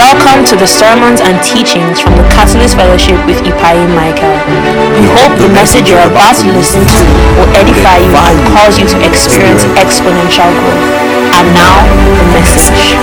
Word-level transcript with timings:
Welcome 0.00 0.46
to 0.46 0.56
the 0.56 0.66
sermons 0.66 1.20
and 1.20 1.36
teachings 1.44 2.00
from 2.00 2.16
the 2.16 2.22
Catalyst 2.32 2.74
Fellowship 2.74 3.20
with 3.26 3.36
Ipai 3.44 3.84
Michael. 3.94 4.32
We 4.96 5.04
hope 5.12 5.36
the 5.36 5.52
message 5.52 5.90
you're 5.90 6.00
about 6.00 6.36
to 6.40 6.48
listen 6.56 6.80
to 6.88 7.04
will 7.36 7.52
edify 7.52 7.98
you 7.98 8.08
and 8.08 8.40
cause 8.56 8.78
you 8.78 8.88
to 8.88 8.96
experience 9.06 9.62
exponential 9.76 10.48
growth. 10.56 10.88
And 11.36 11.52
now, 11.52 11.84
the 12.16 12.24
message. 12.32 12.96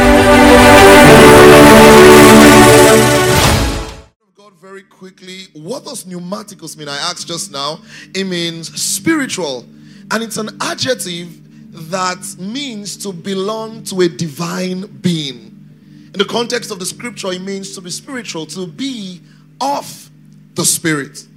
God 4.33 4.53
very 4.59 4.81
quickly. 4.81 5.49
What 5.53 5.85
does 5.85 6.03
pneumatikos 6.03 6.75
mean? 6.77 6.89
I 6.89 6.97
asked 6.97 7.27
just 7.27 7.51
now. 7.51 7.79
It 8.15 8.23
means 8.23 8.73
spiritual, 8.73 9.67
and 10.09 10.23
it's 10.23 10.37
an 10.37 10.49
adjective 10.61 11.29
that 11.91 12.37
means 12.39 12.97
to 12.97 13.13
belong 13.13 13.83
to 13.83 14.01
a 14.01 14.09
divine 14.09 14.87
being. 14.87 15.56
In 16.17 16.25
the 16.25 16.33
context 16.33 16.71
of 16.71 16.79
the 16.79 16.85
scripture, 16.87 17.31
it 17.31 17.43
means 17.43 17.75
to 17.75 17.81
be 17.81 17.91
spiritual, 17.91 18.47
to 18.47 18.65
be 18.65 19.21
of 19.61 20.09
the 20.55 20.65
spirit. 20.65 21.27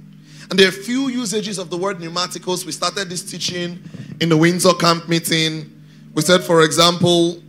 And 0.49 0.57
there 0.57 0.69
are 0.69 0.71
few 0.71 1.07
usages 1.07 1.59
of 1.59 1.69
the 1.69 1.77
word 1.77 1.99
pneumatikos. 1.99 2.65
We 2.65 2.71
started 2.71 3.07
this 3.07 3.21
teaching 3.21 3.79
in 4.21 4.29
the 4.29 4.35
Windsor 4.35 4.73
camp 4.73 5.07
meeting. 5.07 5.71
We 6.15 6.23
said, 6.23 6.41
for 6.41 6.63
example, 6.63 7.43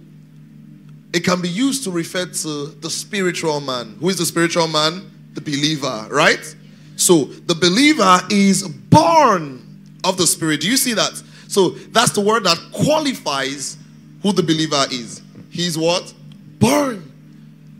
it 1.15 1.25
can 1.25 1.41
be 1.41 1.49
used 1.49 1.85
to 1.85 1.91
refer 1.91 2.27
to 2.27 2.67
the 2.67 2.91
spiritual 2.91 3.63
man. 3.63 3.97
Who 3.99 4.11
is 4.11 4.19
the 4.19 4.27
spiritual 4.27 4.69
man? 4.69 5.11
The 5.33 5.41
believer, 5.41 6.09
right? 6.11 6.55
So 6.97 7.25
the 7.25 7.55
believer 7.55 8.21
is 8.29 8.69
born 8.69 9.89
of 10.05 10.19
the 10.19 10.27
spirit. 10.27 10.61
Do 10.61 10.69
you 10.69 10.77
see 10.77 10.93
that? 10.93 11.15
So 11.49 11.71
that's 11.71 12.13
the 12.13 12.21
word 12.21 12.45
that 12.45 12.59
qualifies 12.73 13.79
who 14.23 14.35
the 14.35 14.43
believer 14.43 14.85
is. 14.91 15.23
He's 15.49 15.79
what? 15.79 16.13
Born 16.59 17.09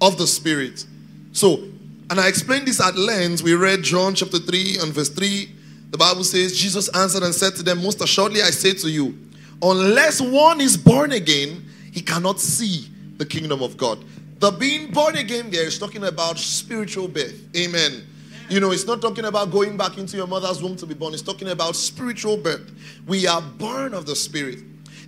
of 0.03 0.19
the 0.19 0.27
spirit. 0.27 0.85
So, 1.33 1.63
and 2.11 2.21
I 2.21 2.29
explained 2.29 2.67
this 2.67 2.81
at 2.81 2.97
length. 2.97 3.43
We 3.43 3.55
read 3.55 3.83
John 3.83 4.15
chapter 4.15 4.39
3 4.39 4.79
and 4.83 4.93
verse 4.93 5.09
3. 5.09 5.49
The 5.91 5.97
Bible 5.97 6.25
says, 6.25 6.59
Jesus 6.59 6.89
answered 6.95 7.23
and 7.23 7.35
said 7.35 7.55
to 7.55 7.63
them, 7.63 7.83
Most 7.83 8.03
assuredly 8.03 8.43
I 8.43 8.51
say 8.51 8.75
to 8.75 8.91
you, 8.91 9.17
unless 9.63 10.21
one 10.21 10.61
is 10.61 10.77
born 10.77 11.13
again, 11.13 11.65
he 11.93 12.03
cannot 12.03 12.41
see 12.41 12.89
the 13.17 13.25
kingdom 13.25 13.63
of 13.63 13.77
God. 13.77 14.05
The 14.41 14.51
being 14.51 14.91
born 14.91 15.17
again 15.17 15.51
there 15.51 15.67
is 15.67 15.79
talking 15.79 16.05
about 16.05 16.37
spiritual 16.37 17.07
birth. 17.07 17.41
Amen. 17.57 18.03
You 18.49 18.59
know, 18.59 18.73
it's 18.73 18.87
not 18.87 19.01
talking 19.01 19.27
about 19.27 19.51
going 19.51 19.77
back 19.77 19.99
into 19.99 20.17
your 20.17 20.27
mother's 20.27 20.63
womb 20.63 20.77
to 20.77 20.87
be 20.87 20.95
born. 20.95 21.15
It's 21.15 21.23
talking 21.23 21.49
about 21.49 21.77
spiritual 21.77 22.37
birth. 22.37 22.71
We 23.07 23.27
are 23.27 23.41
born 23.41 23.95
of 23.95 24.05
the 24.05 24.17
Spirit. 24.17 24.59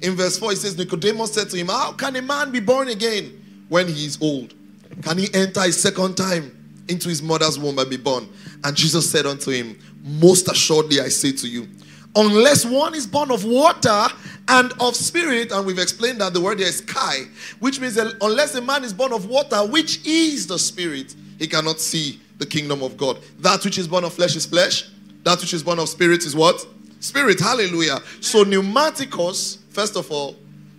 In 0.03 0.13
verse 0.15 0.39
4, 0.39 0.53
it 0.53 0.57
says, 0.59 0.79
Nicodemus 0.79 1.35
said 1.35 1.51
to 1.51 1.57
him, 1.57 1.67
How 1.67 1.93
can 1.93 2.15
a 2.17 2.23
man 2.23 2.53
be 2.53 2.61
born 2.61 2.89
again 2.89 3.67
when 3.69 3.89
he 3.89 4.07
is 4.07 4.19
old? 4.23 4.55
Can 5.03 5.19
he 5.19 5.29
enter 5.35 5.61
a 5.61 5.73
second 5.73 6.17
time 6.17 6.85
into 6.89 7.09
his 7.09 7.23
mother's 7.23 7.59
womb 7.59 7.79
and 7.79 7.89
be 7.89 7.97
born? 7.97 8.29
And 8.63 8.77
Jesus 8.77 9.11
said 9.11 9.27
unto 9.27 9.51
him, 9.51 9.79
Most 10.03 10.51
assuredly 10.51 11.01
I 11.01 11.09
say 11.09 11.33
to 11.33 11.49
you, 11.49 11.69
unless 12.17 12.65
one 12.65 12.95
is 12.95 13.07
born 13.07 13.31
of 13.31 13.45
water 13.45 14.07
and 14.49 14.73
of 14.81 14.95
spirit, 14.95 15.53
and 15.53 15.67
we've 15.67 15.79
explained 15.79 16.21
that 16.21 16.33
the 16.33 16.41
word 16.41 16.59
there 16.59 16.69
is 16.69 16.81
kai, 16.81 17.25
which 17.61 17.81
means 17.81 17.95
that 17.95 18.15
unless 18.21 18.55
a 18.55 18.61
man 18.61 18.85
is 18.85 18.93
born 18.93 19.13
of 19.13 19.27
water, 19.27 19.67
which 19.67 20.05
is 20.07 20.47
the 20.47 20.59
spirit, 20.59 21.15
he 21.39 21.47
cannot 21.47 21.81
see 21.81 22.21
the 22.39 22.47
kingdom 22.47 22.83
of 22.83 22.97
God. 22.97 23.19
That 23.41 23.65
which 23.65 23.79
is 23.79 23.89
born 23.89 24.05
of 24.05 24.13
flesh 24.13 24.37
is 24.37 24.47
flesh, 24.47 24.89
that 25.23 25.41
which 25.41 25.55
is 25.55 25.63
born 25.63 25.79
of 25.79 25.89
spirit 25.89 26.25
is 26.25 26.37
what? 26.37 26.67
Spirit. 27.01 27.41
Hallelujah. 27.41 27.99
So, 28.21 28.45
pneumatikos, 28.45 29.59
first 29.71 29.97
of 29.97 30.11
all, 30.11 30.37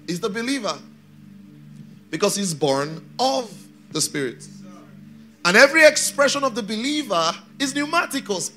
is 0.07 0.19
the 0.19 0.29
believer 0.29 0.77
because 2.09 2.35
he's 2.35 2.53
born 2.53 3.03
of 3.19 3.51
the 3.95 4.01
Spirit. 4.01 4.47
And 5.45 5.57
every 5.57 5.85
expression 5.85 6.43
of 6.43 6.53
the 6.53 6.61
believer 6.61 7.31
is 7.57 7.73
pneumatikos 7.73 8.51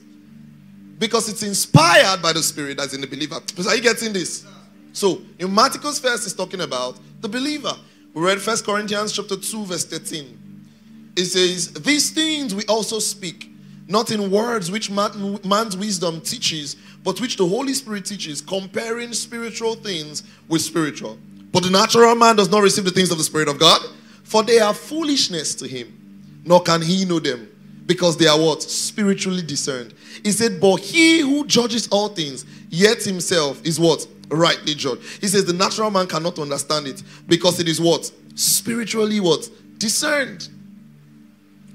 because 0.99 1.29
it's 1.29 1.43
inspired 1.43 2.21
by 2.21 2.33
the 2.33 2.43
Spirit 2.43 2.81
as 2.81 2.93
in 2.93 3.01
the 3.01 3.07
believer. 3.07 3.37
Are 3.67 3.77
you 3.77 3.81
getting 3.81 4.13
this? 4.13 4.45
So, 4.93 5.17
pneumatikos 5.39 6.03
first 6.03 6.27
is 6.27 6.35
talking 6.35 6.61
about 6.61 6.99
the 7.21 7.29
believer. 7.29 7.73
We 8.15 8.23
read 8.23 8.41
First 8.41 8.67
Corinthians 8.67 9.13
chapter 9.13 9.37
2, 9.37 9.65
verse 9.65 9.85
13. 9.85 11.13
It 11.17 11.27
says, 11.27 11.73
These 11.73 12.11
things 12.11 12.55
we 12.55 12.65
also 12.65 12.99
speak, 12.99 13.49
not 13.87 14.11
in 14.11 14.31
words 14.31 14.73
which 14.73 14.91
man, 14.91 15.39
man's 15.45 15.77
wisdom 15.77 16.21
teaches, 16.21 16.75
but 17.05 17.21
which 17.21 17.37
the 17.37 17.47
Holy 17.47 17.75
Spirit 17.75 18.07
teaches, 18.07 18.41
comparing 18.41 19.13
spiritual 19.13 19.77
things 19.77 20.25
with 20.49 20.63
spiritual. 20.63 21.17
But 21.53 21.63
the 21.63 21.71
natural 21.71 22.15
man 22.17 22.35
does 22.35 22.51
not 22.51 22.63
receive 22.63 22.85
the 22.85 22.91
things 22.91 23.13
of 23.13 23.19
the 23.19 23.25
Spirit 23.25 23.49
of 23.49 23.61
God 23.61 23.81
for 24.29 24.43
they 24.43 24.59
are 24.59 24.75
foolishness 24.75 25.55
to 25.55 25.67
him, 25.67 26.43
nor 26.45 26.63
can 26.63 26.83
he 26.83 27.07
know 27.07 27.19
them, 27.19 27.49
because 27.87 28.19
they 28.19 28.27
are 28.27 28.39
what? 28.39 28.63
Spiritually 28.63 29.41
discerned. 29.41 29.95
He 30.23 30.33
said, 30.33 30.61
But 30.61 30.77
he 30.81 31.21
who 31.21 31.47
judges 31.47 31.89
all 31.89 32.09
things, 32.09 32.45
yet 32.69 33.03
himself 33.03 33.65
is 33.65 33.81
what? 33.81 34.07
Rightly 34.29 34.75
judged. 34.75 35.01
He 35.23 35.29
says, 35.29 35.47
The 35.47 35.55
natural 35.55 35.91
man 35.91 36.07
cannot 36.07 36.39
understand 36.39 36.87
it, 36.87 37.03
because 37.27 37.59
it 37.59 37.69
is 37.69 37.81
what? 37.81 38.13
Spiritually 38.35 39.19
what? 39.19 39.49
Discerned. 39.79 40.51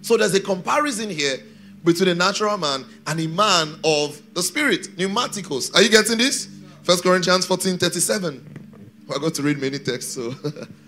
So 0.03 0.16
there's 0.16 0.36
a 0.36 0.40
comparison 0.40 1.09
here 1.09 1.38
between 1.84 2.09
a 2.09 2.16
natural 2.16 2.59
man 2.59 2.86
and 3.08 3.19
a 3.19 3.28
man 3.30 3.80
of 3.84 4.22
the 4.36 4.44
spirit, 4.44 4.96
pneumatikos. 4.96 5.74
Are 5.74 5.81
you 5.81 5.90
getting 5.90 6.19
this? 6.19 6.50
First 6.84 7.02
Corinthians 7.02 7.47
14 7.47 7.80
37. 7.80 9.06
We're 9.08 9.18
going 9.18 9.31
to 9.34 9.42
read 9.42 9.59
many 9.59 9.80
texts, 9.80 10.13
so 10.13 10.36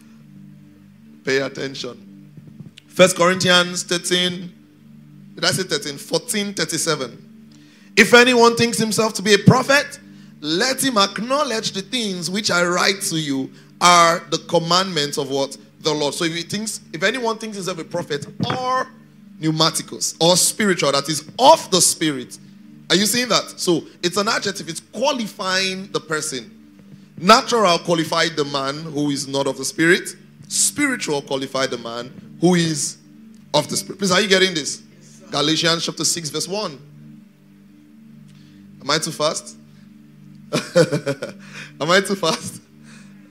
Pay 1.25 1.39
attention. 1.39 2.31
First 2.87 3.17
Corinthians 3.17 3.83
13. 3.83 4.53
Did 5.35 5.43
I 5.43 5.51
say 5.51 5.63
13? 5.63 5.97
14, 5.97 6.53
37. 6.53 7.21
If 7.97 8.13
anyone 8.13 8.55
thinks 8.55 8.77
himself 8.77 9.13
to 9.15 9.21
be 9.21 9.33
a 9.33 9.39
prophet, 9.39 9.99
let 10.39 10.83
him 10.83 10.97
acknowledge 10.97 11.71
the 11.71 11.81
things 11.81 12.29
which 12.29 12.51
I 12.51 12.63
write 12.63 13.01
to 13.09 13.19
you 13.19 13.51
are 13.81 14.19
the 14.29 14.37
commandments 14.47 15.17
of 15.17 15.29
what? 15.29 15.57
The 15.81 15.91
Lord. 15.91 16.13
So 16.13 16.25
if 16.25 16.33
he 16.33 16.43
thinks, 16.43 16.81
if 16.93 17.03
anyone 17.03 17.37
thinks 17.37 17.57
himself 17.57 17.79
a 17.79 17.83
prophet 17.83 18.27
or 18.45 18.87
pneumatikos 19.41 20.15
or 20.21 20.37
spiritual, 20.37 20.91
that 20.91 21.09
is 21.09 21.27
of 21.39 21.69
the 21.71 21.81
spirit. 21.81 22.37
Are 22.89 22.95
you 22.95 23.07
seeing 23.07 23.29
that? 23.29 23.59
So 23.59 23.83
it's 24.03 24.17
an 24.17 24.27
adjective, 24.27 24.69
it's 24.69 24.79
qualifying 24.79 25.91
the 25.91 25.99
person. 25.99 26.51
Natural 27.17 27.79
qualified 27.79 28.35
the 28.35 28.45
man 28.45 28.75
who 28.83 29.09
is 29.09 29.27
not 29.27 29.47
of 29.47 29.57
the 29.57 29.65
spirit 29.65 30.15
spiritual 30.47 31.21
qualify 31.21 31.67
the 31.67 31.77
man 31.77 32.37
who 32.41 32.55
is 32.55 32.97
of 33.53 33.67
the 33.69 33.77
spirit. 33.77 33.99
Please, 33.99 34.11
are 34.11 34.21
you 34.21 34.27
getting 34.27 34.53
this? 34.53 34.81
Galatians 35.31 35.85
chapter 35.85 36.05
6, 36.05 36.29
verse 36.29 36.47
1. 36.47 36.79
Am 38.81 38.89
I 38.89 38.97
too 38.99 39.11
fast? 39.11 39.57
Am 41.81 41.89
I 41.89 42.01
too 42.01 42.15
fast? 42.15 42.61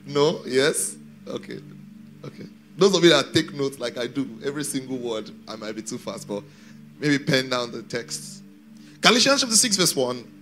No? 0.07 0.43
Yes? 0.47 0.97
Okay. 1.27 1.61
Okay. 2.25 2.45
Those 2.77 2.97
of 2.97 3.05
you 3.05 3.11
that 3.11 3.33
take 3.33 3.55
notes 3.55 3.79
like 3.79 3.97
I 3.97 4.07
do, 4.07 4.29
every 4.45 4.65
single 4.65 4.99
word, 4.99 5.31
I 5.47 5.57
might 5.57 5.77
be 5.77 5.83
too 5.83 5.99
fast, 5.99 6.27
but 6.27 6.43
maybe 6.99 7.19
pen 7.19 7.51
down 7.51 7.71
the 7.71 7.83
text. 7.83 8.43
Galatians 9.01 9.43
chapter 9.43 9.57
6, 9.57 9.77
verse 9.77 9.95
1. 9.95 10.33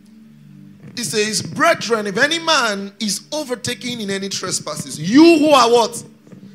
It 0.96 1.04
says, 1.04 1.42
Brethren, 1.42 2.06
if 2.06 2.16
any 2.16 2.38
man 2.38 2.92
is 3.00 3.26
overtaken 3.32 4.00
in 4.00 4.10
any 4.10 4.28
trespasses, 4.28 4.98
you 4.98 5.38
who 5.38 5.50
are 5.50 5.70
what? 5.70 6.02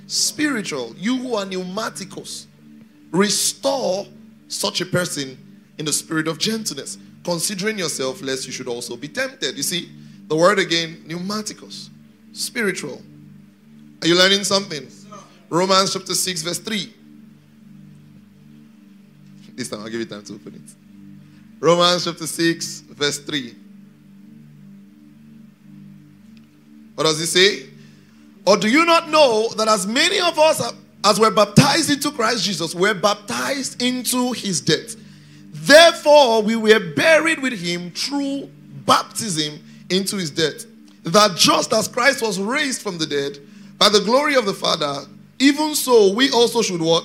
Spiritual, 0.07 0.95
you 0.97 1.17
who 1.17 1.35
are 1.35 1.45
pneumatikos, 1.45 2.45
restore 3.11 4.05
such 4.47 4.81
a 4.81 4.85
person 4.85 5.37
in 5.77 5.85
the 5.85 5.93
spirit 5.93 6.27
of 6.27 6.39
gentleness, 6.39 6.97
considering 7.23 7.77
yourself, 7.77 8.21
lest 8.21 8.47
you 8.47 8.53
should 8.53 8.67
also 8.67 8.95
be 8.95 9.09
tempted. 9.09 9.55
You 9.57 9.63
see, 9.63 9.89
the 10.27 10.35
word 10.35 10.59
again, 10.59 11.03
pneumatikos, 11.07 11.89
spiritual. 12.31 13.01
Are 14.01 14.07
you 14.07 14.17
learning 14.17 14.45
something? 14.45 14.87
Romans 15.49 15.93
chapter 15.93 16.13
6, 16.13 16.41
verse 16.41 16.59
3. 16.59 16.93
This 19.55 19.69
time 19.69 19.79
I'll 19.79 19.89
give 19.89 19.99
you 19.99 20.05
time 20.05 20.23
to 20.23 20.35
open 20.35 20.55
it. 20.55 20.75
Romans 21.59 22.05
chapter 22.05 22.27
6, 22.27 22.81
verse 22.81 23.19
3. 23.19 23.55
What 26.95 27.03
does 27.03 27.19
it 27.19 27.27
say? 27.27 27.66
Or 28.47 28.55
do 28.55 28.69
you 28.69 28.85
not 28.85 29.09
know 29.09 29.49
that 29.57 29.67
as 29.67 29.85
many 29.85 30.21
of 30.21 30.39
us 30.39 30.73
as 31.03 31.19
were 31.19 31.31
baptized 31.31 31.89
into 31.89 32.11
Christ 32.11 32.45
Jesus 32.45 32.73
were 32.73 32.93
baptized 32.93 33.81
into 33.81 34.31
his 34.31 34.61
death? 34.61 34.95
Therefore, 35.51 36.41
we 36.41 36.55
were 36.55 36.93
buried 36.95 37.41
with 37.41 37.51
him 37.51 37.91
through 37.91 38.49
baptism 38.85 39.59
into 39.89 40.15
his 40.15 40.31
death. 40.31 40.65
That 41.03 41.35
just 41.35 41.73
as 41.73 41.89
Christ 41.89 42.21
was 42.21 42.39
raised 42.39 42.81
from 42.81 42.97
the 42.97 43.05
dead 43.05 43.37
by 43.77 43.89
the 43.89 43.99
glory 43.99 44.35
of 44.35 44.45
the 44.45 44.53
Father, 44.53 45.05
even 45.39 45.75
so 45.75 46.13
we 46.13 46.31
also 46.31 46.61
should 46.61 46.81
walk. 46.81 47.03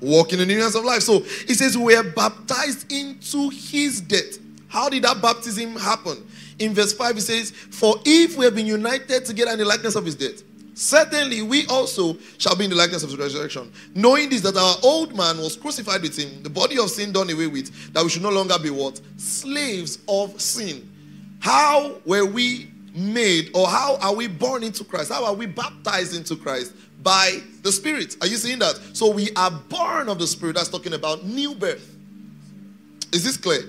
Walk 0.00 0.32
in 0.32 0.40
the 0.40 0.46
newness 0.46 0.74
of 0.74 0.84
life. 0.84 1.02
So 1.02 1.20
he 1.20 1.54
says 1.54 1.78
we 1.78 1.94
are 1.94 2.02
baptized 2.02 2.90
into 2.90 3.50
his 3.50 4.00
death. 4.00 4.38
How 4.66 4.88
did 4.88 5.04
that 5.04 5.22
baptism 5.22 5.76
happen? 5.76 6.26
In 6.62 6.74
verse 6.74 6.92
5, 6.92 7.14
he 7.16 7.20
says, 7.20 7.50
For 7.50 7.96
if 8.04 8.36
we 8.36 8.44
have 8.44 8.54
been 8.54 8.66
united 8.66 9.24
together 9.24 9.52
in 9.52 9.58
the 9.58 9.64
likeness 9.64 9.96
of 9.96 10.04
his 10.04 10.14
death, 10.14 10.42
Certainly, 10.74 11.42
we 11.42 11.66
also 11.66 12.16
shall 12.38 12.56
be 12.56 12.64
in 12.64 12.70
the 12.70 12.76
likeness 12.76 13.02
of 13.02 13.10
the 13.10 13.16
resurrection. 13.16 13.70
Knowing 13.94 14.30
this, 14.30 14.40
that 14.40 14.56
our 14.56 14.76
old 14.82 15.14
man 15.14 15.36
was 15.38 15.54
crucified 15.54 16.00
with 16.00 16.16
him, 16.16 16.42
the 16.42 16.48
body 16.50 16.78
of 16.78 16.88
sin 16.90 17.12
done 17.12 17.28
away 17.28 17.46
with, 17.46 17.92
that 17.92 18.02
we 18.02 18.08
should 18.08 18.22
no 18.22 18.30
longer 18.30 18.58
be 18.58 18.70
what? 18.70 19.00
Slaves 19.18 19.98
of 20.08 20.40
sin. 20.40 20.90
How 21.40 21.96
were 22.06 22.24
we 22.24 22.70
made, 22.94 23.50
or 23.54 23.68
how 23.68 23.98
are 24.00 24.14
we 24.14 24.28
born 24.28 24.62
into 24.62 24.82
Christ? 24.82 25.12
How 25.12 25.24
are 25.26 25.34
we 25.34 25.46
baptized 25.46 26.16
into 26.16 26.36
Christ? 26.36 26.72
By 27.02 27.42
the 27.62 27.72
Spirit. 27.72 28.16
Are 28.22 28.26
you 28.26 28.36
seeing 28.36 28.60
that? 28.60 28.80
So 28.94 29.10
we 29.10 29.28
are 29.36 29.50
born 29.50 30.08
of 30.08 30.18
the 30.18 30.26
Spirit. 30.26 30.56
That's 30.56 30.68
talking 30.68 30.94
about 30.94 31.24
new 31.24 31.54
birth. 31.54 31.96
Is 33.12 33.24
this 33.24 33.36
clear? 33.36 33.62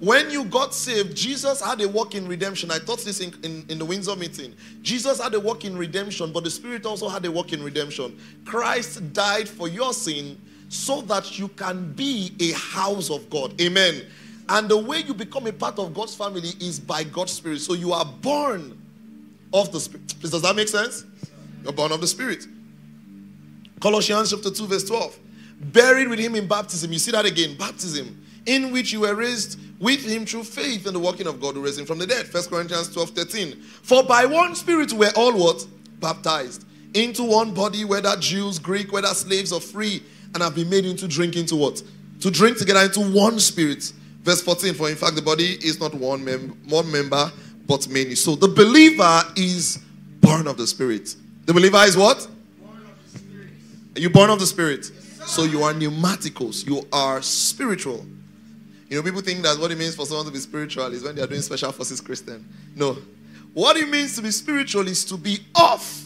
When 0.00 0.30
you 0.30 0.44
got 0.44 0.74
saved, 0.74 1.16
Jesus 1.16 1.60
had 1.60 1.80
a 1.80 1.88
work 1.88 2.14
in 2.14 2.28
redemption. 2.28 2.70
I 2.70 2.78
taught 2.78 3.00
this 3.00 3.20
in, 3.20 3.34
in, 3.42 3.64
in, 3.68 3.78
the 3.78 3.84
Windsor 3.84 4.14
meeting. 4.14 4.54
Jesus 4.80 5.20
had 5.20 5.34
a 5.34 5.40
work 5.40 5.64
in 5.64 5.76
redemption, 5.76 6.32
but 6.32 6.44
the 6.44 6.50
Spirit 6.50 6.86
also 6.86 7.08
had 7.08 7.24
a 7.24 7.32
work 7.32 7.52
in 7.52 7.62
redemption. 7.62 8.16
Christ 8.44 9.12
died 9.12 9.48
for 9.48 9.68
your 9.68 9.92
sin 9.92 10.40
so 10.68 11.00
that 11.02 11.38
you 11.38 11.48
can 11.48 11.92
be 11.94 12.32
a 12.38 12.52
house 12.52 13.10
of 13.10 13.28
God. 13.28 13.60
Amen. 13.60 14.02
And 14.48 14.68
the 14.68 14.78
way 14.78 15.00
you 15.00 15.14
become 15.14 15.46
a 15.48 15.52
part 15.52 15.78
of 15.80 15.92
God's 15.92 16.14
family 16.14 16.50
is 16.60 16.78
by 16.78 17.02
God's 17.02 17.32
Spirit. 17.32 17.60
So 17.60 17.74
you 17.74 17.92
are 17.92 18.04
born 18.04 18.80
of 19.52 19.72
the 19.72 19.80
Spirit. 19.80 20.14
Does 20.20 20.42
that 20.42 20.54
make 20.54 20.68
sense? 20.68 21.04
You're 21.64 21.72
born 21.72 21.90
of 21.90 22.00
the 22.00 22.06
Spirit. 22.06 22.46
Colossians 23.80 24.30
chapter 24.30 24.50
2, 24.50 24.66
verse 24.66 24.84
12. 24.84 25.18
Buried 25.60 26.08
with 26.08 26.20
him 26.20 26.36
in 26.36 26.46
baptism. 26.46 26.92
You 26.92 27.00
see 27.00 27.10
that 27.10 27.24
again. 27.24 27.56
Baptism. 27.56 28.26
In 28.48 28.72
which 28.72 28.92
you 28.92 29.00
were 29.00 29.14
raised 29.14 29.60
with 29.78 30.04
him 30.04 30.26
through 30.26 30.44
faith 30.44 30.86
in 30.86 30.92
the 30.92 30.98
working 30.98 31.26
of 31.26 31.40
God 31.40 31.54
who 31.54 31.62
raised 31.62 31.78
him 31.78 31.86
from 31.86 31.98
the 31.98 32.06
dead. 32.06 32.32
1 32.32 32.44
Corinthians 32.44 32.92
12 32.92 33.10
13. 33.10 33.60
For 33.82 34.02
by 34.02 34.24
one 34.24 34.54
spirit 34.54 34.92
we're 34.92 35.12
all 35.16 35.32
what? 35.32 35.66
Baptized 36.00 36.64
into 36.94 37.22
one 37.22 37.52
body, 37.52 37.84
whether 37.84 38.16
Jews, 38.16 38.58
Greek, 38.58 38.92
whether 38.92 39.08
slaves 39.08 39.52
or 39.52 39.60
free, 39.60 40.02
and 40.34 40.42
have 40.42 40.54
been 40.54 40.68
made 40.70 40.84
into 40.84 41.06
drink 41.06 41.36
into 41.36 41.56
what? 41.56 41.82
To 42.20 42.30
drink 42.30 42.58
together 42.58 42.80
into 42.80 43.00
one 43.00 43.38
spirit. 43.38 43.92
Verse 44.22 44.42
14, 44.42 44.74
for 44.74 44.90
in 44.90 44.96
fact 44.96 45.14
the 45.14 45.22
body 45.22 45.58
is 45.64 45.80
not 45.80 45.94
one, 45.94 46.24
mem- 46.24 46.58
one 46.68 46.90
member, 46.90 47.30
but 47.66 47.88
many. 47.88 48.14
So 48.14 48.34
the 48.34 48.48
believer 48.48 49.22
is 49.36 49.78
born 50.20 50.46
of 50.46 50.56
the 50.56 50.66
spirit. 50.66 51.14
The 51.46 51.54
believer 51.54 51.78
is 51.78 51.96
what? 51.96 52.26
Born 52.60 52.76
of 52.78 53.12
the 53.12 53.18
spirit. 53.18 53.50
Are 53.96 54.00
you 54.00 54.10
born 54.10 54.30
of 54.30 54.40
the 54.40 54.46
spirit? 54.46 54.90
Yes, 54.92 55.30
so 55.30 55.44
you 55.44 55.62
are 55.62 55.72
pneumatikos. 55.72 56.66
You 56.66 56.86
are 56.92 57.22
spiritual. 57.22 58.04
You 58.88 58.96
know, 58.96 59.02
people 59.02 59.20
think 59.20 59.42
that 59.42 59.58
what 59.58 59.70
it 59.70 59.78
means 59.78 59.94
for 59.94 60.06
someone 60.06 60.26
to 60.26 60.32
be 60.32 60.38
spiritual 60.38 60.86
is 60.92 61.02
when 61.02 61.14
they 61.14 61.22
are 61.22 61.26
doing 61.26 61.42
special 61.42 61.72
forces 61.72 62.00
Christian. 62.00 62.46
No. 62.74 62.96
What 63.52 63.76
it 63.76 63.88
means 63.88 64.16
to 64.16 64.22
be 64.22 64.30
spiritual 64.30 64.88
is 64.88 65.04
to 65.06 65.16
be 65.16 65.40
off 65.54 66.04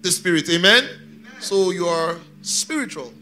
the 0.00 0.10
spirit. 0.10 0.48
Amen? 0.48 0.84
Amen. 0.84 1.26
So 1.40 1.70
you 1.70 1.86
are 1.86 2.16
spiritual. 2.42 3.12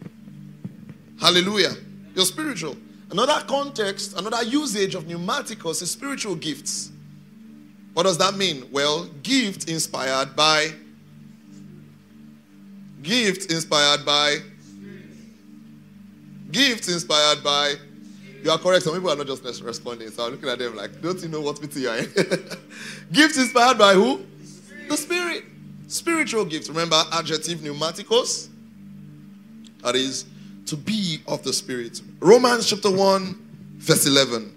Hallelujah. 1.20 1.72
You're 2.14 2.24
spiritual. 2.24 2.76
Another 3.10 3.44
context, 3.46 4.18
another 4.18 4.42
usage 4.44 4.94
of 4.94 5.04
pneumatikos 5.04 5.82
is 5.82 5.90
spiritual 5.90 6.34
gifts. 6.34 6.92
What 7.94 8.04
does 8.04 8.18
that 8.18 8.34
mean? 8.34 8.64
Well, 8.72 9.04
gift 9.22 9.68
inspired 9.68 10.34
by 10.34 10.72
gift 13.02 13.50
inspired 13.50 14.06
by 14.06 14.36
gift 16.50 16.88
inspired 16.88 17.42
by 17.42 17.74
you 18.42 18.50
are 18.50 18.58
correct. 18.58 18.84
Some 18.84 18.94
people 18.94 19.10
are 19.10 19.16
not 19.16 19.26
just 19.26 19.62
responding. 19.62 20.10
So 20.10 20.26
I'm 20.26 20.32
looking 20.32 20.48
at 20.48 20.58
them 20.58 20.76
like, 20.76 21.00
don't 21.00 21.20
you 21.22 21.28
know 21.28 21.40
what 21.40 21.60
meeting 21.60 21.82
you 21.82 21.88
are 21.88 21.98
in? 21.98 22.12
gifts 23.12 23.38
inspired 23.38 23.78
by 23.78 23.94
who? 23.94 24.24
The 24.40 24.46
Spirit. 24.46 24.88
the 24.88 24.96
Spirit. 24.96 25.44
Spiritual 25.86 26.44
gifts. 26.46 26.68
Remember, 26.68 27.02
adjective 27.12 27.58
pneumatikos? 27.58 28.48
That 29.82 29.94
is 29.96 30.24
to 30.66 30.76
be 30.76 31.20
of 31.26 31.42
the 31.42 31.52
Spirit. 31.52 32.00
Romans 32.20 32.68
chapter 32.68 32.90
1, 32.90 33.76
verse 33.78 34.06
11. 34.06 34.54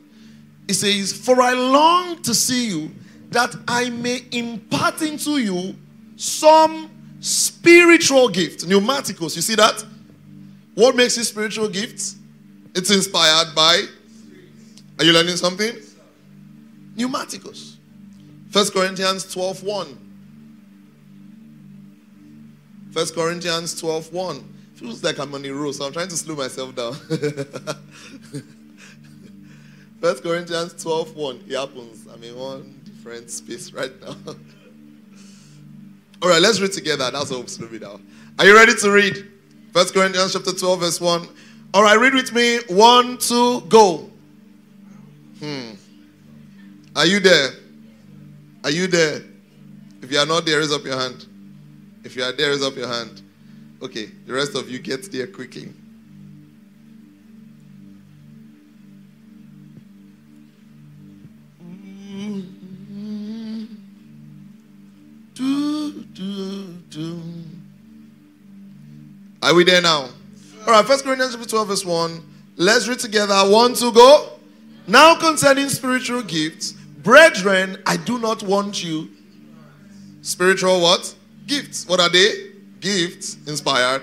It 0.68 0.74
says, 0.74 1.14
For 1.14 1.42
I 1.42 1.54
long 1.54 2.22
to 2.24 2.34
see 2.34 2.68
you 2.70 2.92
that 3.30 3.56
I 3.68 3.90
may 3.90 4.24
impart 4.32 5.02
into 5.02 5.38
you 5.38 5.76
some 6.16 6.90
spiritual 7.20 8.30
gift. 8.30 8.66
Pneumatikos. 8.66 9.36
You 9.36 9.42
see 9.42 9.56
that? 9.56 9.84
What 10.76 10.96
makes 10.96 11.18
it 11.18 11.26
spiritual 11.26 11.68
gifts? 11.68 12.16
It's 12.76 12.92
inspired 12.92 13.56
by. 13.56 13.84
Are 15.00 15.06
you 15.06 15.14
learning 15.14 15.38
something? 15.38 15.74
Pneumatikos. 16.96 17.78
First 18.52 18.74
Corinthians 18.74 19.32
12 19.34 19.64
1. 19.64 20.06
1 22.92 23.06
Corinthians 23.14 23.80
12 23.80 24.14
1. 24.14 24.54
Feels 24.76 25.04
like 25.04 25.20
I'm 25.20 25.34
on 25.34 25.46
a 25.46 25.52
roll, 25.52 25.72
so 25.74 25.86
I'm 25.86 25.94
trying 25.94 26.10
to 26.10 26.18
slow 26.18 26.36
myself 26.36 26.76
down. 26.76 26.94
First 30.02 30.24
Corinthians 30.24 30.82
12 30.82 31.16
1. 31.16 31.44
It 31.48 31.56
happens. 31.56 32.08
I'm 32.14 32.22
in 32.24 32.38
one 32.38 32.82
different 32.84 33.32
space 33.32 33.72
right 33.72 33.92
now. 34.02 34.16
All 36.22 36.30
right, 36.30 36.42
let's 36.42 36.60
read 36.60 36.74
together. 36.74 37.10
That's 37.12 37.30
how 37.30 37.46
slow 37.46 37.70
me 37.70 37.80
down. 37.80 38.06
Are 38.38 38.46
you 38.46 38.54
ready 38.56 38.76
to 38.76 38.92
read? 38.92 39.32
First 39.74 39.94
Corinthians 39.94 40.34
chapter 40.34 40.52
12, 40.54 40.80
verse 40.80 41.00
1. 41.02 41.28
All 41.76 41.84
right, 41.84 42.00
read 42.00 42.14
with 42.14 42.32
me. 42.32 42.60
One, 42.70 43.18
two, 43.18 43.60
go. 43.68 44.10
Hmm. 45.40 45.72
Are 46.96 47.06
you 47.06 47.20
there? 47.20 47.50
Are 48.64 48.70
you 48.70 48.88
there? 48.88 49.22
If 50.02 50.10
you 50.10 50.18
are 50.20 50.26
not 50.26 50.46
there, 50.46 50.60
raise 50.60 50.72
up 50.72 50.86
your 50.86 50.98
hand. 50.98 51.26
If 52.06 52.16
you 52.16 52.24
are 52.24 52.32
there, 52.32 52.52
raise 52.52 52.64
up 52.64 52.78
your 52.78 52.88
hand. 52.88 53.22
Okay, 53.82 54.06
the 54.26 54.32
rest 54.32 54.56
of 54.56 54.70
you 54.70 54.80
get 54.80 55.12
there 55.12 55.28
quickly. 55.28 55.74
Are 69.44 69.54
we 69.54 69.66
there 69.66 69.82
now? 69.82 70.08
All 70.66 70.72
right, 70.72 70.84
First 70.84 71.04
Corinthians 71.04 71.36
chapter 71.36 71.48
12, 71.48 71.68
verse 71.68 71.86
1. 71.86 72.24
Let's 72.56 72.88
read 72.88 72.98
together. 72.98 73.36
One 73.52 73.76
to 73.76 73.92
go. 73.92 74.40
Now 74.88 75.16
concerning 75.16 75.70
spiritual 75.70 76.24
gifts, 76.24 76.72
brethren, 76.72 77.78
I 77.86 77.98
do 77.98 78.18
not 78.18 78.42
want 78.42 78.84
you. 78.84 79.10
Spiritual 80.24 80.82
what? 80.82 81.14
Gifts. 81.46 81.88
What 81.88 82.00
are 82.00 82.10
they? 82.10 82.50
Gifts 82.80 83.38
inspired. 83.46 84.02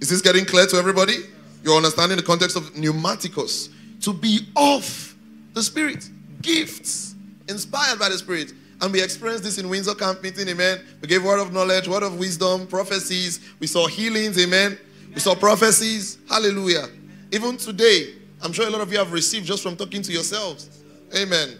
Is 0.00 0.08
this 0.08 0.22
getting 0.22 0.46
clear 0.46 0.64
to 0.64 0.76
everybody? 0.76 1.16
You're 1.62 1.76
understanding 1.76 2.16
the 2.16 2.22
context 2.22 2.56
of 2.56 2.72
pneumatikos. 2.72 3.68
To 4.00 4.14
be 4.14 4.48
of 4.56 5.14
the 5.52 5.62
Spirit. 5.62 6.08
Gifts 6.40 7.16
inspired 7.50 7.98
by 7.98 8.08
the 8.08 8.16
Spirit. 8.16 8.54
And 8.80 8.90
we 8.90 9.02
experienced 9.02 9.44
this 9.44 9.58
in 9.58 9.68
Windsor 9.68 9.94
Camp 9.94 10.22
meeting, 10.22 10.48
amen. 10.48 10.80
We 11.02 11.08
gave 11.08 11.22
word 11.22 11.40
of 11.40 11.52
knowledge, 11.52 11.86
word 11.86 12.02
of 12.02 12.18
wisdom, 12.18 12.66
prophecies. 12.66 13.40
We 13.60 13.66
saw 13.66 13.86
healings, 13.86 14.42
amen. 14.42 14.78
We 15.14 15.20
saw 15.20 15.34
prophecies. 15.34 16.18
Hallelujah. 16.28 16.88
Even 17.30 17.56
today, 17.56 18.14
I'm 18.42 18.52
sure 18.52 18.66
a 18.66 18.70
lot 18.70 18.80
of 18.80 18.92
you 18.92 18.98
have 18.98 19.12
received 19.12 19.46
just 19.46 19.62
from 19.62 19.76
talking 19.76 20.02
to 20.02 20.12
yourselves. 20.12 20.82
Amen. 21.16 21.56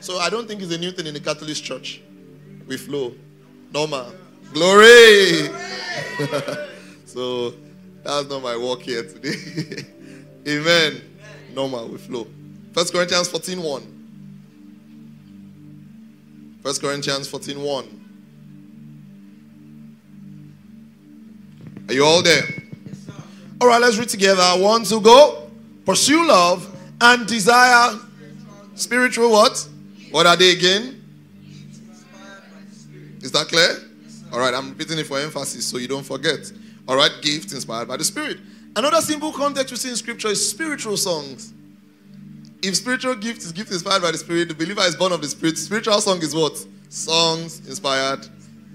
So 0.00 0.18
I 0.18 0.30
don't 0.30 0.48
think 0.48 0.62
it's 0.62 0.72
a 0.72 0.78
new 0.78 0.90
thing 0.90 1.06
in 1.06 1.14
the 1.14 1.20
Catholic 1.20 1.54
Church. 1.56 2.00
We 2.66 2.76
flow. 2.76 3.14
Normal. 3.72 4.12
Glory. 4.52 5.50
so 7.04 7.54
that's 8.02 8.28
not 8.28 8.42
my 8.42 8.56
work 8.56 8.80
here 8.80 9.02
today. 9.02 9.84
Amen. 10.48 11.02
Normal. 11.54 11.88
We 11.88 11.98
flow. 11.98 12.26
First 12.72 12.92
Corinthians 12.92 13.28
14 13.28 13.62
1. 13.62 13.90
First 16.62 16.80
Corinthians 16.80 17.28
14 17.28 17.60
1. 17.60 18.00
Are 21.88 21.94
you 21.94 22.04
all 22.04 22.22
there? 22.22 22.42
All 23.64 23.70
right, 23.70 23.80
let's 23.80 23.96
read 23.96 24.10
together. 24.10 24.42
One 24.62 24.84
to 24.84 25.00
go. 25.00 25.50
Pursue 25.86 26.28
love 26.28 26.68
and 27.00 27.26
desire 27.26 27.98
spiritual 28.74 29.30
what? 29.30 29.66
What 30.10 30.26
are 30.26 30.36
they 30.36 30.50
again? 30.50 31.02
Is 33.22 33.32
that 33.32 33.48
clear? 33.48 33.78
All 34.30 34.38
right, 34.38 34.52
I'm 34.52 34.68
repeating 34.68 34.98
it 34.98 35.06
for 35.06 35.18
emphasis 35.18 35.64
so 35.64 35.78
you 35.78 35.88
don't 35.88 36.04
forget. 36.04 36.52
All 36.86 36.94
right, 36.94 37.10
gifts 37.22 37.54
inspired 37.54 37.88
by 37.88 37.96
the 37.96 38.04
Spirit. 38.04 38.36
Another 38.76 39.00
simple 39.00 39.32
context 39.32 39.70
we 39.70 39.78
see 39.78 39.88
in 39.88 39.96
Scripture 39.96 40.28
is 40.28 40.46
spiritual 40.46 40.98
songs. 40.98 41.54
If 42.62 42.76
spiritual 42.76 43.14
gift 43.14 43.38
is 43.38 43.52
gift 43.52 43.72
inspired 43.72 44.02
by 44.02 44.10
the 44.10 44.18
Spirit, 44.18 44.48
the 44.48 44.54
believer 44.54 44.82
is 44.82 44.94
born 44.94 45.12
of 45.12 45.22
the 45.22 45.28
Spirit. 45.28 45.56
Spiritual 45.56 46.02
song 46.02 46.18
is 46.18 46.34
what? 46.34 46.62
Songs 46.90 47.66
inspired. 47.66 48.28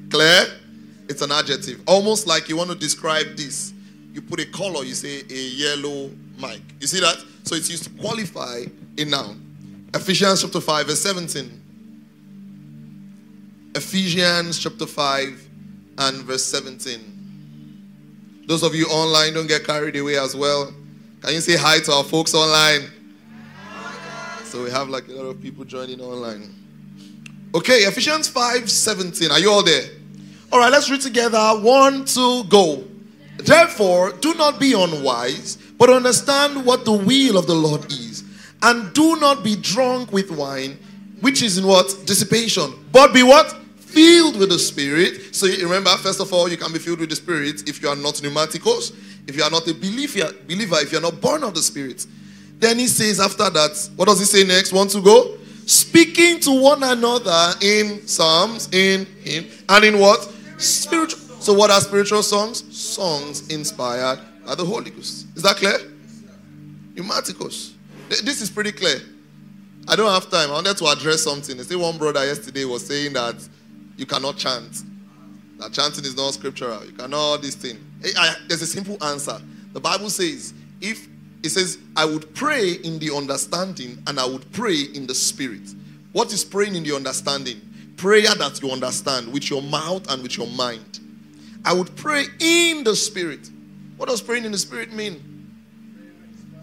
Clear? 0.10 0.48
It's 1.08 1.22
an 1.22 1.32
adjective. 1.32 1.80
Almost 1.86 2.26
like 2.26 2.50
you 2.50 2.58
want 2.58 2.72
to 2.72 2.76
describe 2.76 3.36
this 3.38 3.74
you 4.14 4.22
put 4.22 4.40
a 4.40 4.46
color, 4.46 4.84
you 4.84 4.94
say 4.94 5.22
a 5.30 5.34
yellow 5.34 6.10
mic. 6.40 6.62
You 6.80 6.88
see 6.88 7.00
that? 7.00 7.24
So 7.44 7.56
it's 7.56 7.70
used 7.70 7.84
to 7.86 7.90
qualify 7.92 8.64
a 8.98 9.06
noun. 9.06 9.90
Ephesians 9.94 10.42
chapter 10.42 10.62
5, 10.62 10.88
verse 10.88 11.02
17. 11.02 11.62
Ephesians 13.76 14.60
chapter 14.60 14.86
5, 14.86 15.50
and 16.00 16.24
verse 16.24 16.46
17. 16.46 18.44
Those 18.48 18.64
of 18.64 18.74
you 18.74 18.86
online, 18.88 19.34
don't 19.34 19.48
get 19.48 19.64
carried 19.64 19.96
away 19.96 20.18
as 20.18 20.36
well. 20.36 20.74
Can 21.22 21.34
you 21.34 21.42
say 21.42 21.58
hi 21.58 21.80
to 21.82 21.92
our 21.92 22.04
folks 22.04 22.34
online? 22.34 22.90
So 24.46 24.64
we 24.64 24.72
have 24.72 24.90
like 24.90 25.08
a 25.10 25.12
lot 25.12 25.26
of 25.26 25.42
people 25.42 25.66
joining 25.66 26.02
online. 26.02 26.56
Okay, 27.54 27.80
Ephesians 27.80 28.28
5 28.28 28.70
17. 28.70 29.30
Are 29.30 29.40
you 29.40 29.52
all 29.52 29.64
there? 29.64 29.90
All 30.52 30.60
right, 30.60 30.72
let's 30.72 30.90
read 30.90 31.02
together. 31.02 31.38
One, 31.60 32.06
two, 32.06 32.46
go. 32.46 32.84
Therefore, 33.40 34.12
do 34.12 34.34
not 34.34 34.60
be 34.60 34.74
unwise, 34.74 35.58
but 35.78 35.90
understand 35.90 36.66
what 36.66 36.86
the 36.86 36.92
will 36.92 37.38
of 37.38 37.48
the 37.48 37.56
Lord 37.56 37.86
is. 37.92 38.24
And 38.62 38.94
do 38.94 39.16
not 39.20 39.44
be 39.44 39.56
drunk 39.56 40.12
with 40.12 40.30
wine, 40.32 40.78
which 41.22 41.42
is 41.42 41.58
in 41.58 41.66
what? 41.66 41.88
Dissipation. 42.06 42.74
But 42.92 43.14
be 43.14 43.24
what? 43.24 43.56
Filled 43.78 44.38
with 44.38 44.50
the 44.50 44.60
Spirit. 44.60 45.34
So 45.34 45.48
remember, 45.48 45.90
first 45.98 46.20
of 46.20 46.32
all, 46.34 46.50
you 46.50 46.58
can 46.58 46.72
be 46.74 46.80
filled 46.80 47.00
with 47.00 47.10
the 47.10 47.16
Spirit 47.16 47.68
if 47.68 47.82
you 47.82 47.90
are 47.90 47.96
not 47.96 48.16
pneumatikos, 48.16 48.94
if 49.28 49.38
you 49.38 49.44
are 49.44 49.50
not 49.50 49.68
a 49.68 49.74
believer, 49.74 50.32
believer 50.48 50.76
if 50.82 50.92
you 50.92 50.98
are 50.98 51.02
not 51.02 51.22
born 51.22 51.44
of 51.44 51.54
the 51.54 51.62
Spirit. 51.62 52.06
Then 52.60 52.78
he 52.78 52.88
says 52.88 53.22
after 53.22 53.50
that, 53.50 53.90
what 53.96 54.10
does 54.10 54.20
he 54.20 54.26
say 54.26 54.44
next? 54.44 54.74
Want 54.74 54.92
to 54.92 55.02
go? 55.02 55.38
Speaking 55.66 56.40
to 56.42 56.62
one 56.62 56.84
another 56.84 57.54
in 57.62 58.06
psalms, 58.06 58.68
in 58.74 59.06
hymn, 59.24 59.46
and 59.70 59.86
in 59.86 60.00
what? 60.00 60.22
Spiritual. 60.58 61.29
So, 61.50 61.56
what 61.56 61.72
are 61.72 61.82
spiritual 61.82 62.22
songs? 62.22 62.64
Songs 62.78 63.48
inspired 63.48 64.20
by 64.46 64.54
the 64.54 64.64
Holy 64.64 64.92
Ghost. 64.92 65.26
Is 65.36 65.42
that 65.42 65.56
clear? 65.56 65.80
Pneumatikos. 66.94 67.72
This 68.24 68.40
is 68.44 68.52
pretty 68.52 68.72
clear. 68.72 69.02
I 69.88 69.96
don't 69.96 70.14
have 70.14 70.30
time. 70.30 70.52
I 70.52 70.54
wanted 70.54 70.78
to 70.78 70.86
address 70.86 71.24
something. 71.24 71.60
I 71.60 71.64
say 71.64 71.76
one 71.76 71.98
brother 71.98 72.24
yesterday 72.24 72.66
was 72.66 72.86
saying 72.86 73.14
that 73.14 73.36
you 73.98 74.06
cannot 74.06 74.38
chant. 74.38 74.84
That 75.58 75.72
chanting 75.72 76.06
is 76.06 76.16
not 76.16 76.36
scriptural. 76.36 76.86
You 76.86 76.92
cannot 76.92 77.38
this 77.42 77.56
thing. 77.56 77.80
There's 78.48 78.62
a 78.62 78.68
simple 78.68 79.04
answer. 79.04 79.42
The 79.74 79.80
Bible 79.80 80.12
says, 80.12 80.54
if 80.82 81.08
it 81.42 81.50
says, 81.50 81.80
I 81.96 82.06
would 82.06 82.32
pray 82.36 82.74
in 82.74 83.00
the 83.00 83.12
understanding 83.12 83.98
and 84.06 84.20
I 84.20 84.26
would 84.28 84.52
pray 84.52 84.82
in 84.94 85.08
the 85.08 85.16
spirit. 85.16 85.74
What 86.12 86.32
is 86.32 86.46
praying 86.46 86.76
in 86.76 86.84
the 86.84 86.96
understanding? 86.96 87.60
Prayer 87.98 88.36
that 88.36 88.62
you 88.62 88.70
understand 88.70 89.34
with 89.34 89.50
your 89.50 89.64
mouth 89.64 90.12
and 90.12 90.22
with 90.22 90.38
your 90.38 90.46
mind. 90.46 90.99
I 91.66 91.74
would 91.74 91.96
pray 91.96 92.26
in 92.40 92.84
the 92.84 92.96
spirit. 92.96 93.50
What 93.98 94.10
does 94.10 94.22
praying 94.22 94.46
in 94.46 94.52
the 94.52 94.58
spirit 94.58 94.94
mean? 94.94 95.26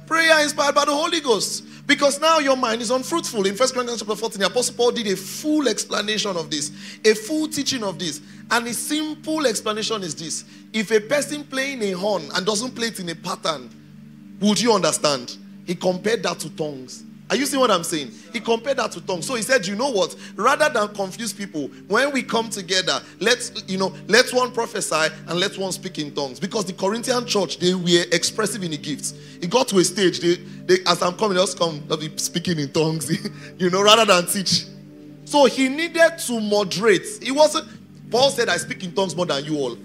Prayer 0.07 0.43
inspired 0.43 0.75
by 0.75 0.85
the 0.85 0.95
Holy 0.95 1.21
Ghost. 1.21 1.65
Because 1.87 2.21
now 2.21 2.39
your 2.39 2.57
mind 2.57 2.83
is 2.83 2.91
unfruitful. 2.91 3.47
In 3.47 3.55
1 3.55 3.69
Corinthians 3.69 4.01
chapter 4.01 4.17
14, 4.17 4.41
the 4.41 4.47
Apostle 4.47 4.75
Paul 4.75 4.91
did 4.91 5.07
a 5.07 5.17
full 5.17 5.69
explanation 5.69 6.37
of 6.37 6.51
this, 6.51 6.73
a 7.05 7.15
full 7.15 7.47
teaching 7.47 7.85
of 7.85 7.99
this. 7.99 8.21
And 8.51 8.67
a 8.67 8.75
simple 8.75 9.47
explanation 9.47 10.03
is 10.03 10.15
this 10.15 10.45
if 10.73 10.91
a 10.91 11.01
person 11.01 11.45
playing 11.45 11.83
a 11.83 11.93
horn 11.93 12.29
and 12.35 12.45
doesn't 12.45 12.75
play 12.75 12.89
it 12.89 12.99
in 12.99 13.09
a 13.09 13.15
pattern, 13.15 13.71
would 14.41 14.61
you 14.61 14.73
understand? 14.73 15.37
He 15.65 15.75
compared 15.75 16.23
that 16.25 16.41
to 16.41 16.51
tongues. 16.51 17.05
Are 17.29 17.35
you 17.35 17.45
seeing 17.45 17.61
what 17.61 17.73
I'm 17.73 17.83
saying? 17.83 18.13
He 18.33 18.39
compared 18.39 18.77
that 18.77 18.93
to 18.93 19.01
tongues. 19.01 19.27
So 19.27 19.35
he 19.35 19.43
said, 19.43 19.67
you 19.67 19.75
know 19.75 19.91
what? 19.91 20.15
Rather 20.37 20.69
than 20.69 20.95
confuse 20.95 21.33
people, 21.33 21.67
when 21.89 22.13
we 22.13 22.23
come 22.23 22.49
together, 22.51 23.01
let's 23.19 23.65
you 23.67 23.79
know, 23.79 23.93
let 24.07 24.31
one 24.31 24.53
prophesy 24.53 25.13
and 25.27 25.41
let 25.41 25.59
one 25.59 25.73
speak 25.73 25.99
in 25.99 26.15
tongues. 26.15 26.39
Because 26.39 26.67
the 26.67 26.73
Corinthian 26.73 27.27
church, 27.27 27.59
they 27.59 27.75
were 27.75 28.05
expressive 28.13 28.63
in 28.63 28.71
the 28.71 28.77
gifts. 28.77 29.13
It 29.41 29.51
got 29.51 29.67
to 29.69 29.79
a 29.79 29.85
stage, 29.85 30.21
they, 30.21 30.37
they 30.37 30.85
as 30.87 31.03
I'm 31.03 31.17
coming, 31.17 31.37
just 31.37 31.59
come, 31.59 31.83
they'll 31.89 31.97
be 31.97 32.17
speaking 32.17 32.61
in 32.61 32.71
tongues, 32.71 33.11
you 33.59 33.71
know, 33.71 33.83
rather 33.83 34.05
than 34.05 34.27
teach. 34.27 34.67
So 35.25 35.47
he 35.47 35.69
needed 35.69 36.19
to 36.19 36.41
moderate. 36.41 37.07
He 37.21 37.33
wasn't, 37.33 37.67
Paul 38.09 38.31
said, 38.31 38.49
I 38.49 38.57
speak 38.59 38.85
in 38.85 38.95
tongues 38.95 39.17
more 39.17 39.27
than 39.27 39.45
you 39.45 39.59
all. 39.59 39.77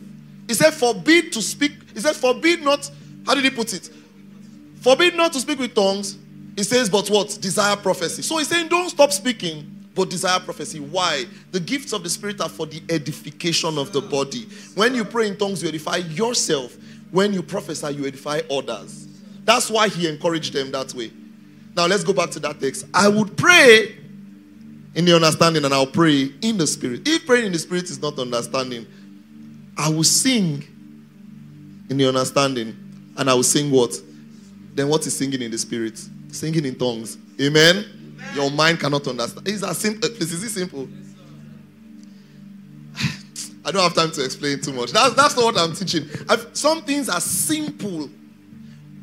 He 0.48 0.54
said, 0.54 0.76
forbid 0.76 1.34
to 1.34 1.42
speak, 1.42 1.72
he 1.96 2.02
said, 2.02 2.16
forbid 2.16 2.64
not, 2.64 2.90
how 3.26 3.34
did 3.34 3.44
he 3.44 3.50
put 3.50 3.74
it? 3.74 3.90
Forbid 4.82 5.16
not 5.16 5.34
to 5.34 5.40
speak 5.40 5.58
with 5.58 5.74
tongues. 5.74 6.18
He 6.62 6.66
says, 6.66 6.92
but 6.92 7.10
what? 7.10 7.40
Desire 7.42 7.76
prophecy. 7.76 8.22
So 8.22 8.38
he's 8.38 8.48
saying, 8.48 8.68
don't 8.68 8.88
stop 8.88 9.12
speaking, 9.12 9.88
but 9.96 10.12
desire 10.12 10.40
prophecy. 10.40 10.80
Why? 10.80 11.26
The 11.52 11.60
gifts 11.60 11.92
of 11.92 12.04
the 12.04 12.10
Spirit 12.12 12.40
are 12.40 12.50
for 12.50 12.68
the 12.68 12.84
edification 12.88 13.80
of 13.80 13.92
the 13.92 14.00
body. 14.00 14.48
When 14.76 14.94
you 14.94 15.04
pray 15.04 15.30
in 15.30 15.38
tongues, 15.38 15.64
you 15.64 15.70
edify 15.70 15.96
yourself. 15.96 16.78
When 17.10 17.34
you 17.34 17.42
prophesy, 17.42 17.96
you 17.96 18.06
edify 18.06 18.42
others. 18.52 19.08
That's 19.44 19.72
why 19.72 19.88
he 19.90 20.08
encouraged 20.08 20.54
them 20.54 20.70
that 20.70 20.94
way. 20.94 21.12
Now 21.76 21.88
let's 21.88 22.04
go 22.04 22.14
back 22.14 22.30
to 22.30 22.40
that 22.42 22.60
text. 22.60 22.86
I 22.94 23.08
would 23.08 23.36
pray 23.38 23.96
in 24.94 25.06
the 25.06 25.16
understanding 25.16 25.66
and 25.66 25.74
I'll 25.74 25.88
pray 25.88 26.32
in 26.44 26.60
the 26.60 26.68
spirit. 26.68 27.08
If 27.08 27.26
praying 27.26 27.48
in 27.48 27.54
the 27.54 27.60
spirit 27.60 27.86
is 27.86 28.00
not 28.00 28.20
understanding, 28.20 28.86
I 29.76 29.90
will 29.90 30.04
sing 30.04 30.64
in 31.90 31.98
the 31.98 32.08
understanding 32.08 32.78
and 33.18 33.32
I 33.32 33.34
will 33.34 33.42
sing 33.42 33.72
what? 33.72 34.00
then 34.74 34.88
what 34.88 35.06
is 35.06 35.18
singing 35.18 35.42
in 35.42 35.52
the 35.52 35.58
spirit? 35.58 36.00
Singing 36.32 36.66
in 36.66 36.76
tongues. 36.76 37.18
Amen? 37.40 37.78
Amen. 37.78 38.36
Your 38.36 38.50
mind 38.52 38.80
cannot 38.80 39.08
understand. 39.08 39.48
Is 39.48 39.62
that 39.62 39.76
simple? 39.76 40.10
Please, 40.10 40.34
uh, 40.34 40.38
is 40.38 40.44
it 40.44 40.50
simple? 40.50 40.88
I 43.66 43.72
don't 43.72 43.82
have 43.84 43.94
time 43.94 44.12
to 44.12 44.24
explain 44.24 44.62
too 44.62 44.74
much. 44.74 44.92
That's, 44.92 45.14
that's 45.16 45.36
not 45.36 45.46
what 45.46 45.58
I'm 45.58 45.74
teaching. 45.74 46.08
I've, 46.30 46.50
some 46.54 46.82
things 46.84 47.10
are 47.10 47.20
simple. 47.20 48.10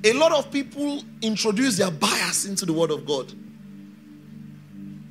A 0.04 0.12
lot 0.12 0.32
of 0.32 0.50
people 0.50 1.02
introduce 1.20 1.76
their 1.76 1.90
bias 1.90 2.46
into 2.46 2.64
the 2.64 2.72
word 2.72 2.90
of 2.90 3.04
God. 3.04 3.30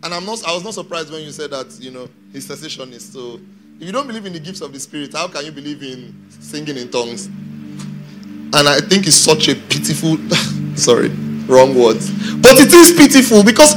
And 0.04 0.14
I'm 0.14 0.26
not 0.26 0.48
I 0.48 0.54
was 0.54 0.64
not 0.64 0.74
surprised 0.74 1.12
when 1.12 1.24
you 1.24 1.32
said 1.32 1.52
that, 1.52 1.78
you 1.82 1.92
know, 1.92 2.08
he's 2.32 2.48
cessationist. 2.48 3.14
So 3.14 3.40
if 3.80 3.86
you 3.86 3.92
don't 3.92 4.08
believe 4.08 4.26
in 4.26 4.34
the 4.34 4.40
gifts 4.40 4.62
of 4.62 4.72
the 4.72 4.80
spirit, 4.80 5.14
how 5.14 5.28
can 5.28 5.46
you 5.46 5.52
believe 5.52 5.84
in 5.84 6.16
singing 6.30 6.78
in 6.78 6.90
tongues? 6.90 7.26
And 7.26 8.56
I 8.56 8.80
think 8.80 9.06
it's 9.06 9.16
such 9.16 9.50
a 9.50 9.56
pitiful, 9.56 10.18
sorry, 10.76 11.10
wrong 11.48 11.76
words. 11.76 12.10
But 12.36 12.60
it 12.60 12.74
is 12.74 12.94
pitiful 12.94 13.44
because 13.44 13.76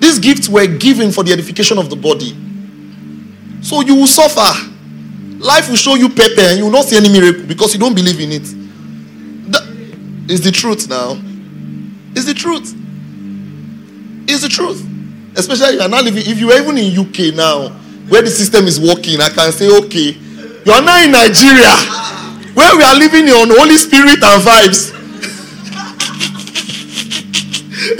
these 0.00 0.18
gifts 0.18 0.48
were 0.48 0.66
given 0.66 1.10
for 1.10 1.24
the 1.24 1.32
edification 1.32 1.78
of 1.78 1.90
the 1.90 1.96
body. 1.96 2.36
So 3.62 3.80
you 3.80 3.94
will 3.94 4.06
suffer. 4.06 4.68
Life 5.38 5.68
will 5.68 5.76
show 5.76 5.94
you 5.94 6.08
pepper 6.08 6.40
and 6.40 6.58
you 6.58 6.64
will 6.64 6.72
not 6.72 6.84
see 6.84 6.96
any 6.96 7.08
miracle 7.08 7.44
because 7.46 7.74
you 7.74 7.80
don't 7.80 7.94
believe 7.94 8.20
in 8.20 8.32
it. 8.32 8.44
That 9.52 10.30
is 10.30 10.40
the 10.42 10.52
truth 10.52 10.88
now. 10.88 11.20
It's 12.14 12.26
the 12.26 12.34
truth. 12.34 12.74
It's 14.28 14.42
the 14.42 14.48
truth. 14.48 14.86
Especially 15.36 15.74
you 15.74 15.80
are 15.80 15.88
not 15.88 16.04
living, 16.04 16.22
if 16.26 16.38
you 16.38 16.50
are 16.52 16.58
even 16.60 16.78
in 16.78 16.98
UK 16.98 17.34
now, 17.34 17.70
where 18.08 18.22
the 18.22 18.30
system 18.30 18.66
is 18.66 18.78
working, 18.78 19.20
I 19.20 19.30
can 19.30 19.50
say, 19.52 19.66
okay, 19.84 20.12
you 20.64 20.72
are 20.72 20.82
now 20.82 21.02
in 21.02 21.10
Nigeria 21.10 21.74
where 22.54 22.76
we 22.76 22.82
are 22.84 22.94
living 22.94 23.28
on 23.30 23.48
Holy 23.48 23.76
Spirit 23.76 24.22
and 24.22 24.42
vibes. 24.42 24.92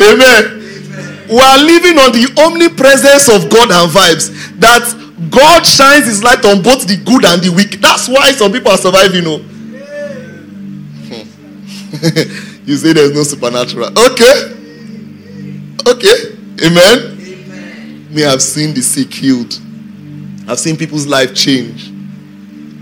Amen. 0.00 0.58
We 1.28 1.38
are 1.38 1.58
living 1.58 1.98
on 1.98 2.12
the 2.12 2.28
omnipresence 2.44 3.28
of 3.28 3.48
God 3.50 3.70
and 3.70 3.90
vibes. 3.90 4.30
That 4.60 4.84
God 5.30 5.64
shines 5.64 6.06
his 6.06 6.22
light 6.22 6.44
on 6.44 6.62
both 6.62 6.86
the 6.86 6.96
good 6.96 7.24
and 7.24 7.42
the 7.42 7.50
weak. 7.50 7.80
That's 7.80 8.08
why 8.08 8.32
some 8.32 8.52
people 8.52 8.70
are 8.72 8.78
surviving. 8.78 9.22
You 9.24 9.30
oh. 9.30 9.38
hmm. 11.08 11.22
know. 12.02 12.64
you 12.64 12.76
say 12.76 12.92
there's 12.92 13.14
no 13.14 13.22
supernatural. 13.22 13.88
Okay. 13.88 14.58
Okay. 15.86 16.36
Amen. 16.64 17.18
Amen. 17.18 18.14
Me, 18.14 18.22
have 18.22 18.42
seen 18.42 18.74
the 18.74 18.82
sick 18.82 19.12
healed. 19.12 19.58
I've 20.48 20.58
seen 20.58 20.76
people's 20.76 21.06
life 21.06 21.34
change. 21.34 21.90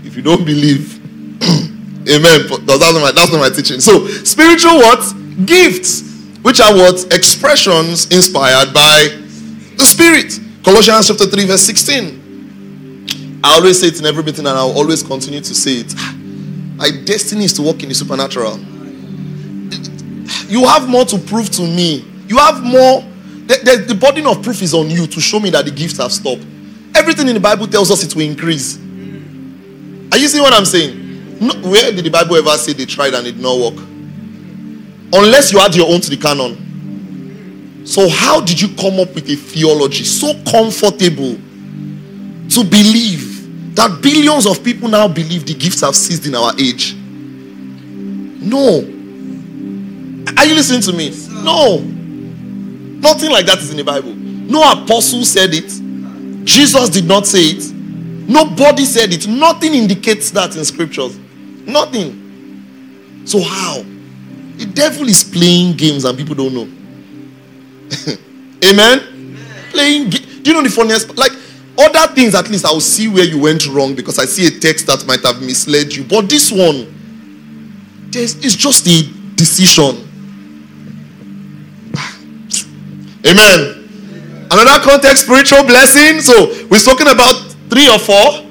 If 0.03 0.15
you 0.17 0.21
don't 0.21 0.43
believe, 0.43 0.99
Amen. 2.09 2.47
That's 2.65 2.79
not, 2.79 3.01
my, 3.01 3.11
that's 3.11 3.31
not 3.31 3.39
my 3.39 3.49
teaching. 3.49 3.79
So, 3.79 4.07
spiritual 4.07 4.77
what? 4.77 5.13
Gifts, 5.45 6.01
which 6.41 6.59
are 6.59 6.73
what? 6.73 7.13
Expressions 7.13 8.05
inspired 8.07 8.73
by 8.73 9.07
the 9.77 9.83
Spirit. 9.83 10.39
Colossians 10.63 11.07
chapter 11.07 11.25
3, 11.25 11.45
verse 11.45 11.61
16. 11.61 13.41
I 13.43 13.55
always 13.55 13.79
say 13.79 13.87
it 13.87 13.99
in 13.99 14.05
every 14.05 14.23
meeting 14.23 14.45
and 14.45 14.57
I'll 14.57 14.77
always 14.77 15.01
continue 15.01 15.41
to 15.41 15.55
say 15.55 15.77
it. 15.77 15.93
My 16.75 16.89
destiny 17.05 17.45
is 17.45 17.53
to 17.53 17.61
walk 17.61 17.81
in 17.83 17.89
the 17.89 17.95
supernatural. 17.95 18.57
You 20.47 20.65
have 20.67 20.87
more 20.87 21.05
to 21.05 21.17
prove 21.17 21.49
to 21.51 21.61
me. 21.61 22.05
You 22.27 22.37
have 22.37 22.63
more. 22.63 23.01
The, 23.45 23.59
the, 23.63 23.93
the 23.93 23.95
burden 23.95 24.27
of 24.27 24.41
proof 24.43 24.61
is 24.61 24.73
on 24.73 24.89
you 24.89 25.07
to 25.07 25.19
show 25.19 25.39
me 25.39 25.49
that 25.51 25.65
the 25.65 25.71
gifts 25.71 25.97
have 25.97 26.11
stopped. 26.11 26.45
Everything 26.95 27.27
in 27.27 27.33
the 27.33 27.39
Bible 27.39 27.67
tells 27.67 27.89
us 27.89 28.03
it 28.03 28.15
will 28.15 28.23
increase. 28.23 28.77
Are 28.77 30.17
you 30.17 30.27
seeing 30.27 30.43
what 30.43 30.53
I'm 30.53 30.65
saying? 30.65 31.39
No, 31.39 31.53
where 31.69 31.91
did 31.91 32.05
the 32.05 32.09
Bible 32.09 32.35
ever 32.35 32.57
say 32.57 32.73
they 32.73 32.85
tried 32.85 33.13
and 33.13 33.25
it 33.25 33.33
did 33.33 33.41
not 33.41 33.57
work? 33.57 33.87
Unless 35.13 35.51
you 35.51 35.59
add 35.59 35.75
your 35.75 35.91
own 35.91 36.01
to 36.01 36.09
the 36.09 36.17
canon. 36.17 37.85
So, 37.85 38.07
how 38.09 38.39
did 38.41 38.61
you 38.61 38.69
come 38.69 38.99
up 38.99 39.13
with 39.13 39.29
a 39.29 39.35
theology 39.35 40.03
so 40.03 40.33
comfortable 40.49 41.35
to 41.35 42.63
believe 42.63 43.75
that 43.75 43.99
billions 44.01 44.45
of 44.45 44.63
people 44.63 44.87
now 44.87 45.07
believe 45.07 45.45
the 45.45 45.53
gifts 45.53 45.81
have 45.81 45.95
ceased 45.95 46.25
in 46.25 46.35
our 46.35 46.53
age? 46.59 46.95
No. 48.41 48.79
Are 50.37 50.45
you 50.45 50.55
listening 50.55 50.81
to 50.81 50.93
me? 50.93 51.09
No. 51.43 51.79
Nothing 51.79 53.31
like 53.31 53.45
that 53.47 53.57
is 53.59 53.71
in 53.71 53.77
the 53.77 53.83
Bible. 53.83 54.13
No 54.13 54.61
apostle 54.71 55.23
said 55.25 55.49
it. 55.53 56.45
Jesus 56.45 56.89
did 56.89 57.05
not 57.05 57.25
say 57.25 57.41
it. 57.43 57.71
Nobody 57.73 58.85
said 58.85 59.11
it. 59.11 59.27
Nothing 59.27 59.73
indicates 59.73 60.31
that 60.31 60.55
in 60.55 60.63
scriptures. 60.63 61.17
Nothing. 61.65 63.23
So 63.25 63.41
how? 63.41 63.83
The 64.61 64.67
devil 64.67 65.09
is 65.09 65.23
playing 65.23 65.75
games 65.75 66.05
and 66.05 66.15
people 66.15 66.35
don't 66.35 66.53
know. 66.53 66.69
Amen? 68.63 68.99
Amen? 69.01 69.37
Playing 69.71 70.11
Do 70.11 70.19
you 70.45 70.53
know 70.53 70.61
the 70.61 70.69
funniest? 70.69 71.17
Like 71.17 71.31
other 71.79 72.13
things, 72.13 72.35
at 72.35 72.47
least 72.47 72.63
I 72.63 72.71
will 72.71 72.79
see 72.79 73.07
where 73.07 73.23
you 73.23 73.41
went 73.41 73.65
wrong 73.65 73.95
because 73.95 74.19
I 74.19 74.25
see 74.25 74.45
a 74.45 74.51
text 74.51 74.85
that 74.85 75.03
might 75.07 75.25
have 75.25 75.41
misled 75.41 75.95
you. 75.95 76.03
But 76.03 76.29
this 76.29 76.51
one, 76.51 76.93
it's 78.13 78.55
just 78.55 78.85
a 78.85 79.01
decision. 79.33 80.07
Amen. 83.25 84.45
Another 84.51 84.79
context, 84.83 85.23
spiritual 85.23 85.63
blessing. 85.63 86.21
So 86.21 86.67
we're 86.69 86.85
talking 86.85 87.07
about 87.07 87.33
three 87.71 87.89
or 87.89 87.97
four. 87.97 88.45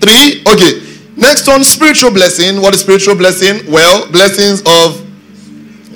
Three. 0.00 0.42
Okay. 0.42 0.82
Next 1.16 1.46
one, 1.46 1.62
spiritual 1.62 2.10
blessing. 2.10 2.60
What 2.60 2.74
is 2.74 2.80
spiritual 2.80 3.14
blessing? 3.14 3.70
Well, 3.70 4.10
blessings 4.10 4.60
of 4.66 5.06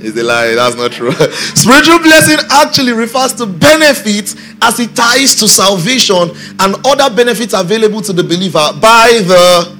is 0.04 0.16
a 0.16 0.22
lie. 0.22 0.54
That's 0.54 0.76
not 0.76 0.92
true. 0.92 1.12
spiritual 1.54 1.98
blessing 1.98 2.38
actually 2.50 2.92
refers 2.92 3.32
to 3.34 3.46
benefits 3.46 4.36
as 4.62 4.80
it 4.80 4.94
ties 4.94 5.34
to 5.36 5.48
salvation 5.48 6.30
and 6.60 6.76
other 6.86 7.14
benefits 7.14 7.54
available 7.54 8.00
to 8.02 8.12
the 8.12 8.22
believer 8.22 8.68
by 8.80 9.20
the 9.26 9.76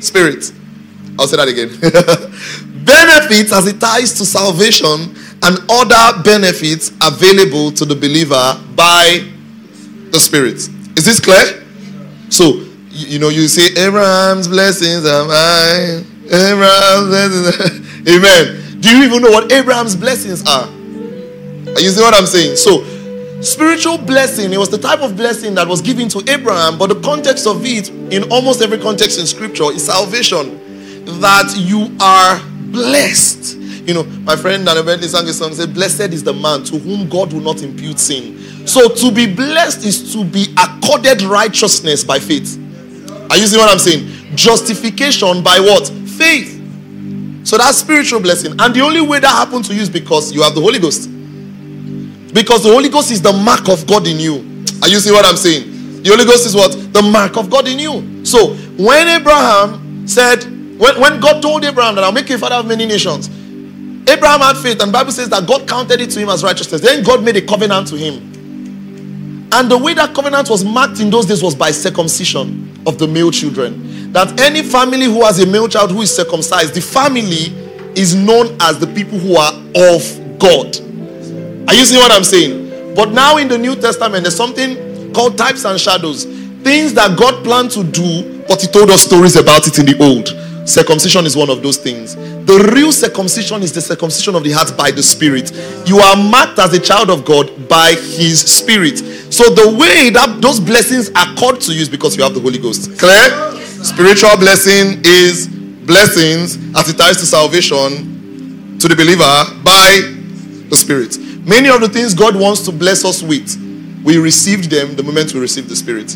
Spirit. 0.00 0.52
I'll 1.18 1.26
say 1.26 1.36
that 1.36 1.48
again. 1.48 1.68
benefits 2.84 3.52
as 3.52 3.66
it 3.66 3.80
ties 3.80 4.12
to 4.18 4.24
salvation 4.24 5.14
and 5.42 5.58
other 5.70 6.22
benefits 6.22 6.90
available 7.02 7.70
to 7.72 7.84
the 7.84 7.94
believer 7.94 8.60
by 8.74 9.24
the 10.10 10.18
Spirit. 10.18 10.56
Is 10.96 11.04
this 11.04 11.20
clear? 11.20 11.64
So, 12.30 12.64
you 12.90 13.18
know, 13.18 13.28
you 13.28 13.48
say, 13.48 13.72
Abraham's 13.86 14.48
blessings 14.48 15.04
are 15.06 15.26
mine. 15.26 16.06
Abraham's 16.26 17.08
blessings. 17.08 18.08
Amen. 18.08 18.63
Do 18.84 18.96
you 18.96 19.04
even 19.04 19.22
know 19.22 19.30
what 19.30 19.50
Abraham's 19.50 19.96
blessings 19.96 20.46
are? 20.46 20.64
Are 20.66 21.80
you 21.80 21.88
see 21.88 22.02
what 22.02 22.12
I'm 22.12 22.26
saying? 22.26 22.56
So, 22.56 22.84
spiritual 23.40 23.96
blessing, 23.96 24.52
it 24.52 24.58
was 24.58 24.68
the 24.68 24.76
type 24.76 25.00
of 25.00 25.16
blessing 25.16 25.54
that 25.54 25.66
was 25.66 25.80
given 25.80 26.08
to 26.10 26.22
Abraham, 26.28 26.76
but 26.76 26.88
the 26.88 27.00
context 27.00 27.46
of 27.46 27.64
it, 27.64 27.88
in 27.88 28.30
almost 28.30 28.60
every 28.60 28.78
context 28.78 29.18
in 29.18 29.26
scripture, 29.26 29.72
is 29.72 29.86
salvation. 29.86 30.60
That 31.20 31.54
you 31.56 31.96
are 31.98 32.40
blessed 32.70 33.64
you 33.86 33.92
know, 33.92 34.04
my 34.24 34.34
friend 34.34 34.64
Daniel 34.64 34.84
Bentley 34.84 35.08
sang 35.08 35.28
a 35.28 35.32
song, 35.32 35.52
said, 35.52 35.74
Blessed 35.74 36.12
is 36.12 36.24
the 36.24 36.32
man 36.32 36.64
to 36.64 36.78
whom 36.78 37.06
God 37.06 37.32
will 37.34 37.42
not 37.42 37.62
impute 37.62 37.98
sin. 37.98 38.66
So 38.66 38.88
to 38.88 39.12
be 39.12 39.32
blessed 39.32 39.84
is 39.84 40.14
to 40.14 40.24
be 40.24 40.46
accorded 40.58 41.20
righteousness 41.20 42.02
by 42.02 42.18
faith. 42.18 42.56
Are 43.30 43.36
you 43.36 43.46
seeing 43.46 43.60
what 43.60 43.70
I'm 43.70 43.78
saying? 43.78 44.36
Justification 44.36 45.42
by 45.42 45.60
what? 45.60 45.88
Faith. 45.88 46.63
So 47.44 47.58
that's 47.58 47.78
spiritual 47.78 48.20
blessing. 48.20 48.54
And 48.58 48.74
the 48.74 48.80
only 48.80 49.02
way 49.02 49.20
that 49.20 49.30
happens 49.30 49.68
to 49.68 49.74
you 49.74 49.82
is 49.82 49.90
because 49.90 50.32
you 50.32 50.42
have 50.42 50.54
the 50.54 50.60
Holy 50.60 50.78
Ghost. 50.78 51.10
Because 52.34 52.64
the 52.64 52.72
Holy 52.72 52.88
Ghost 52.88 53.10
is 53.10 53.22
the 53.22 53.32
mark 53.32 53.68
of 53.68 53.86
God 53.86 54.06
in 54.06 54.18
you. 54.18 54.36
Are 54.82 54.88
you 54.88 54.98
seeing 54.98 55.14
what 55.14 55.26
I'm 55.26 55.36
saying? 55.36 56.02
The 56.02 56.10
Holy 56.10 56.24
Ghost 56.24 56.46
is 56.46 56.54
what? 56.54 56.72
The 56.92 57.02
mark 57.02 57.36
of 57.36 57.50
God 57.50 57.68
in 57.68 57.78
you. 57.78 58.24
So 58.24 58.54
when 58.76 59.08
Abraham 59.08 60.08
said, 60.08 60.42
when, 60.44 61.00
when 61.00 61.20
God 61.20 61.42
told 61.42 61.64
Abraham 61.64 61.94
that 61.94 62.04
I'll 62.04 62.12
make 62.12 62.28
you 62.28 62.38
father 62.38 62.56
of 62.56 62.66
many 62.66 62.86
nations, 62.86 63.28
Abraham 64.08 64.40
had 64.40 64.56
faith, 64.56 64.82
and 64.82 64.92
Bible 64.92 65.12
says 65.12 65.28
that 65.30 65.46
God 65.46 65.68
counted 65.68 66.00
it 66.00 66.10
to 66.10 66.20
him 66.20 66.28
as 66.30 66.42
righteousness. 66.42 66.80
Then 66.80 67.04
God 67.04 67.22
made 67.22 67.36
a 67.36 67.42
covenant 67.42 67.88
to 67.88 67.96
him. 67.96 68.32
And 69.52 69.70
the 69.70 69.78
way 69.78 69.94
that 69.94 70.14
covenant 70.14 70.50
was 70.50 70.64
marked 70.64 71.00
in 71.00 71.10
those 71.10 71.26
days 71.26 71.42
was 71.42 71.54
by 71.54 71.70
circumcision 71.70 72.73
of 72.86 72.98
the 72.98 73.06
male 73.06 73.30
children. 73.30 74.12
That 74.12 74.40
any 74.40 74.62
family 74.62 75.06
who 75.06 75.24
has 75.24 75.38
a 75.40 75.46
male 75.46 75.68
child 75.68 75.90
who 75.90 76.02
is 76.02 76.14
circumcised, 76.14 76.74
the 76.74 76.80
family 76.80 77.52
is 77.96 78.14
known 78.14 78.56
as 78.60 78.78
the 78.78 78.86
people 78.88 79.18
who 79.18 79.36
are 79.36 79.52
of 79.92 80.38
God. 80.38 80.76
Are 81.68 81.74
you 81.74 81.84
seeing 81.84 82.00
what 82.00 82.12
I'm 82.12 82.24
saying? 82.24 82.94
But 82.94 83.10
now 83.12 83.38
in 83.38 83.48
the 83.48 83.58
New 83.58 83.74
Testament, 83.76 84.22
there's 84.22 84.36
something 84.36 85.12
called 85.12 85.36
types 85.38 85.64
and 85.64 85.80
shadows. 85.80 86.24
Things 86.24 86.94
that 86.94 87.18
God 87.18 87.44
planned 87.44 87.70
to 87.72 87.84
do, 87.84 88.44
but 88.46 88.60
He 88.60 88.68
told 88.68 88.90
us 88.90 89.02
stories 89.02 89.36
about 89.36 89.66
it 89.66 89.78
in 89.78 89.86
the 89.86 89.96
old. 90.02 90.28
Circumcision 90.64 91.26
is 91.26 91.36
one 91.36 91.50
of 91.50 91.62
those 91.62 91.76
things. 91.76 92.14
The 92.14 92.70
real 92.74 92.90
circumcision 92.90 93.62
is 93.62 93.72
the 93.72 93.82
circumcision 93.82 94.34
of 94.34 94.44
the 94.44 94.52
heart 94.52 94.76
by 94.76 94.90
the 94.90 95.02
Spirit. 95.02 95.52
You 95.86 95.98
are 95.98 96.16
marked 96.16 96.58
as 96.58 96.72
a 96.72 96.80
child 96.80 97.10
of 97.10 97.24
God 97.24 97.68
by 97.68 97.90
His 97.90 98.40
Spirit. 98.40 98.98
So 99.32 99.50
the 99.50 99.76
way 99.76 100.10
that 100.10 100.40
those 100.40 100.60
blessings 100.60 101.10
called 101.36 101.60
to 101.62 101.74
you 101.74 101.82
is 101.82 101.88
because 101.88 102.16
you 102.16 102.22
have 102.22 102.34
the 102.34 102.40
Holy 102.40 102.58
Ghost. 102.58 102.98
Clear? 102.98 103.52
Spiritual 103.84 104.36
blessing 104.38 105.02
is 105.04 105.48
blessings 105.48 106.56
as 106.74 106.88
it 106.88 106.96
ties 106.96 107.18
to 107.18 107.26
salvation 107.26 108.78
to 108.78 108.88
the 108.88 108.96
believer 108.96 109.44
by 109.62 110.00
the 110.70 110.76
Spirit. 110.76 111.18
Many 111.46 111.68
of 111.68 111.82
the 111.82 111.88
things 111.90 112.14
God 112.14 112.34
wants 112.34 112.64
to 112.64 112.72
bless 112.72 113.04
us 113.04 113.22
with, 113.22 113.60
we 114.02 114.16
received 114.16 114.70
them 114.70 114.96
the 114.96 115.02
moment 115.02 115.34
we 115.34 115.40
received 115.40 115.68
the 115.68 115.76
Spirit. 115.76 116.14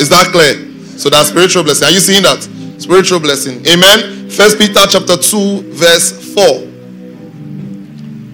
Is 0.00 0.08
that 0.08 0.30
clear? 0.32 0.54
So 0.98 1.08
that's 1.08 1.28
spiritual 1.28 1.62
blessing. 1.62 1.86
Are 1.86 1.92
you 1.92 2.00
seeing 2.00 2.22
that? 2.24 2.48
Spiritual 2.78 3.20
blessing. 3.20 3.64
Amen. 3.66 4.28
First 4.30 4.58
Peter 4.58 4.80
chapter 4.88 5.16
2, 5.16 5.72
verse 5.72 6.34
4. 6.34 6.44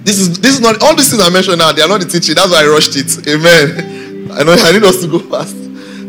This 0.03 0.18
is 0.18 0.40
this 0.40 0.55
is 0.55 0.61
not 0.61 0.83
all 0.83 0.96
these 0.96 1.11
things 1.11 1.22
I 1.22 1.29
mentioned 1.29 1.59
now, 1.59 1.72
they 1.72 1.83
are 1.83 1.88
not 1.88 2.00
the 2.00 2.07
teaching. 2.07 2.35
That's 2.35 2.50
why 2.50 2.64
I 2.64 2.66
rushed 2.66 2.96
it. 2.96 3.29
Amen. 3.29 4.31
I 4.33 4.42
know 4.42 4.57
I 4.59 4.72
need 4.72 4.83
us 4.83 5.00
to 5.03 5.09
go 5.09 5.18
fast. 5.31 5.57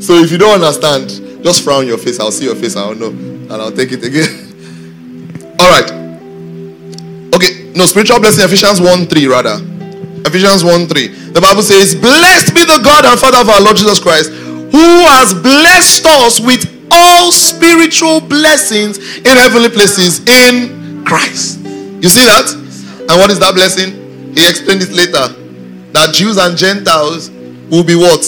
So 0.02 0.16
if 0.16 0.32
you 0.32 0.38
don't 0.38 0.56
understand, 0.56 1.10
just 1.44 1.64
frown 1.64 1.86
your 1.86 1.98
face. 1.98 2.20
I'll 2.20 2.32
see 2.32 2.46
your 2.46 2.56
face, 2.56 2.76
I'll 2.76 2.96
know. 2.96 3.10
And 3.10 3.52
I'll 3.52 3.72
take 3.72 3.92
it 3.92 4.04
again. 4.04 4.32
all 5.60 5.70
right. 5.70 5.92
Okay, 7.36 7.72
no, 7.76 7.86
spiritual 7.86 8.20
blessing, 8.20 8.46
Ephesians 8.46 8.80
1 8.80 9.06
3, 9.08 9.28
rather. 9.28 9.58
Ephesians 10.26 10.64
1 10.64 10.88
3. 10.88 11.08
The 11.36 11.42
Bible 11.42 11.62
says, 11.62 11.94
Blessed 11.96 12.56
be 12.56 12.64
the 12.64 12.80
God 12.84 13.06
and 13.06 13.20
Father 13.20 13.40
of 13.40 13.50
our 13.50 13.62
Lord 13.62 13.76
Jesus 13.76 14.00
Christ, 14.00 14.32
who 14.32 14.88
has 15.12 15.34
blessed 15.34 16.06
us 16.06 16.40
with 16.40 16.81
all 16.92 17.32
spiritual 17.32 18.20
blessings 18.22 18.98
in 19.18 19.38
heavenly 19.38 19.70
places 19.70 20.20
in 20.28 21.04
Christ. 21.06 21.60
You 21.64 22.10
see 22.10 22.26
that? 22.26 22.52
And 23.10 23.20
what 23.20 23.32
is 23.32 23.40
that 23.40 23.56
blessing? 23.56 24.34
He 24.36 24.48
explained 24.48 24.82
it 24.82 24.92
later. 24.92 25.28
That 25.94 26.14
Jews 26.14 26.38
and 26.38 26.58
Gentiles 26.58 27.30
will 27.70 27.84
be 27.84 27.96
what? 27.96 28.24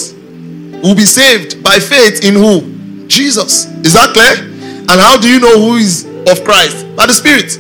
Will 0.84 0.96
be 0.96 1.06
saved 1.06 1.64
by 1.64 1.80
faith 1.80 2.24
in 2.24 2.36
who? 2.36 3.08
Jesus. 3.08 3.66
Is 3.86 3.94
that 3.94 4.14
clear? 4.14 4.50
And 4.90 5.00
how 5.00 5.18
do 5.18 5.30
you 5.30 5.40
know 5.40 5.60
who 5.60 5.76
is 5.76 6.06
of 6.28 6.44
Christ? 6.44 6.96
By 6.96 7.06
the 7.06 7.14
Spirit. 7.14 7.52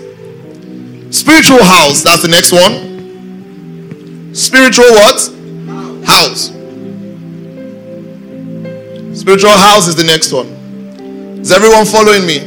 Spiritual 1.13 1.63
house. 1.63 2.03
That's 2.03 2.21
the 2.21 2.27
next 2.27 2.51
one. 2.51 4.33
Spiritual 4.35 4.91
what? 4.91 5.21
House. 6.05 6.51
Spiritual 9.17 9.51
house 9.51 9.87
is 9.87 9.95
the 9.95 10.03
next 10.03 10.33
one. 10.33 10.52
Is 11.43 11.51
everyone 11.51 11.85
following 11.85 12.25
me? 12.25 12.39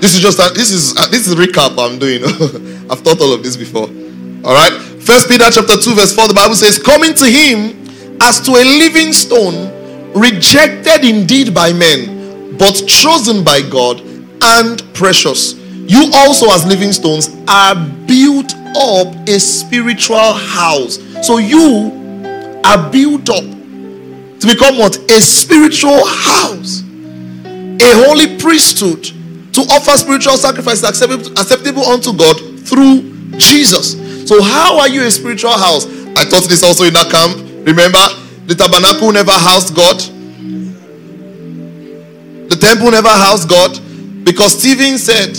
This 0.00 0.14
is 0.14 0.20
just 0.22 0.38
a, 0.38 0.50
this 0.54 0.70
is 0.70 0.92
a, 0.92 1.10
this 1.10 1.28
is 1.28 1.34
recap 1.34 1.76
I'm 1.76 1.98
doing. 1.98 2.24
I've 2.90 3.00
thought 3.00 3.20
all 3.20 3.34
of 3.34 3.42
this 3.42 3.54
before. 3.54 3.82
All 3.82 4.54
right. 4.54 4.72
First 5.02 5.28
Peter 5.28 5.44
chapter 5.50 5.76
2 5.76 5.94
verse 5.94 6.14
4 6.14 6.28
the 6.28 6.32
Bible 6.32 6.54
says 6.54 6.78
coming 6.78 7.12
to 7.12 7.26
him 7.26 7.76
as 8.22 8.40
to 8.40 8.52
a 8.52 8.64
living 8.64 9.12
stone 9.12 9.68
rejected 10.14 11.04
indeed 11.04 11.52
by 11.52 11.74
men 11.74 12.56
but 12.56 12.72
chosen 12.88 13.44
by 13.44 13.60
God 13.60 14.00
and 14.42 14.82
precious. 14.94 15.52
You 15.52 16.10
also 16.14 16.46
as 16.50 16.64
living 16.64 16.92
stones 16.92 17.28
are 17.46 17.74
built 18.06 18.54
up 18.74 19.28
a 19.28 19.38
spiritual 19.38 20.32
house. 20.32 20.98
So 21.26 21.36
you 21.36 21.92
are 22.64 22.90
built 22.90 23.28
up 23.28 23.44
to 23.44 24.46
become 24.46 24.78
what? 24.78 24.96
A 25.10 25.20
spiritual 25.20 26.06
house 26.06 26.83
a 27.80 28.06
holy 28.06 28.36
priesthood 28.38 29.04
to 29.54 29.60
offer 29.70 29.96
spiritual 29.96 30.36
sacrifices 30.36 30.84
acceptable 30.84 31.84
unto 31.86 32.12
God 32.12 32.36
through 32.66 33.38
Jesus. 33.38 33.92
So, 34.28 34.42
how 34.42 34.78
are 34.80 34.88
you 34.88 35.02
a 35.02 35.10
spiritual 35.10 35.52
house? 35.52 35.86
I 36.16 36.24
taught 36.24 36.48
this 36.48 36.62
also 36.62 36.84
in 36.84 36.92
that 36.94 37.10
camp. 37.10 37.36
Remember, 37.66 38.02
the 38.46 38.54
tabernacle 38.54 39.12
never 39.12 39.32
housed 39.32 39.74
God, 39.74 39.98
the 42.50 42.56
temple 42.60 42.90
never 42.90 43.08
housed 43.08 43.48
God 43.48 43.80
because 44.24 44.58
Stephen 44.58 44.98
said, 44.98 45.36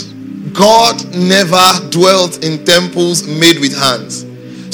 God 0.53 1.03
never 1.13 1.89
dwelt 1.89 2.43
in 2.43 2.63
temples 2.63 3.27
made 3.27 3.59
with 3.59 3.77
hands. 3.77 4.25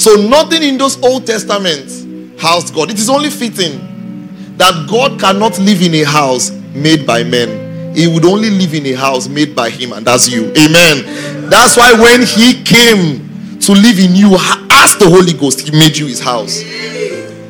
So, 0.02 0.14
nothing 0.14 0.62
in 0.62 0.78
those 0.78 1.02
Old 1.02 1.26
Testaments 1.26 2.06
housed 2.40 2.74
God. 2.74 2.90
It 2.90 2.98
is 2.98 3.10
only 3.10 3.30
fitting 3.30 4.56
that 4.56 4.86
God 4.88 5.18
cannot 5.18 5.58
live 5.58 5.82
in 5.82 5.94
a 5.94 6.04
house 6.04 6.50
made 6.74 7.06
by 7.06 7.22
men. 7.24 7.94
He 7.94 8.06
would 8.06 8.24
only 8.24 8.50
live 8.50 8.74
in 8.74 8.86
a 8.86 8.92
house 8.94 9.28
made 9.28 9.54
by 9.54 9.70
him, 9.70 9.92
and 9.92 10.06
that's 10.06 10.30
you. 10.30 10.52
Amen. 10.56 11.50
That's 11.50 11.76
why 11.76 11.92
when 11.92 12.22
he 12.22 12.62
came 12.62 13.58
to 13.60 13.72
live 13.72 13.98
in 13.98 14.16
you, 14.16 14.34
as 14.70 14.96
the 14.96 15.08
Holy 15.08 15.34
Ghost, 15.34 15.60
he 15.60 15.70
made 15.70 15.96
you 15.96 16.06
his 16.06 16.20
house. 16.20 16.62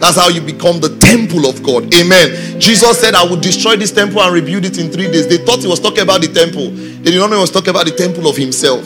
That's 0.03 0.17
how 0.17 0.29
you 0.29 0.41
become 0.41 0.81
the 0.81 0.99
temple 0.99 1.47
of 1.47 1.63
God. 1.63 1.95
Amen. 1.95 2.61
Jesus 2.61 3.01
said, 3.01 3.15
I 3.15 3.25
will 3.25 3.39
destroy 3.39 3.77
this 3.77 3.93
temple 3.93 4.21
and 4.21 4.35
rebuild 4.35 4.65
it 4.65 4.77
in 4.77 4.91
three 4.91 5.07
days. 5.07 5.29
They 5.29 5.39
thought 5.39 5.61
he 5.61 5.69
was 5.69 5.79
talking 5.79 6.03
about 6.03 6.21
the 6.23 6.27
temple. 6.27 6.71
They 6.71 7.13
did 7.13 7.19
not 7.19 7.31
know 7.31 7.37
he 7.37 7.43
was 7.43 7.53
talking 7.53 7.71
about 7.71 7.87
the 7.87 7.93
temple 7.93 8.27
of 8.27 8.37
himself. 8.37 8.83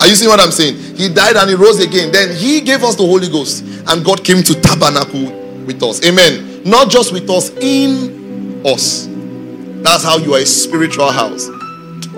Are 0.00 0.08
you 0.08 0.14
seeing 0.14 0.30
what 0.30 0.40
I'm 0.40 0.50
saying? 0.50 0.96
He 0.96 1.12
died 1.12 1.36
and 1.36 1.50
he 1.50 1.54
rose 1.54 1.80
again. 1.80 2.10
Then 2.10 2.34
he 2.34 2.62
gave 2.62 2.82
us 2.82 2.96
the 2.96 3.04
Holy 3.04 3.28
Ghost. 3.28 3.62
And 3.86 4.02
God 4.02 4.24
came 4.24 4.42
to 4.42 4.54
tabernacle 4.58 5.26
with 5.66 5.82
us. 5.82 6.02
Amen. 6.02 6.62
Not 6.64 6.88
just 6.88 7.12
with 7.12 7.28
us, 7.28 7.50
in 7.60 8.62
us. 8.66 9.06
That's 9.84 10.02
how 10.02 10.16
you 10.16 10.32
are 10.32 10.38
a 10.38 10.46
spiritual 10.46 11.12
house. 11.12 11.46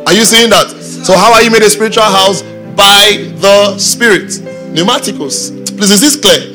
Are 0.07 0.13
you 0.13 0.25
seeing 0.25 0.51
that? 0.51 0.69
So, 0.71 1.17
how 1.17 1.33
are 1.33 1.43
you 1.43 1.51
made 1.51 1.63
a 1.63 1.69
spiritual 1.69 2.05
house? 2.05 2.43
By 2.77 3.33
the 3.39 3.77
Spirit. 3.77 4.29
Pneumatikos. 4.73 5.77
Please, 5.77 5.91
is 5.91 6.01
this 6.01 6.15
clear? 6.15 6.53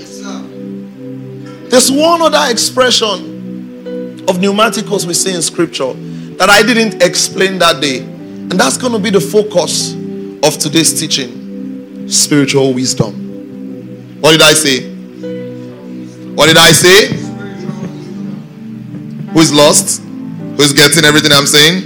There's 1.69 1.91
one 1.91 2.21
other 2.21 2.50
expression 2.50 4.21
of 4.30 4.38
pneumatikos 4.38 5.06
we 5.06 5.13
see 5.13 5.36
in 5.36 5.41
scripture 5.41 5.91
that 6.38 6.50
I 6.50 6.63
didn't 6.63 7.04
explain 7.04 7.60
that 7.60 7.82
day. 7.82 8.00
And 8.00 8.54
that's 8.54 8.78
going 8.78 8.93
to 8.93 9.00
be 9.00 9.10
the 9.10 9.19
focus 9.19 9.93
of 9.93 10.58
today's 10.60 10.97
teaching 10.97 12.08
spiritual 12.08 12.74
wisdom. 12.74 14.21
What 14.21 14.32
did 14.32 14.41
I 14.41 14.54
say? 14.54 14.89
What 16.36 16.45
did 16.45 16.58
I 16.58 16.71
say? 16.71 17.08
Who's 19.34 19.54
lost? 19.54 20.04
Who's 20.62 20.74
getting 20.74 21.06
everything 21.06 21.32
I'm 21.34 21.47
saying? 21.47 21.82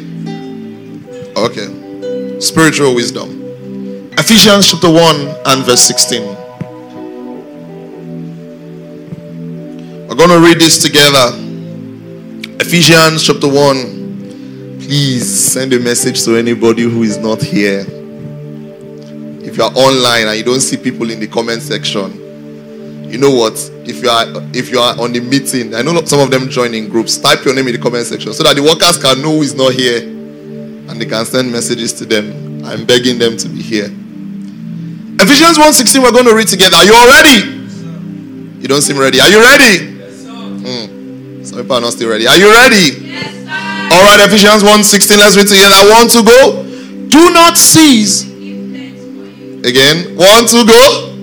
Okay. 1.38 2.41
Spiritual 2.41 2.93
wisdom. 2.93 3.29
Ephesians 4.17 4.69
chapter 4.69 4.91
1 4.91 5.15
and 5.45 5.63
verse 5.63 5.79
16. 5.79 6.25
We're 10.09 10.15
going 10.15 10.29
to 10.29 10.41
read 10.41 10.59
this 10.59 10.83
together. 10.83 11.31
Ephesians 12.59 13.25
chapter 13.25 13.47
1. 13.47 14.79
Please 14.81 15.53
send 15.53 15.71
a 15.71 15.79
message 15.79 16.25
to 16.25 16.35
anybody 16.35 16.81
who 16.81 17.03
is 17.03 17.17
not 17.17 17.41
here. 17.41 17.85
If 19.39 19.55
you 19.55 19.63
are 19.63 19.71
online 19.71 20.27
and 20.27 20.38
you 20.38 20.43
don't 20.43 20.59
see 20.59 20.75
people 20.75 21.09
in 21.11 21.21
the 21.21 21.27
comment 21.27 21.61
section, 21.61 22.11
you 23.09 23.19
know 23.19 23.31
what? 23.33 23.55
If 23.88 24.02
you 24.02 24.10
are 24.10 24.26
if 24.54 24.69
you 24.71 24.80
are 24.80 25.00
on 25.00 25.13
the 25.13 25.19
meeting, 25.19 25.76
I 25.76 25.82
know 25.82 26.04
some 26.06 26.19
of 26.19 26.32
them 26.32 26.50
join 26.50 26.74
in 26.74 26.89
groups. 26.89 27.17
Type 27.17 27.45
your 27.45 27.54
name 27.54 27.67
in 27.67 27.74
the 27.74 27.82
comment 27.82 28.06
section 28.06 28.34
so 28.34 28.43
that 28.43 28.56
the 28.56 28.63
workers 28.63 28.98
can 28.98 29.21
know 29.21 29.38
who 29.38 29.41
is 29.43 29.54
not 29.54 29.74
here 29.74 30.02
and 30.02 31.02
they 31.02 31.06
can 31.06 31.26
send 31.26 31.52
messages 31.52 31.93
to 31.93 32.06
them. 32.06 32.63
I'm 32.65 32.86
begging 32.86 33.19
them 33.19 33.38
to 33.38 33.48
be 33.48 33.62
here. 33.62 33.89
Ephesians 35.21 35.58
1:16 35.58 36.02
we're 36.02 36.12
going 36.12 36.26
to 36.26 36.36
read 36.36 36.48
together. 36.48 36.78
Are 36.78 36.86
you 36.86 36.93
all 36.93 37.08
ready? 37.08 37.56
You 38.60 38.67
don't 38.67 38.82
seem 38.82 38.98
ready. 38.98 39.21
Are 39.21 39.30
you 39.30 39.39
ready? 39.39 39.93
Mm. 40.65 41.45
Some 41.45 41.62
people 41.62 41.76
are 41.78 41.82
not 41.82 41.93
still 41.93 42.10
ready. 42.10 42.28
Are 42.28 42.38
you 42.38 42.50
ready? 42.52 43.06
Yes, 43.06 43.93
All 43.93 44.02
right, 44.02 44.26
Ephesians 44.26 44.63
1 44.63 44.84
16. 44.84 45.19
Let's 45.19 45.38
read 45.38 45.48
together. 45.48 45.69
I 45.69 45.86
want 45.89 46.10
to 46.12 46.24
go. 46.24 46.63
Do 47.08 47.30
not 47.32 47.58
cease. 47.58 48.24
Again. 49.63 50.17
One 50.17 50.45
to 50.48 50.65
go. 50.65 51.13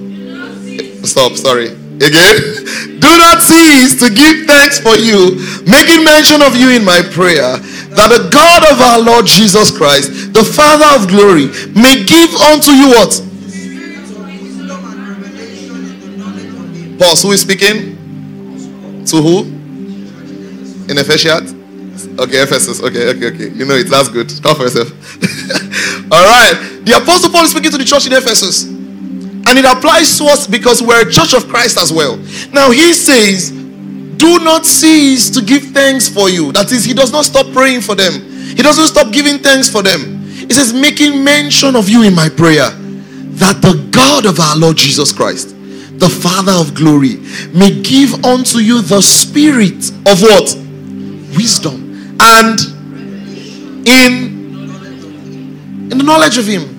Stop. 1.04 1.32
Sorry. 1.32 1.81
Again. 2.02 2.98
Do 2.98 3.10
not 3.18 3.42
cease 3.42 3.98
to 3.98 4.10
give 4.10 4.46
thanks 4.46 4.78
for 4.78 4.94
you, 4.94 5.38
making 5.66 6.04
mention 6.04 6.42
of 6.42 6.56
you 6.56 6.70
in 6.70 6.84
my 6.84 7.02
prayer, 7.02 7.58
that 7.94 8.08
the 8.10 8.30
God 8.30 8.62
of 8.70 8.80
our 8.80 9.00
Lord 9.00 9.26
Jesus 9.26 9.76
Christ, 9.76 10.32
the 10.32 10.44
Father 10.44 10.86
of 10.98 11.08
glory, 11.08 11.46
may 11.74 12.02
give 12.04 12.30
unto 12.34 12.70
you 12.70 12.90
what? 12.90 13.10
Pause. 16.98 17.22
Who 17.22 17.32
is 17.32 17.40
speaking? 17.40 17.98
To 19.06 19.16
who? 19.20 19.38
In 20.90 20.98
Ephesians? 20.98 21.54
Okay, 22.18 22.42
Ephesus. 22.42 22.80
Okay, 22.80 23.10
okay, 23.10 23.26
okay. 23.34 23.48
You 23.50 23.64
know 23.64 23.74
it. 23.74 23.88
That's 23.90 24.08
good. 24.08 24.28
Talk 24.42 24.58
for 24.58 24.64
yourself. 24.64 24.88
All 26.12 26.24
right. 26.26 26.80
The 26.84 26.98
Apostle 27.02 27.30
Paul 27.30 27.44
is 27.44 27.50
speaking 27.50 27.70
to 27.72 27.78
the 27.78 27.84
church 27.84 28.06
in 28.06 28.12
Ephesus. 28.12 28.71
And 29.52 29.58
it 29.58 29.66
applies 29.66 30.16
to 30.16 30.24
us 30.24 30.46
because 30.46 30.80
we're 30.80 31.06
a 31.06 31.12
church 31.12 31.34
of 31.34 31.46
Christ 31.46 31.76
as 31.76 31.92
well. 31.92 32.16
Now 32.54 32.70
he 32.70 32.94
says, 32.94 33.50
Do 33.50 34.38
not 34.38 34.64
cease 34.64 35.28
to 35.28 35.42
give 35.42 35.62
thanks 35.74 36.08
for 36.08 36.30
you. 36.30 36.52
That 36.52 36.72
is, 36.72 36.86
he 36.86 36.94
does 36.94 37.12
not 37.12 37.26
stop 37.26 37.52
praying 37.52 37.82
for 37.82 37.94
them. 37.94 38.14
He 38.56 38.62
doesn't 38.62 38.86
stop 38.86 39.12
giving 39.12 39.40
thanks 39.40 39.68
for 39.68 39.82
them. 39.82 40.22
He 40.24 40.54
says, 40.54 40.72
making 40.72 41.22
mention 41.22 41.76
of 41.76 41.90
you 41.90 42.02
in 42.02 42.14
my 42.14 42.30
prayer, 42.30 42.70
that 42.70 43.60
the 43.60 43.86
God 43.90 44.24
of 44.24 44.40
our 44.40 44.56
Lord 44.56 44.78
Jesus 44.78 45.12
Christ, 45.12 45.50
the 45.98 46.08
Father 46.08 46.52
of 46.52 46.74
glory, 46.74 47.16
may 47.52 47.82
give 47.82 48.24
unto 48.24 48.56
you 48.56 48.80
the 48.80 49.02
spirit 49.02 49.90
of 50.06 50.22
what? 50.22 50.56
Wisdom 51.36 52.16
and 52.18 52.58
in 53.86 54.32
in 55.92 55.98
the 55.98 56.04
knowledge 56.04 56.38
of 56.38 56.46
him. 56.46 56.71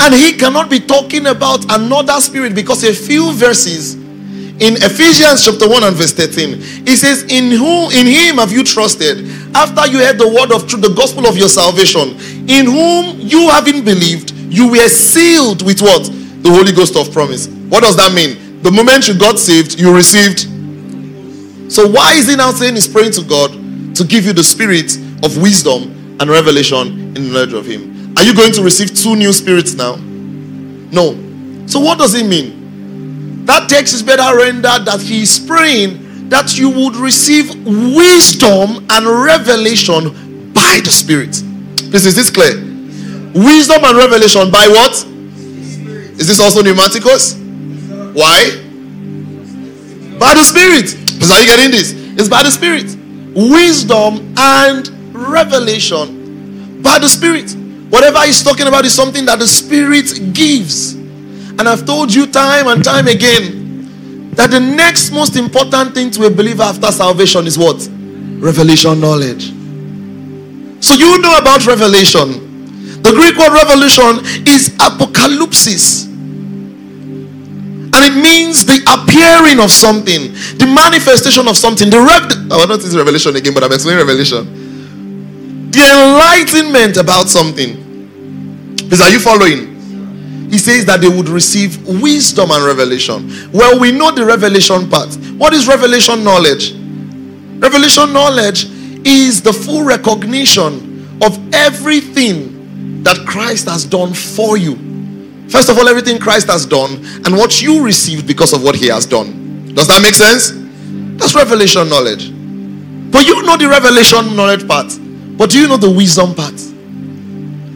And 0.00 0.14
he 0.14 0.36
cannot 0.36 0.70
be 0.70 0.80
talking 0.80 1.26
about 1.26 1.64
another 1.72 2.20
spirit 2.20 2.54
because 2.54 2.84
a 2.84 2.94
few 2.94 3.32
verses 3.32 3.94
in 4.58 4.72
Ephesians 4.80 5.44
chapter 5.44 5.68
1 5.68 5.84
and 5.84 5.94
verse 5.94 6.14
13, 6.14 6.86
he 6.86 6.96
says, 6.96 7.24
In 7.24 7.50
whom 7.50 7.92
in 7.92 8.06
him 8.06 8.36
have 8.36 8.50
you 8.50 8.64
trusted 8.64 9.28
after 9.54 9.86
you 9.86 9.98
heard 9.98 10.16
the 10.16 10.26
word 10.26 10.50
of 10.50 10.66
truth, 10.66 10.80
the 10.80 10.94
gospel 10.94 11.26
of 11.26 11.36
your 11.36 11.50
salvation, 11.50 12.16
in 12.48 12.64
whom 12.64 13.20
you 13.20 13.50
having 13.50 13.84
believed, 13.84 14.32
you 14.32 14.70
were 14.70 14.88
sealed 14.88 15.60
with 15.60 15.82
what? 15.82 16.04
The 16.42 16.48
Holy 16.48 16.72
Ghost 16.72 16.96
of 16.96 17.12
promise. 17.12 17.48
What 17.68 17.82
does 17.82 17.96
that 17.96 18.14
mean? 18.14 18.62
The 18.62 18.70
moment 18.70 19.08
you 19.08 19.18
got 19.18 19.38
saved, 19.38 19.78
you 19.78 19.94
received. 19.94 20.48
So 21.70 21.86
why 21.86 22.14
is 22.14 22.26
he 22.26 22.36
now 22.36 22.50
saying 22.52 22.76
he's 22.76 22.88
praying 22.88 23.12
to 23.12 23.22
God 23.24 23.52
to 23.96 24.04
give 24.04 24.24
you 24.24 24.32
the 24.32 24.44
spirit 24.44 24.96
of 25.22 25.36
wisdom 25.36 26.16
and 26.18 26.30
revelation 26.30 27.14
in 27.14 27.14
the 27.14 27.20
knowledge 27.20 27.52
of 27.52 27.66
him? 27.66 27.95
Are 28.16 28.24
you 28.24 28.34
going 28.34 28.52
to 28.54 28.62
receive 28.62 28.94
two 28.96 29.14
new 29.14 29.32
spirits 29.32 29.74
now? 29.74 29.96
No. 29.96 31.14
So 31.66 31.80
what 31.80 31.98
does 31.98 32.14
it 32.14 32.26
mean? 32.26 33.44
That 33.44 33.68
text 33.68 33.94
is 33.94 34.02
better 34.02 34.36
rendered 34.36 34.86
that 34.86 35.00
he 35.00 35.22
is 35.22 35.38
praying 35.38 36.28
that 36.30 36.58
you 36.58 36.70
would 36.70 36.96
receive 36.96 37.54
wisdom 37.64 38.86
and 38.90 39.06
revelation 39.06 40.52
by 40.52 40.80
the 40.82 40.90
Spirit. 40.90 41.40
Please, 41.90 42.06
is 42.06 42.16
this 42.16 42.30
clear? 42.30 42.56
Wisdom 43.34 43.84
and 43.84 43.96
revelation 43.96 44.50
by 44.50 44.66
what? 44.66 44.92
Is 46.18 46.26
this 46.26 46.40
also 46.40 46.62
pneumatikos? 46.62 47.36
Why? 48.14 48.50
By 50.18 50.34
the 50.34 50.42
Spirit. 50.42 50.96
Because 51.14 51.30
are 51.30 51.40
you 51.40 51.46
getting 51.46 51.70
this? 51.70 51.92
It's 51.94 52.28
by 52.28 52.42
the 52.42 52.50
Spirit. 52.50 52.86
Wisdom 53.34 54.34
and 54.38 54.88
revelation 55.14 56.82
by 56.82 56.98
the 56.98 57.08
Spirit. 57.08 57.54
Whatever 57.90 58.20
he's 58.22 58.42
talking 58.42 58.66
about 58.66 58.84
is 58.84 58.94
something 58.94 59.24
that 59.26 59.38
the 59.38 59.46
Spirit 59.46 60.34
gives. 60.34 60.92
And 60.92 61.62
I've 61.62 61.86
told 61.86 62.12
you 62.12 62.26
time 62.26 62.66
and 62.68 62.84
time 62.84 63.06
again 63.08 64.30
that 64.34 64.50
the 64.50 64.60
next 64.60 65.10
most 65.10 65.36
important 65.36 65.94
thing 65.94 66.10
to 66.12 66.26
a 66.26 66.30
believer 66.30 66.64
after 66.64 66.92
salvation 66.92 67.46
is 67.46 67.56
what? 67.56 67.76
Revelation 68.38 69.00
knowledge. 69.00 69.52
So 70.84 70.94
you 70.94 71.18
know 71.22 71.38
about 71.38 71.64
revelation. 71.66 73.02
The 73.02 73.12
Greek 73.12 73.36
word 73.36 73.52
revelation 73.54 74.24
is 74.46 74.70
apocalypsis 74.78 76.06
and 77.96 78.04
it 78.04 78.20
means 78.20 78.66
the 78.66 78.76
appearing 78.92 79.58
of 79.58 79.70
something, 79.70 80.32
the 80.60 80.66
manifestation 80.68 81.48
of 81.48 81.56
something, 81.56 81.88
the 81.88 81.96
rev- 81.96 82.52
oh, 82.52 82.66
not 82.68 82.80
this 82.80 82.94
revelation 82.94 83.34
again, 83.36 83.54
but 83.54 83.64
I'm 83.64 83.72
explaining 83.72 84.04
revelation. 84.04 84.65
The 85.76 85.84
enlightenment 85.84 86.96
about 86.96 87.28
something. 87.28 88.76
Please, 88.76 89.00
are 89.00 89.10
you 89.10 89.20
following? 89.20 89.74
He 90.50 90.58
says 90.58 90.86
that 90.86 91.00
they 91.00 91.08
would 91.08 91.28
receive 91.28 91.86
wisdom 91.86 92.50
and 92.50 92.64
revelation. 92.64 93.50
Well, 93.52 93.78
we 93.78 93.92
know 93.92 94.10
the 94.10 94.24
revelation 94.24 94.88
part. 94.88 95.14
What 95.36 95.52
is 95.52 95.68
revelation 95.68 96.24
knowledge? 96.24 96.72
Revelation 96.72 98.12
knowledge 98.12 98.64
is 99.06 99.42
the 99.42 99.52
full 99.52 99.84
recognition 99.84 101.18
of 101.22 101.38
everything 101.54 103.02
that 103.02 103.26
Christ 103.26 103.68
has 103.68 103.84
done 103.84 104.14
for 104.14 104.56
you 104.56 104.86
First 105.48 105.68
of 105.68 105.78
all, 105.78 105.88
everything 105.88 106.18
Christ 106.18 106.48
has 106.48 106.66
done 106.66 106.96
and 107.24 107.36
what 107.36 107.62
you 107.62 107.84
received 107.84 108.26
because 108.26 108.52
of 108.52 108.64
what 108.64 108.74
he 108.74 108.88
has 108.88 109.06
done. 109.06 109.74
Does 109.74 109.86
that 109.88 110.02
make 110.02 110.14
sense? 110.14 110.52
That's 111.18 111.34
revelation 111.34 111.88
knowledge. 111.88 112.30
But 113.10 113.26
you 113.26 113.42
know 113.42 113.56
the 113.56 113.68
revelation 113.68 114.34
knowledge 114.34 114.66
part. 114.66 114.92
But 115.36 115.50
do 115.50 115.60
you 115.60 115.68
know 115.68 115.76
the 115.76 115.90
wisdom 115.90 116.34
part? 116.34 116.54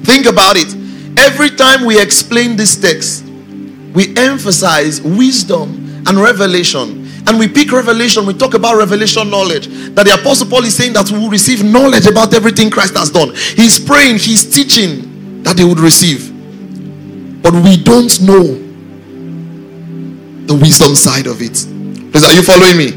Think 0.05 0.27
about 0.27 0.57
it. 0.57 0.75
Every 1.19 1.51
time 1.51 1.85
we 1.85 2.01
explain 2.01 2.57
this 2.57 2.77
text, 2.77 3.25
we 3.93 4.17
emphasize 4.17 5.03
wisdom 5.03 6.05
and 6.07 6.19
revelation. 6.19 7.07
And 7.27 7.39
we 7.39 7.49
pick 7.49 7.71
revelation, 7.71 8.25
we 8.25 8.35
talk 8.35 8.55
about 8.55 8.77
revelation 8.77 9.29
knowledge. 9.29 9.67
That 9.95 10.07
the 10.07 10.15
Apostle 10.19 10.49
Paul 10.49 10.65
is 10.65 10.75
saying 10.75 10.95
that 10.95 11.11
we 11.11 11.19
will 11.19 11.29
receive 11.29 11.63
knowledge 11.63 12.07
about 12.07 12.33
everything 12.35 12.71
Christ 12.71 12.97
has 12.97 13.11
done. 13.11 13.35
He's 13.35 13.79
praying, 13.79 14.19
he's 14.19 14.53
teaching 14.53 15.43
that 15.43 15.57
they 15.57 15.65
would 15.65 15.79
receive. 15.79 16.33
But 17.43 17.53
we 17.53 17.77
don't 17.77 18.21
know 18.23 18.43
the 20.47 20.55
wisdom 20.55 20.95
side 20.95 21.27
of 21.27 21.43
it. 21.43 21.53
Please, 22.11 22.25
are 22.25 22.33
you 22.33 22.43
following 22.43 22.77
me? 22.77 22.93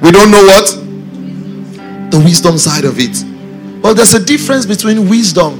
We 0.00 0.10
don't 0.10 0.30
know 0.30 0.42
what? 0.42 0.66
The 2.10 2.20
wisdom 2.24 2.58
side 2.58 2.84
of 2.84 2.98
it. 2.98 3.31
Well, 3.82 3.94
there's 3.94 4.14
a 4.14 4.24
difference 4.24 4.64
between 4.64 5.08
wisdom 5.08 5.54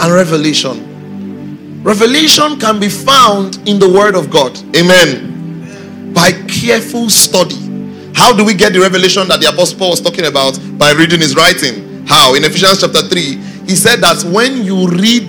and 0.00 0.12
revelation. 0.12 1.82
Revelation 1.82 2.60
can 2.60 2.78
be 2.78 2.88
found 2.88 3.58
in 3.68 3.80
the 3.80 3.88
Word 3.90 4.14
of 4.14 4.30
God. 4.30 4.56
Amen. 4.76 6.12
By 6.14 6.30
careful 6.46 7.10
study. 7.10 7.56
How 8.14 8.34
do 8.34 8.44
we 8.44 8.54
get 8.54 8.72
the 8.72 8.78
revelation 8.78 9.26
that 9.28 9.40
the 9.40 9.48
Apostle 9.48 9.78
Paul 9.78 9.90
was 9.90 10.00
talking 10.00 10.26
about? 10.26 10.58
By 10.78 10.92
reading 10.92 11.18
his 11.18 11.34
writing. 11.34 12.06
How? 12.06 12.34
In 12.34 12.44
Ephesians 12.44 12.82
chapter 12.82 13.02
3, 13.02 13.20
he 13.66 13.74
said 13.74 13.96
that 13.96 14.22
when 14.32 14.62
you 14.64 14.86
read 14.86 15.28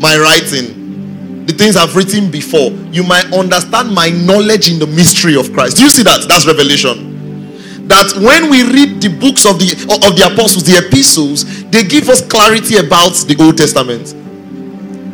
my 0.00 0.16
writing, 0.16 1.44
the 1.44 1.52
things 1.52 1.76
I've 1.76 1.94
written 1.94 2.30
before, 2.30 2.70
you 2.92 3.02
might 3.02 3.30
understand 3.32 3.94
my 3.94 4.08
knowledge 4.08 4.70
in 4.70 4.78
the 4.78 4.86
mystery 4.86 5.36
of 5.36 5.52
Christ. 5.52 5.76
Do 5.76 5.84
you 5.84 5.90
see 5.90 6.02
that? 6.02 6.26
That's 6.28 6.46
revelation 6.46 7.09
that 7.90 8.14
when 8.22 8.48
we 8.48 8.62
read 8.62 9.02
the 9.02 9.10
books 9.20 9.44
of 9.44 9.58
the 9.58 9.74
of 10.06 10.16
the 10.16 10.30
apostles 10.32 10.64
the 10.64 10.78
epistles 10.86 11.44
they 11.70 11.82
give 11.82 12.08
us 12.08 12.24
clarity 12.26 12.78
about 12.78 13.12
the 13.26 13.36
old 13.40 13.58
testament 13.58 14.14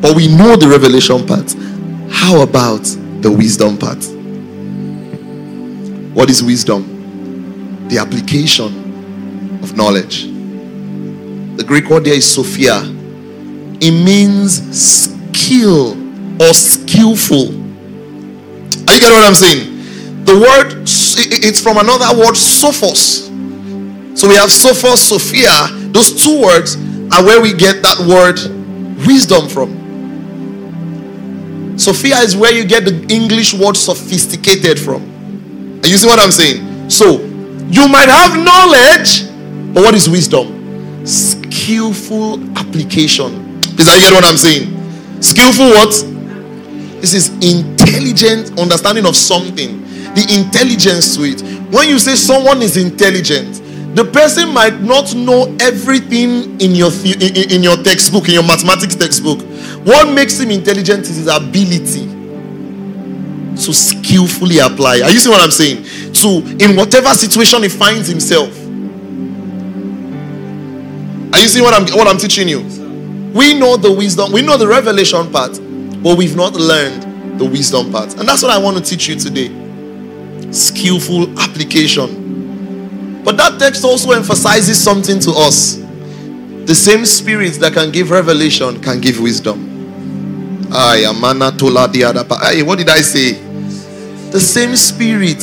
but 0.00 0.14
we 0.14 0.28
know 0.28 0.54
the 0.56 0.68
revelation 0.68 1.26
part 1.26 1.50
how 2.12 2.42
about 2.42 2.84
the 3.22 3.32
wisdom 3.32 3.76
part 3.76 3.98
what 6.16 6.30
is 6.30 6.42
wisdom? 6.42 7.88
The 7.88 7.98
application 7.98 9.60
of 9.62 9.76
knowledge. 9.76 10.22
The 10.24 11.62
Greek 11.62 11.90
word 11.90 12.06
there 12.06 12.14
is 12.14 12.24
Sophia. 12.24 12.80
It 13.82 13.90
means 13.90 14.62
skill 14.74 15.92
or 16.42 16.54
skillful. 16.54 17.48
Are 17.48 18.94
you 18.94 19.00
getting 19.00 19.12
what 19.12 19.26
I'm 19.26 19.34
saying? 19.34 19.75
The 20.26 20.34
word 20.38 20.86
it's 21.18 21.60
from 21.60 21.78
another 21.78 22.18
word, 22.18 22.34
sophos. 22.34 23.26
So 24.18 24.28
we 24.28 24.34
have 24.34 24.50
sophos, 24.50 24.98
Sophia. 24.98 25.68
Those 25.92 26.22
two 26.22 26.42
words 26.42 26.76
are 27.12 27.24
where 27.24 27.40
we 27.40 27.52
get 27.52 27.82
that 27.82 27.98
word 28.00 28.38
wisdom 29.06 29.48
from. 29.48 29.84
Sophia 31.78 32.16
is 32.18 32.34
where 32.36 32.52
you 32.52 32.64
get 32.64 32.84
the 32.84 33.06
English 33.08 33.54
word 33.54 33.76
sophisticated 33.76 34.78
from. 34.80 35.02
Are 35.84 35.88
you 35.88 35.96
see 35.98 36.06
what 36.06 36.18
I'm 36.18 36.32
saying? 36.32 36.90
So, 36.90 37.20
you 37.68 37.88
might 37.88 38.08
have 38.08 38.36
knowledge, 38.42 39.28
but 39.74 39.82
what 39.84 39.94
is 39.94 40.08
wisdom? 40.08 41.06
Skillful 41.06 42.40
application. 42.58 43.60
Is 43.78 43.84
that 43.84 43.94
you 43.96 44.00
get 44.00 44.14
what 44.14 44.24
I'm 44.24 44.38
saying? 44.38 44.72
Skillful 45.22 45.66
what? 45.66 45.92
This 47.00 47.12
is 47.12 47.28
intelligent 47.44 48.58
understanding 48.58 49.04
of 49.06 49.14
something. 49.14 49.85
The 50.16 50.24
intelligence 50.34 51.14
to 51.16 51.24
it. 51.24 51.42
When 51.70 51.88
you 51.88 51.98
say 51.98 52.14
someone 52.14 52.62
is 52.62 52.78
intelligent, 52.78 53.62
the 53.94 54.04
person 54.04 54.52
might 54.52 54.80
not 54.80 55.14
know 55.14 55.54
everything 55.60 56.60
in 56.60 56.74
your 56.74 56.90
in, 57.04 57.50
in 57.50 57.62
your 57.62 57.76
textbook, 57.76 58.28
in 58.28 58.34
your 58.34 58.42
mathematics 58.42 58.94
textbook. 58.94 59.40
What 59.86 60.12
makes 60.12 60.40
him 60.40 60.50
intelligent 60.50 61.02
is 61.02 61.16
his 61.16 61.28
ability 61.28 62.06
to 63.56 63.72
skillfully 63.72 64.58
apply. 64.58 65.00
Are 65.00 65.10
you 65.10 65.18
seeing 65.18 65.32
what 65.32 65.42
I'm 65.42 65.50
saying? 65.50 65.84
To 66.14 66.64
in 66.64 66.76
whatever 66.76 67.08
situation 67.10 67.62
he 67.62 67.68
finds 67.68 68.08
himself. 68.08 68.48
Are 71.34 71.40
you 71.40 71.48
seeing 71.48 71.64
what 71.64 71.74
I'm 71.74 71.86
what 71.96 72.06
I'm 72.06 72.18
teaching 72.18 72.48
you? 72.48 72.60
We 73.34 73.52
know 73.58 73.76
the 73.76 73.92
wisdom, 73.92 74.32
we 74.32 74.40
know 74.40 74.56
the 74.56 74.66
revelation 74.66 75.30
part, 75.30 75.52
but 76.02 76.16
we've 76.16 76.36
not 76.36 76.54
learned 76.54 77.38
the 77.38 77.44
wisdom 77.44 77.92
part. 77.92 78.14
And 78.18 78.26
that's 78.26 78.42
what 78.42 78.50
I 78.50 78.58
want 78.58 78.78
to 78.78 78.82
teach 78.82 79.08
you 79.08 79.16
today. 79.16 79.65
Skillful 80.56 81.38
application. 81.38 83.22
But 83.22 83.36
that 83.36 83.58
text 83.58 83.84
also 83.84 84.12
emphasizes 84.12 84.82
something 84.82 85.18
to 85.20 85.32
us. 85.32 85.76
The 86.66 86.74
same 86.74 87.04
spirit 87.04 87.60
that 87.60 87.74
can 87.74 87.92
give 87.92 88.10
revelation 88.10 88.80
can 88.80 89.00
give 89.00 89.20
wisdom. 89.20 90.68
Ay, 90.72 91.04
amana 91.04 91.52
tola 91.52 91.88
Hey, 91.92 92.62
what 92.62 92.78
did 92.78 92.88
I 92.88 93.02
say? 93.02 93.32
The 94.30 94.40
same 94.40 94.76
spirit 94.76 95.38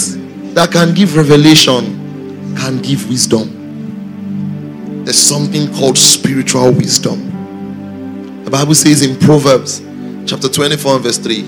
that 0.55 0.71
can 0.71 0.93
give 0.93 1.15
revelation 1.15 2.55
can 2.55 2.81
give 2.81 3.07
wisdom. 3.09 5.03
There's 5.05 5.17
something 5.17 5.73
called 5.73 5.97
spiritual 5.97 6.71
wisdom. 6.71 8.43
The 8.43 8.51
Bible 8.51 8.75
says 8.75 9.01
in 9.01 9.19
Proverbs 9.19 9.81
chapter 10.25 10.49
24 10.49 10.99
verse 10.99 11.17
3, 11.17 11.39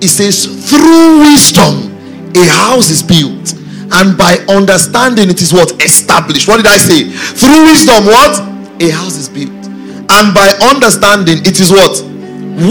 it 0.00 0.08
says, 0.08 0.46
Through 0.70 1.20
wisdom 1.20 1.93
a 2.36 2.46
house 2.48 2.90
is 2.90 3.02
built, 3.02 3.54
and 3.92 4.18
by 4.18 4.38
understanding 4.48 5.30
it 5.30 5.40
is 5.40 5.52
what? 5.52 5.72
Established. 5.82 6.48
What 6.48 6.56
did 6.56 6.66
I 6.66 6.76
say? 6.76 7.10
Through 7.10 7.64
wisdom, 7.64 8.06
what? 8.06 8.40
A 8.82 8.90
house 8.90 9.16
is 9.16 9.28
built. 9.28 9.50
And 9.50 10.34
by 10.34 10.48
understanding 10.70 11.38
it 11.38 11.60
is 11.60 11.70
what? 11.70 12.02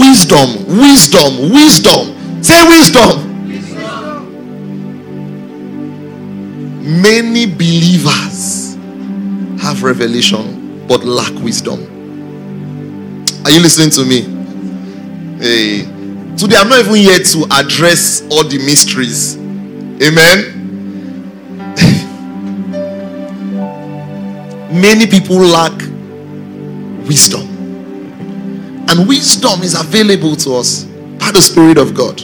Wisdom, 0.00 0.66
wisdom, 0.78 1.50
wisdom. 1.50 2.42
Say 2.42 2.66
wisdom. 2.68 3.32
Many 7.02 7.46
believers 7.46 8.74
have 9.62 9.82
revelation 9.82 10.86
but 10.86 11.04
lack 11.04 11.32
wisdom. 11.42 11.80
Are 13.44 13.50
you 13.50 13.60
listening 13.60 13.90
to 13.90 14.04
me? 14.04 14.22
Hey. 15.38 15.84
Today 16.36 16.56
I'm 16.56 16.68
not 16.68 16.80
even 16.80 16.96
here 16.96 17.18
to 17.18 17.46
address 17.52 18.22
all 18.30 18.44
the 18.44 18.58
mysteries. 18.58 19.36
Amen. 20.02 20.60
Many 24.80 25.06
people 25.06 25.36
lack 25.36 25.72
wisdom. 27.06 27.42
And 28.88 29.08
wisdom 29.08 29.62
is 29.62 29.78
available 29.78 30.36
to 30.36 30.56
us 30.56 30.84
by 30.84 31.30
the 31.30 31.40
Spirit 31.40 31.78
of 31.78 31.94
God. 31.94 32.20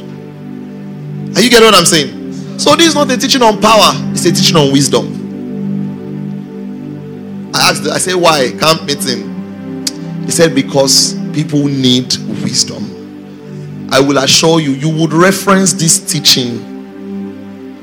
Are 1.37 1.40
you 1.40 1.48
getting 1.48 1.64
what 1.66 1.74
I'm 1.74 1.87
saying? 1.87 2.59
So 2.59 2.74
this 2.76 2.88
is 2.88 2.94
not 2.94 3.11
a 3.11 3.16
teaching 3.16 3.42
on 3.42 3.61
power, 3.61 3.92
it's 4.12 4.24
a 4.24 4.33
teaching 4.33 4.56
on 4.56 4.72
wisdom. 4.72 5.16
I 7.54 7.70
asked, 7.70 7.87
I 7.87 7.98
said, 7.98 8.14
why? 8.14 8.50
Camp 8.59 8.85
meeting. 8.85 10.24
He 10.24 10.30
said, 10.30 10.54
because 10.54 11.14
people 11.33 11.64
need 11.66 12.16
wisdom. 12.42 13.88
I 13.92 14.00
will 14.00 14.18
assure 14.18 14.61
you, 14.61 14.72
you 14.72 14.88
would 14.88 15.12
reference 15.12 15.72
this 15.72 15.98
teaching 16.00 16.69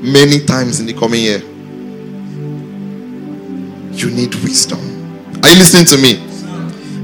many 0.00 0.44
times 0.44 0.80
in 0.80 0.86
the 0.86 0.92
coming 0.94 1.20
year. 1.22 1.38
You 3.92 4.10
need 4.10 4.34
wisdom. 4.36 4.78
Are 5.42 5.48
you 5.50 5.58
listening 5.58 5.86
to 5.86 5.96
me? 5.98 6.24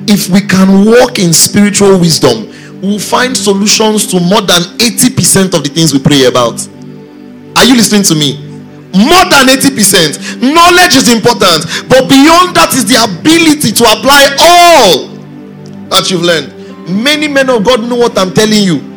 If 0.07 0.28
we 0.28 0.40
can 0.42 0.85
walk 0.85 1.18
in 1.18 1.33
spiritual 1.33 1.98
wisdom, 1.98 2.46
we'll 2.80 2.98
find 2.98 3.37
solutions 3.37 4.07
to 4.09 4.20
more 4.20 4.42
than 4.42 4.62
80% 4.78 5.54
of 5.54 5.64
the 5.64 5.70
things 5.70 5.92
we 5.92 5.98
pray 5.98 6.24
about. 6.26 6.61
Are 7.57 7.64
you 7.64 7.74
listening 7.74 8.02
to 8.04 8.14
me? 8.14 8.38
More 8.94 9.24
than 9.26 9.48
80%. 9.48 10.40
Knowledge 10.40 10.94
is 10.94 11.11
important, 11.12 11.66
but 11.88 12.09
beyond 12.09 12.54
that 12.54 12.74
is 12.74 12.87
the 12.87 13.02
ability 13.02 13.72
to 13.72 13.85
apply 13.90 14.37
all 14.38 15.09
that 15.88 16.11
you've 16.11 16.22
learned. 16.22 16.52
Many 16.88 17.26
men 17.26 17.50
of 17.50 17.64
God 17.64 17.80
know 17.88 17.96
what 17.96 18.16
I'm 18.18 18.33
telling 18.33 18.62
you. 18.62 18.93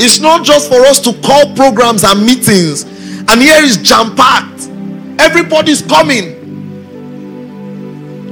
It's 0.00 0.20
not 0.20 0.44
just 0.44 0.68
for 0.68 0.80
us 0.86 1.00
to 1.00 1.12
call 1.22 1.54
programs 1.54 2.04
and 2.04 2.24
meetings, 2.24 2.84
and 2.84 3.40
here 3.42 3.62
is 3.62 3.76
jam 3.78 4.14
packed. 4.14 4.68
Everybody's 5.20 5.82
coming. 5.82 6.36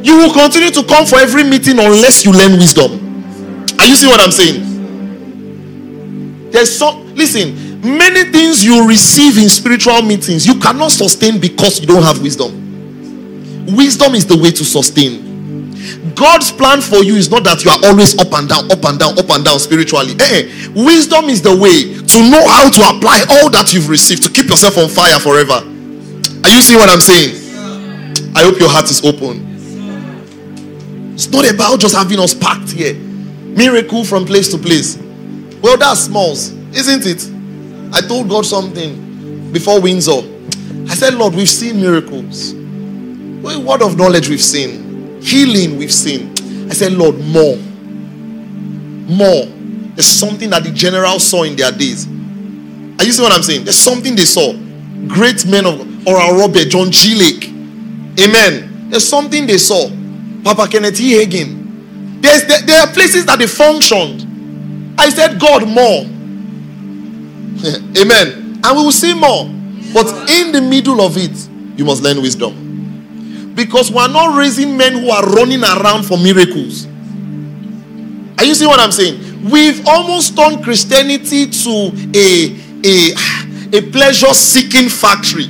You 0.04 0.16
will 0.18 0.32
continue 0.32 0.70
to 0.70 0.84
come 0.84 1.04
for 1.06 1.16
every 1.16 1.42
meeting 1.42 1.78
unless 1.78 2.24
you 2.24 2.32
learn 2.32 2.52
wisdom. 2.52 2.92
Are 3.80 3.86
you 3.86 3.96
seeing 3.96 4.10
what 4.10 4.20
I'm 4.20 4.30
saying? 4.30 4.62
There's 6.52 6.78
some, 6.78 7.14
listen, 7.16 7.66
Many 7.86 8.24
things 8.32 8.64
you 8.64 8.88
receive 8.88 9.38
in 9.38 9.48
spiritual 9.48 10.02
meetings, 10.02 10.44
you 10.44 10.58
cannot 10.58 10.90
sustain 10.90 11.38
because 11.38 11.80
you 11.80 11.86
don't 11.86 12.02
have 12.02 12.20
wisdom. 12.20 13.66
Wisdom 13.76 14.16
is 14.16 14.26
the 14.26 14.36
way 14.36 14.50
to 14.50 14.64
sustain. 14.64 15.25
God's 16.14 16.50
plan 16.52 16.80
for 16.80 17.02
you 17.04 17.16
is 17.16 17.30
not 17.30 17.44
that 17.44 17.64
you 17.64 17.70
are 17.70 17.78
always 17.84 18.18
up 18.18 18.32
and 18.32 18.48
down, 18.48 18.70
up 18.70 18.84
and 18.84 18.98
down, 18.98 19.18
up 19.18 19.30
and 19.30 19.44
down 19.44 19.58
spiritually. 19.58 20.14
Eh, 20.18 20.48
eh. 20.48 20.68
wisdom 20.74 21.26
is 21.26 21.42
the 21.42 21.54
way 21.54 21.94
to 21.94 22.18
know 22.30 22.46
how 22.48 22.70
to 22.70 22.80
apply 22.96 23.24
all 23.30 23.50
that 23.50 23.72
you've 23.72 23.88
received 23.88 24.22
to 24.24 24.30
keep 24.30 24.48
yourself 24.48 24.78
on 24.78 24.88
fire 24.88 25.18
forever. 25.20 25.60
Are 25.62 26.50
you 26.50 26.60
seeing 26.60 26.78
what 26.78 26.88
I'm 26.88 27.00
saying? 27.00 27.42
I 28.34 28.42
hope 28.42 28.58
your 28.58 28.68
heart 28.68 28.90
is 28.90 29.04
open. 29.04 29.44
It's 31.14 31.28
not 31.30 31.50
about 31.50 31.80
just 31.80 31.94
having 31.94 32.18
us 32.20 32.34
packed 32.34 32.70
here. 32.70 32.94
Miracle 32.94 34.04
from 34.04 34.26
place 34.26 34.50
to 34.52 34.58
place. 34.58 34.96
Well, 35.62 35.78
that's 35.78 36.00
smalls, 36.00 36.50
isn't 36.76 37.06
it? 37.06 37.94
I 37.94 38.00
told 38.06 38.28
God 38.28 38.44
something 38.44 39.50
before 39.52 39.80
Windsor. 39.80 40.20
I 40.88 40.94
said, 40.94 41.14
Lord, 41.14 41.34
we've 41.34 41.48
seen 41.48 41.80
miracles. 41.80 42.52
What 43.42 43.56
word 43.56 43.82
of 43.82 43.96
knowledge 43.96 44.28
we've 44.28 44.42
seen? 44.42 44.85
Healing 45.26 45.76
we've 45.76 45.92
seen. 45.92 46.30
I 46.70 46.74
said, 46.74 46.92
Lord, 46.92 47.18
more. 47.18 47.56
More. 49.08 49.46
There's 49.96 50.06
something 50.06 50.50
that 50.50 50.62
the 50.62 50.70
general 50.70 51.18
saw 51.18 51.42
in 51.42 51.56
their 51.56 51.72
days. 51.72 52.06
Are 52.06 53.04
you 53.04 53.10
seeing 53.10 53.28
what 53.28 53.32
I'm 53.32 53.42
saying? 53.42 53.64
There's 53.64 53.76
something 53.76 54.14
they 54.14 54.24
saw. 54.24 54.52
great 55.08 55.44
men 55.46 55.66
of 55.66 56.06
Oral 56.06 56.38
Robert, 56.38 56.68
John 56.68 56.92
G. 56.92 57.16
Lake. 57.16 57.48
Amen. 58.20 58.88
There's 58.88 59.06
something 59.06 59.48
they 59.48 59.58
saw. 59.58 59.88
Papa 60.44 60.68
Kenneth 60.68 61.00
E. 61.00 61.14
Hagin. 61.14 62.22
There's, 62.22 62.44
there, 62.44 62.62
there 62.62 62.80
are 62.80 62.92
places 62.92 63.26
that 63.26 63.40
they 63.40 63.48
functioned. 63.48 64.94
I 64.96 65.08
said, 65.10 65.40
God, 65.40 65.66
more. 65.68 66.04
Amen. 68.00 68.60
And 68.62 68.76
we 68.76 68.84
will 68.84 68.92
see 68.92 69.12
more. 69.12 69.46
But 69.92 70.30
in 70.30 70.52
the 70.52 70.60
middle 70.62 71.00
of 71.00 71.16
it, 71.16 71.36
you 71.76 71.84
must 71.84 72.02
learn 72.02 72.22
wisdom. 72.22 72.65
Because 73.56 73.90
we 73.90 73.96
are 73.96 74.08
not 74.08 74.36
raising 74.36 74.76
men 74.76 74.92
who 74.92 75.10
are 75.10 75.24
running 75.24 75.64
around 75.64 76.04
for 76.04 76.18
miracles. 76.18 76.86
Are 78.38 78.44
you 78.44 78.54
seeing 78.54 78.68
what 78.68 78.78
I'm 78.78 78.92
saying? 78.92 79.50
We've 79.50 79.84
almost 79.88 80.36
turned 80.36 80.62
Christianity 80.62 81.46
to 81.46 81.90
a, 82.14 82.54
a, 82.84 83.14
a 83.78 83.90
pleasure 83.90 84.34
seeking 84.34 84.90
factory. 84.90 85.46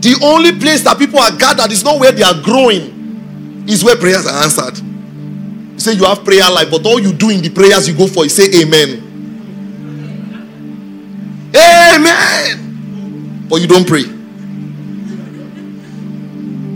The 0.00 0.18
only 0.24 0.58
place 0.58 0.82
that 0.84 0.96
people 0.98 1.20
are 1.20 1.36
gathered 1.36 1.70
is 1.70 1.84
not 1.84 2.00
where 2.00 2.10
they 2.10 2.22
are 2.22 2.40
growing, 2.42 3.66
is 3.68 3.84
where 3.84 3.96
prayers 3.96 4.26
are 4.26 4.42
answered. 4.42 4.78
You 4.78 5.78
say 5.78 5.92
you 5.92 6.04
have 6.04 6.24
prayer 6.24 6.50
life, 6.50 6.70
but 6.70 6.86
all 6.86 6.98
you 6.98 7.12
do 7.12 7.28
in 7.28 7.42
the 7.42 7.50
prayers 7.50 7.86
you 7.86 7.94
go 7.94 8.06
for, 8.06 8.24
you 8.24 8.30
say 8.30 8.48
amen. 8.62 9.08
Amen. 11.54 13.46
But 13.46 13.60
you 13.60 13.66
don't 13.66 13.86
pray. 13.86 14.19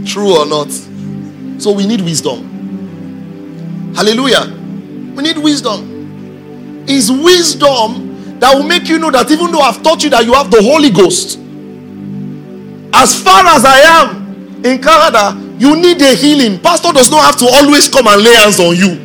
True 0.04 0.38
or 0.38 0.46
not? 0.46 0.70
So 1.60 1.72
we 1.72 1.86
need 1.86 2.00
wisdom. 2.00 3.92
Hallelujah. 3.94 4.46
We 5.14 5.22
need 5.22 5.38
wisdom. 5.38 6.84
Is 6.88 7.10
wisdom 7.10 8.38
that 8.40 8.54
will 8.54 8.64
make 8.64 8.88
you 8.88 8.98
know 8.98 9.10
that 9.10 9.30
even 9.30 9.50
though 9.52 9.60
I've 9.60 9.82
taught 9.82 10.02
you 10.04 10.10
that 10.10 10.24
you 10.24 10.34
have 10.34 10.50
the 10.50 10.62
Holy 10.62 10.90
Ghost, 10.90 11.38
as 12.92 13.22
far 13.22 13.46
as 13.46 13.64
I 13.64 13.80
am 14.02 14.64
in 14.64 14.82
Canada, 14.82 15.40
you 15.58 15.76
need 15.76 16.02
a 16.02 16.14
healing. 16.14 16.60
Pastor 16.60 16.92
does 16.92 17.10
not 17.10 17.24
have 17.24 17.36
to 17.38 17.46
always 17.46 17.88
come 17.88 18.06
and 18.08 18.22
lay 18.22 18.34
hands 18.34 18.60
on 18.60 18.76
you. 18.76 19.00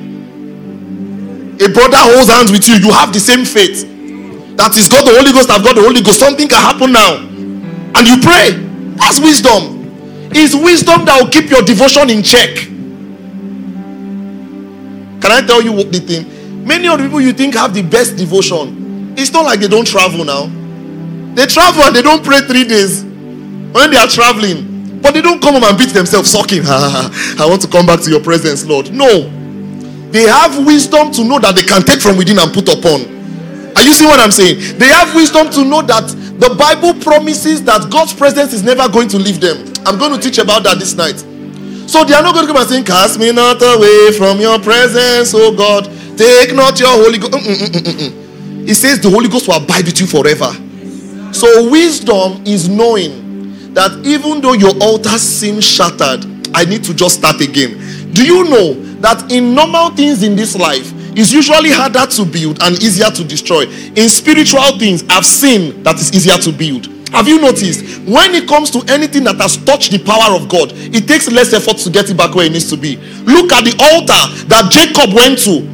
A 1.63 1.69
brother 1.69 1.97
holds 1.97 2.29
hands 2.29 2.51
with 2.51 2.67
you, 2.67 2.75
you 2.75 2.91
have 2.91 3.13
the 3.13 3.19
same 3.19 3.45
faith. 3.45 3.88
That 4.57 4.75
is 4.75 4.89
God 4.89 5.07
the 5.07 5.15
Holy 5.15 5.31
Ghost, 5.31 5.49
I've 5.49 5.63
got 5.63 5.75
the 5.75 5.81
Holy 5.81 6.01
Ghost. 6.01 6.19
Something 6.19 6.47
can 6.47 6.59
happen 6.59 6.91
now. 6.91 7.23
And 7.95 8.03
you 8.07 8.19
pray. 8.19 8.51
That's 8.99 9.19
wisdom. 9.19 9.79
It's 10.32 10.54
wisdom 10.56 11.06
that 11.06 11.22
will 11.22 11.30
keep 11.30 11.50
your 11.50 11.62
devotion 11.62 12.10
in 12.10 12.22
check. 12.24 12.56
Can 15.22 15.32
I 15.32 15.42
tell 15.46 15.62
you 15.62 15.74
what 15.74 15.92
the 15.92 16.00
thing? 16.00 16.65
Many 16.65 16.88
of 16.88 16.98
the 16.98 17.06
people 17.06 17.22
you 17.22 17.34
think 17.34 17.56
have 17.56 17.74
the 17.74 17.82
best 17.82 18.15
devotion. 18.15 19.13
It's 19.18 19.32
not 19.32 19.46
like 19.46 19.60
they 19.60 19.68
don't 19.68 19.88
travel 19.88 20.24
now. 20.24 20.46
They 21.36 21.46
travel 21.46 21.84
and 21.84 21.96
they 21.96 22.02
don't 22.02 22.24
pray 22.24 22.39
three 22.42 22.63
days 22.63 23.04
when 23.04 23.92
they 23.92 23.98
are 23.98 24.08
traveling. 24.08 25.00
But 25.02 25.13
they 25.13 25.22
don't 25.22 25.42
come 25.42 25.54
home 25.56 25.63
and 25.63 25.78
beat 25.78 25.89
themselves 25.89 26.30
sucking. 26.30 26.62
I 26.65 27.46
want 27.48 27.62
to 27.62 27.68
come 27.68 27.86
back 27.86 28.02
to 28.02 28.10
your 28.10 28.22
presence, 28.22 28.65
Lord. 28.65 28.92
No. 28.92 29.30
They 30.12 30.24
have 30.24 30.65
wisdom 30.65 31.12
to 31.13 31.24
know 31.24 31.39
that 31.39 31.56
they 31.56 31.63
can 31.63 31.82
take 31.84 32.02
from 32.02 32.18
within 32.18 32.39
and 32.39 32.52
put 32.54 32.68
upon. 32.68 33.20
Are 33.76 33.84
you 33.84 33.94
seeing 33.94 34.10
what 34.10 34.20
I'm 34.20 34.32
saying? 34.32 34.78
They 34.78 34.88
have 34.88 35.13
wisdom 35.15 35.50
to 35.52 35.63
know 35.63 35.82
that 35.84 36.08
the 36.39 36.56
Bible 36.56 37.00
promises 37.02 37.63
that 37.63 37.89
God's 37.89 38.13
presence 38.13 38.54
is 38.54 38.63
never 38.63 38.89
going 38.89 39.08
to 39.10 39.18
leave 39.18 39.39
them. 39.39 39.63
I'm 39.89 39.97
going 39.97 40.13
to 40.13 40.19
teach 40.19 40.38
about 40.38 40.63
that 40.63 40.78
this 40.78 40.93
night. 40.95 41.17
So 41.89 42.04
they 42.06 42.13
are 42.13 42.21
not 42.21 42.36
going 42.36 42.45
to 42.45 42.54
come 42.54 42.62
and 42.62 42.69
say, 42.69 42.84
Cast 42.84 43.19
me 43.19 43.32
not 43.32 43.58
away 43.62 44.12
from 44.15 44.39
your 44.39 44.60
presence, 44.60 45.34
oh 45.34 45.56
God. 45.56 45.86
Take 46.15 46.54
not 46.54 46.80
your 46.80 46.89
Holy 46.89 47.17
Ghost. 47.17 47.34
Mm, 47.34 47.56
mm, 47.58 47.82
mm, 47.82 48.67
He 48.67 48.73
says 48.75 48.99
the 49.02 49.10
Holy 49.10 49.28
Ghost 49.28 49.47
will 49.47 49.56
abide 49.56 49.86
with 49.86 49.99
you 49.99 50.06
forever. 50.06 50.52
So 51.34 51.69
wisdom 51.71 52.43
is 52.45 52.69
knowing 52.69 53.73
that 53.73 53.91
even 54.06 54.41
though 54.41 54.54
your 54.54 54.78
altar 54.82 55.17
seems 55.17 55.63
shattered, 55.65 56.25
I 56.54 56.65
need 56.65 56.84
to 56.84 56.93
just 56.93 57.15
start 57.15 57.41
again. 57.41 57.78
Do 58.13 58.23
you 58.25 58.43
know 58.45 58.73
that 59.02 59.32
in 59.32 59.56
normal 59.56 59.89
things 59.91 60.21
in 60.21 60.36
this 60.36 60.56
life, 60.56 60.91
it's 61.17 61.32
usually 61.32 61.71
harder 61.71 62.06
to 62.06 62.25
build 62.25 62.62
and 62.62 62.75
easier 62.84 63.10
to 63.10 63.23
destroy. 63.23 63.63
In 63.95 64.10
spiritual 64.10 64.78
things, 64.78 65.04
I've 65.10 65.25
seen 65.25 65.82
that 65.84 65.95
it's 65.95 66.13
easier 66.13 66.38
to 66.38 66.52
build. 66.52 66.88
Have 67.12 67.28
you 67.28 67.41
noticed? 67.41 68.02
When 68.06 68.36
it 68.36 68.48
comes 68.48 68.69
to 68.72 68.84
anything 68.88 69.24
that 69.26 69.38
has 69.38 69.58
touched 69.58 69.91
the 69.91 70.00
power 70.00 70.36
of 70.38 70.48
God, 70.48 70.72
it 70.74 71.08
takes 71.08 71.30
less 71.30 71.54
effort 71.54 71.78
to 71.78 71.89
get 71.89 72.10
it 72.10 72.17
back 72.17 72.36
where 72.36 72.45
it 72.45 72.52
needs 72.52 72.69
to 72.69 72.78
be. 72.78 72.98
Look 73.26 73.52
at 73.52 73.65
the 73.65 73.74
altar 73.82 74.24
that 74.48 74.69
Jacob 74.69 75.13
went 75.13 75.39
to. 75.50 75.65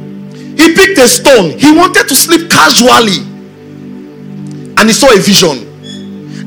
He 0.56 0.72
picked 0.72 0.98
a 0.98 1.06
stone. 1.06 1.58
He 1.58 1.70
wanted 1.76 2.08
to 2.08 2.14
sleep 2.16 2.48
casually. 2.50 3.20
And 4.80 4.88
he 4.88 4.92
saw 4.92 5.12
a 5.12 5.20
vision. 5.20 5.68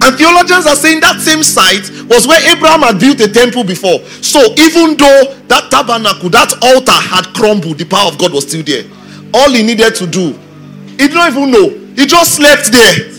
And 0.02 0.16
theologians 0.18 0.66
are 0.66 0.76
saying 0.76 1.02
that 1.02 1.20
same 1.20 1.44
site 1.44 1.86
was 2.10 2.26
where 2.26 2.40
Abraham 2.50 2.82
had 2.82 3.00
built 3.00 3.20
a 3.22 3.28
temple 3.28 3.64
before. 3.64 4.00
So 4.24 4.40
even 4.58 4.98
though 4.98 5.36
that 5.52 5.70
tabernacle, 5.70 6.30
that 6.32 6.56
altar 6.64 6.98
had 6.98 7.30
crumbled, 7.36 7.78
the 7.78 7.86
power 7.86 8.08
of 8.10 8.18
God 8.18 8.34
was 8.34 8.48
still 8.48 8.64
there. 8.64 8.86
All 9.34 9.52
he 9.52 9.62
needed 9.62 9.94
to 9.96 10.08
do, 10.08 10.34
he 10.98 11.10
did 11.10 11.14
not 11.14 11.32
even 11.32 11.52
know. 11.52 11.70
He 11.94 12.08
just 12.08 12.36
slept 12.36 12.72
there. 12.72 13.19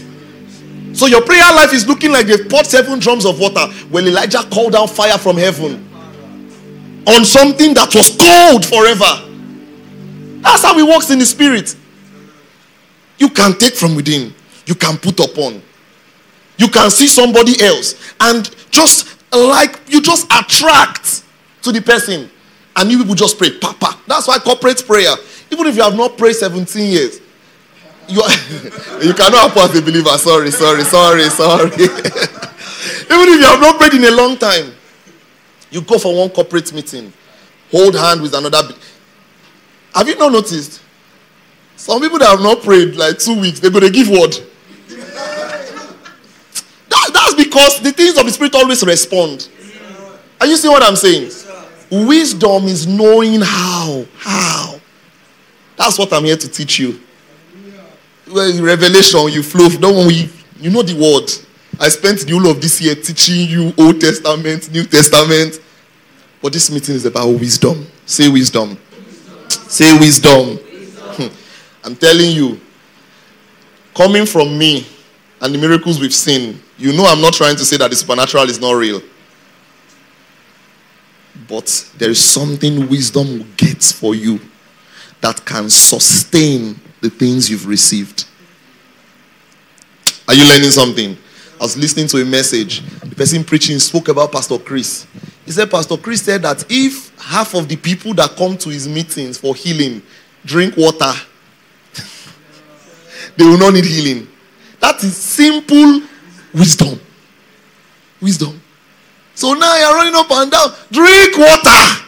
So 0.93 1.07
your 1.07 1.23
prayer 1.23 1.55
life 1.55 1.73
is 1.73 1.87
looking 1.87 2.11
like 2.11 2.27
they've 2.27 2.49
poured 2.49 2.67
seven 2.67 2.99
drums 2.99 3.25
of 3.25 3.39
water 3.39 3.67
when 3.91 4.07
Elijah 4.07 4.43
called 4.51 4.73
down 4.73 4.89
fire 4.89 5.19
from 5.19 5.37
heaven 5.37 5.87
on 7.07 7.25
something 7.25 7.75
that 7.75 7.95
was 7.95 8.17
cold 8.17 8.65
forever. 8.65 9.27
That's 10.43 10.63
how 10.63 10.79
it 10.79 10.87
works 10.87 11.11
in 11.11 11.19
the 11.19 11.27
spirit. 11.27 11.77
You 13.19 13.29
can 13.29 13.57
take 13.59 13.75
from 13.75 13.95
within, 13.95 14.35
you 14.67 14.75
can 14.75 14.97
put 14.97 15.21
upon. 15.21 15.63
You 16.59 16.69
can 16.69 16.91
see 16.91 17.07
somebody 17.07 17.63
else 17.63 17.95
and 18.21 18.51
just 18.71 19.17
like 19.33 19.81
you 19.87 20.03
just 20.03 20.27
attract 20.33 21.25
to 21.63 21.73
the 21.73 21.81
person. 21.81 22.31
And 22.77 22.91
you 22.91 22.99
people 22.99 23.15
just 23.15 23.39
pray, 23.39 23.51
Papa. 23.59 23.99
That's 24.07 24.29
why 24.29 24.39
corporate 24.39 24.85
prayer, 24.87 25.15
even 25.51 25.67
if 25.67 25.77
you 25.77 25.83
have 25.83 25.97
not 25.97 26.17
prayed 26.17 26.37
17 26.37 26.91
years, 26.91 27.21
you, 28.11 28.23
are, 28.23 28.31
you 29.05 29.15
cannot 29.15 29.53
help 29.53 29.57
as 29.59 29.79
a 29.79 29.83
believer. 29.83 30.11
Sorry, 30.19 30.51
sorry, 30.51 30.83
sorry, 30.83 31.25
sorry. 31.25 31.71
Even 31.73 33.29
if 33.29 33.41
you 33.41 33.47
have 33.47 33.61
not 33.61 33.79
prayed 33.79 33.95
in 33.95 34.05
a 34.05 34.11
long 34.11 34.37
time, 34.37 34.73
you 35.71 35.81
go 35.83 35.99
for 35.99 36.17
one 36.17 36.31
corporate 36.31 36.73
meeting, 36.73 37.13
hold 37.71 37.95
hand 37.95 38.21
with 38.23 38.35
another. 38.35 38.75
Have 39.95 40.09
you 40.09 40.17
not 40.17 40.33
noticed? 40.33 40.83
Some 41.77 42.01
people 42.01 42.19
that 42.19 42.29
have 42.29 42.41
not 42.41 42.63
prayed 42.63 42.95
like 42.97 43.19
two 43.19 43.41
weeks, 43.41 43.61
they're 43.61 43.71
going 43.71 43.85
to 43.85 43.91
give 43.91 44.09
word. 44.09 44.35
That, 46.91 47.11
that's 47.15 47.35
because 47.35 47.81
the 47.81 47.93
things 47.93 48.19
of 48.19 48.27
the 48.27 48.33
Spirit 48.33 48.53
always 48.57 48.85
respond. 48.85 49.49
Are 50.41 50.47
you 50.49 50.57
seeing 50.57 50.73
what 50.73 50.83
I'm 50.83 50.97
saying? 50.97 51.31
Wisdom 51.89 52.65
is 52.65 52.85
knowing 52.85 53.41
how. 53.41 54.05
How. 54.17 54.81
That's 55.77 55.97
what 55.97 56.13
I'm 56.13 56.25
here 56.25 56.37
to 56.37 56.49
teach 56.49 56.81
you 56.81 57.01
well, 58.31 58.63
revelation, 58.63 59.29
you 59.29 59.43
flow. 59.43 59.69
Don't 59.69 59.97
worry, 59.97 60.29
you 60.61 60.71
know 60.71 60.83
the 60.83 60.95
word. 60.95 61.31
I 61.79 61.89
spent 61.89 62.21
the 62.21 62.33
whole 62.33 62.51
of 62.51 62.61
this 62.61 62.81
year 62.81 62.95
teaching 62.95 63.49
you 63.49 63.73
Old 63.79 64.01
Testament, 64.01 64.71
New 64.71 64.85
Testament. 64.85 65.61
But 66.43 66.53
this 66.53 66.71
meeting 66.71 66.95
is 66.95 67.05
about 67.07 67.29
wisdom. 67.29 67.87
Say 68.07 68.29
wisdom. 68.29 68.79
wisdom. 69.07 69.69
Say 69.69 69.99
wisdom. 69.99 70.59
wisdom. 70.73 71.31
I'm 71.85 71.97
telling 71.97 72.31
you, 72.31 72.61
coming 73.95 74.27
from 74.27 74.57
me 74.57 74.87
and 75.41 75.55
the 75.55 75.59
miracles 75.59 76.01
we've 76.01 76.15
seen, 76.15 76.61
you 76.79 76.93
know 76.93 77.05
I'm 77.05 77.21
not 77.21 77.35
trying 77.35 77.57
to 77.57 77.65
say 77.65 77.77
that 77.79 77.91
the 77.91 77.97
supernatural 77.97 78.45
is 78.45 78.61
not 78.61 78.73
real. 78.73 79.01
But 81.49 81.91
there 81.99 82.11
is 82.11 82.23
something 82.23 82.89
wisdom 82.89 83.53
gets 83.57 83.91
for 83.93 84.15
you 84.15 84.41
that 85.21 85.45
can 85.45 85.69
sustain 85.69 86.79
the 87.01 87.11
things 87.11 87.51
you've 87.51 87.67
received. 87.67 88.27
Are 90.29 90.35
you 90.35 90.49
learning 90.49 90.71
something? 90.71 91.17
I 91.61 91.65
was 91.65 91.77
listening 91.77 92.07
to 92.09 92.23
a 92.23 92.25
message. 92.25 92.83
The 93.01 93.15
person 93.15 93.45
preaching 93.45 93.79
spoke 93.79 94.09
about 94.09 94.33
Pastor 94.33 94.59
Chris. 94.59 95.07
He 95.45 95.53
said, 95.53 95.71
Pastor 95.71 95.97
Chris 95.97 96.23
said 96.23 96.43
that 96.43 96.65
if 96.71 97.13
half 97.19 97.55
of 97.55 97.69
the 97.69 97.77
people 97.77 98.15
that 98.15 98.37
come 98.37 98.57
to 98.59 98.71
his 98.71 98.89
meetings 98.89 99.37
for 99.37 99.55
healing 99.55 100.03
drink 100.45 100.77
water, 100.77 101.13
they 103.37 103.45
will 103.45 103.59
not 103.59 103.75
need 103.75 103.85
healing. 103.85 104.29
That 104.79 105.03
is 105.03 105.17
simple 105.17 106.03
wisdom. 106.55 107.01
Wisdom. 108.21 108.61
So 109.35 109.55
now 109.55 109.77
you're 109.77 109.95
running 109.95 110.15
up 110.15 110.31
and 110.31 110.51
down. 110.51 110.69
Drink 110.91 111.37
water. 111.37 112.05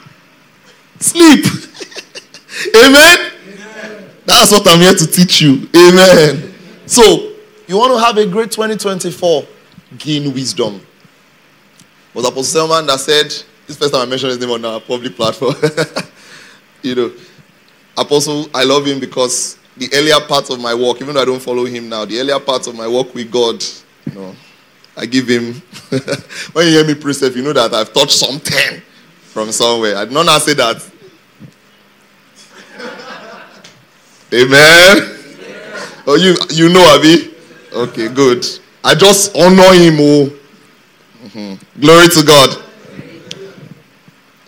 Sleep. 1.00 1.44
Amen. 2.76 3.32
That's 4.24 4.52
what 4.52 4.66
I'm 4.68 4.80
here 4.80 4.94
to 4.94 5.06
teach 5.06 5.40
you. 5.40 5.68
Amen. 5.74 6.54
So, 6.86 7.32
you 7.66 7.76
want 7.76 7.92
to 7.92 7.98
have 7.98 8.16
a 8.18 8.26
great 8.26 8.50
2024? 8.50 9.44
Gain 9.98 10.32
wisdom. 10.32 10.80
Was 12.14 12.26
Apostle 12.26 12.44
Selman 12.44 12.86
that 12.86 13.00
said, 13.00 13.26
this 13.66 13.76
first 13.76 13.92
time 13.92 14.02
I 14.02 14.06
mentioned 14.06 14.30
his 14.30 14.40
name 14.40 14.50
on 14.50 14.64
our 14.64 14.80
public 14.80 15.16
platform. 15.16 15.54
you 16.82 16.94
know, 16.94 17.12
Apostle, 17.96 18.48
I 18.54 18.64
love 18.64 18.86
him 18.86 19.00
because 19.00 19.58
the 19.76 19.88
earlier 19.94 20.20
parts 20.26 20.50
of 20.50 20.60
my 20.60 20.74
work, 20.74 21.00
even 21.00 21.14
though 21.14 21.22
I 21.22 21.24
don't 21.24 21.40
follow 21.42 21.64
him 21.64 21.88
now, 21.88 22.04
the 22.04 22.20
earlier 22.20 22.38
parts 22.38 22.66
of 22.66 22.76
my 22.76 22.86
work 22.86 23.14
with 23.14 23.30
God, 23.30 23.62
you 24.06 24.14
know, 24.14 24.36
I 24.96 25.06
give 25.06 25.28
him. 25.28 25.54
when 26.52 26.66
you 26.66 26.72
hear 26.72 26.86
me 26.86 26.94
preach, 26.94 27.22
you 27.22 27.42
know 27.42 27.52
that 27.52 27.72
I've 27.72 27.92
touched 27.92 28.12
something 28.12 28.82
from 29.22 29.50
somewhere. 29.52 29.96
I 29.96 30.04
did 30.04 30.12
not 30.12 30.42
say 30.42 30.54
that. 30.54 30.91
Amen. 34.32 35.18
Oh, 36.06 36.16
you 36.16 36.34
you 36.50 36.72
know 36.72 36.82
Abi? 36.96 37.34
Okay, 37.72 38.08
good. 38.08 38.44
I 38.82 38.94
just 38.94 39.36
honor 39.36 39.72
him. 39.74 39.96
Oh. 40.00 40.32
Mm-hmm. 41.24 41.80
Glory 41.80 42.08
to 42.08 42.24
God. 42.24 42.62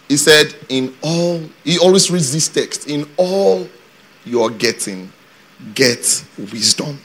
He 0.09 0.16
said, 0.16 0.55
in 0.68 0.95
all, 1.03 1.41
he 1.64 1.78
always 1.78 2.11
reads 2.11 2.32
this 2.32 2.49
text, 2.49 2.89
in 2.89 3.09
all 3.16 3.66
you 4.24 4.43
are 4.43 4.51
getting, 4.51 5.11
get 5.74 6.24
wisdom. 6.39 6.99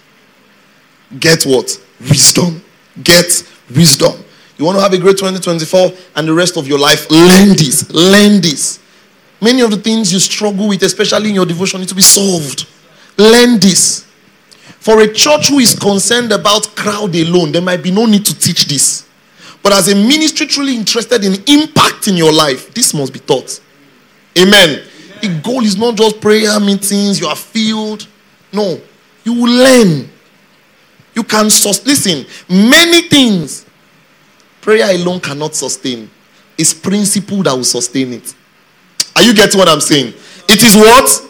Get 1.20 1.44
what? 1.44 1.82
Wisdom. 2.00 2.62
Get 3.02 3.44
wisdom. 3.74 4.14
You 4.58 4.66
want 4.66 4.78
to 4.78 4.82
have 4.82 4.94
a 4.94 4.98
great 4.98 5.18
2024 5.18 5.92
and 6.18 6.28
the 6.28 6.34
rest 6.34 6.58
of 6.58 6.68
your 6.68 6.80
life, 6.80 7.10
learn 7.10 7.50
this. 7.50 7.90
Learn 7.92 8.42
this. 8.42 8.80
Many 9.42 9.62
of 9.62 9.72
the 9.72 9.78
things 9.78 10.12
you 10.12 10.20
struggle 10.20 10.68
with, 10.68 10.84
especially 10.84 11.30
in 11.30 11.36
your 11.36 11.46
devotion, 11.46 11.80
need 11.80 11.90
to 11.90 11.96
be 11.96 12.02
solved. 12.02 12.68
Learn 13.18 13.60
this. 13.60 14.06
For 14.80 15.02
a 15.02 15.14
church 15.14 15.50
who 15.50 15.60
is 15.60 15.78
concerned 15.78 16.32
about 16.32 16.76
crowd 16.76 17.16
alone, 17.16 17.52
there 17.52 17.62
might 17.62 17.84
be 17.84 17.92
no 17.92 18.06
need 18.06 18.26
to 18.26 18.38
teach 18.38 18.66
this. 18.66 19.08
But 19.62 19.74
as 19.74 19.90
a 19.90 19.96
ministry 19.96 20.48
truly 20.48 20.76
interested 20.76 21.24
in 21.24 21.34
impacting 21.34 22.18
your 22.18 22.32
life, 22.32 22.74
this 22.74 22.94
must 22.94 23.12
be 23.12 23.20
taught. 23.20 23.60
Amen. 24.38 24.84
The 25.22 25.42
goal 25.44 25.64
is 25.64 25.78
not 25.78 25.96
just 25.96 26.22
prayer 26.22 26.60
meetings, 26.60 27.20
you 27.20 27.28
are 27.28 27.36
filled. 27.36 28.08
No, 28.54 28.80
you 29.24 29.34
will 29.34 29.52
learn. 29.52 30.10
You 31.14 31.24
can 31.24 31.50
sus- 31.50 31.86
listen. 31.86 32.26
Many 32.48 33.02
things 33.02 33.66
prayer 34.62 34.96
alone 34.96 35.20
cannot 35.20 35.56
sustain. 35.56 36.10
It's 36.58 36.74
principle 36.74 37.44
that 37.44 37.54
will 37.54 37.64
sustain 37.64 38.14
it. 38.14 38.34
Are 39.20 39.24
you 39.24 39.34
getting 39.34 39.60
what 39.60 39.68
I'm 39.68 39.82
saying? 39.82 40.14
It 40.48 40.64
is 40.64 40.78
what? 40.78 41.28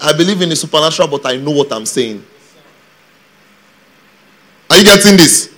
I 0.00 0.14
believe 0.16 0.40
in 0.40 0.48
the 0.48 0.56
supernatural, 0.56 1.08
but 1.08 1.26
I 1.26 1.36
know 1.36 1.50
what 1.50 1.70
I'm 1.70 1.84
saying. 1.84 2.24
Are 4.70 4.78
you 4.78 4.84
getting 4.84 5.18
this? 5.18 5.48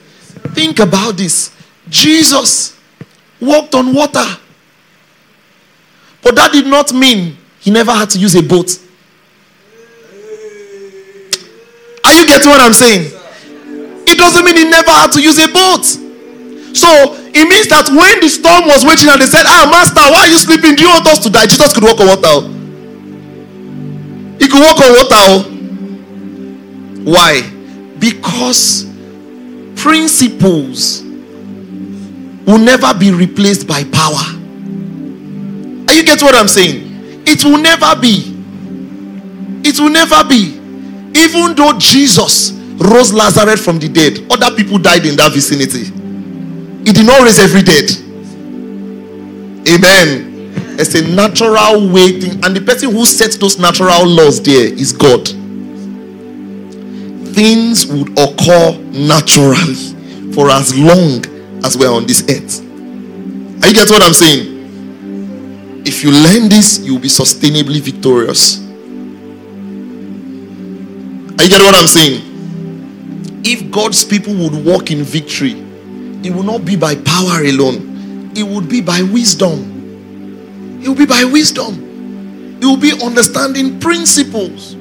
Think 0.54 0.80
about 0.80 1.16
this. 1.16 1.54
Jesus 1.88 2.76
walked 3.40 3.76
on 3.76 3.94
water. 3.94 4.24
But 6.20 6.34
that 6.34 6.50
did 6.50 6.66
not 6.66 6.92
mean 6.92 7.38
he 7.60 7.70
never 7.70 7.92
had 7.92 8.10
to 8.10 8.18
use 8.18 8.34
a 8.34 8.42
boat. 8.42 8.76
Are 12.04 12.12
you 12.12 12.26
getting 12.26 12.48
what 12.48 12.60
I'm 12.60 12.72
saying? 12.72 13.08
It 14.08 14.18
doesn't 14.18 14.44
mean 14.44 14.56
he 14.56 14.64
never 14.68 14.90
had 14.90 15.12
to 15.12 15.22
use 15.22 15.38
a 15.38 15.46
boat. 15.46 15.84
So 16.74 17.19
it 17.32 17.48
means 17.48 17.68
that 17.68 17.88
when 17.88 18.20
the 18.20 18.28
storm 18.28 18.66
was 18.66 18.84
raging 18.84 19.08
and 19.08 19.20
they 19.20 19.26
said, 19.26 19.44
Ah, 19.46 19.68
Master, 19.70 20.00
why 20.10 20.26
are 20.26 20.28
you 20.28 20.38
sleeping? 20.38 20.74
Do 20.74 20.82
you 20.82 20.88
want 20.88 21.06
us 21.06 21.20
to 21.20 21.30
die? 21.30 21.46
Jesus 21.46 21.72
could 21.72 21.84
walk 21.84 22.00
on 22.00 22.06
water. 22.08 22.42
He 24.42 24.48
could 24.48 24.60
walk 24.60 24.80
on 24.82 24.90
water. 24.98 25.50
Why? 27.04 27.42
Because 27.98 28.84
principles 29.76 31.02
will 32.46 32.58
never 32.58 32.92
be 32.98 33.12
replaced 33.12 33.68
by 33.68 33.84
power. 33.84 34.26
Are 35.86 35.94
you 35.94 36.04
getting 36.04 36.26
what 36.26 36.34
I'm 36.34 36.48
saying? 36.48 37.22
It 37.26 37.44
will 37.44 37.58
never 37.58 37.94
be. 38.00 38.36
It 39.62 39.78
will 39.78 39.90
never 39.90 40.24
be. 40.24 40.56
Even 41.14 41.54
though 41.54 41.78
Jesus 41.78 42.52
rose 42.78 43.12
Lazarus 43.12 43.64
from 43.64 43.78
the 43.78 43.88
dead, 43.88 44.26
other 44.32 44.54
people 44.56 44.78
died 44.78 45.06
in 45.06 45.16
that 45.16 45.32
vicinity. 45.32 45.92
He 46.84 46.92
did 46.92 47.06
not 47.06 47.22
raise 47.22 47.38
every 47.38 47.62
dead. 47.62 47.90
Amen. 49.68 50.30
It's 50.78 50.94
a 50.94 51.06
natural 51.14 51.90
way 51.92 52.18
thing, 52.18 52.42
and 52.42 52.56
the 52.56 52.60
person 52.62 52.90
who 52.90 53.04
sets 53.04 53.36
those 53.36 53.58
natural 53.58 54.06
laws 54.06 54.42
there 54.42 54.72
is 54.72 54.92
God. 54.92 55.28
Things 57.34 57.86
would 57.86 58.08
occur 58.18 58.78
naturally 58.92 60.32
for 60.32 60.50
as 60.50 60.76
long 60.76 61.22
as 61.64 61.76
we're 61.76 61.92
on 61.92 62.06
this 62.06 62.22
earth. 62.30 62.60
Are 63.62 63.68
you 63.68 63.74
get 63.74 63.90
what 63.90 64.02
I'm 64.02 64.14
saying? 64.14 65.82
If 65.84 66.02
you 66.02 66.12
learn 66.12 66.48
this, 66.48 66.78
you'll 66.78 66.98
be 66.98 67.08
sustainably 67.08 67.80
victorious. 67.80 68.58
Are 71.38 71.44
you 71.44 71.50
get 71.50 71.60
what 71.60 71.74
I'm 71.74 71.86
saying? 71.86 72.22
If 73.44 73.70
God's 73.70 74.02
people 74.02 74.34
would 74.34 74.64
walk 74.64 74.90
in 74.90 75.02
victory, 75.04 75.69
it 76.24 76.34
will 76.34 76.42
not 76.42 76.64
be 76.64 76.76
by 76.76 76.94
power 76.96 77.44
alone, 77.44 78.32
it 78.36 78.42
would 78.42 78.68
be 78.68 78.80
by 78.80 79.02
wisdom. 79.02 80.80
It 80.82 80.88
will 80.88 80.96
be 80.96 81.06
by 81.06 81.24
wisdom. 81.24 82.58
It 82.60 82.64
will 82.64 82.76
be 82.76 82.92
understanding 83.02 83.80
principles. 83.80 84.74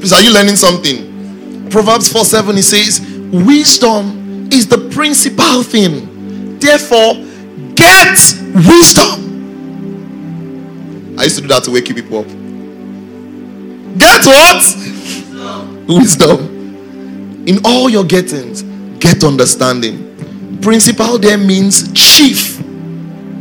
Please, 0.00 0.12
are 0.12 0.22
you 0.22 0.32
learning 0.32 0.56
something? 0.56 1.68
Proverbs 1.70 2.12
4 2.12 2.24
7 2.24 2.56
it 2.56 2.62
says, 2.62 3.00
Wisdom 3.32 4.48
is 4.52 4.66
the 4.68 4.88
principal 4.90 5.62
thing. 5.62 6.58
Therefore, 6.58 7.14
get 7.74 8.18
wisdom. 8.54 9.28
I 11.18 11.24
used 11.24 11.36
to 11.36 11.42
do 11.42 11.48
that 11.48 11.64
to 11.64 11.70
wake 11.70 11.88
you 11.88 11.94
people 11.94 12.18
up. 12.18 12.26
Get 13.98 14.24
what? 14.24 14.76
Wisdom. 15.88 17.44
In 17.46 17.58
all 17.64 17.90
your 17.90 18.04
gettings, 18.04 18.62
get 19.00 19.24
understanding. 19.24 20.58
Principal 20.60 21.18
there 21.18 21.38
means 21.38 21.92
chief. 21.92 22.62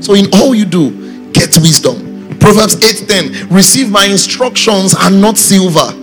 So 0.02 0.14
in 0.14 0.28
all 0.34 0.54
you 0.54 0.66
do, 0.66 1.32
get 1.32 1.56
wisdom. 1.58 2.38
Proverbs 2.40 2.76
8:10. 2.76 3.50
Receive 3.50 3.90
my 3.90 4.06
instructions 4.06 4.96
and 5.00 5.22
not 5.22 5.38
silver, 5.38 5.94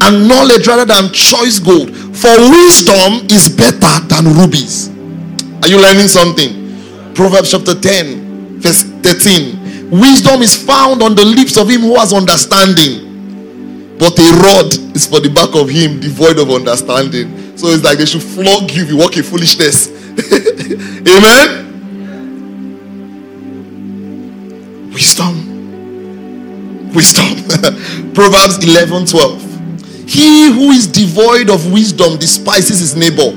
and 0.00 0.28
knowledge 0.28 0.66
rather 0.66 0.84
than 0.84 1.12
choice 1.12 1.58
gold. 1.58 1.94
For 2.16 2.34
wisdom 2.50 3.26
is 3.30 3.48
better 3.48 4.00
than 4.08 4.34
rubies. 4.36 4.88
Are 5.62 5.68
you 5.68 5.78
learning 5.80 6.08
something? 6.08 7.14
Proverbs 7.14 7.50
chapter 7.50 7.74
10, 7.74 8.58
verse 8.60 8.82
13. 8.82 9.90
Wisdom 9.90 10.40
is 10.40 10.54
found 10.56 11.02
on 11.02 11.14
the 11.14 11.24
lips 11.24 11.56
of 11.58 11.68
him 11.68 11.82
who 11.82 11.96
has 11.96 12.12
understanding, 12.14 13.96
but 13.98 14.18
a 14.18 14.32
rod 14.40 14.74
is 14.96 15.06
for 15.06 15.20
the 15.20 15.28
back 15.28 15.54
of 15.54 15.68
him 15.68 16.00
devoid 16.00 16.38
of 16.38 16.50
understanding. 16.50 17.41
So 17.62 17.68
it's 17.68 17.84
like 17.84 17.96
they 17.96 18.06
should 18.06 18.24
flog 18.24 18.72
you 18.72 18.82
if 18.82 18.88
you 18.88 18.96
walk 18.96 19.16
in 19.16 19.22
foolishness. 19.22 19.86
Amen. 21.06 21.70
Wisdom. 24.92 26.92
Wisdom. 26.92 27.36
Proverbs 28.14 28.64
11 28.64 29.06
12. 29.06 30.08
He 30.08 30.50
who 30.50 30.72
is 30.72 30.88
devoid 30.88 31.50
of 31.50 31.72
wisdom 31.72 32.18
despises 32.18 32.80
his 32.80 32.96
neighbor. 32.96 33.30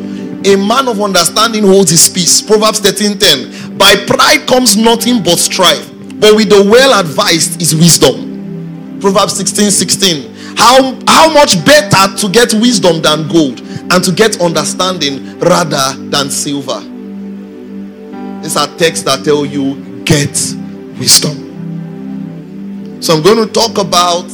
A 0.50 0.56
man 0.56 0.88
of 0.88 1.00
understanding 1.00 1.62
holds 1.62 1.92
his 1.92 2.10
peace. 2.10 2.42
Proverbs 2.42 2.80
13 2.80 3.20
10. 3.20 3.78
By 3.78 3.96
pride 4.08 4.48
comes 4.48 4.76
nothing 4.76 5.22
but 5.22 5.38
strife, 5.38 5.88
but 6.20 6.36
with 6.36 6.50
the 6.50 6.68
well 6.68 7.00
advised 7.00 7.62
is 7.62 7.76
wisdom. 7.76 8.98
Proverbs 9.00 9.38
16 9.38 9.70
16. 9.70 10.34
How, 10.58 10.96
how 11.08 11.32
much 11.32 11.64
better 11.64 12.18
to 12.18 12.30
get 12.30 12.56
wisdom 12.56 13.04
than 13.04 13.28
gold, 13.28 13.62
and 13.92 14.04
to 14.04 14.12
get 14.12 14.42
understanding 14.42 15.40
rather 15.40 15.94
than 16.10 16.30
silver. 16.30 16.80
These 18.42 18.58
are 18.58 18.68
texts 18.78 19.04
that 19.06 19.24
tell 19.24 19.46
you 19.46 20.04
get 20.04 20.32
wisdom. 21.00 21.44
So 23.02 23.16
I'm 23.16 23.22
going 23.22 23.46
to 23.46 23.52
talk 23.52 23.78
about 23.78 24.26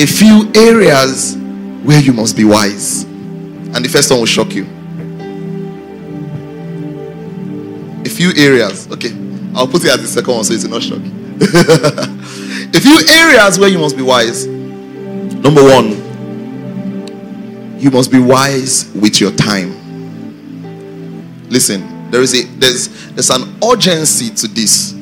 a 0.00 0.06
few 0.06 0.50
areas 0.54 1.36
where 1.82 2.00
you 2.00 2.12
must 2.12 2.36
be 2.36 2.44
wise. 2.44 3.04
And 3.04 3.84
the 3.84 3.88
first 3.88 4.10
one 4.10 4.20
will 4.20 4.26
shock 4.26 4.52
you. 4.52 4.64
A 8.04 8.08
few 8.08 8.32
areas. 8.36 8.90
Okay. 8.92 9.12
I'll 9.54 9.66
put 9.66 9.84
it 9.84 9.90
as 9.90 10.00
the 10.00 10.06
second 10.06 10.34
one 10.34 10.44
so 10.44 10.54
it's 10.54 10.64
not 10.64 10.82
shocking. 10.82 11.14
a 12.74 12.80
few 12.80 13.00
areas 13.08 13.58
where 13.58 13.68
you 13.68 13.78
must 13.78 13.96
be 13.96 14.02
wise. 14.02 14.46
Number 14.46 15.62
one, 15.62 16.07
you 17.78 17.90
must 17.90 18.10
be 18.10 18.18
wise 18.18 18.90
with 18.94 19.20
your 19.20 19.30
time. 19.32 19.74
Listen, 21.48 22.10
there 22.10 22.20
is 22.20 22.34
a 22.34 22.46
there's 22.58 22.88
there's 23.12 23.30
an 23.30 23.56
urgency 23.64 24.30
to 24.34 24.48
this. 24.48 24.92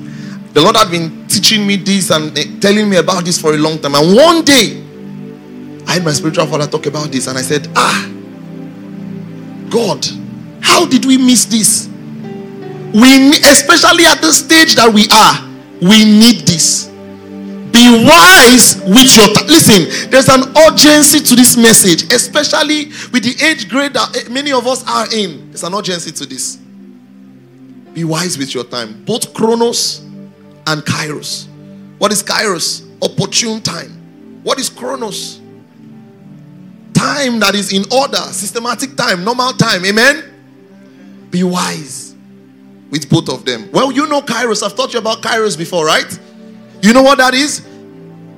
The 0.52 0.60
Lord 0.62 0.76
had 0.76 0.90
been 0.90 1.26
teaching 1.26 1.66
me 1.66 1.76
this 1.76 2.10
and 2.10 2.36
eh, 2.38 2.44
telling 2.60 2.88
me 2.88 2.96
about 2.96 3.24
this 3.24 3.40
for 3.40 3.54
a 3.54 3.58
long 3.58 3.78
time. 3.78 3.94
And 3.94 4.16
one 4.16 4.44
day, 4.44 4.82
I 5.86 5.94
had 5.94 6.04
my 6.04 6.12
spiritual 6.12 6.46
father 6.46 6.66
talk 6.66 6.86
about 6.86 7.10
this, 7.10 7.26
and 7.26 7.36
I 7.36 7.42
said, 7.42 7.68
Ah, 7.76 8.10
God, 9.70 10.06
how 10.62 10.86
did 10.86 11.04
we 11.04 11.18
miss 11.18 11.44
this? 11.44 11.88
We, 12.94 13.30
especially 13.44 14.04
at 14.06 14.20
the 14.20 14.32
stage 14.32 14.74
that 14.76 14.90
we 14.92 15.06
are, 15.12 15.46
we 15.80 16.04
need 16.04 16.46
this. 16.46 16.90
Be 17.76 18.06
wise 18.06 18.76
with 18.86 19.14
your 19.14 19.26
time. 19.34 19.46
Listen, 19.48 20.10
there's 20.10 20.28
an 20.30 20.56
urgency 20.56 21.20
to 21.20 21.36
this 21.36 21.58
message, 21.58 22.10
especially 22.10 22.86
with 23.12 23.22
the 23.22 23.36
age 23.44 23.68
grade 23.68 23.92
that 23.92 24.16
eh, 24.16 24.30
many 24.30 24.50
of 24.50 24.66
us 24.66 24.82
are 24.88 25.06
in. 25.12 25.50
There's 25.50 25.62
an 25.62 25.74
urgency 25.74 26.10
to 26.12 26.24
this. 26.24 26.56
Be 27.92 28.02
wise 28.04 28.38
with 28.38 28.54
your 28.54 28.64
time, 28.64 29.04
both 29.04 29.34
chronos 29.34 30.00
and 30.66 30.80
kairos. 30.82 31.48
What 31.98 32.12
is 32.12 32.22
kairos? 32.22 32.82
Opportune 33.02 33.60
time. 33.60 34.40
What 34.42 34.58
is 34.58 34.70
chronos? 34.70 35.42
Time 36.94 37.38
that 37.40 37.54
is 37.54 37.74
in 37.74 37.84
order, 37.92 38.16
systematic 38.32 38.96
time, 38.96 39.22
normal 39.22 39.52
time. 39.52 39.84
Amen. 39.84 40.24
Be 41.30 41.42
wise 41.42 42.14
with 42.90 43.10
both 43.10 43.28
of 43.28 43.44
them. 43.44 43.68
Well, 43.70 43.92
you 43.92 44.06
know 44.06 44.22
kairos. 44.22 44.62
I've 44.62 44.74
taught 44.74 44.94
you 44.94 44.98
about 44.98 45.20
kairos 45.20 45.58
before, 45.58 45.84
right? 45.84 46.18
You 46.82 46.92
know 46.92 47.02
what 47.02 47.18
that 47.18 47.34
is? 47.34 47.65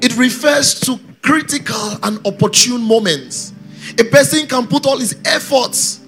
It 0.01 0.17
refers 0.17 0.79
to 0.81 0.99
critical 1.23 1.99
and 2.03 2.25
opportune 2.27 2.81
moments. 2.83 3.53
A 3.99 4.05
person 4.05 4.47
can 4.47 4.67
put 4.67 4.87
all 4.87 4.99
his 4.99 5.17
efforts 5.25 6.01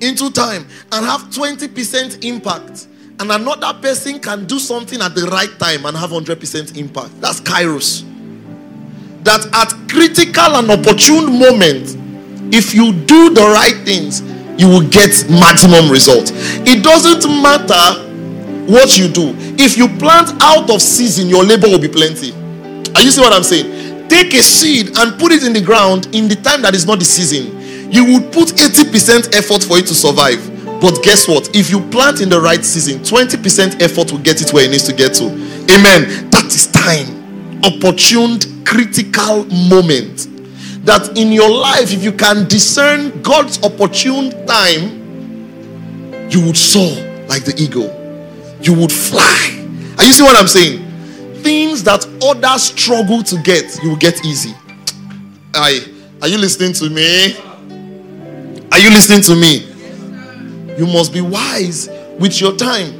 into 0.00 0.30
time 0.30 0.66
and 0.92 1.04
have 1.04 1.22
20% 1.30 2.24
impact. 2.24 2.86
And 3.18 3.30
another 3.30 3.78
person 3.80 4.18
can 4.18 4.46
do 4.46 4.58
something 4.58 5.00
at 5.00 5.14
the 5.14 5.26
right 5.26 5.58
time 5.58 5.84
and 5.84 5.96
have 5.96 6.10
100% 6.10 6.76
impact. 6.76 7.20
That's 7.20 7.40
kairos. 7.40 8.04
That 9.24 9.46
at 9.54 9.88
critical 9.90 10.56
and 10.56 10.70
opportune 10.70 11.38
moment, 11.38 11.96
if 12.54 12.74
you 12.74 12.92
do 12.92 13.34
the 13.34 13.42
right 13.42 13.76
things, 13.84 14.22
you 14.60 14.68
will 14.68 14.88
get 14.88 15.28
maximum 15.30 15.90
result. 15.90 16.32
It 16.66 16.82
doesn't 16.82 17.28
matter 17.42 18.10
what 18.70 18.98
you 18.98 19.08
do. 19.08 19.34
If 19.58 19.76
you 19.76 19.88
plant 19.98 20.30
out 20.42 20.70
of 20.70 20.80
season, 20.80 21.28
your 21.28 21.44
labor 21.44 21.68
will 21.68 21.78
be 21.78 21.88
plenty. 21.88 22.32
Are 22.94 23.02
you 23.02 23.10
see 23.10 23.20
what 23.20 23.32
I'm 23.32 23.42
saying? 23.42 24.08
Take 24.08 24.34
a 24.34 24.42
seed 24.42 24.98
and 24.98 25.18
put 25.18 25.32
it 25.32 25.44
in 25.44 25.52
the 25.52 25.60
ground 25.60 26.06
in 26.14 26.28
the 26.28 26.34
time 26.36 26.62
that 26.62 26.74
is 26.74 26.86
not 26.86 26.98
the 26.98 27.04
season. 27.04 27.60
You 27.92 28.04
would 28.12 28.32
put 28.32 28.48
80% 28.48 29.34
effort 29.34 29.62
for 29.62 29.78
it 29.78 29.86
to 29.86 29.94
survive. 29.94 30.40
But 30.80 31.02
guess 31.02 31.28
what? 31.28 31.54
If 31.54 31.70
you 31.70 31.80
plant 31.90 32.20
in 32.20 32.28
the 32.28 32.40
right 32.40 32.64
season, 32.64 33.00
20% 33.00 33.82
effort 33.82 34.10
will 34.10 34.20
get 34.20 34.40
it 34.40 34.52
where 34.52 34.64
it 34.64 34.70
needs 34.70 34.84
to 34.84 34.92
get 34.92 35.14
to. 35.14 35.26
Amen. 35.26 36.30
That 36.30 36.46
is 36.46 36.66
time. 36.68 37.62
Opportune, 37.62 38.64
critical 38.64 39.44
moment. 39.68 40.26
That 40.86 41.18
in 41.18 41.30
your 41.30 41.50
life, 41.50 41.92
if 41.92 42.02
you 42.02 42.12
can 42.12 42.48
discern 42.48 43.20
God's 43.22 43.62
opportune 43.62 44.30
time, 44.46 45.00
you 46.30 46.44
would 46.46 46.56
soar 46.56 46.96
like 47.28 47.44
the 47.44 47.54
eagle. 47.58 47.90
You 48.62 48.74
would 48.74 48.92
fly. 48.92 49.66
Are 49.98 50.04
you 50.04 50.12
see 50.12 50.22
what 50.22 50.36
I'm 50.36 50.48
saying? 50.48 50.89
Things 51.42 51.82
that 51.84 52.06
others 52.22 52.62
struggle 52.62 53.22
to 53.22 53.42
get, 53.42 53.82
you 53.82 53.90
will 53.90 53.96
get 53.96 54.24
easy. 54.24 54.54
I, 55.54 55.84
are 56.22 56.28
you 56.28 56.38
listening 56.38 56.72
to 56.74 56.90
me? 56.90 57.36
Are 58.72 58.78
you 58.78 58.90
listening 58.90 59.22
to 59.22 59.34
me? 59.34 59.66
You 60.78 60.86
must 60.86 61.12
be 61.12 61.20
wise 61.20 61.88
with 62.18 62.40
your 62.40 62.56
time. 62.56 62.94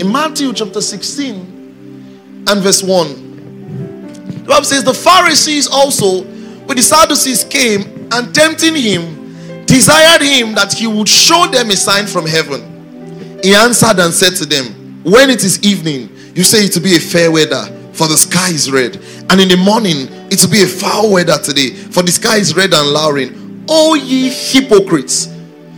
In 0.00 0.10
Matthew 0.10 0.52
chapter 0.52 0.80
16 0.80 2.44
and 2.48 2.60
verse 2.62 2.82
1, 2.82 4.42
the 4.42 4.48
Bible 4.48 4.64
says, 4.64 4.84
The 4.84 4.94
Pharisees 4.94 5.68
also, 5.68 6.22
with 6.66 6.76
the 6.76 6.82
Sadducees, 6.82 7.44
came 7.44 8.08
and 8.12 8.34
tempting 8.34 8.74
him, 8.74 9.64
desired 9.66 10.22
him 10.22 10.54
that 10.54 10.72
he 10.72 10.86
would 10.86 11.08
show 11.08 11.46
them 11.46 11.70
a 11.70 11.76
sign 11.76 12.06
from 12.06 12.26
heaven. 12.26 13.40
He 13.42 13.54
answered 13.54 13.98
and 13.98 14.12
said 14.12 14.34
to 14.36 14.46
them, 14.46 15.02
When 15.04 15.30
it 15.30 15.42
is 15.44 15.62
evening, 15.62 16.10
you 16.34 16.44
say 16.44 16.64
it 16.64 16.72
to 16.72 16.80
be 16.80 16.96
a 16.96 17.00
fair 17.00 17.30
weather, 17.30 17.64
for 17.92 18.08
the 18.08 18.16
sky 18.16 18.48
is 18.50 18.70
red. 18.70 18.96
And 19.30 19.40
in 19.40 19.48
the 19.48 19.56
morning, 19.56 20.08
it 20.30 20.42
will 20.42 20.50
be 20.50 20.62
a 20.62 20.66
foul 20.66 21.12
weather 21.12 21.38
today, 21.38 21.70
for 21.70 22.02
the 22.02 22.12
sky 22.12 22.36
is 22.36 22.56
red 22.56 22.72
and 22.72 22.88
lowering. 22.88 23.64
O 23.68 23.94
ye 23.94 24.28
hypocrites! 24.30 25.28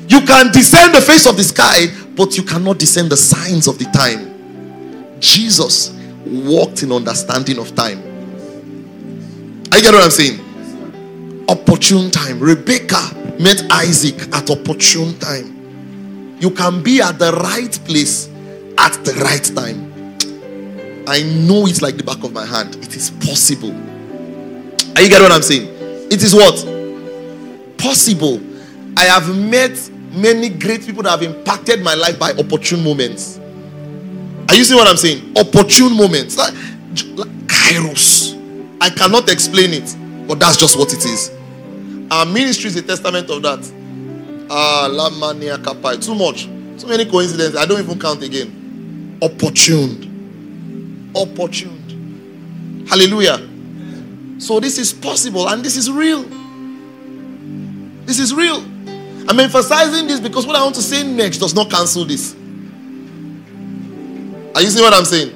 You 0.09 0.21
can 0.21 0.53
discern 0.53 0.93
the 0.93 1.01
face 1.01 1.27
of 1.27 1.37
the 1.37 1.45
sky, 1.45 1.87
but 2.15 2.37
you 2.37 2.43
cannot 2.43 2.79
discern 2.79 3.09
the 3.09 3.17
signs 3.17 3.67
of 3.67 3.79
the 3.79 3.87
time. 3.87 5.19
Jesus 5.21 5.95
walked 6.27 6.83
in 6.83 6.93
understanding 6.93 7.59
of 7.59 7.75
time. 7.75 7.99
I 9.73 9.81
get 9.81 9.93
what 9.93 10.05
I'm 10.05 10.11
saying? 10.11 10.41
Opportune 11.49 12.11
time. 12.11 12.39
Rebecca 12.39 13.35
met 13.41 13.65
Isaac 13.73 14.21
at 14.35 14.51
opportune 14.51 15.19
time. 15.19 16.37
You 16.39 16.51
can 16.51 16.83
be 16.83 17.01
at 17.01 17.19
the 17.19 17.33
right 17.33 17.73
place 17.85 18.29
at 18.79 18.93
the 19.05 19.13
right 19.15 19.45
time. 19.45 19.94
I 21.07 21.23
know 21.23 21.67
it's 21.67 21.83
like 21.83 21.97
the 21.97 22.05
back 22.05 22.25
of 22.25 22.33
my 22.33 22.47
hand. 22.47 22.77
It 22.77 22.97
is 22.97 23.11
possible. 23.11 23.73
Are 24.97 25.03
you 25.03 25.09
get 25.09 25.21
what 25.21 25.33
I'm 25.33 25.43
saying? 25.43 25.69
It 26.11 26.23
is 26.23 26.35
what? 26.35 26.55
Possible. 27.79 28.41
I 28.97 29.05
have 29.05 29.37
met 29.37 29.91
many 30.13 30.49
great 30.49 30.87
people 30.87 31.03
that 31.03 31.11
have 31.11 31.23
impacted 31.23 31.83
my 31.83 31.95
life 31.95 32.19
by 32.19 32.33
opportune 32.33 32.83
moments. 32.83 33.39
Are 34.49 34.55
you 34.55 34.65
seeing 34.65 34.79
what 34.79 34.89
I'm 34.89 34.97
saying? 34.97 35.37
Opportune 35.37 35.97
moments. 35.97 36.39
Like, 36.39 36.55
like 37.17 37.29
kairos. 37.49 38.35
I 38.81 38.91
cannot 38.91 39.31
explain 39.31 39.73
it, 39.73 39.97
but 40.29 40.39
that's 40.39 40.57
just 40.57 40.79
what 40.79 40.93
it 40.93 41.05
is. 41.05 41.31
Our 42.11 42.27
ministry 42.27 42.69
is 42.69 42.77
a 42.77 42.83
testament 42.83 43.29
of 43.31 43.43
that. 43.43 43.73
Ah, 44.51 44.89
la 44.91 45.11
mania 45.11 45.59
kapai. 45.59 46.05
Too 46.05 46.15
much. 46.15 46.45
Too 46.81 46.87
many 46.89 47.05
coincidences. 47.05 47.57
I 47.57 47.67
don't 47.67 47.81
even 47.81 47.99
count 47.99 48.23
again. 48.23 49.19
Opportuned. 49.21 50.14
Opportuned. 51.15 52.89
Hallelujah. 52.89 53.39
So 54.41 54.61
this 54.61 54.79
is 54.79 54.93
possible 54.93 55.49
and 55.49 55.65
this 55.65 55.77
is 55.77 55.91
real. 55.91 56.25
This 58.05 58.19
is 58.19 58.35
real. 58.35 58.63
I'm 59.27 59.41
emphasizing 59.41 60.07
this 60.07 60.21
because 60.21 60.47
what 60.47 60.57
I 60.57 60.63
want 60.63 60.75
to 60.75 60.83
say 60.83 61.03
next 61.03 61.39
does 61.39 61.55
not 61.55 61.71
cancel 61.71 62.05
this. 62.05 62.35
Are 64.55 64.61
you 64.61 64.69
seeing 64.69 64.85
what 64.85 64.93
I'm 64.93 65.05
saying? 65.05 65.31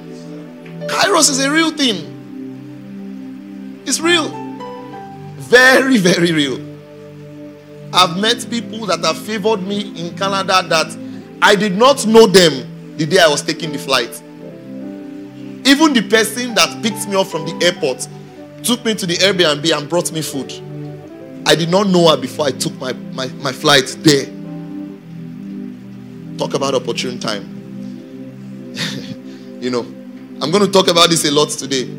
Kairos 0.87 1.29
is 1.29 1.43
a 1.43 1.51
real 1.51 1.71
thing. 1.71 2.05
It's 3.85 3.99
real. 3.99 4.29
Very, 5.37 5.97
very 5.97 6.31
real. 6.31 6.59
I've 7.91 8.19
met 8.19 8.47
people 8.49 8.85
that 8.85 9.03
have 9.03 9.17
favored 9.17 9.63
me 9.63 9.89
in 9.99 10.15
Canada 10.15 10.61
that 10.69 10.95
I 11.41 11.55
did 11.55 11.75
not 11.75 12.05
know 12.05 12.27
them 12.27 12.97
the 12.97 13.05
day 13.05 13.19
I 13.19 13.27
was 13.27 13.41
taking 13.41 13.71
the 13.71 13.79
flight. 13.79 14.21
Even 15.65 15.93
the 15.93 16.01
person 16.09 16.53
that 16.55 16.81
picked 16.81 17.07
me 17.07 17.15
up 17.15 17.27
from 17.27 17.45
the 17.45 17.65
airport 17.65 18.07
took 18.63 18.83
me 18.85 18.93
to 18.95 19.05
the 19.05 19.15
Airbnb 19.15 19.77
and 19.77 19.89
brought 19.89 20.11
me 20.11 20.21
food. 20.21 20.51
I 21.45 21.55
did 21.55 21.69
not 21.69 21.87
know 21.87 22.09
her 22.09 22.17
before 22.17 22.45
I 22.47 22.51
took 22.51 22.73
my, 22.79 22.93
my, 22.93 23.27
my 23.27 23.51
flight 23.51 23.95
there. 23.99 24.25
Talk 26.37 26.53
about 26.53 26.73
opportune 26.75 27.19
time. 27.19 27.43
you 29.61 29.69
know, 29.69 29.81
I'm 30.41 30.51
going 30.51 30.65
to 30.65 30.71
talk 30.71 30.87
about 30.87 31.09
this 31.09 31.25
a 31.25 31.31
lot 31.31 31.49
today. 31.49 31.89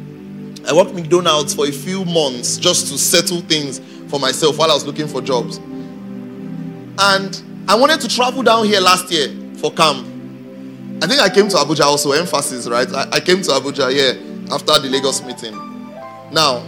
I 0.67 0.73
worked 0.73 0.95
McDonald's 0.95 1.55
for 1.55 1.67
a 1.67 1.73
few 1.73 2.05
months 2.05 2.59
just 2.59 2.89
to 2.89 2.99
settle 2.99 3.41
things 3.41 3.81
for 4.09 4.21
myself 4.21 4.59
while 4.59 4.71
I 4.71 4.75
was 4.75 4.85
looking 4.87 5.09
for 5.09 5.21
jobs. 5.21 5.59
And 6.99 7.43
I 7.69 7.75
wanted 7.75 8.01
to 8.03 8.09
travel 8.09 8.43
down 8.43 8.67
here 8.67 8.81
last 8.81 9.11
year 9.11 9.29
for 9.57 9.73
camp. 9.73 10.07
I 11.03 11.07
think 11.07 11.21
I 11.21 11.31
came 11.31 11.49
to 11.49 11.57
Abuja 11.57 11.85
also, 11.85 12.13
emphasis, 12.13 12.69
right? 12.69 12.89
I, 12.93 13.09
I 13.13 13.21
came 13.21 13.41
to 13.43 13.51
Abuja, 13.53 13.91
yeah, 13.91 14.55
after 14.55 14.79
the 14.81 14.89
Lagos 14.91 15.23
meeting. 15.23 15.55
Now, 16.31 16.63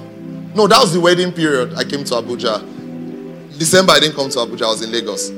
no, 0.55 0.67
that 0.67 0.81
was 0.81 0.93
the 0.95 1.01
wedding 1.01 1.33
period. 1.33 1.75
I 1.75 1.85
came 1.85 2.05
to 2.05 2.15
Abuja. 2.15 2.61
December, 3.59 3.93
I 3.93 4.01
didn't 4.01 4.17
come 4.17 4.31
to 4.31 4.39
Abuja. 4.39 4.63
I 4.63 4.69
was 4.69 4.83
in 4.83 4.91
Lagos. 4.91 5.31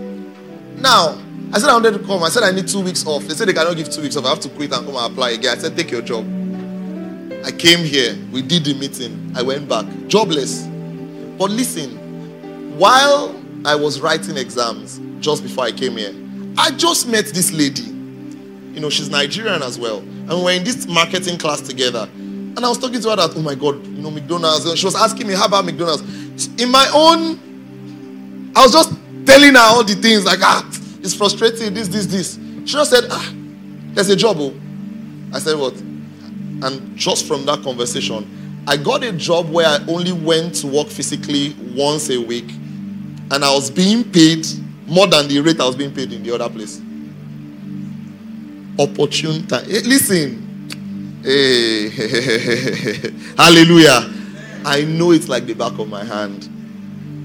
Now, 0.80 1.20
I 1.53 1.59
said 1.59 1.70
I 1.70 1.74
wanted 1.74 1.92
to 1.95 1.99
come. 2.01 2.22
I 2.22 2.28
said 2.28 2.42
I 2.42 2.53
need 2.53 2.68
two 2.68 2.80
weeks 2.80 3.07
off. 3.07 3.22
They 3.24 3.34
said 3.34 3.49
they 3.49 3.53
cannot 3.53 3.76
give 3.76 3.90
two 3.90 4.03
weeks 4.03 4.16
off. 4.16 4.24
I 4.24 4.30
have 4.30 4.40
to 4.40 4.49
quit 4.49 4.72
and 4.72 4.86
come 4.86 4.97
and 4.97 5.12
apply 5.12 5.30
again. 5.30 5.57
I 5.57 5.61
said, 5.61 5.76
take 5.76 5.90
your 5.90 6.03
job. 6.03 6.24
I 7.45 7.51
came 7.53 7.84
here. 7.84 8.16
We 8.32 8.42
did 8.42 8.64
the 8.64 8.74
meeting. 8.74 9.32
I 9.36 9.42
went 9.42 9.68
back. 9.68 9.86
Jobless. 10.09 10.66
But 11.36 11.51
listen, 11.51 12.78
while 12.78 13.40
I 13.64 13.74
was 13.74 14.01
writing 14.01 14.36
exams 14.36 15.01
just 15.20 15.42
before 15.42 15.64
I 15.64 15.72
came 15.72 15.97
here, 15.97 16.14
I 16.57 16.70
just 16.70 17.07
met 17.09 17.26
this 17.26 17.53
lady. 17.53 17.93
You 18.75 18.81
know, 18.81 18.91
she's 18.91 19.09
Nigerian 19.09 19.62
as 19.62 19.79
well. 19.79 19.99
And 19.99 20.31
we 20.31 20.43
were 20.43 20.51
in 20.51 20.64
this 20.64 20.87
marketing 20.87 21.39
class 21.39 21.61
together. 21.61 22.09
And 22.14 22.59
I 22.64 22.68
was 22.68 22.79
talking 22.79 23.01
to 23.01 23.11
her 23.11 23.16
that, 23.16 23.33
oh 23.37 23.43
my 23.43 23.55
God, 23.55 23.85
you 23.87 24.03
know, 24.03 24.11
McDonald's. 24.11 24.66
And 24.66 24.79
she 24.79 24.85
was 24.85 24.97
asking 24.97 25.27
me, 25.27 25.35
how 25.35 25.47
about 25.47 25.64
McDonald's? 25.64 26.03
In 26.61 26.70
my 26.70 26.89
own, 26.95 28.53
I 28.57 28.62
was 28.62 28.72
just 28.72 28.91
telling 29.27 29.55
her 29.55 29.61
all 29.61 29.85
the 29.85 29.95
things 29.95 30.25
like, 30.25 30.41
ah, 30.43 30.68
it's 31.01 31.14
frustrating, 31.14 31.72
this, 31.75 31.89
this, 31.89 32.07
this. 32.07 32.35
She 32.64 32.72
just 32.72 32.91
said, 32.91 33.05
ah, 33.11 33.33
there's 33.93 34.09
a 34.09 34.16
job. 34.16 34.37
Oh. 34.39 34.55
I 35.33 35.39
said, 35.39 35.59
what? 35.59 35.75
And 35.75 36.97
just 36.97 37.27
from 37.27 37.45
that 37.47 37.62
conversation, 37.62 38.62
I 38.66 38.77
got 38.77 39.05
a 39.05 39.12
job 39.12 39.51
where 39.51 39.66
I 39.66 39.79
only 39.89 40.12
went 40.12 40.55
to 40.57 40.66
work 40.66 40.89
physically 40.89 41.55
once 41.77 42.09
a 42.11 42.18
week. 42.18 42.51
And 43.31 43.45
I 43.45 43.53
was 43.53 43.70
being 43.70 44.05
paid 44.05 44.47
more 44.87 45.07
than 45.07 45.29
the 45.29 45.41
rate 45.41 45.61
I 45.61 45.66
was 45.66 45.77
being 45.77 45.95
paid 45.95 46.12
in 46.12 46.22
the 46.22 46.35
other 46.35 46.49
place. 46.49 46.81
Opportune 48.79 49.47
time. 49.47 49.64
Hey, 49.66 49.79
eh, 49.79 49.83
listen, 49.85 50.45
Hey, 51.25 51.87
eh, 51.87 51.91
hallelujah. 53.39 54.12
I 54.66 54.85
know 54.85 55.12
it's 55.12 55.27
like 55.27 55.47
the 55.47 55.55
back 55.55 55.79
of 55.79 55.89
my 55.89 56.05
hand. 56.05 56.51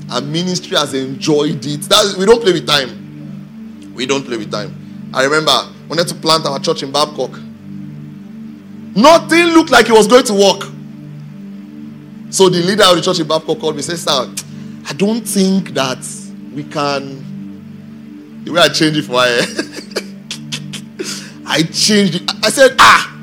Our 0.10 0.22
ministry 0.22 0.78
has 0.78 0.94
enjoyed 0.94 1.66
it. 1.66 1.82
That, 1.82 2.16
we 2.18 2.26
don't 2.26 2.42
play 2.42 2.54
with 2.54 2.66
time. 2.66 3.94
We 3.94 4.06
don't 4.06 4.24
play 4.24 4.38
with 4.38 4.50
time. 4.50 4.74
I 5.14 5.26
remember 5.26 5.52
we 5.84 5.90
wanted 5.90 6.08
to 6.08 6.16
plant 6.16 6.46
our 6.46 6.60
church 6.60 6.82
in 6.84 6.94
Babcock. 6.94 7.32
Nothing 8.96 9.48
looked 9.48 9.70
like 9.70 9.90
it 9.90 9.94
was 9.94 10.08
going 10.08 10.24
to 10.26 10.34
work. 10.34 10.62
So 12.32 12.48
the 12.48 12.62
leader 12.62 12.84
of 12.86 12.96
the 12.96 13.02
church 13.02 13.20
in 13.20 13.28
Babcock 13.28 13.60
called 13.60 13.76
me 13.76 13.80
and 13.84 13.98
said, 13.98 14.00
Sir, 14.00 14.34
I 14.88 14.94
don't 14.94 15.28
think 15.28 15.72
that 15.74 16.06
we 16.54 16.64
can. 16.64 17.26
The 18.46 18.52
way 18.52 18.62
I 18.62 18.70
changed 18.70 19.00
it 19.00 19.04
for 19.04 19.20
her, 19.20 19.42
eh. 19.42 19.46
I 21.50 21.64
changed 21.64 22.16
it. 22.16 22.32
I 22.46 22.50
said, 22.52 22.76
Ah, 22.80 23.18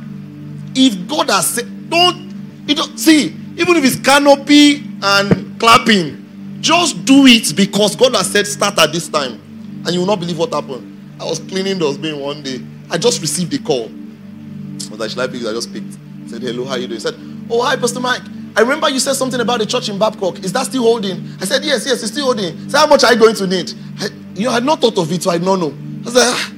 if 0.74 1.08
God 1.08 1.30
has 1.30 1.48
said, 1.54 1.88
don't, 1.88 2.66
don't 2.66 2.98
see, 2.98 3.28
even 3.56 3.76
if 3.76 3.84
it's 3.84 4.00
canopy 4.00 4.82
and 5.00 5.58
clapping, 5.60 6.58
just 6.60 7.04
do 7.04 7.26
it 7.26 7.54
because 7.54 7.94
God 7.94 8.16
has 8.16 8.30
said 8.30 8.46
start 8.46 8.78
at 8.78 8.92
this 8.92 9.08
time, 9.08 9.40
and 9.86 9.90
you 9.90 10.00
will 10.00 10.06
not 10.06 10.18
believe 10.18 10.36
what 10.36 10.52
happened. 10.52 10.92
I 11.20 11.24
was 11.24 11.38
cleaning 11.38 11.78
the 11.78 11.96
bin 12.02 12.18
one 12.18 12.42
day. 12.42 12.60
I 12.90 12.98
just 12.98 13.20
received 13.20 13.54
a 13.54 13.58
call. 13.58 13.84
I 13.86 14.90
was 14.90 14.98
like, 14.98 15.10
should 15.10 15.20
I 15.20 15.28
pick? 15.28 15.42
I 15.46 15.52
just 15.52 15.72
picked. 15.72 15.96
I 16.24 16.28
said, 16.28 16.42
hello, 16.42 16.64
how 16.64 16.74
you 16.74 16.88
doing? 16.88 16.96
He 16.96 17.00
said, 17.00 17.14
oh, 17.48 17.62
hi, 17.62 17.76
Pastor 17.76 18.00
Mike. 18.00 18.22
I 18.56 18.60
remember 18.62 18.88
you 18.88 18.98
said 18.98 19.14
something 19.14 19.40
about 19.40 19.60
the 19.60 19.66
church 19.66 19.88
in 19.88 19.98
Babcock. 19.98 20.40
Is 20.40 20.52
that 20.52 20.64
still 20.66 20.82
holding? 20.82 21.24
I 21.40 21.44
said, 21.44 21.64
yes, 21.64 21.86
yes, 21.86 22.02
it's 22.02 22.10
still 22.10 22.24
holding. 22.26 22.68
Said, 22.68 22.78
how 22.78 22.86
much 22.88 23.04
are 23.04 23.12
you 23.12 23.18
going 23.18 23.36
to 23.36 23.46
need? 23.46 23.72
I, 24.00 24.08
you 24.34 24.44
know, 24.44 24.50
I 24.50 24.54
had 24.54 24.64
not 24.64 24.80
thought 24.80 24.98
of 24.98 25.12
it, 25.12 25.22
so 25.22 25.30
I 25.30 25.38
don't 25.38 25.60
know. 25.60 25.74
I 26.08 26.12
said, 26.12 26.22
ah. 26.24 26.52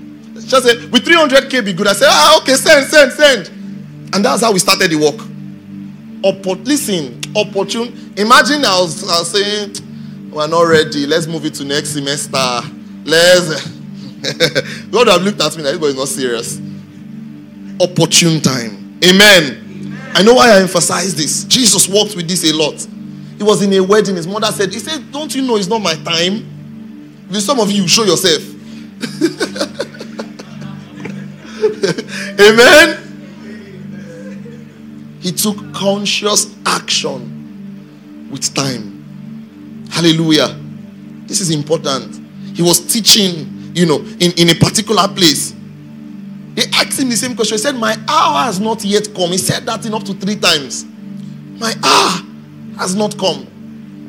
She 0.49 0.61
said, 0.61 0.91
with 0.91 1.05
300k 1.05 1.65
be 1.65 1.75
good. 1.75 1.87
I 1.89 1.93
said, 1.93 2.09
ah, 2.11 2.41
okay, 2.41 2.55
send, 2.55 2.87
send, 2.87 3.13
send. 3.13 3.49
And 4.15 4.25
that's 4.25 4.43
how 4.43 4.51
we 4.51 4.59
started 4.59 4.91
the 4.91 4.97
work. 4.97 5.17
Oppo- 6.23 6.65
listen, 6.67 7.21
opportune. 7.37 8.13
Imagine 8.17 8.65
I 8.65 8.81
was, 8.81 9.05
I 9.05 9.19
was 9.19 9.31
saying, 9.31 10.31
we're 10.31 10.47
not 10.47 10.63
ready. 10.63 11.07
Let's 11.07 11.27
move 11.27 11.45
it 11.45 11.55
to 11.55 11.65
next 11.65 11.91
semester. 11.91 12.61
Let's. 13.05 13.69
God 14.91 15.09
have 15.09 15.23
looked 15.23 15.41
at 15.41 15.57
me 15.57 15.63
like 15.63 15.75
everybody's 15.75 15.97
not 15.97 16.09
serious. 16.09 16.59
Opportune 17.81 18.41
time. 18.41 18.99
Amen. 19.05 20.01
I 20.15 20.23
know 20.23 20.35
why 20.35 20.51
I 20.51 20.61
emphasize 20.61 21.15
this. 21.15 21.45
Jesus 21.45 21.89
worked 21.89 22.17
with 22.17 22.27
this 22.27 22.51
a 22.51 22.57
lot. 22.57 22.75
He 23.37 23.45
was 23.45 23.63
in 23.63 23.73
a 23.75 23.81
wedding. 23.81 24.17
His 24.17 24.27
mother 24.27 24.49
said, 24.49 24.73
He 24.73 24.79
said, 24.79 25.13
Don't 25.13 25.35
you 25.35 25.43
know 25.43 25.57
it's 25.57 25.69
not 25.69 25.81
my 25.81 25.95
time? 25.95 27.27
With 27.29 27.43
some 27.43 27.61
of 27.61 27.71
you, 27.71 27.87
show 27.87 28.05
yourself. 28.05 28.43
Amen. 32.41 33.05
He 35.21 35.33
took 35.33 35.75
conscious 35.75 36.55
action 36.65 38.29
with 38.31 38.55
time. 38.55 39.87
Hallelujah. 39.91 40.57
This 41.27 41.41
is 41.41 41.51
important. 41.51 42.21
He 42.57 42.63
was 42.63 42.81
teaching 42.93 43.59
you 43.79 43.87
know, 43.87 43.99
in, 44.19 44.33
in 44.33 44.49
a 44.51 44.55
particular 44.55 45.07
place. 45.09 45.55
They 46.55 46.65
asked 46.75 46.99
him 46.99 47.09
the 47.09 47.17
same 47.17 47.37
question. 47.37 47.55
He 47.55 47.59
said, 47.63 47.77
My 47.77 47.97
hour 48.09 48.43
has 48.45 48.59
not 48.59 48.85
yet 48.85 49.15
come. 49.15 49.31
He 49.31 49.39
said 49.39 49.65
that 49.67 49.87
in 49.87 49.95
up 49.95 50.03
to 50.05 50.15
three 50.15 50.37
times. 50.37 50.85
My 51.61 51.73
hour 51.85 52.23
has 52.79 52.97
not 52.97 53.17
come. 53.17 53.47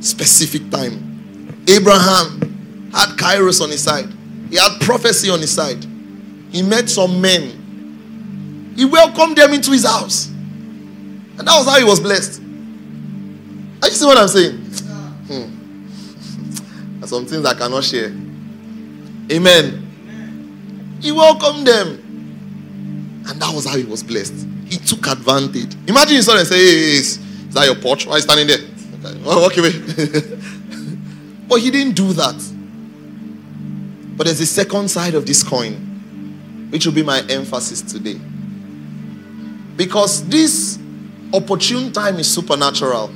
Specific 0.02 0.70
time. 0.72 1.64
Abraham 1.68 2.90
had 2.94 3.10
Kairos 3.18 3.62
on 3.62 3.70
his 3.70 3.84
side, 3.84 4.10
he 4.50 4.58
had 4.58 4.80
prophecy 4.82 5.30
on 5.30 5.40
his 5.40 5.52
side. 5.52 5.86
He 6.52 6.62
met 6.62 6.90
some 6.90 7.22
men. 7.22 8.74
He 8.76 8.86
welcomed 8.86 9.38
them 9.38 9.54
into 9.54 9.72
his 9.72 9.86
house. 9.86 10.28
And 10.28 11.40
that 11.40 11.58
was 11.58 11.68
how 11.68 11.78
he 11.78 11.84
was 11.84 12.00
blessed. 12.00 12.42
Are 13.82 13.88
you 13.88 13.94
see 13.94 14.06
what 14.06 14.18
I'm 14.18 14.28
saying? 14.28 14.58
Hmm. 15.30 17.06
some 17.06 17.26
things 17.26 17.46
I 17.46 17.54
cannot 17.54 17.84
share. 17.84 18.12
Amen. 19.32 20.98
He 21.02 21.12
welcomed 21.12 21.68
them. 21.68 21.88
And 23.28 23.42
that 23.42 23.54
was 23.54 23.66
how 23.66 23.78
he 23.78 23.84
was 23.84 24.04
blessed. 24.04 24.48
He 24.66 24.78
took 24.78 25.08
advantage. 25.08 25.76
Imagine 25.88 26.16
you 26.16 26.22
saw 26.22 26.38
and 26.38 26.48
say, 26.48 26.58
hey, 26.58 26.98
is, 26.98 27.20
that 27.54 27.66
your 27.66 27.76
porch? 27.76 28.06
Why 28.06 28.14
are 28.14 28.18
you 28.18 28.22
standing 28.22 28.48
there? 28.48 28.60
Okay, 29.04 29.24
walk 29.24 29.58
away. 29.58 29.72
but 31.48 31.60
he 31.60 31.72
didn't 31.72 31.96
do 31.96 32.14
that. 32.14 32.36
But 34.18 34.26
there's 34.26 34.42
a 34.42 34.46
second 34.46 34.90
side 34.90 35.16
of 35.16 35.26
this 35.26 35.44
coin, 35.44 35.89
which 36.70 36.86
will 36.86 36.94
be 36.94 37.04
my 37.04 37.22
emphasis 37.30 37.82
today. 37.82 38.20
Because 39.76 40.28
this 40.28 40.80
opportune 41.34 41.92
time 41.92 42.18
is 42.20 42.32
supernatural. 42.32 43.12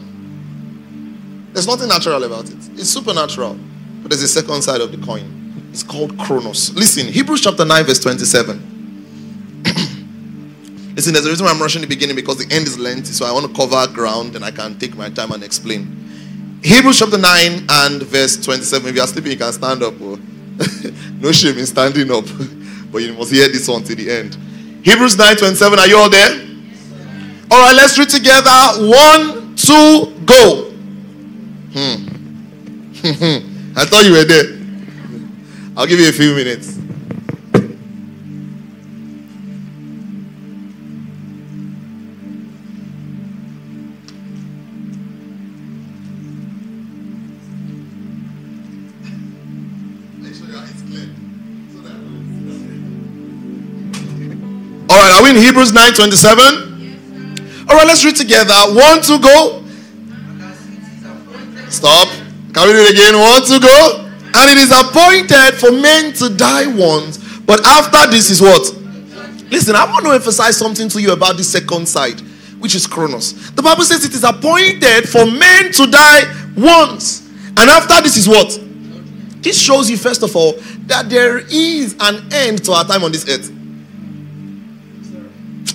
There's 1.51 1.67
nothing 1.67 1.87
natural 1.87 2.23
about 2.23 2.49
it. 2.49 2.57
It's 2.73 2.89
supernatural. 2.89 3.57
But 4.01 4.09
there's 4.09 4.23
a 4.23 4.27
second 4.27 4.61
side 4.63 4.81
of 4.81 4.91
the 4.91 4.97
coin. 5.05 5.43
It's 5.71 5.83
called 5.83 6.17
Chronos. 6.17 6.73
Listen, 6.75 7.07
Hebrews 7.07 7.41
chapter 7.41 7.65
9, 7.65 7.85
verse 7.85 7.99
27. 7.99 9.63
Listen, 10.95 11.13
there's 11.13 11.25
a 11.25 11.29
reason 11.29 11.45
why 11.45 11.51
I'm 11.51 11.61
rushing 11.61 11.81
the 11.81 11.87
beginning 11.87 12.15
because 12.15 12.37
the 12.37 12.53
end 12.53 12.67
is 12.67 12.77
lengthy, 12.77 13.11
so 13.11 13.25
I 13.25 13.31
want 13.31 13.47
to 13.47 13.53
cover 13.53 13.91
ground 13.91 14.35
and 14.35 14.45
I 14.45 14.51
can 14.51 14.77
take 14.77 14.95
my 14.95 15.09
time 15.09 15.31
and 15.31 15.43
explain. 15.43 16.03
Hebrews 16.63 16.99
chapter 16.99 17.17
9 17.17 17.65
and 17.69 18.03
verse 18.03 18.37
27. 18.37 18.89
If 18.89 18.95
you 18.95 19.01
are 19.01 19.07
sleeping, 19.07 19.31
you 19.31 19.37
can 19.37 19.51
stand 19.51 19.83
up. 19.83 19.95
Oh. 19.99 20.19
no 21.19 21.31
shame 21.31 21.57
in 21.57 21.65
standing 21.65 22.11
up, 22.11 22.25
but 22.93 23.01
you 23.01 23.11
must 23.13 23.31
hear 23.31 23.49
this 23.49 23.67
one 23.67 23.83
to 23.83 23.95
the 23.95 24.09
end. 24.09 24.35
Hebrews 24.83 25.17
9 25.17 25.35
27. 25.35 25.79
Are 25.79 25.87
you 25.87 25.97
all 25.97 26.09
there? 26.09 26.39
All 27.51 27.59
right, 27.59 27.75
let's 27.75 27.97
read 27.97 28.09
together. 28.09 28.51
One, 28.79 29.55
two, 29.55 30.13
go. 30.25 30.69
Hmm. 31.73 32.13
I 33.75 33.85
thought 33.85 34.05
you 34.05 34.13
were 34.13 34.23
there. 34.23 34.59
I'll 35.75 35.87
give 35.87 35.99
you 35.99 36.07
a 36.07 36.11
few 36.11 36.35
minutes. 36.35 36.72
In 55.35 55.41
Hebrews 55.41 55.73
9 55.73 55.93
27? 55.93 57.65
All 57.69 57.75
right, 57.75 57.87
let's 57.87 58.05
read 58.05 58.15
together. 58.15 58.53
One 58.73 59.01
to 59.01 59.19
go. 59.19 59.63
Stop. 61.69 62.07
Can 62.53 62.67
we 62.67 62.73
do 62.73 62.79
it 62.85 62.91
again? 62.93 63.17
One 63.17 63.41
to 63.41 63.59
go. 63.59 64.09
And 64.35 64.49
it 64.49 64.57
is 64.57 64.71
appointed 64.71 65.59
for 65.59 65.71
men 65.71 66.13
to 66.13 66.29
die 66.35 66.67
once, 66.67 67.17
but 67.41 67.65
after 67.65 68.09
this 68.11 68.29
is 68.29 68.41
what? 68.41 68.61
Listen, 69.51 69.75
I 69.75 69.85
want 69.85 70.05
to 70.05 70.11
emphasize 70.11 70.57
something 70.57 70.89
to 70.89 71.01
you 71.01 71.13
about 71.13 71.37
the 71.37 71.43
second 71.43 71.87
side, 71.87 72.19
which 72.59 72.73
is 72.73 72.87
Chronos. 72.87 73.51
The 73.51 73.61
Bible 73.61 73.83
says 73.83 74.03
it 74.03 74.13
is 74.13 74.23
appointed 74.23 75.07
for 75.07 75.25
men 75.25 75.71
to 75.73 75.85
die 75.85 76.23
once, 76.57 77.29
and 77.57 77.69
after 77.69 78.01
this 78.01 78.17
is 78.17 78.27
what? 78.27 78.59
This 79.43 79.59
shows 79.59 79.89
you, 79.89 79.97
first 79.97 80.23
of 80.23 80.35
all, 80.35 80.53
that 80.87 81.09
there 81.09 81.37
is 81.37 81.95
an 81.99 82.27
end 82.33 82.63
to 82.65 82.71
our 82.71 82.85
time 82.85 83.03
on 83.03 83.11
this 83.11 83.29
earth. 83.29 83.51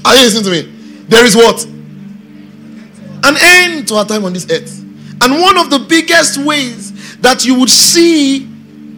Are 0.08 0.16
you 0.16 0.22
listening 0.22 0.44
to 0.44 0.50
me? 0.50 0.62
There 1.08 1.24
is 1.24 1.36
what? 1.36 1.64
An 1.66 3.36
end 3.40 3.88
to 3.88 3.96
our 3.96 4.06
time 4.06 4.24
on 4.24 4.32
this 4.32 4.50
earth. 4.50 4.80
And 5.20 5.40
one 5.40 5.58
of 5.58 5.68
the 5.68 5.80
biggest 5.80 6.38
ways 6.38 7.18
that 7.18 7.44
you 7.44 7.58
would 7.58 7.68
see 7.68 8.46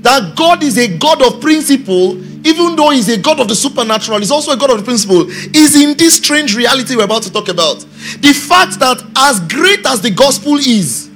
that 0.02 0.36
God 0.36 0.62
is 0.62 0.78
a 0.78 0.96
God 0.98 1.20
of 1.20 1.40
principle, 1.40 2.16
even 2.46 2.76
though 2.76 2.90
He's 2.90 3.08
a 3.08 3.18
God 3.18 3.40
of 3.40 3.48
the 3.48 3.56
supernatural, 3.56 4.20
He's 4.20 4.30
also 4.30 4.52
a 4.52 4.56
God 4.56 4.70
of 4.70 4.78
the 4.78 4.84
principle, 4.84 5.28
is 5.28 5.74
in 5.74 5.96
this 5.96 6.14
strange 6.16 6.56
reality 6.56 6.94
we're 6.94 7.04
about 7.04 7.24
to 7.24 7.32
talk 7.32 7.48
about. 7.48 7.80
The 8.20 8.32
fact 8.32 8.78
that 8.78 9.02
as 9.16 9.40
great 9.52 9.84
as 9.86 10.00
the 10.02 10.10
gospel 10.10 10.58
is, 10.58 11.08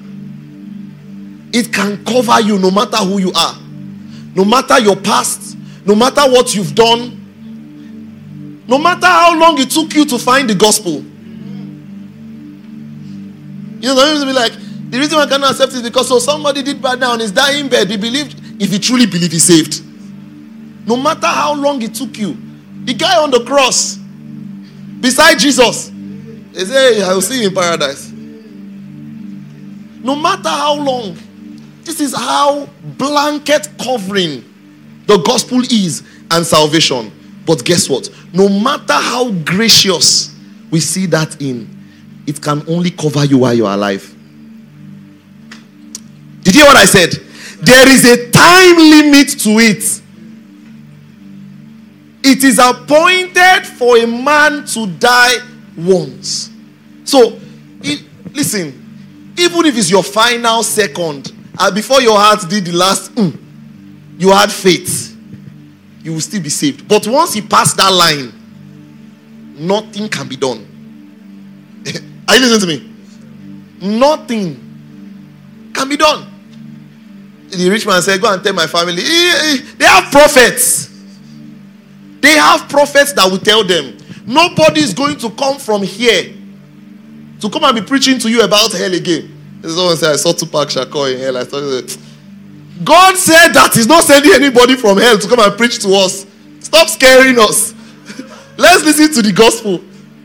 it 1.52 1.72
can 1.72 2.04
cover 2.04 2.40
you 2.40 2.58
no 2.58 2.72
matter 2.72 2.96
who 2.96 3.18
you 3.18 3.32
are, 3.32 3.56
no 4.34 4.44
matter 4.44 4.80
your 4.80 4.96
past, 4.96 5.56
no 5.86 5.94
matter 5.94 6.22
what 6.22 6.52
you've 6.52 6.74
done, 6.74 7.23
no 8.66 8.78
matter 8.78 9.06
how 9.06 9.38
long 9.38 9.58
it 9.60 9.70
took 9.70 9.94
you 9.94 10.04
to 10.06 10.18
find 10.18 10.48
the 10.48 10.54
gospel. 10.54 11.04
You 13.80 13.94
know, 13.94 14.20
to 14.20 14.26
be 14.26 14.32
like, 14.32 14.52
the 14.90 14.98
reason 14.98 15.18
I 15.18 15.26
cannot 15.26 15.50
accept 15.50 15.72
it 15.72 15.76
is 15.76 15.82
because 15.82 16.08
so 16.08 16.18
somebody 16.18 16.62
did 16.62 16.80
bad 16.80 17.00
now 17.00 17.12
on 17.12 17.20
his 17.20 17.32
dying 17.32 17.68
bed. 17.68 17.90
He 17.90 17.96
believed, 17.96 18.62
if 18.62 18.70
he 18.70 18.78
truly 18.78 19.06
believed, 19.06 19.32
he's 19.32 19.44
saved. 19.44 19.82
No 20.86 20.96
matter 20.96 21.26
how 21.26 21.54
long 21.54 21.82
it 21.82 21.94
took 21.94 22.16
you. 22.18 22.36
The 22.84 22.94
guy 22.94 23.22
on 23.22 23.30
the 23.30 23.44
cross, 23.44 23.96
beside 25.00 25.38
Jesus, 25.38 25.88
he 26.52 26.64
said, 26.64 26.94
hey, 26.94 27.02
I 27.02 27.12
will 27.12 27.22
see 27.22 27.40
you 27.42 27.48
in 27.48 27.54
paradise. 27.54 28.10
No 30.02 30.14
matter 30.14 30.48
how 30.48 30.74
long, 30.76 31.16
this 31.82 32.00
is 32.00 32.14
how 32.14 32.66
blanket 32.96 33.68
covering 33.82 34.44
the 35.06 35.18
gospel 35.18 35.60
is 35.60 36.02
and 36.30 36.46
salvation. 36.46 37.10
But 37.46 37.64
guess 37.64 37.88
what? 37.88 38.08
No 38.32 38.48
matter 38.48 38.94
how 38.94 39.30
gracious 39.30 40.34
we 40.70 40.80
see 40.80 41.06
that 41.06 41.40
in, 41.40 41.68
it 42.26 42.40
can 42.40 42.62
only 42.68 42.90
cover 42.90 43.24
you 43.24 43.38
while 43.38 43.54
you're 43.54 43.70
alive. 43.70 44.10
Did 46.42 46.54
you 46.54 46.62
hear 46.62 46.70
what 46.70 46.76
I 46.76 46.84
said? 46.84 47.12
There 47.60 47.88
is 47.88 48.04
a 48.04 48.30
time 48.30 48.76
limit 48.76 49.28
to 49.40 49.50
it. 49.58 50.02
It 52.26 52.44
is 52.44 52.58
appointed 52.58 53.66
for 53.66 53.98
a 53.98 54.06
man 54.06 54.64
to 54.66 54.86
die 54.86 55.36
once. 55.76 56.50
So, 57.04 57.38
it, 57.82 58.02
listen, 58.32 59.34
even 59.38 59.66
if 59.66 59.76
it's 59.76 59.90
your 59.90 60.02
final 60.02 60.62
second, 60.62 61.32
and 61.58 61.74
before 61.74 62.00
your 62.00 62.18
heart 62.18 62.48
did 62.48 62.64
the 62.64 62.72
last, 62.72 63.14
mm, 63.14 63.36
you 64.18 64.30
had 64.30 64.50
faith, 64.50 65.13
you 66.04 66.12
will 66.12 66.20
still 66.20 66.42
be 66.42 66.50
saved. 66.50 66.86
But 66.86 67.08
once 67.08 67.34
you 67.34 67.42
pass 67.42 67.72
that 67.72 67.88
line, 67.90 68.30
nothing 69.56 70.08
can 70.08 70.28
be 70.28 70.36
done. 70.36 70.58
Are 72.28 72.36
you 72.36 72.42
listening 72.42 72.60
to 72.60 72.66
me? 72.66 73.98
Nothing 73.98 75.72
can 75.74 75.88
be 75.88 75.96
done. 75.96 76.30
The 77.48 77.70
rich 77.70 77.86
man 77.86 78.02
said, 78.02 78.20
Go 78.20 78.32
and 78.32 78.44
tell 78.44 78.52
my 78.52 78.66
family. 78.66 78.96
They 78.96 79.84
have 79.86 80.12
prophets. 80.12 80.90
They 82.20 82.36
have 82.36 82.68
prophets 82.68 83.14
that 83.14 83.30
will 83.30 83.38
tell 83.38 83.64
them. 83.64 83.96
Nobody 84.26 84.80
is 84.80 84.92
going 84.92 85.16
to 85.18 85.30
come 85.30 85.58
from 85.58 85.82
here 85.82 86.34
to 87.40 87.50
come 87.50 87.64
and 87.64 87.74
be 87.76 87.82
preaching 87.82 88.18
to 88.18 88.30
you 88.30 88.42
about 88.42 88.72
hell 88.72 88.92
again. 88.92 89.30
Someone 89.62 89.96
said, 89.96 90.12
I 90.12 90.16
saw 90.16 90.32
Tupac 90.32 90.68
Shakur 90.68 91.14
in 91.14 91.20
hell. 91.20 91.36
I 91.38 91.44
thought, 91.44 91.96
God 92.82 93.16
said 93.16 93.52
that 93.52 93.72
He's 93.74 93.86
not 93.86 94.04
sending 94.04 94.32
anybody 94.32 94.74
from 94.74 94.98
hell 94.98 95.18
to 95.18 95.28
come 95.28 95.38
and 95.38 95.56
preach 95.56 95.78
to 95.80 95.94
us. 95.94 96.26
Stop 96.60 96.88
scaring 96.88 97.38
us. 97.38 97.72
Let's 98.58 98.84
listen 98.84 99.12
to 99.14 99.22
the 99.22 99.32
gospel. 99.32 99.80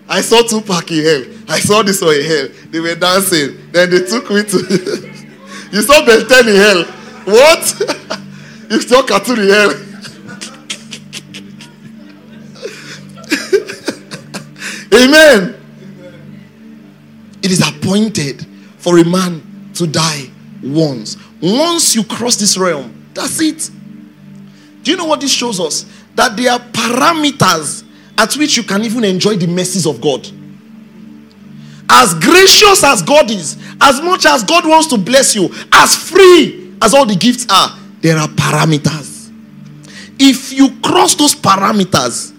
I 0.07 0.21
saw 0.21 0.41
Tupac 0.41 0.89
in 0.91 1.03
hell. 1.03 1.23
I 1.47 1.59
saw 1.59 1.83
this 1.83 2.01
one 2.01 2.15
in 2.15 2.25
hell. 2.25 2.47
They 2.71 2.79
were 2.79 2.95
dancing. 2.95 3.71
Then 3.71 3.91
they 3.91 4.05
took 4.05 4.29
me 4.31 4.43
to. 4.43 4.57
you 5.71 5.81
saw 5.83 6.01
10 6.03 6.47
in 6.47 6.55
hell. 6.55 6.83
What? 7.25 8.19
you 8.71 8.81
saw 8.81 9.03
cartoon 9.03 9.39
in 9.39 9.49
hell. 9.49 9.71
Amen. 14.91 15.55
It 17.43 17.51
is 17.51 17.67
appointed 17.67 18.45
for 18.77 18.97
a 18.97 19.05
man 19.05 19.71
to 19.75 19.85
die 19.85 20.29
once. 20.63 21.15
Once 21.41 21.95
you 21.95 22.03
cross 22.03 22.35
this 22.35 22.57
realm, 22.57 23.07
that's 23.13 23.39
it. 23.39 23.69
Do 24.83 24.91
you 24.91 24.97
know 24.97 25.05
what 25.05 25.21
this 25.21 25.31
shows 25.31 25.59
us? 25.59 25.85
That 26.15 26.35
there 26.35 26.51
are 26.51 26.59
parameters 26.59 27.83
at 28.17 28.35
which 28.35 28.57
you 28.57 28.63
can 28.63 28.83
even 28.83 29.03
enjoy 29.03 29.37
the 29.37 29.47
mercies 29.47 29.85
of 29.85 30.01
God. 30.01 30.27
As 31.89 32.13
gracious 32.15 32.83
as 32.83 33.01
God 33.01 33.31
is, 33.31 33.57
as 33.81 34.01
much 34.01 34.25
as 34.25 34.43
God 34.43 34.67
wants 34.67 34.87
to 34.87 34.97
bless 34.97 35.35
you, 35.35 35.49
as 35.71 35.95
free 35.95 36.75
as 36.81 36.93
all 36.93 37.05
the 37.05 37.15
gifts 37.15 37.47
are, 37.49 37.77
there 38.01 38.17
are 38.17 38.27
parameters. 38.27 39.31
If 40.19 40.53
you 40.53 40.79
cross 40.81 41.15
those 41.15 41.33
parameters, 41.33 42.35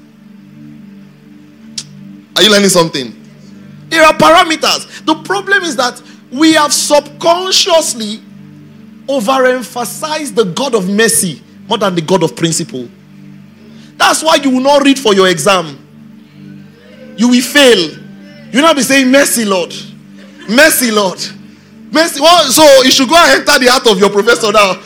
are 2.36 2.42
you 2.42 2.50
learning 2.50 2.68
something? 2.68 3.16
There 3.88 4.04
are 4.04 4.14
parameters. 4.14 5.04
The 5.04 5.14
problem 5.24 5.62
is 5.64 5.76
that 5.76 6.00
we 6.30 6.52
have 6.52 6.72
subconsciously 6.72 8.20
overemphasized 9.10 10.34
the 10.34 10.44
God 10.44 10.74
of 10.74 10.88
mercy 10.88 11.42
more 11.68 11.78
than 11.78 11.94
the 11.94 12.02
God 12.02 12.22
of 12.22 12.36
principle. 12.36 12.88
That's 13.96 14.22
why 14.22 14.36
you 14.36 14.50
will 14.50 14.60
not 14.60 14.82
read 14.84 14.98
for 14.98 15.14
your 15.14 15.28
exam. 15.28 15.78
You 17.16 17.28
will 17.28 17.42
fail. 17.42 17.90
You 17.90 18.54
will 18.54 18.62
not 18.62 18.76
be 18.76 18.82
saying, 18.82 19.10
Mercy, 19.10 19.44
Lord. 19.44 19.74
Mercy, 20.48 20.90
Lord. 20.90 21.18
Mercy. 21.92 22.20
Well, 22.20 22.50
so 22.50 22.82
you 22.82 22.90
should 22.90 23.08
go 23.08 23.16
and 23.16 23.40
enter 23.40 23.58
the 23.58 23.70
heart 23.70 23.86
of 23.86 23.98
your 23.98 24.10
professor 24.10 24.50
now. 24.52 24.80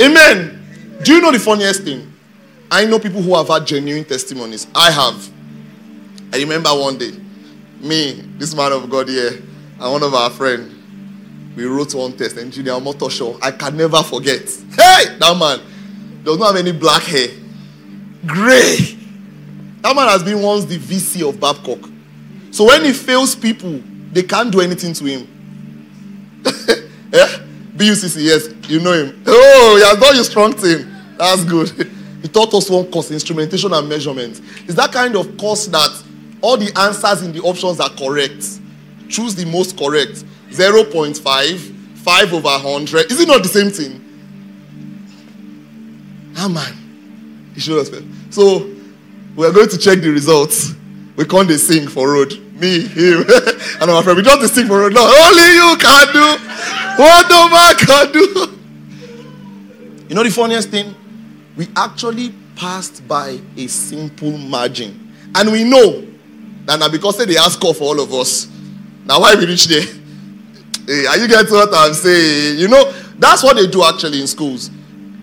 Amen. 0.06 0.98
Do 1.02 1.14
you 1.14 1.20
know 1.20 1.30
the 1.30 1.38
funniest 1.38 1.82
thing? 1.84 2.12
I 2.70 2.86
know 2.86 2.98
people 2.98 3.22
who 3.22 3.36
have 3.36 3.48
had 3.48 3.66
genuine 3.66 4.04
testimonies. 4.04 4.66
I 4.74 4.90
have. 4.90 5.30
I 6.32 6.38
remember 6.38 6.70
one 6.70 6.96
day, 6.96 7.12
me, 7.80 8.12
this 8.38 8.54
man 8.54 8.72
of 8.72 8.88
God 8.88 9.08
here, 9.08 9.42
and 9.78 9.92
one 9.92 10.02
of 10.02 10.14
our 10.14 10.30
friends, 10.30 10.81
we 11.56 11.64
wrote 11.64 11.94
one 11.94 12.16
test, 12.16 12.38
engineer 12.38 12.78
show. 13.10 13.38
I 13.42 13.50
can 13.50 13.76
never 13.76 14.02
forget. 14.02 14.42
Hey, 14.70 15.16
that 15.18 15.36
man 15.38 15.60
does 16.24 16.38
not 16.38 16.54
have 16.54 16.66
any 16.66 16.72
black 16.72 17.02
hair. 17.02 17.28
Gray. 18.26 18.98
That 19.82 19.96
man 19.96 20.08
has 20.08 20.22
been 20.22 20.40
once 20.40 20.64
the 20.64 20.78
VC 20.78 21.28
of 21.28 21.40
Babcock. 21.40 21.90
So 22.50 22.66
when 22.66 22.84
he 22.84 22.92
fails 22.92 23.34
people, 23.34 23.82
they 24.12 24.22
can't 24.22 24.52
do 24.52 24.60
anything 24.60 24.92
to 24.94 25.04
him. 25.04 25.28
yeah? 27.12 27.26
BUCC, 27.76 28.22
yes, 28.22 28.48
you 28.70 28.80
know 28.80 28.92
him. 28.92 29.22
Oh, 29.26 29.76
he 29.76 29.84
has 29.84 29.98
done 29.98 30.14
your 30.14 30.24
strong 30.24 30.52
thing. 30.52 30.86
That's 31.16 31.44
good. 31.44 31.70
He 32.22 32.28
taught 32.28 32.54
us 32.54 32.70
one 32.70 32.90
course, 32.90 33.10
instrumentation 33.10 33.72
and 33.72 33.88
measurement. 33.88 34.40
It's 34.64 34.74
that 34.74 34.92
kind 34.92 35.16
of 35.16 35.36
course 35.36 35.66
that 35.66 36.02
all 36.40 36.56
the 36.56 36.72
answers 36.78 37.22
in 37.22 37.32
the 37.32 37.40
options 37.40 37.80
are 37.80 37.90
correct. 37.90 38.60
Choose 39.08 39.34
the 39.34 39.44
most 39.46 39.76
correct. 39.76 40.24
0.5, 40.52 41.98
5 41.98 42.32
over 42.34 42.48
100. 42.48 43.10
Is 43.10 43.20
it 43.20 43.28
not 43.28 43.42
the 43.42 43.48
same 43.48 43.70
thing? 43.70 43.98
Ah, 46.36 46.48
man. 46.48 47.52
He 47.54 47.60
showed. 47.60 47.86
So, 48.30 48.70
we're 49.36 49.52
going 49.52 49.68
to 49.68 49.78
check 49.78 50.00
the 50.00 50.10
results. 50.10 50.74
We 51.16 51.24
can't 51.24 51.50
sing 51.52 51.88
for 51.88 52.12
road. 52.12 52.32
Me, 52.54 52.86
him, 52.86 53.24
and 53.80 53.90
our 53.90 54.02
friend. 54.02 54.16
We 54.16 54.22
don't 54.22 54.46
sing 54.48 54.66
for 54.66 54.78
road. 54.78 54.94
No, 54.94 55.02
only 55.02 55.54
you 55.54 55.76
can 55.78 56.12
do 56.12 56.36
what 56.96 57.28
no 57.28 57.48
man 57.48 57.74
can 57.76 58.12
do. 58.12 58.58
You 60.08 60.14
know 60.14 60.22
the 60.22 60.30
funniest 60.30 60.70
thing? 60.70 60.94
We 61.56 61.68
actually 61.76 62.34
passed 62.56 63.06
by 63.08 63.40
a 63.56 63.66
simple 63.66 64.36
margin. 64.36 65.12
And 65.34 65.50
we 65.50 65.64
know 65.64 66.06
that 66.66 66.78
now 66.78 66.88
because 66.88 67.16
they 67.18 67.36
ask 67.36 67.60
for 67.60 67.74
all 67.80 68.00
of 68.00 68.12
us. 68.12 68.46
Now 69.04 69.20
why 69.20 69.34
we 69.34 69.46
reach 69.46 69.66
there? 69.66 69.84
Hey, 70.86 71.06
are 71.06 71.16
you 71.18 71.28
getting 71.28 71.52
what 71.52 71.70
I'm 71.72 71.94
saying? 71.94 72.58
You 72.58 72.68
know, 72.68 72.90
that's 73.18 73.42
what 73.42 73.56
they 73.56 73.66
do 73.66 73.84
actually 73.84 74.20
in 74.20 74.26
schools. 74.26 74.70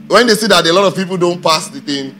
When 0.08 0.26
they 0.26 0.36
see 0.36 0.48
that 0.48 0.66
a 0.66 0.74
lot 0.74 0.86
of 0.86 0.96
people 0.96 1.18
don't 1.18 1.42
pass 1.42 1.68
the 1.68 1.82
thing, 1.82 2.16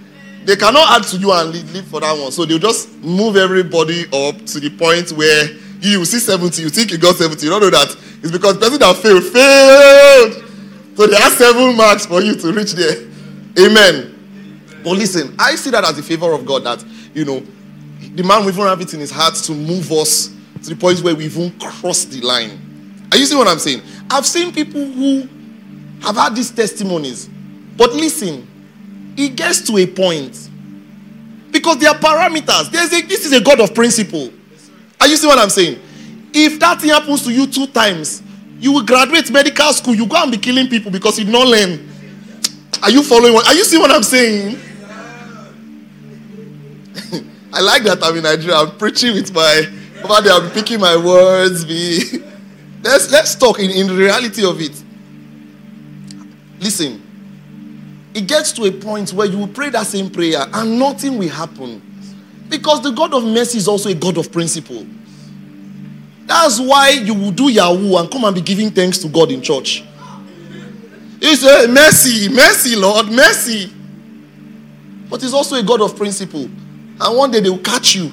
they 0.46 0.56
cannot 0.56 0.90
add 0.98 1.08
to 1.08 1.18
you 1.18 1.32
and 1.32 1.52
leave, 1.52 1.86
for 1.88 2.00
that 2.00 2.18
one. 2.18 2.32
So 2.32 2.46
they'll 2.46 2.60
just 2.60 2.94
move 3.00 3.36
everybody 3.38 4.06
up 4.06 4.46
to 4.46 4.60
the 4.60 4.70
point 4.78 5.12
where 5.12 5.48
you 5.82 6.04
see 6.06 6.20
70, 6.20 6.62
you 6.62 6.70
think 6.70 6.92
you 6.92 6.98
got 6.98 7.16
70. 7.16 7.44
You 7.44 7.50
don't 7.50 7.62
know 7.62 7.70
that. 7.70 7.96
It's 8.22 8.32
because 8.32 8.56
the 8.56 8.60
person 8.60 8.80
that 8.80 8.96
failed, 8.98 9.24
failed. 9.24 10.98
So 10.98 11.08
there 11.08 11.22
are 11.22 11.30
seven 11.30 11.78
marks 11.78 12.06
for 12.06 12.22
you 12.22 12.36
to 12.36 12.52
reach 12.52 12.74
there. 12.74 13.08
Amen. 13.58 14.60
But 14.84 14.92
listen, 14.92 15.36
I 15.40 15.56
see 15.56 15.70
that 15.72 15.84
as 15.86 15.98
a 15.98 16.04
favor 16.04 16.34
of 16.34 16.46
God 16.46 16.64
that, 16.66 16.84
you 17.14 17.26
know, 17.26 17.42
the 18.16 18.24
man 18.24 18.42
will 18.42 18.50
even 18.50 18.66
have 18.66 18.82
it 18.82 18.94
in 18.94 19.00
his 19.00 19.12
heart 19.12 19.36
to 19.36 19.54
move 19.54 19.92
us 19.92 20.28
to 20.64 20.70
the 20.70 20.76
point 20.76 21.00
where 21.02 21.16
we 21.16 21.26
even 21.26 21.58
cross 21.60 22.06
the 22.06 22.22
line. 22.22 22.69
Are 23.12 23.18
you 23.18 23.26
see 23.26 23.36
what 23.36 23.48
I'm 23.48 23.60
saying? 23.60 23.82
I've 24.10 24.26
seen 24.26 24.54
people 24.54 24.86
who 24.86 25.28
have 26.02 26.16
had 26.16 26.36
these 26.36 26.52
testimonies, 26.52 27.28
but 27.78 27.92
listen, 27.94 28.48
it 29.18 29.36
gets 29.36 29.62
to 29.68 29.78
a 29.78 29.88
point 29.88 30.50
because 31.52 31.78
there 31.78 31.90
are 31.90 31.98
parameters. 31.98 32.72
There's 32.72 32.94
a, 32.94 33.02
this 33.02 33.26
is 33.26 33.34
a 33.34 33.42
God 33.42 33.60
of 33.60 33.74
principle. 33.74 34.32
Are 35.00 35.08
you 35.08 35.18
see 35.18 35.28
what 35.28 35.40
I'm 35.40 35.50
saying? 35.50 35.80
If 36.34 36.60
that 36.60 36.82
thing 36.82 36.92
happens 36.92 37.24
to 37.24 37.32
you 37.32 37.48
two 37.48 37.68
times, 37.68 38.22
you 38.60 38.74
will 38.74 38.84
graduate 38.84 39.32
medical 39.32 39.72
school, 39.74 39.96
you 39.96 40.06
go 40.06 40.22
and 40.22 40.32
be 40.32 40.38
killing 40.38 40.68
people 40.68 40.92
because 40.92 41.18
you 41.18 41.30
don't 41.32 41.50
learn. 41.50 41.88
Are 42.84 42.92
you 42.92 43.04
following 43.04 43.34
what? 43.34 43.48
Are 43.48 43.54
you 43.54 43.64
see 43.64 43.78
what 43.78 43.92
I'm 43.92 44.04
saying? 44.04 44.58
I 47.54 47.62
like 47.62 47.84
that 47.84 48.04
I'm 48.04 48.16
in 48.16 48.24
Nigeria. 48.24 48.58
I'm 48.58 48.78
preaching 48.78 49.14
with 49.16 49.34
my 49.34 49.68
over. 50.04 50.30
I'm 50.30 50.52
picking 50.52 50.80
my 50.80 50.96
words. 50.96 51.66
Be 51.66 52.24
let's 52.82 53.12
let's 53.12 53.36
talk 53.36 53.60
in, 53.60 53.72
in 53.72 53.88
the 53.88 53.96
reality 53.96 54.46
of 54.46 54.60
it. 54.62 54.84
Listen, 56.60 57.02
it 58.14 58.28
gets 58.28 58.52
to 58.54 58.66
a 58.66 58.72
point 58.72 59.14
where 59.14 59.28
you 59.28 59.38
will 59.38 59.48
pray 59.48 59.70
that 59.70 59.86
same 59.86 60.10
prayer 60.10 60.46
and 60.54 60.80
nothing 60.80 61.18
will 61.18 61.30
happen. 61.30 61.82
Because 62.50 62.82
the 62.82 62.92
God 62.92 63.14
of 63.14 63.24
mercy 63.24 63.60
is 63.60 63.68
also 63.68 63.90
a 63.90 63.94
God 63.94 64.18
of 64.18 64.32
principle. 64.32 64.86
That's 66.26 66.60
why 66.60 66.90
you 66.90 67.14
will 67.14 67.32
do 67.32 67.50
Yahoo 67.50 67.96
and 67.98 68.12
come 68.12 68.24
and 68.24 68.36
be 68.36 68.42
giving 68.42 68.72
thanks 68.72 68.98
to 69.00 69.08
God 69.08 69.32
in 69.32 69.42
church. 69.42 69.84
You 71.22 71.36
say, 71.36 71.68
Mercy, 71.68 72.30
mercy, 72.30 72.76
Lord, 72.76 73.08
mercy. 73.08 73.72
But 75.10 75.22
he's 75.22 75.34
also 75.34 75.56
a 75.56 75.64
God 75.64 75.82
of 75.82 75.96
principle. 75.96 76.44
And 76.44 77.18
one 77.18 77.32
day 77.32 77.40
they 77.40 77.50
will 77.50 77.58
catch 77.60 77.96
you. 77.96 78.12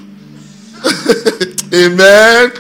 Amen. 1.75 2.53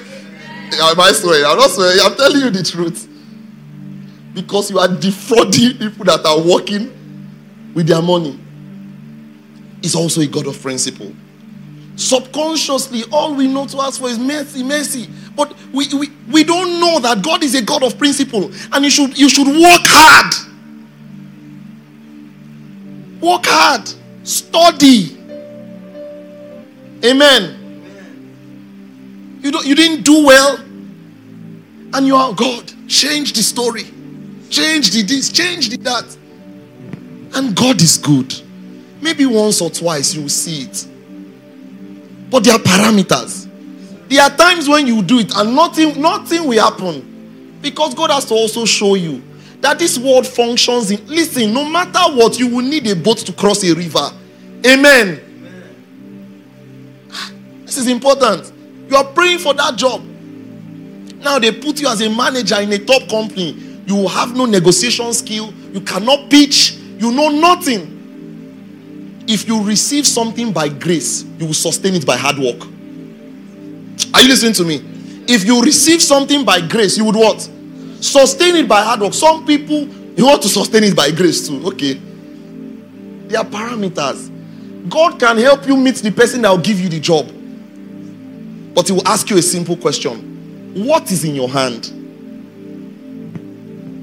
Am 0.73 1.01
I 1.01 1.12
swearing? 1.12 1.45
I'm 1.45 1.57
not 1.57 1.71
swearing. 1.71 1.99
I'm 2.03 2.17
telling 2.17 2.41
you 2.41 2.51
the 2.51 2.62
truth. 2.62 3.09
Because 4.35 4.71
you 4.71 4.79
are 4.79 4.89
defrauding 4.89 5.79
people 5.79 6.05
that 6.05 6.25
are 6.27 6.41
working 6.41 6.93
with 7.75 7.87
their 7.87 8.03
money. 8.03 8.39
He's 9.81 9.95
also 9.95 10.21
a 10.21 10.27
God 10.27 10.47
of 10.47 10.61
principle. 10.61 11.12
Subconsciously, 11.97 13.05
all 13.11 13.35
we 13.35 13.49
know 13.49 13.67
to 13.67 13.81
ask 13.81 14.01
for 14.01 14.09
is 14.09 14.19
mercy, 14.19 14.62
mercy. 14.62 15.09
But 15.35 15.55
we, 15.73 15.87
we, 15.95 16.09
we 16.31 16.45
don't 16.45 16.81
know 16.81 16.99
that 17.01 17.23
God 17.23 17.43
is 17.43 17.55
a 17.55 17.62
God 17.62 17.83
of 17.83 17.97
principle 17.99 18.51
and 18.73 18.85
you 18.85 18.91
should, 18.91 19.19
you 19.19 19.29
should 19.29 19.47
work 19.47 19.83
hard. 19.85 20.35
Work 23.23 23.47
hard. 23.47 23.91
Study. 24.25 25.17
Amen. 27.05 27.56
You, 29.47 29.53
don't, 29.53 29.64
you 29.64 29.76
didn't 29.76 30.03
do 30.03 30.26
well 30.26 30.57
and 30.57 32.05
you 32.05 32.16
are 32.16 32.34
God. 32.34 32.72
Change 32.88 33.32
the 33.32 33.42
story. 33.44 33.84
Change 34.51 34.90
the 34.90 35.03
this, 35.03 35.30
change 35.30 35.68
the 35.68 35.76
that. 35.76 36.16
And 37.32 37.55
God 37.55 37.80
is 37.80 37.97
good. 37.97 38.34
Maybe 39.01 39.24
once 39.24 39.61
or 39.61 39.70
twice 39.70 40.14
you 40.14 40.22
will 40.22 40.28
see 40.28 40.62
it. 40.62 40.84
But 42.28 42.42
there 42.42 42.55
are 42.55 42.59
parameters. 42.59 43.49
There 44.09 44.20
are 44.20 44.36
times 44.36 44.68
when 44.68 44.88
you 44.88 45.01
do 45.01 45.20
it 45.20 45.32
and 45.36 45.55
nothing, 45.55 46.01
nothing 46.03 46.49
will 46.49 46.61
happen. 46.61 47.59
Because 47.62 47.94
God 47.94 48.11
has 48.11 48.24
to 48.24 48.34
also 48.34 48.64
show 48.64 48.97
you 48.97 49.22
that 49.61 49.78
this 49.78 49.97
world 49.97 50.26
functions 50.26 50.90
in. 50.90 51.07
Listen, 51.07 51.55
no 51.55 51.64
matter 51.64 52.01
what, 52.16 52.36
you 52.36 52.49
will 52.49 52.64
need 52.64 52.84
a 52.88 52.97
boat 52.97 53.18
to 53.18 53.32
cross 53.32 53.62
a 53.62 53.72
river. 53.72 54.11
Amen. 54.66 55.20
Amen. 55.20 55.62
This 57.64 57.76
is 57.76 57.86
important. 57.86 58.55
You 58.89 58.97
are 58.97 59.05
praying 59.05 59.39
for 59.39 59.55
that 59.55 59.76
job. 59.76 60.03
Now 61.18 61.39
they 61.39 61.53
put 61.53 61.80
you 61.80 61.89
as 61.89 62.01
a 62.01 62.09
manager 62.09 62.61
in 62.61 62.72
a 62.72 62.78
top 62.78 63.09
company. 63.09 63.53
You 63.87 64.07
have 64.09 64.37
no 64.37 64.45
negotiation 64.45 65.12
skill. 65.12 65.53
You 65.72 65.80
cannot 65.80 66.30
pitch. 66.30 66.72
You 66.99 67.12
know 67.12 67.28
nothing. 67.30 69.24
If 69.28 69.49
you 69.49 69.62
receive 69.64 70.07
something 70.07 70.53
by 70.53 70.68
grace, 70.68 71.24
you 71.39 71.47
will 71.47 71.55
sustain 71.55 71.95
it 71.95 72.07
by 72.07 72.16
hard 72.16 72.39
work. 72.39 72.62
Are 74.14 74.22
you 74.22 74.28
listening 74.28 74.53
to 74.55 74.64
me? 74.64 74.82
If 75.28 75.45
you 75.45 75.61
receive 75.62 76.01
something 76.01 76.45
by 76.45 76.61
grace, 76.61 76.97
you 76.97 77.05
would 77.05 77.16
what? 77.16 77.41
Sustain 78.01 78.55
it 78.57 78.68
by 78.68 78.82
hard 78.82 79.01
work. 79.01 79.14
Some 79.14 79.45
people, 79.45 79.89
you 80.16 80.26
want 80.26 80.43
to 80.43 80.49
sustain 80.49 80.84
it 80.84 80.95
by 80.95 81.11
grace 81.11 81.49
too. 81.49 81.66
Okay. 81.68 81.95
There 81.95 83.41
are 83.41 83.45
parameters. 83.45 84.30
God 84.89 85.18
can 85.18 85.39
help 85.39 85.66
you 85.66 85.76
meet 85.76 85.97
the 85.97 86.12
person 86.12 86.43
that 86.43 86.51
will 86.51 86.59
give 86.59 86.78
you 86.78 86.89
the 86.89 87.01
job. 87.01 87.28
But 88.77 88.89
he 88.89 88.93
will 88.93 89.09
ask 89.09 89.31
you 89.31 89.39
a 89.39 89.43
simple 89.43 89.74
question 89.74 90.85
What 90.87 91.11
is 91.11 91.24
in 91.24 91.35
your 91.35 91.49
hand? 91.49 91.87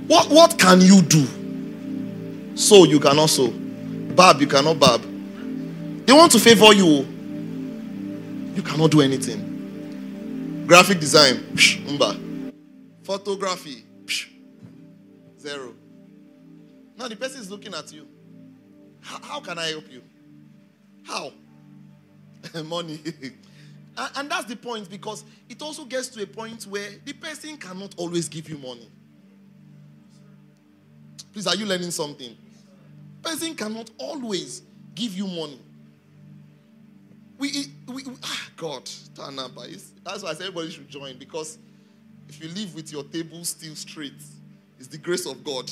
What, 0.08 0.30
what 0.30 0.58
can 0.58 0.82
you 0.82 1.02
do? 1.04 2.56
So 2.58 2.84
you 2.84 3.00
can 3.00 3.20
also. 3.20 3.52
Bab, 3.52 4.42
you 4.42 4.48
cannot 4.48 4.80
bab. 4.80 5.02
They 6.06 6.14
want 6.14 6.32
to 6.34 6.40
favor 6.40 6.74
you. 6.74 7.08
You 8.56 8.64
cannot 8.64 8.90
do 8.92 9.02
anything. 9.02 10.66
Graphic 10.68 11.00
design, 11.00 11.36
psh, 11.54 11.86
umba. 11.86 12.52
Photography, 13.04 13.84
psh, 14.06 14.28
zero. 15.40 15.74
Now 16.98 17.08
the 17.08 17.16
person 17.16 17.42
is 17.42 17.50
looking 17.52 17.74
at 17.76 17.92
you. 17.94 18.08
How, 19.02 19.20
how 19.22 19.40
can 19.40 19.58
I 19.60 19.68
help 19.68 19.92
you? 19.92 20.02
How? 21.06 21.32
Money. 22.64 23.00
and, 23.98 24.12
and 24.18 24.32
that's 24.32 24.46
the 24.46 24.56
point 24.56 24.90
because 24.90 25.24
it 25.50 25.62
also 25.62 25.86
gets 25.86 26.08
to 26.10 26.24
a 26.24 26.28
point 26.28 26.64
where 26.64 26.90
the 27.06 27.14
person 27.14 27.58
cannot 27.58 27.94
always 27.98 28.28
give 28.28 28.50
you 28.50 28.58
money. 28.58 28.88
Please, 31.32 31.48
are 31.48 31.56
you 31.56 31.66
learning 31.66 31.92
something? 31.92 32.38
Person 33.22 33.56
cannot 33.56 33.90
always 33.98 34.62
give 34.94 35.14
you 35.14 35.28
money. 35.28 35.60
We, 37.38 37.66
we, 37.88 38.04
we 38.04 38.14
ah, 38.24 38.50
God, 38.56 38.90
that's 39.16 40.24
why 40.24 40.30
I 40.30 40.34
said 40.34 40.48
everybody 40.48 40.70
should 40.70 40.88
join 40.90 41.18
because 41.18 41.58
if 42.30 42.42
you 42.42 42.50
live 42.50 42.74
with 42.76 42.92
your 42.92 43.04
table 43.04 43.44
still 43.44 43.76
straight, 43.76 44.14
it's 44.80 44.88
the 44.88 44.98
grace 44.98 45.26
of 45.26 45.44
God. 45.44 45.72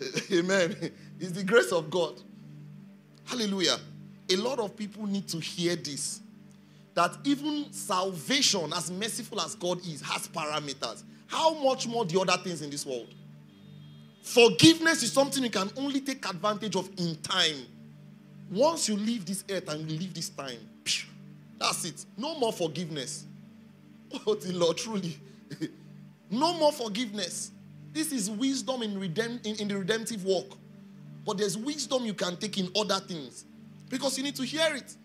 Amen. 0.32 0.90
It's 1.20 1.32
the 1.32 1.44
grace 1.44 1.72
of 1.72 1.90
God. 1.90 2.14
Hallelujah. 3.24 3.76
A 4.30 4.36
lot 4.36 4.58
of 4.58 4.76
people 4.76 5.06
need 5.06 5.28
to 5.28 5.38
hear 5.38 5.76
this 5.76 6.20
that 6.94 7.16
even 7.24 7.72
salvation, 7.72 8.72
as 8.72 8.90
merciful 8.90 9.40
as 9.40 9.54
God 9.54 9.80
is, 9.86 10.00
has 10.02 10.28
parameters. 10.28 11.02
How 11.26 11.54
much 11.54 11.88
more 11.88 12.04
the 12.04 12.20
other 12.20 12.36
things 12.42 12.62
in 12.62 12.70
this 12.70 12.86
world? 12.86 13.08
Forgiveness 14.22 15.02
is 15.02 15.12
something 15.12 15.42
you 15.42 15.50
can 15.50 15.70
only 15.76 16.00
take 16.00 16.26
advantage 16.28 16.76
of 16.76 16.88
in 16.96 17.16
time. 17.16 17.66
Once 18.50 18.88
you 18.88 18.96
leave 18.96 19.26
this 19.26 19.44
earth 19.50 19.68
and 19.68 19.90
you 19.90 19.98
leave 19.98 20.14
this 20.14 20.28
time, 20.28 20.58
that's 21.58 21.84
it. 21.84 22.04
No 22.16 22.38
more 22.38 22.52
forgiveness. 22.52 23.24
Oh, 24.28 24.34
the 24.34 24.52
Lord, 24.52 24.76
truly. 24.76 25.18
no 26.30 26.54
more 26.54 26.70
forgiveness. 26.70 27.50
This 27.92 28.12
is 28.12 28.30
wisdom 28.30 28.82
in, 28.82 29.02
in, 29.02 29.56
in 29.56 29.66
the 29.66 29.76
redemptive 29.76 30.24
work. 30.24 30.46
But 31.26 31.38
there's 31.38 31.58
wisdom 31.58 32.04
you 32.04 32.14
can 32.14 32.36
take 32.36 32.56
in 32.58 32.70
other 32.76 33.00
things 33.00 33.44
because 33.88 34.16
you 34.16 34.22
need 34.22 34.36
to 34.36 34.44
hear 34.44 34.72
it. 34.76 34.96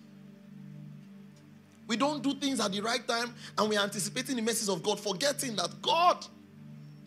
We 1.90 1.98
don't 1.98 2.22
do 2.22 2.36
things 2.36 2.60
at 2.60 2.72
the 2.72 2.82
right 2.82 3.06
time 3.06 3.34
and 3.58 3.68
we're 3.68 3.82
anticipating 3.82 4.36
the 4.36 4.44
message 4.44 4.70
of 4.70 4.84
God, 4.84 5.00
forgetting 5.00 5.56
that 5.56 5.82
God 5.82 6.24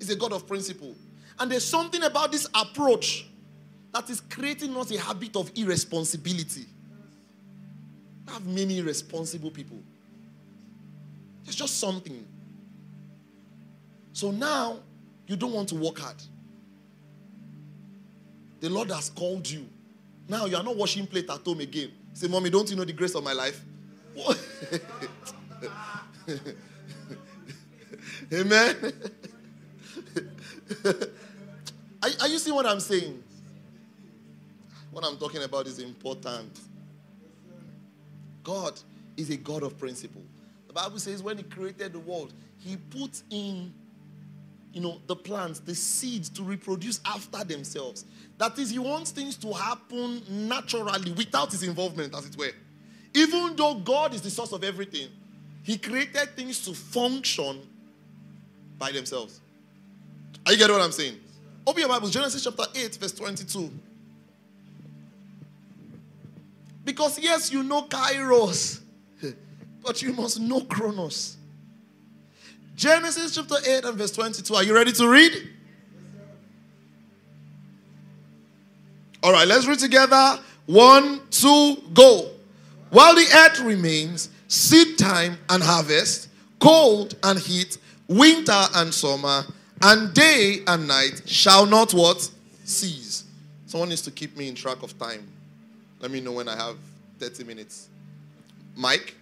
is 0.01 0.11
a 0.11 0.17
God 0.17 0.33
of 0.33 0.45
principle. 0.49 0.97
And 1.39 1.49
there's 1.49 1.65
something 1.65 2.03
about 2.03 2.33
this 2.33 2.49
approach 2.53 3.29
that 3.95 4.11
is 4.11 4.21
creating 4.21 4.77
us 4.77 4.91
a 4.91 4.99
habit 4.99 5.37
of 5.37 5.53
irresponsibility. 5.55 6.67
I 8.27 8.33
have 8.33 8.45
many 8.45 8.83
responsible 8.83 9.53
people. 9.53 9.79
It's 11.47 11.55
just 11.55 11.79
something. 11.79 12.27
So 14.13 14.33
now 14.33 14.81
you 15.29 15.37
don't 15.37 15.53
want 15.53 15.69
to 15.69 15.77
work 15.77 16.01
hard. 16.01 16.17
The 18.59 18.69
Lord 18.69 18.91
has 18.91 19.11
called 19.11 19.49
you. 19.49 19.65
Now 20.29 20.47
you 20.47 20.57
are 20.57 20.65
not 20.65 20.75
washing 20.75 21.07
plate 21.07 21.31
at 21.31 21.39
home 21.39 21.61
again. 21.61 21.93
Say, 22.15 22.27
Mommy, 22.27 22.51
don't 22.51 22.69
you 22.69 22.75
know 22.75 22.85
the 22.85 22.93
grace 22.93 23.15
of 23.15 23.23
my 23.23 23.33
life? 23.33 23.61
Amen. 28.33 28.77
are, 32.03 32.11
are 32.21 32.29
you 32.29 32.39
seeing 32.39 32.55
what 32.55 32.67
I'm 32.67 32.81
saying? 32.81 33.23
What 34.91 35.05
I'm 35.05 35.17
talking 35.17 35.43
about 35.43 35.67
is 35.67 35.79
important. 35.79 36.61
God 38.43 38.79
is 39.17 39.31
a 39.31 39.37
God 39.37 39.63
of 39.63 39.79
principle. 39.79 40.23
The 40.67 40.73
Bible 40.75 40.99
says 40.99 41.23
when 41.23 41.39
He 41.39 41.45
created 41.45 41.93
the 41.93 41.99
world, 41.99 42.33
He 42.59 42.77
put 42.77 43.23
in, 43.31 43.73
you 44.73 44.81
know, 44.81 45.01
the 45.07 45.17
plants, 45.17 45.61
the 45.61 45.75
seeds 45.75 46.29
to 46.31 46.43
reproduce 46.43 47.01
after 47.07 47.45
themselves. 47.45 48.05
That 48.39 48.59
is, 48.59 48.71
He 48.71 48.79
wants 48.79 49.11
things 49.11 49.37
to 49.39 49.53
happen 49.53 50.23
naturally 50.29 51.13
without 51.13 51.53
His 51.53 51.63
involvement, 51.63 52.15
as 52.15 52.27
it 52.27 52.37
were. 52.37 52.53
Even 53.15 53.55
though 53.57 53.75
God 53.75 54.15
is 54.15 54.23
the 54.23 54.31
source 54.31 54.53
of 54.53 54.65
everything, 54.65 55.09
He 55.63 55.77
created 55.77 56.35
things 56.37 56.65
to 56.65 56.75
function 56.75 57.61
by 58.79 58.91
themselves. 58.91 59.41
Are 60.47 60.53
you 60.53 60.59
getting 60.59 60.75
what 60.75 60.83
I'm 60.83 60.93
saying? 60.93 61.17
Open 61.67 61.81
your 61.81 61.89
Bible, 61.89 62.09
Genesis 62.09 62.43
chapter 62.43 62.65
8, 62.75 62.97
verse 62.97 63.13
22. 63.13 63.71
Because, 66.85 67.19
yes, 67.19 67.53
you 67.53 67.63
know 67.63 67.83
Kairos, 67.83 68.81
but 69.85 70.03
you 70.03 70.13
must 70.13 70.41
know 70.41 70.63
Chronos. 70.63 71.37
Genesis 72.75 73.35
chapter 73.35 73.57
8 73.65 73.85
and 73.85 73.99
verse 73.99 74.11
22. 74.11 74.55
Are 74.55 74.65
you 74.65 74.75
ready 74.75 74.93
to 74.93 75.09
read? 75.09 75.51
All 79.23 79.33
right, 79.33 79.47
let's 79.47 79.67
read 79.67 79.79
together. 79.79 80.41
One, 80.67 81.21
two, 81.31 81.77
go. 81.95 82.32
While 82.93 83.15
the 83.15 83.27
earth 83.35 83.61
remains, 83.61 84.29
seed 84.49 84.99
time 84.99 85.39
and 85.49 85.63
harvest, 85.63 86.29
cold 86.61 87.15
and 87.23 87.39
heat, 87.39 87.79
winter 88.07 88.67
and 88.75 88.93
summer, 88.93 89.45
and 89.81 90.13
day 90.13 90.59
and 90.67 90.87
night 90.87 91.23
shall 91.25 91.65
not 91.65 91.95
what? 91.95 92.31
Cease. 92.65 93.25
Someone 93.65 93.89
needs 93.89 94.03
to 94.03 94.11
keep 94.11 94.37
me 94.37 94.47
in 94.47 94.55
track 94.55 94.83
of 94.83 94.99
time. 94.99 95.27
Let 96.01 96.11
me 96.11 96.21
know 96.21 96.33
when 96.33 96.51
I 96.51 96.55
have 96.55 96.77
30 97.19 97.45
minutes. 97.45 97.89
Mike? 98.77 99.15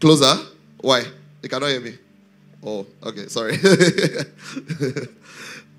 Closer? 0.00 0.42
Why? 0.80 1.04
You 1.42 1.50
cannot 1.50 1.66
hear 1.66 1.80
me. 1.80 1.98
Oh, 2.64 2.86
okay, 3.02 3.26
sorry. 3.26 3.52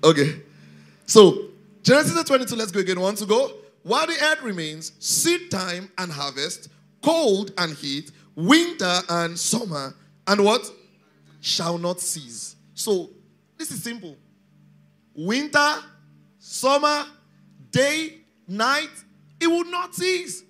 okay. 0.04 0.36
So, 1.06 1.46
Genesis 1.82 2.22
22, 2.22 2.54
let's 2.54 2.70
go 2.70 2.78
again. 2.78 3.00
Want 3.00 3.18
to 3.18 3.26
go? 3.26 3.50
While 3.82 4.06
the 4.06 4.12
earth 4.12 4.42
remains, 4.42 4.92
seed 5.00 5.50
time 5.50 5.90
and 5.98 6.12
harvest, 6.12 6.68
cold 7.04 7.52
and 7.58 7.74
heat, 7.76 8.10
winter 8.34 8.98
and 9.10 9.38
summer, 9.38 9.94
and 10.26 10.42
what? 10.42 10.70
Shall 11.40 11.76
not 11.76 12.00
cease. 12.00 12.56
So, 12.72 13.10
this 13.58 13.70
is 13.70 13.82
simple. 13.82 14.16
Winter, 15.14 15.74
summer, 16.38 17.04
day, 17.70 18.14
night, 18.48 18.90
it 19.38 19.46
will 19.46 19.66
not 19.66 19.94
cease. 19.94 20.42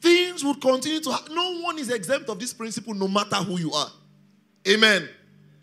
Things 0.00 0.44
would 0.44 0.60
continue 0.60 1.00
to 1.00 1.10
have, 1.10 1.28
no 1.30 1.60
one 1.60 1.78
is 1.78 1.90
exempt 1.90 2.28
of 2.28 2.38
this 2.38 2.54
principle 2.54 2.94
no 2.94 3.08
matter 3.08 3.36
who 3.36 3.58
you 3.58 3.72
are. 3.72 3.90
Amen. 4.68 5.08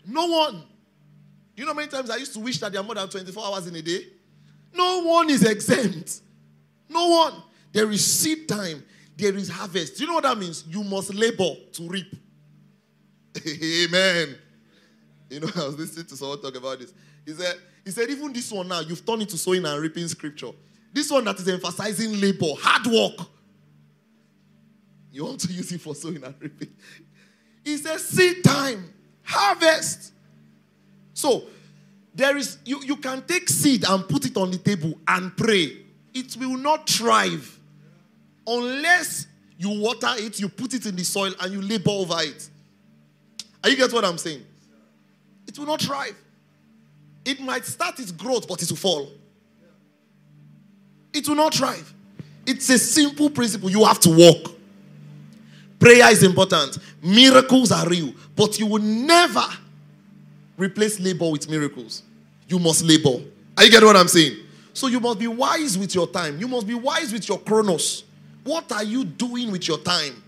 No 0.06 0.26
one. 0.26 0.62
You 1.56 1.64
know, 1.64 1.70
how 1.70 1.76
many 1.76 1.88
times 1.88 2.10
I 2.10 2.16
used 2.16 2.34
to 2.34 2.40
wish 2.40 2.60
that 2.60 2.70
there 2.72 2.82
are 2.82 2.84
more 2.84 2.94
than 2.94 3.08
24 3.08 3.42
hours 3.42 3.66
in 3.66 3.74
a 3.74 3.82
day. 3.82 4.06
No 4.74 5.02
one 5.02 5.30
is 5.30 5.42
exempt. 5.42 6.20
No 6.88 7.08
one. 7.08 7.42
There 7.72 7.90
is 7.90 8.04
seed 8.04 8.48
time, 8.48 8.84
there 9.16 9.34
is 9.34 9.48
harvest. 9.48 9.96
Do 9.96 10.02
you 10.02 10.08
know 10.08 10.14
what 10.14 10.24
that 10.24 10.36
means? 10.36 10.64
You 10.68 10.84
must 10.84 11.12
labor 11.14 11.54
to 11.72 11.88
reap. 11.88 12.14
Amen. 13.46 14.36
You 15.30 15.40
know, 15.40 15.48
I 15.56 15.66
was 15.66 15.78
listening 15.78 16.06
to 16.06 16.16
someone 16.16 16.40
talk 16.40 16.56
about 16.56 16.78
this. 16.78 16.92
He 17.24 17.32
said, 17.32 17.56
he 17.84 17.90
said, 17.90 18.10
even 18.10 18.32
this 18.32 18.50
one 18.52 18.68
now, 18.68 18.80
you've 18.80 19.04
turned 19.04 19.22
into 19.22 19.38
sowing 19.38 19.64
and 19.64 19.80
reaping 19.80 20.06
scripture. 20.08 20.50
This 20.92 21.10
one 21.10 21.24
that 21.24 21.38
is 21.38 21.48
emphasizing 21.48 22.20
labor, 22.20 22.52
hard 22.58 22.86
work. 22.86 23.26
You 25.10 25.24
want 25.24 25.40
to 25.40 25.52
use 25.52 25.72
it 25.72 25.80
for 25.80 25.94
sowing 25.94 26.22
and 26.22 26.34
reaping. 26.38 26.68
He 27.64 27.76
says, 27.78 28.06
seed 28.06 28.44
time, 28.44 28.92
harvest. 29.22 30.12
So 31.14 31.44
there 32.14 32.36
is 32.36 32.58
you, 32.64 32.82
you 32.82 32.96
can 32.96 33.22
take 33.22 33.48
seed 33.48 33.84
and 33.88 34.08
put 34.08 34.26
it 34.26 34.36
on 34.36 34.50
the 34.50 34.58
table 34.58 34.98
and 35.08 35.36
pray. 35.36 35.84
It 36.14 36.36
will 36.36 36.56
not 36.56 36.88
thrive 36.88 37.55
unless 38.46 39.26
you 39.58 39.80
water 39.80 40.12
it, 40.16 40.38
you 40.38 40.48
put 40.48 40.74
it 40.74 40.86
in 40.86 40.96
the 40.96 41.04
soil, 41.04 41.32
and 41.40 41.52
you 41.52 41.62
labor 41.62 41.90
over 41.90 42.16
it. 42.18 42.48
Are 43.64 43.70
you 43.70 43.76
get 43.76 43.92
what 43.92 44.04
I'm 44.04 44.18
saying? 44.18 44.42
It 45.46 45.58
will 45.58 45.66
not 45.66 45.80
thrive. 45.80 46.16
It 47.24 47.40
might 47.40 47.64
start 47.64 47.98
its 47.98 48.12
growth, 48.12 48.46
but 48.46 48.62
it 48.62 48.70
will 48.70 48.76
fall. 48.76 49.10
It 51.12 51.26
will 51.26 51.34
not 51.34 51.54
thrive. 51.54 51.92
It's 52.46 52.68
a 52.68 52.78
simple 52.78 53.30
principle. 53.30 53.70
You 53.70 53.84
have 53.84 53.98
to 54.00 54.10
walk. 54.10 54.54
Prayer 55.78 56.10
is 56.12 56.22
important. 56.22 56.78
Miracles 57.02 57.72
are 57.72 57.88
real, 57.88 58.12
but 58.34 58.58
you 58.58 58.66
will 58.66 58.82
never 58.82 59.44
replace 60.56 61.00
labor 61.00 61.30
with 61.30 61.48
miracles. 61.50 62.02
You 62.48 62.58
must 62.58 62.84
labor. 62.84 63.22
Are 63.56 63.64
you 63.64 63.70
getting 63.70 63.86
what 63.86 63.96
I'm 63.96 64.08
saying? 64.08 64.36
So 64.72 64.86
you 64.86 65.00
must 65.00 65.18
be 65.18 65.26
wise 65.26 65.76
with 65.76 65.94
your 65.94 66.06
time. 66.06 66.38
You 66.38 66.46
must 66.46 66.66
be 66.66 66.74
wise 66.74 67.12
with 67.12 67.28
your 67.28 67.38
chronos. 67.38 68.04
What 68.46 68.70
are 68.70 68.84
you 68.84 69.04
doing 69.04 69.50
with 69.50 69.66
your 69.66 69.78
time? 69.78 70.22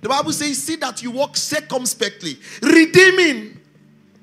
The 0.00 0.08
Bible 0.08 0.32
says, 0.32 0.62
see 0.62 0.76
that 0.76 1.02
you 1.02 1.10
walk 1.10 1.36
circumspectly, 1.36 2.38
redeeming 2.62 3.60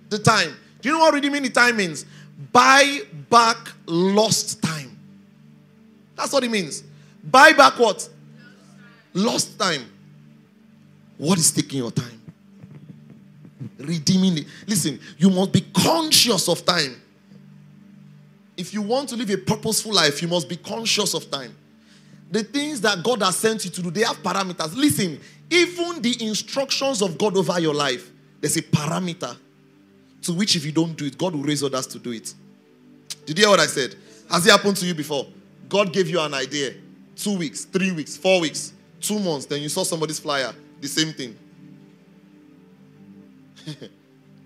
the 0.10 0.20
time. 0.20 0.56
Do 0.82 0.88
you 0.88 0.96
know 0.96 1.02
what 1.02 1.14
redeeming 1.14 1.44
the 1.44 1.50
time 1.50 1.76
means? 1.76 2.06
Buy 2.54 3.02
back 3.30 3.58
lost 3.86 4.64
time. 4.64 4.98
That's 6.16 6.32
what 6.32 6.46
it 6.46 6.52
means. 6.52 6.84
Buy 7.22 7.52
back 7.52 7.78
what? 7.78 8.08
Lost 9.14 9.60
time. 9.60 9.84
What 11.18 11.38
is 11.38 11.52
taking 11.52 11.80
your 11.80 11.92
time? 11.92 12.22
Redeeming 13.80 14.38
it. 14.38 14.46
Listen, 14.66 14.98
you 15.18 15.30
must 15.30 15.52
be 15.52 15.62
conscious 15.74 16.48
of 16.48 16.66
time. 16.66 17.02
If 18.56 18.74
you 18.74 18.82
want 18.82 19.10
to 19.10 19.18
live 19.18 19.30
a 19.30 19.38
purposeful 19.38 19.94
life, 19.94 20.22
you 20.22 20.30
must 20.30 20.48
be 20.48 20.56
conscious 20.56 21.14
of 21.14 21.30
time. 21.30 21.54
The 22.32 22.44
things 22.44 22.82
that 22.82 23.04
God 23.04 23.22
has 23.22 23.38
sent 23.38 23.66
you 23.66 23.72
to 23.72 23.82
do, 23.84 23.92
they 23.92 24.02
have 24.02 24.22
parameters. 24.24 24.76
Listen, 24.76 25.20
even 25.50 26.02
the 26.02 26.26
instructions 26.26 27.02
of 27.02 27.18
God 27.18 27.38
over 27.38 27.60
your 27.60 27.74
life, 27.74 28.12
there's 28.42 28.58
a 28.58 28.62
parameter 28.62 29.38
to 30.24 30.34
which 30.34 30.56
if 30.56 30.66
you 30.66 30.72
don't 30.72 30.96
do 30.96 31.06
it, 31.06 31.18
God 31.18 31.36
will 31.36 31.44
raise 31.44 31.64
others 31.64 31.86
to 31.88 32.00
do 32.00 32.12
it. 32.12 32.34
Did 33.26 33.38
you 33.38 33.46
hear 33.46 33.52
what 33.52 33.60
I 33.60 33.68
said? 33.68 33.96
Has 34.30 34.46
it 34.46 34.52
happened 34.52 34.78
to 34.78 34.86
you 34.86 34.94
before? 34.94 35.28
God 35.70 35.94
gave 35.94 36.10
you 36.10 36.20
an 36.20 36.34
idea. 36.34 36.74
Two 37.16 37.38
weeks, 37.38 37.66
three 37.66 37.92
weeks, 37.92 38.18
four 38.18 38.42
weeks, 38.42 38.74
two 39.00 39.20
months, 39.20 39.46
then 39.46 39.62
you 39.62 39.70
saw 39.70 39.84
somebody's 39.84 40.20
flyer, 40.20 40.54
the 40.82 40.88
same 40.88 41.14
thing. 41.14 41.38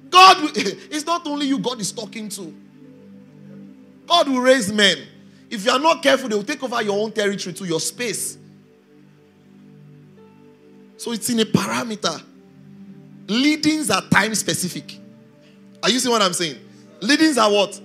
God, 0.10 0.38
it's 0.56 1.06
not 1.06 1.26
only 1.28 1.48
you 1.48 1.60
God 1.60 1.80
is 1.80 1.92
talking 1.92 2.30
to. 2.30 2.54
God 4.08 4.28
will 4.30 4.42
raise 4.42 4.72
men. 4.72 4.98
If 5.50 5.66
you 5.66 5.72
are 5.72 5.80
not 5.80 6.04
careful, 6.04 6.30
they 6.30 6.36
will 6.36 6.44
take 6.44 6.62
over 6.62 6.82
your 6.82 7.02
own 7.02 7.12
territory 7.12 7.54
to 7.54 7.66
your 7.66 7.80
space. 7.80 8.38
So 10.98 11.12
it's 11.12 11.30
in 11.30 11.40
a 11.40 11.46
parameter. 11.46 12.22
Leadings 13.28 13.90
are 13.90 14.02
time 14.10 14.34
specific. 14.36 15.00
Are 15.84 15.90
you 15.90 16.00
seeing 16.00 16.12
what 16.12 16.22
I'm 16.22 16.34
saying? 16.34 16.58
Leadings 17.02 17.38
are 17.38 17.52
what? 17.52 17.80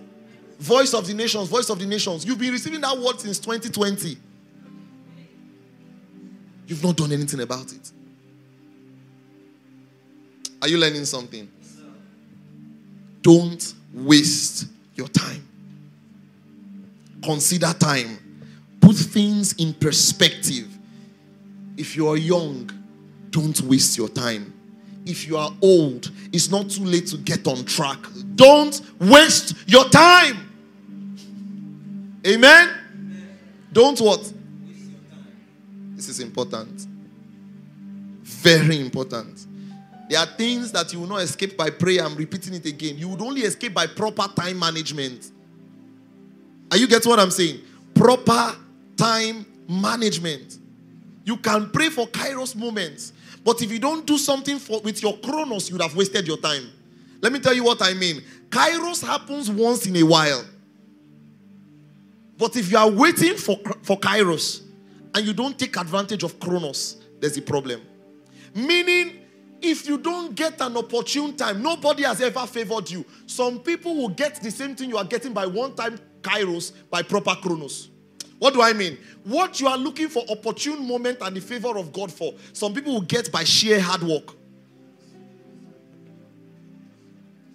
Voice 0.59 0.95
of 0.95 1.07
the 1.07 1.15
nations, 1.15 1.49
voice 1.49 1.69
of 1.69 1.79
the 1.79 1.87
nations. 1.87 2.25
You've 2.25 2.39
been 2.39 2.53
receiving 2.53 2.81
that 2.81 2.97
word 2.97 3.21
since 3.21 3.39
2020. 3.39 4.17
You've 6.67 6.83
not 6.83 6.97
done 6.97 7.13
anything 7.13 7.41
about 7.41 7.73
it. 7.73 7.91
Are 10.63 10.69
you 10.69 10.79
learning 10.79 11.05
something? 11.05 11.51
Don't 13.21 13.75
waste 13.93 14.67
your 14.95 15.09
time. 15.09 15.47
Consider 17.23 17.73
time. 17.75 18.19
Put 18.81 18.97
things 18.97 19.55
in 19.55 19.75
perspective. 19.75 20.69
If 21.77 21.97
you 21.97 22.09
are 22.09 22.17
young, 22.17 22.71
don't 23.31 23.61
waste 23.63 23.97
your 23.97 24.09
time. 24.09 24.53
If 25.05 25.27
you 25.27 25.37
are 25.37 25.51
old, 25.63 26.11
it's 26.33 26.51
not 26.51 26.71
too 26.71 26.85
late 26.85 27.07
to 27.09 27.17
get 27.17 27.47
on 27.47 27.65
track. 27.65 27.99
Don't 28.35 28.81
waste 29.01 29.55
your 29.67 29.89
time. 29.89 30.49
Amen? 32.27 32.71
Don't 33.73 34.01
what? 34.01 34.33
This 35.97 36.09
is 36.09 36.21
important. 36.21 36.87
Very 38.23 38.81
important. 38.81 39.47
There 40.09 40.19
are 40.19 40.27
things 40.27 40.71
that 40.73 40.93
you 40.93 41.01
will 41.01 41.09
not 41.09 41.23
escape 41.23 41.57
by 41.57 41.71
prayer. 41.71 42.05
I'm 42.05 42.15
repeating 42.17 42.55
it 42.55 42.67
again. 42.67 42.99
You 42.99 43.09
would 43.09 43.23
only 43.23 43.43
escape 43.43 43.75
by 43.75 43.87
proper 43.87 44.29
time 44.35 44.59
management. 44.59 45.31
Are 46.73 46.79
you 46.79 46.89
getting 46.89 47.11
what 47.11 47.21
I'm 47.21 47.31
saying? 47.31 47.61
Proper 47.95 48.57
time 48.97 49.45
management. 49.69 50.57
You 51.23 51.37
can 51.37 51.69
pray 51.71 51.91
for 51.91 52.07
kairos 52.07 52.57
moments, 52.57 53.13
but 53.45 53.61
if 53.61 53.71
you 53.71 53.79
don't 53.79 54.07
do 54.07 54.17
something 54.17 54.59
for, 54.59 54.81
with 54.81 55.03
your 55.03 55.19
chronos, 55.19 55.69
you 55.69 55.75
would 55.75 55.83
have 55.83 55.95
wasted 55.95 56.27
your 56.27 56.39
time. 56.39 56.71
Let 57.21 57.31
me 57.31 57.41
tell 57.41 57.53
you 57.53 57.63
what 57.63 57.83
I 57.83 57.93
mean. 57.93 58.23
Kairos 58.49 59.07
happens 59.07 59.51
once 59.51 59.87
in 59.87 59.95
a 59.97 60.03
while. 60.03 60.45
But 62.39 62.57
if 62.57 62.73
you 62.73 62.79
are 62.79 62.91
waiting 62.91 63.37
for, 63.37 63.59
for 63.83 64.01
kairos 64.01 64.63
and 65.15 65.27
you 65.27 65.35
don't 65.35 65.59
take 65.59 65.77
advantage 65.77 66.23
of 66.23 66.41
chronos, 66.41 67.03
there's 67.21 67.37
a 67.37 67.43
problem. 67.43 67.83
Meaning, 68.55 69.19
if 69.61 69.87
you 69.87 69.99
don't 69.99 70.35
get 70.35 70.59
an 70.63 70.79
opportune 70.79 71.37
time, 71.37 71.63
nobody 71.63 72.05
has 72.05 72.23
ever 72.23 72.47
favored 72.47 72.91
you. 72.91 73.05
Some 73.27 73.61
people 73.61 73.95
will 73.95 74.09
get 74.09 74.43
the 74.43 74.51
same 74.51 74.75
thing 74.75 74.89
you 74.89 74.97
are 74.97 75.05
getting 75.05 75.35
by 75.35 75.45
one 75.45 75.75
time 75.75 76.01
kairos 76.23 76.73
by 76.91 77.03
proper 77.03 77.35
chronos. 77.35 77.91
What 78.39 78.55
do 78.55 78.63
I 78.63 78.73
mean? 78.73 78.99
What 79.25 79.61
you 79.61 79.69
are 79.69 79.79
looking 79.79 80.09
for, 80.09 80.25
opportune 80.29 80.87
moment 80.87 81.19
and 81.21 81.37
the 81.37 81.41
favor 81.41 81.77
of 81.77 81.93
God 81.93 82.13
for, 82.13 82.35
some 82.53 82.75
people 82.75 82.95
will 82.95 83.03
get 83.03 83.31
by 83.31 83.45
sheer 83.45 83.81
hard 83.81 84.03
work. 84.03 84.35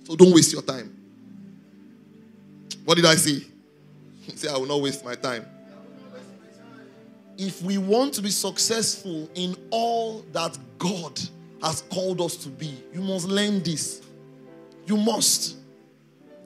So 0.06 0.16
don't 0.16 0.34
waste 0.34 0.54
your 0.54 0.62
time. 0.62 0.96
What 2.86 2.96
did 2.96 3.06
I 3.06 3.16
say? 3.16 3.46
Say, 4.36 4.48
I 4.48 4.58
will 4.58 4.66
not 4.66 4.82
waste 4.82 5.04
my 5.04 5.16
time. 5.16 5.46
If 7.38 7.62
we 7.62 7.78
want 7.78 8.14
to 8.14 8.22
be 8.22 8.30
successful 8.30 9.30
in 9.36 9.56
all 9.72 10.26
that 10.32 10.58
God 10.78 11.20
has 11.62 11.82
called 11.90 12.22
us 12.22 12.36
to 12.38 12.50
be. 12.50 12.78
You 12.94 13.02
must 13.02 13.28
learn 13.28 13.62
this. 13.64 14.02
You 14.86 14.98
must. 14.98 15.58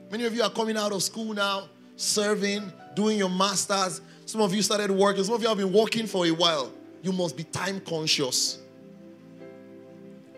Many 0.09 0.25
of 0.25 0.35
you 0.35 0.43
are 0.43 0.49
coming 0.49 0.77
out 0.77 0.91
of 0.91 1.03
school 1.03 1.33
now, 1.33 1.69
serving, 2.01 2.71
doing 2.95 3.17
your 3.17 3.29
masters. 3.29 4.01
Some 4.25 4.41
of 4.41 4.53
you 4.53 4.61
started 4.61 4.91
working. 4.91 5.23
Some 5.23 5.35
of 5.35 5.41
you 5.41 5.47
have 5.47 5.57
been 5.57 5.71
working 5.71 6.07
for 6.07 6.25
a 6.25 6.31
while. 6.31 6.71
You 7.01 7.11
must 7.11 7.37
be 7.37 7.43
time 7.43 7.79
conscious. 7.81 8.59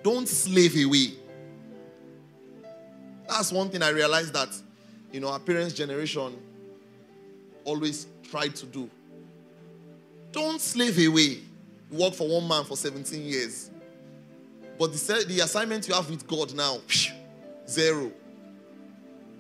Don't 0.01 0.28
slave 0.28 0.76
away. 0.86 1.14
That's 3.28 3.51
one 3.51 3.70
thing 3.70 3.82
I 3.82 3.89
realized 3.89 4.34
that, 4.34 4.49
you 5.11 5.20
know, 5.20 5.30
our 5.30 5.39
parents' 5.39 5.74
generation 5.74 6.38
always 7.64 8.07
tried 8.30 8.55
to 8.57 8.66
do. 8.66 8.89
Don't 10.32 10.59
slave 10.59 10.97
away. 10.97 11.39
You 11.91 11.97
work 11.97 12.14
for 12.14 12.28
one 12.28 12.47
man 12.47 12.66
for 12.66 12.76
17 12.76 13.24
years. 13.24 13.70
But 14.78 14.91
the, 14.91 15.26
the 15.28 15.39
assignment 15.41 15.88
you 15.88 15.93
have 15.93 16.09
with 16.09 16.28
God 16.28 16.53
now, 16.53 16.80
zero. 17.68 18.11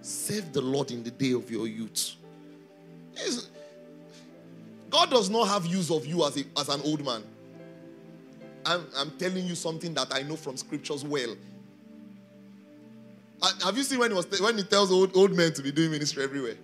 Save 0.03 0.51
the 0.51 0.61
Lord 0.61 0.91
in 0.91 1.01
the 1.01 1.11
day 1.11 1.31
of 1.31 1.49
your 1.49 1.65
youth. 1.65 2.15
God 4.89 5.09
does 5.09 5.29
not 5.29 5.47
have 5.47 5.65
use 5.65 5.89
of 5.89 6.05
you 6.05 6.25
as, 6.25 6.37
a, 6.37 6.43
as 6.57 6.67
an 6.67 6.81
old 6.83 7.03
man. 7.05 7.23
I'm, 8.65 8.85
I'm 8.97 9.11
telling 9.11 9.45
you 9.45 9.55
something 9.55 9.93
that 9.93 10.13
I 10.13 10.21
know 10.23 10.35
from 10.35 10.57
scriptures 10.57 11.05
well. 11.05 11.35
Have 13.63 13.77
you 13.77 13.83
seen 13.83 13.99
when 13.99 14.11
he, 14.11 14.15
was, 14.15 14.41
when 14.41 14.57
he 14.57 14.63
tells 14.63 14.91
old, 14.91 15.15
old 15.15 15.35
men 15.35 15.53
to 15.53 15.61
be 15.61 15.71
doing 15.71 15.91
ministry 15.91 16.23
everywhere? 16.23 16.55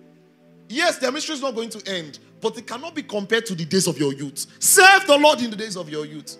Yes, 0.68 0.98
their 0.98 1.10
ministry 1.10 1.34
is 1.34 1.40
not 1.40 1.54
going 1.54 1.70
to 1.70 1.90
end, 1.90 2.18
but 2.42 2.56
it 2.58 2.66
cannot 2.66 2.94
be 2.94 3.02
compared 3.02 3.46
to 3.46 3.54
the 3.54 3.64
days 3.64 3.86
of 3.86 3.98
your 3.98 4.12
youth. 4.12 4.46
Serve 4.58 5.06
the 5.06 5.16
Lord 5.16 5.40
in 5.40 5.50
the 5.50 5.56
days 5.56 5.76
of 5.76 5.88
your 5.88 6.04
youth. 6.04 6.36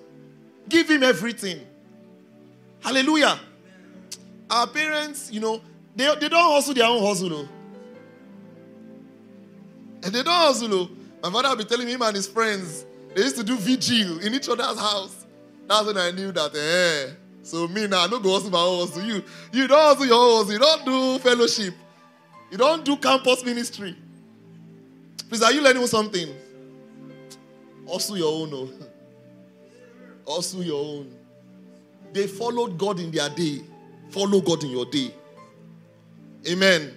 Give 0.68 0.88
him 0.88 1.02
everything. 1.02 1.60
Hallelujah. 2.80 3.40
Our 4.50 4.66
parents, 4.66 5.30
you 5.32 5.40
know, 5.40 5.62
they, 5.96 6.14
they 6.20 6.28
don't 6.28 6.52
hustle 6.52 6.74
their 6.74 6.86
own 6.86 7.02
hustle. 7.02 7.28
Though. 7.28 7.48
And 10.02 10.14
they 10.14 10.22
don't 10.22 10.34
hustle. 10.34 10.68
Though. 10.68 10.88
My 11.22 11.30
father 11.30 11.48
will 11.50 11.56
be 11.56 11.64
telling 11.64 11.88
him 11.88 12.02
and 12.02 12.16
his 12.16 12.26
friends, 12.26 12.86
they 13.14 13.22
used 13.22 13.36
to 13.36 13.44
do 13.44 13.56
vigil 13.56 14.20
in 14.20 14.34
each 14.34 14.48
other's 14.48 14.78
house. 14.78 15.26
That's 15.66 15.86
when 15.86 15.98
I 15.98 16.10
knew 16.10 16.32
that, 16.32 16.54
eh. 16.54 17.14
So 17.42 17.68
me 17.68 17.86
now, 17.86 18.00
I 18.04 18.08
don't 18.08 18.22
go 18.22 18.32
hustle 18.32 18.50
my 18.50 18.58
own 18.58 18.86
hustle. 18.86 19.02
You, 19.02 19.22
you 19.52 19.66
don't 19.66 19.78
hustle 19.78 20.06
your 20.06 20.14
own 20.14 20.38
hustle. 20.38 20.52
You 20.52 20.58
don't 20.58 20.84
do 20.84 21.18
fellowship. 21.18 21.74
You 22.50 22.58
don't 22.58 22.84
do 22.84 22.96
campus 22.96 23.44
ministry. 23.44 23.96
Please, 25.28 25.42
are 25.42 25.52
you 25.52 25.62
learning 25.62 25.86
something? 25.86 26.34
Also 27.86 28.14
your 28.14 28.32
own. 28.32 28.50
Oh. 28.52 28.70
Also 30.24 30.60
your 30.60 30.84
own. 30.84 31.14
They 32.12 32.26
followed 32.26 32.76
God 32.76 32.98
in 32.98 33.10
their 33.10 33.28
day. 33.28 33.60
Follow 34.10 34.40
God 34.40 34.64
in 34.64 34.70
your 34.70 34.86
day. 34.86 35.14
Amen. 36.48 36.96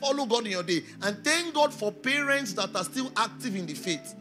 Follow 0.00 0.26
God 0.26 0.46
in 0.46 0.52
your 0.52 0.62
day. 0.62 0.82
And 1.02 1.22
thank 1.24 1.54
God 1.54 1.74
for 1.74 1.90
parents 1.90 2.52
that 2.54 2.74
are 2.74 2.84
still 2.84 3.10
active 3.16 3.56
in 3.56 3.66
the 3.66 3.74
faith. 3.74 4.14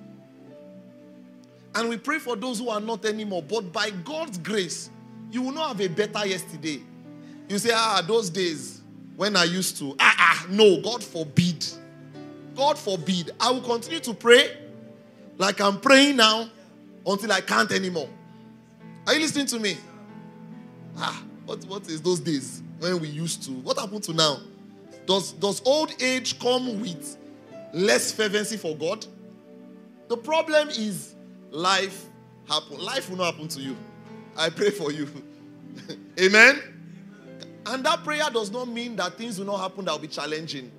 And 1.76 1.90
we 1.90 1.98
pray 1.98 2.18
for 2.18 2.36
those 2.36 2.60
who 2.60 2.70
are 2.70 2.80
not 2.80 3.06
anymore. 3.06 3.44
But 3.44 3.72
by 3.72 3.92
God's 3.92 4.38
grace, 4.40 4.90
you 5.32 5.44
will 5.44 5.52
not 5.52 5.70
have 5.70 5.82
a 5.82 5.88
better 5.88 6.26
yesterday. 6.26 6.82
You 7.48 7.60
say, 7.60 7.72
ah, 7.74 8.04
those 8.06 8.30
days 8.30 8.82
when 9.16 9.36
I 9.36 9.44
used 9.44 9.78
to. 9.78 9.96
Ah, 10.00 10.16
ah, 10.18 10.48
no, 10.50 10.82
God 10.82 11.04
forbid. 11.04 11.66
God 12.56 12.78
forbid. 12.78 13.32
I 13.40 13.52
will 13.52 13.62
continue 13.62 14.00
to 14.00 14.14
pray 14.14 14.58
like 15.38 15.62
I'm 15.62 15.80
praying 15.80 16.18
now 16.18 16.50
until 17.06 17.32
I 17.32 17.42
can't 17.42 17.72
anymore. 17.72 18.10
Are 19.06 19.14
you 19.14 19.20
listening 19.20 19.46
to 19.48 19.60
me? 19.60 19.78
Ah, 20.98 21.24
what, 21.46 21.64
what 21.66 21.88
is 21.88 22.02
those 22.02 22.20
days 22.20 22.62
when 22.80 23.00
we 23.00 23.08
used 23.08 23.44
to? 23.44 23.52
What 23.52 23.78
happened 23.78 24.04
to 24.04 24.14
now? 24.14 24.40
Does, 25.08 25.32
does 25.32 25.62
old 25.66 26.02
age 26.04 26.38
come 26.38 26.82
with 26.82 27.18
less 27.74 28.12
fervency 28.12 28.58
for 28.58 28.76
God? 28.76 29.06
The 30.10 30.18
problem 30.18 30.68
is 30.70 31.16
life 31.50 32.06
happen. 32.48 32.78
Life 32.78 33.10
will 33.10 33.18
not 33.18 33.34
happen 33.34 33.48
to 33.48 33.62
you. 33.62 33.76
I 34.36 34.50
pray 34.50 34.70
for 34.70 34.92
you. 34.92 35.08
Amen. 36.20 36.62
And 37.66 37.86
that 37.86 38.04
prayer 38.04 38.30
does 38.32 38.52
not 38.52 38.68
mean 38.68 38.98
that 38.98 39.18
things 39.18 39.40
will 39.40 39.46
not 39.46 39.60
happen 39.60 39.86
that 39.86 39.92
will 39.92 40.00
be 40.00 40.08
challenging. 40.10 40.72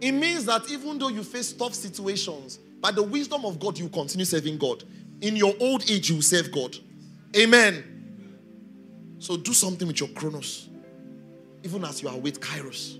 It 0.00 0.12
means 0.12 0.44
that 0.46 0.68
even 0.68 0.98
though 0.98 1.08
you 1.08 1.22
face 1.22 1.52
tough 1.52 1.74
situations, 1.74 2.58
by 2.80 2.90
the 2.90 3.02
wisdom 3.02 3.44
of 3.44 3.60
God, 3.60 3.78
you 3.78 3.88
continue 3.88 4.24
serving 4.24 4.58
God. 4.58 4.82
In 5.20 5.36
your 5.36 5.54
old 5.60 5.88
age, 5.88 6.10
you 6.10 6.16
will 6.16 6.22
serve 6.22 6.50
God. 6.50 6.76
Amen. 7.36 7.84
So 9.20 9.36
do 9.36 9.52
something 9.52 9.86
with 9.86 10.00
your 10.00 10.08
chronos, 10.08 10.68
even 11.62 11.84
as 11.84 12.02
you 12.02 12.08
are 12.08 12.18
with 12.18 12.40
kairos. 12.40 12.98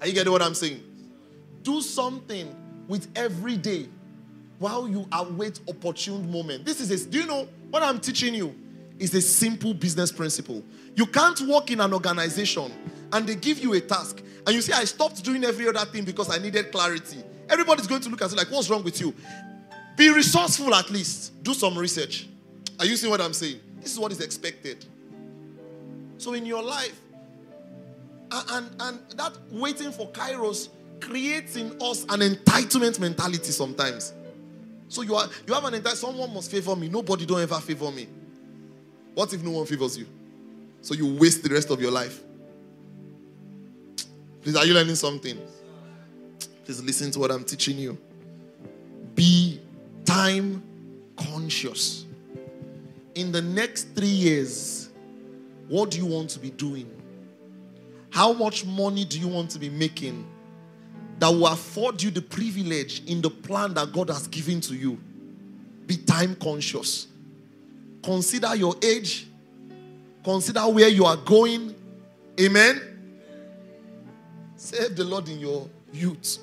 Are 0.00 0.06
you 0.06 0.12
getting 0.12 0.32
what 0.32 0.42
I'm 0.42 0.54
saying? 0.54 0.82
Do 1.62 1.80
something 1.80 2.54
with 2.88 3.08
every 3.16 3.56
day 3.56 3.88
while 4.58 4.88
you 4.88 5.06
await 5.12 5.60
opportune 5.68 6.30
moment. 6.30 6.64
This 6.64 6.80
is 6.80 6.90
a, 6.90 7.08
do 7.08 7.20
you 7.20 7.26
know 7.26 7.48
what 7.70 7.82
I'm 7.82 8.00
teaching 8.00 8.34
you? 8.34 8.54
Is 8.98 9.14
a 9.14 9.20
simple 9.20 9.74
business 9.74 10.10
principle. 10.10 10.62
You 10.94 11.04
can't 11.04 11.38
work 11.42 11.70
in 11.70 11.80
an 11.80 11.92
organization 11.92 12.72
and 13.12 13.26
they 13.26 13.34
give 13.34 13.58
you 13.58 13.74
a 13.74 13.80
task 13.80 14.22
and 14.46 14.54
you 14.54 14.62
say, 14.62 14.72
I 14.72 14.84
stopped 14.84 15.22
doing 15.22 15.44
every 15.44 15.68
other 15.68 15.84
thing 15.84 16.04
because 16.04 16.34
I 16.34 16.38
needed 16.38 16.72
clarity. 16.72 17.18
Everybody's 17.48 17.86
going 17.86 18.00
to 18.00 18.08
look 18.08 18.22
at 18.22 18.30
you 18.30 18.36
like, 18.36 18.50
what's 18.50 18.70
wrong 18.70 18.82
with 18.82 19.00
you? 19.00 19.14
Be 19.96 20.08
resourceful 20.10 20.74
at 20.74 20.90
least. 20.90 21.42
Do 21.42 21.52
some 21.52 21.76
research. 21.76 22.28
Are 22.78 22.86
you 22.86 22.96
seeing 22.96 23.10
what 23.10 23.20
I'm 23.20 23.32
saying? 23.32 23.60
This 23.80 23.92
is 23.92 23.98
what 23.98 24.12
is 24.12 24.20
expected. 24.20 24.84
So 26.18 26.32
in 26.32 26.46
your 26.46 26.62
life, 26.62 27.00
and, 28.50 28.70
and 28.80 28.98
that 29.16 29.36
waiting 29.50 29.92
for 29.92 30.10
Kairos 30.10 30.68
creates 31.00 31.56
in 31.56 31.76
us 31.80 32.02
an 32.04 32.20
entitlement 32.20 32.98
mentality 32.98 33.50
sometimes. 33.50 34.12
So 34.88 35.02
you 35.02 35.14
are 35.14 35.28
you 35.46 35.54
have 35.54 35.64
an 35.64 35.74
entitlement, 35.74 35.96
someone 35.96 36.32
must 36.32 36.50
favor 36.50 36.74
me. 36.76 36.88
Nobody 36.88 37.26
don't 37.26 37.40
ever 37.40 37.56
favor 37.56 37.90
me. 37.90 38.08
What 39.14 39.32
if 39.32 39.42
no 39.42 39.50
one 39.50 39.66
favors 39.66 39.96
you? 39.96 40.06
So 40.82 40.94
you 40.94 41.16
waste 41.16 41.42
the 41.42 41.48
rest 41.48 41.70
of 41.70 41.80
your 41.80 41.90
life. 41.90 42.22
Please, 44.42 44.56
are 44.56 44.64
you 44.64 44.74
learning 44.74 44.94
something? 44.94 45.38
Please 46.64 46.82
listen 46.82 47.10
to 47.12 47.18
what 47.18 47.30
I'm 47.30 47.44
teaching 47.44 47.78
you. 47.78 47.98
Be 49.14 49.60
time 50.04 50.62
conscious. 51.16 52.04
In 53.14 53.32
the 53.32 53.42
next 53.42 53.94
three 53.94 54.06
years, 54.06 54.90
what 55.68 55.90
do 55.90 55.98
you 55.98 56.06
want 56.06 56.30
to 56.30 56.38
be 56.38 56.50
doing? 56.50 56.88
How 58.10 58.32
much 58.32 58.64
money 58.64 59.04
do 59.04 59.18
you 59.18 59.28
want 59.28 59.50
to 59.50 59.58
be 59.58 59.68
making 59.68 60.26
that 61.18 61.28
will 61.28 61.46
afford 61.46 62.02
you 62.02 62.10
the 62.10 62.22
privilege 62.22 63.02
in 63.06 63.20
the 63.20 63.30
plan 63.30 63.74
that 63.74 63.92
God 63.92 64.08
has 64.08 64.26
given 64.28 64.60
to 64.62 64.74
you? 64.74 64.98
Be 65.86 65.96
time 65.96 66.34
conscious. 66.36 67.06
Consider 68.02 68.54
your 68.54 68.74
age, 68.82 69.26
consider 70.22 70.60
where 70.60 70.88
you 70.88 71.04
are 71.04 71.16
going. 71.16 71.74
Amen. 72.40 72.80
Serve 74.56 74.96
the 74.96 75.04
Lord 75.04 75.28
in 75.28 75.38
your 75.38 75.68
youth 75.92 76.38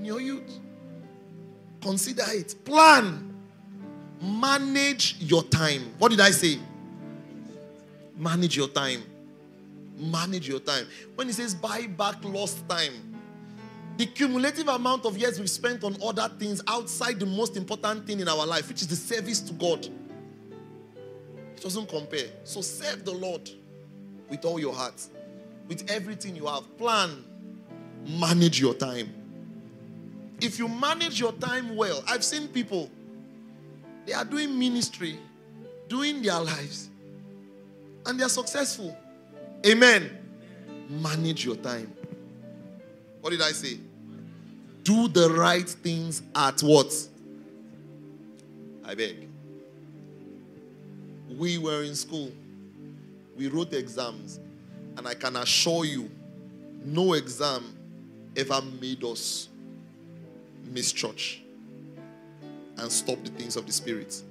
in 0.00 0.06
your 0.06 0.20
youth. 0.20 0.58
Consider 1.82 2.24
it. 2.28 2.54
Plan. 2.64 3.34
Manage 4.20 5.16
your 5.20 5.42
time. 5.44 5.94
What 5.98 6.10
did 6.10 6.20
I 6.20 6.30
say? 6.30 6.58
Manage 8.16 8.56
your 8.56 8.68
time. 8.68 9.02
Manage 10.00 10.48
your 10.48 10.60
time. 10.60 10.86
When 11.14 11.26
he 11.26 11.32
says 11.32 11.54
buy 11.54 11.86
back 11.86 12.24
lost 12.24 12.66
time, 12.68 12.92
the 13.96 14.06
cumulative 14.06 14.68
amount 14.68 15.04
of 15.04 15.18
years 15.18 15.38
we've 15.38 15.50
spent 15.50 15.84
on 15.84 15.96
other 16.02 16.28
things 16.38 16.62
outside 16.66 17.20
the 17.20 17.26
most 17.26 17.56
important 17.56 18.06
thing 18.06 18.20
in 18.20 18.28
our 18.28 18.46
life, 18.46 18.68
which 18.68 18.80
is 18.80 18.88
the 18.88 18.96
service 18.96 19.40
to 19.40 19.52
God, 19.52 19.84
it 19.84 21.60
doesn't 21.60 21.88
compare. 21.88 22.28
So 22.44 22.62
serve 22.62 23.04
the 23.04 23.12
Lord 23.12 23.50
with 24.30 24.46
all 24.46 24.58
your 24.58 24.72
heart, 24.72 25.06
with 25.68 25.90
everything 25.90 26.34
you 26.34 26.46
have. 26.46 26.78
Plan. 26.78 27.24
Manage 28.06 28.58
your 28.58 28.72
time. 28.72 29.12
If 30.40 30.58
you 30.58 30.68
manage 30.68 31.20
your 31.20 31.32
time 31.32 31.76
well, 31.76 32.02
I've 32.08 32.24
seen 32.24 32.48
people, 32.48 32.90
they 34.06 34.14
are 34.14 34.24
doing 34.24 34.58
ministry, 34.58 35.18
doing 35.88 36.22
their 36.22 36.40
lives, 36.40 36.88
and 38.06 38.18
they 38.18 38.24
are 38.24 38.30
successful. 38.30 38.96
Amen. 39.66 40.18
Manage 40.88 41.44
your 41.44 41.56
time. 41.56 41.92
What 43.20 43.30
did 43.30 43.42
I 43.42 43.52
say? 43.52 43.78
Do 44.82 45.08
the 45.08 45.30
right 45.30 45.68
things 45.68 46.22
at 46.34 46.60
what? 46.60 46.92
I 48.84 48.94
beg. 48.94 49.28
We 51.38 51.58
were 51.58 51.84
in 51.84 51.94
school, 51.94 52.32
we 53.36 53.48
wrote 53.48 53.72
exams, 53.72 54.40
and 54.96 55.06
I 55.06 55.14
can 55.14 55.36
assure 55.36 55.84
you, 55.84 56.10
no 56.84 57.12
exam 57.12 57.72
ever 58.36 58.60
made 58.80 59.04
us 59.04 59.48
miss 60.64 60.92
church 60.92 61.40
and 62.78 62.90
stop 62.90 63.22
the 63.22 63.30
things 63.30 63.56
of 63.56 63.66
the 63.66 63.72
spirit. 63.72 64.22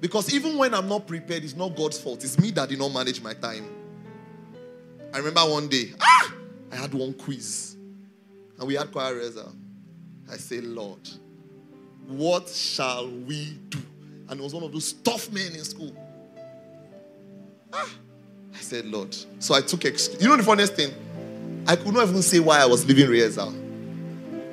Because 0.00 0.34
even 0.34 0.56
when 0.56 0.74
I'm 0.74 0.88
not 0.88 1.06
prepared, 1.06 1.44
it's 1.44 1.54
not 1.54 1.76
God's 1.76 2.00
fault. 2.00 2.24
It's 2.24 2.38
me 2.38 2.50
that 2.52 2.68
did 2.70 2.78
not 2.78 2.88
manage 2.88 3.22
my 3.22 3.34
time. 3.34 3.68
I 5.12 5.18
remember 5.18 5.40
one 5.40 5.68
day, 5.68 5.92
ah, 6.00 6.32
I 6.72 6.76
had 6.76 6.94
one 6.94 7.14
quiz, 7.14 7.76
and 8.58 8.66
we 8.66 8.74
had 8.74 8.92
choir 8.92 9.14
rehearsal. 9.14 9.52
I 10.30 10.36
said, 10.36 10.64
Lord, 10.64 11.00
what 12.06 12.48
shall 12.48 13.08
we 13.08 13.58
do? 13.68 13.78
And 14.28 14.38
it 14.38 14.42
was 14.42 14.54
one 14.54 14.62
of 14.62 14.72
those 14.72 14.92
tough 14.92 15.30
men 15.32 15.52
in 15.52 15.64
school. 15.64 15.92
Ah, 17.72 17.90
I 18.54 18.58
said, 18.58 18.86
Lord. 18.86 19.16
So 19.40 19.54
I 19.54 19.60
took 19.60 19.84
excuse. 19.84 20.22
You 20.22 20.28
know 20.28 20.36
the 20.36 20.42
funniest 20.42 20.74
thing? 20.74 20.92
I 21.66 21.76
could 21.76 21.92
not 21.92 22.08
even 22.08 22.22
say 22.22 22.38
why 22.38 22.60
I 22.60 22.66
was 22.66 22.86
leaving 22.86 23.08
rehearsal. 23.08 23.52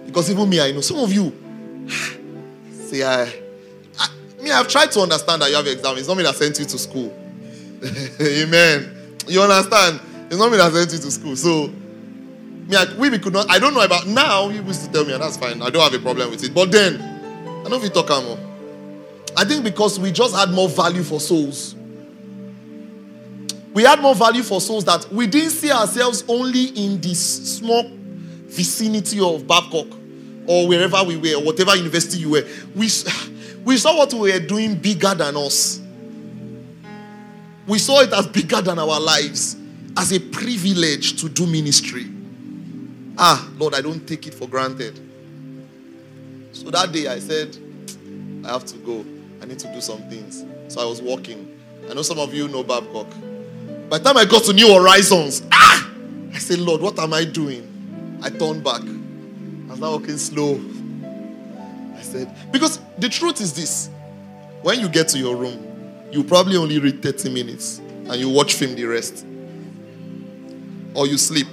Because 0.05 0.31
even 0.31 0.49
me, 0.49 0.61
I 0.61 0.71
know 0.71 0.81
some 0.81 0.97
of 0.97 1.11
you 1.13 1.31
say, 2.71 3.03
I, 3.03 3.23
I 3.99 4.09
me, 4.41 4.51
I've 4.51 4.67
tried 4.67 4.91
to 4.93 5.01
understand 5.01 5.41
that 5.41 5.49
you 5.49 5.55
have 5.55 5.67
exam. 5.67 5.97
It's 5.97 6.07
not 6.07 6.17
me 6.17 6.23
that 6.23 6.35
sent 6.35 6.57
you 6.57 6.65
to 6.65 6.77
school. 6.77 7.15
Amen. 8.21 9.17
You 9.27 9.41
understand? 9.41 9.99
It's 10.27 10.37
not 10.37 10.51
me 10.51 10.57
that 10.57 10.71
sent 10.73 10.91
you 10.91 10.99
to 10.99 11.11
school. 11.11 11.35
So, 11.35 11.67
me, 11.67 12.75
I, 12.75 12.85
we 12.97 13.17
could 13.17 13.33
not. 13.33 13.49
I 13.49 13.59
don't 13.59 13.73
know 13.73 13.81
about 13.81 14.07
now. 14.07 14.49
You 14.49 14.61
used 14.63 14.85
to 14.85 14.91
tell 14.91 15.05
me, 15.05 15.13
and 15.13 15.21
that's 15.23 15.37
fine. 15.37 15.61
I 15.61 15.69
don't 15.69 15.81
have 15.81 15.93
a 15.93 16.03
problem 16.03 16.29
with 16.29 16.43
it. 16.43 16.53
But 16.53 16.71
then, 16.71 17.01
I 17.65 17.69
know 17.69 17.77
if 17.77 17.83
you 17.83 17.89
talk 17.89 18.09
more. 18.23 18.37
I 19.35 19.45
think 19.45 19.63
because 19.63 19.99
we 19.99 20.11
just 20.11 20.35
had 20.35 20.49
more 20.49 20.67
value 20.67 21.03
for 21.03 21.19
souls. 21.19 21.75
We 23.73 23.83
had 23.83 24.01
more 24.01 24.15
value 24.15 24.43
for 24.43 24.59
souls 24.59 24.85
that 24.85 25.11
we 25.11 25.27
didn't 25.27 25.51
see 25.51 25.71
ourselves 25.71 26.23
only 26.27 26.65
in 26.69 26.99
this 26.99 27.57
small 27.57 27.89
vicinity 28.47 29.19
of 29.19 29.45
Babcock 29.45 29.87
or 30.47 30.67
wherever 30.67 31.03
we 31.03 31.17
were, 31.17 31.35
or 31.35 31.43
whatever 31.43 31.75
university 31.75 32.19
you 32.19 32.29
were. 32.31 32.47
We, 32.73 32.89
We 33.67 33.75
saw 33.75 33.97
what 33.97 34.13
we 34.13 34.31
were 34.31 34.39
doing 34.39 34.75
bigger 34.75 35.13
than 35.13 35.35
us. 35.35 35.81
We 37.67 37.79
saw 37.79 37.99
it 37.99 38.13
as 38.13 38.25
bigger 38.25 38.61
than 38.61 38.79
our 38.79 38.97
lives, 38.97 39.57
as 39.97 40.11
a 40.13 40.19
privilege 40.19 41.19
to 41.19 41.27
do 41.27 41.47
ministry. 41.47 42.05
Ah, 43.17 43.49
Lord, 43.57 43.73
I 43.73 43.81
don't 43.81 44.07
take 44.07 44.27
it 44.27 44.33
for 44.33 44.47
granted. 44.47 44.99
So 46.51 46.69
that 46.69 46.91
day 46.91 47.07
I 47.07 47.17
said, 47.17 47.57
I 48.45 48.49
have 48.49 48.65
to 48.67 48.77
go. 48.77 49.03
I 49.41 49.45
need 49.45 49.57
to 49.59 49.73
do 49.73 49.81
some 49.81 50.07
things. 50.07 50.45
So 50.67 50.81
I 50.81 50.85
was 50.85 51.01
walking. 51.01 51.51
I 51.89 51.93
know 51.93 52.03
some 52.03 52.19
of 52.19 52.33
you 52.33 52.47
know 52.47 52.63
Babcock. 52.63 53.07
By 53.89 53.97
the 53.97 54.03
time 54.03 54.17
I 54.17 54.25
got 54.25 54.43
to 54.43 54.53
New 54.53 54.71
Horizons, 54.71 55.41
ah, 55.51 55.89
I 56.33 56.37
said, 56.37 56.59
Lord, 56.59 56.81
what 56.81 56.99
am 56.99 57.13
I 57.13 57.25
doing? 57.25 58.19
I 58.21 58.29
turned 58.29 58.63
back. 58.63 58.81
I 58.81 59.71
was 59.71 59.79
now 59.79 59.91
walking 59.93 60.17
slow. 60.17 60.61
I 61.95 62.01
said, 62.01 62.35
because 62.51 62.79
the 62.99 63.09
truth 63.09 63.41
is 63.41 63.53
this 63.53 63.89
when 64.61 64.79
you 64.79 64.89
get 64.89 65.07
to 65.09 65.17
your 65.17 65.35
room, 65.35 65.57
you 66.11 66.23
probably 66.23 66.57
only 66.57 66.77
read 66.77 67.01
30 67.01 67.29
minutes 67.29 67.79
and 67.79 68.15
you 68.15 68.29
watch 68.29 68.53
film 68.53 68.75
the 68.75 68.85
rest. 68.85 69.25
Or 70.97 71.05
you 71.05 71.17
sleep. 71.17 71.47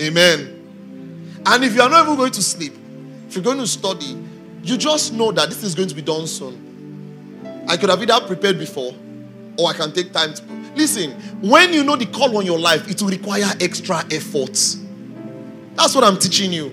Amen. 0.00 1.42
And 1.44 1.64
if 1.64 1.74
you 1.74 1.82
are 1.82 1.90
not 1.90 2.04
even 2.04 2.16
going 2.16 2.30
to 2.30 2.42
sleep, 2.42 2.72
if 3.28 3.34
you're 3.34 3.42
going 3.42 3.58
to 3.58 3.66
study, 3.66 4.16
you 4.62 4.76
just 4.76 5.12
know 5.12 5.32
that 5.32 5.48
this 5.48 5.64
is 5.64 5.74
going 5.74 5.88
to 5.88 5.94
be 5.94 6.00
done 6.00 6.28
soon. 6.28 7.64
I 7.68 7.76
could 7.76 7.90
have 7.90 8.00
either 8.00 8.20
prepared 8.24 8.60
before 8.60 8.94
or 9.58 9.68
I 9.68 9.72
can 9.72 9.92
take 9.92 10.12
time 10.12 10.32
to. 10.32 10.42
Listen, 10.76 11.10
when 11.40 11.72
you 11.72 11.82
know 11.82 11.96
the 11.96 12.06
call 12.06 12.36
on 12.38 12.46
your 12.46 12.58
life, 12.58 12.88
it 12.88 13.02
will 13.02 13.08
require 13.10 13.50
extra 13.60 14.04
efforts. 14.12 14.80
That's 15.74 15.94
what 15.94 16.04
I'm 16.04 16.18
teaching 16.18 16.52
you. 16.52 16.68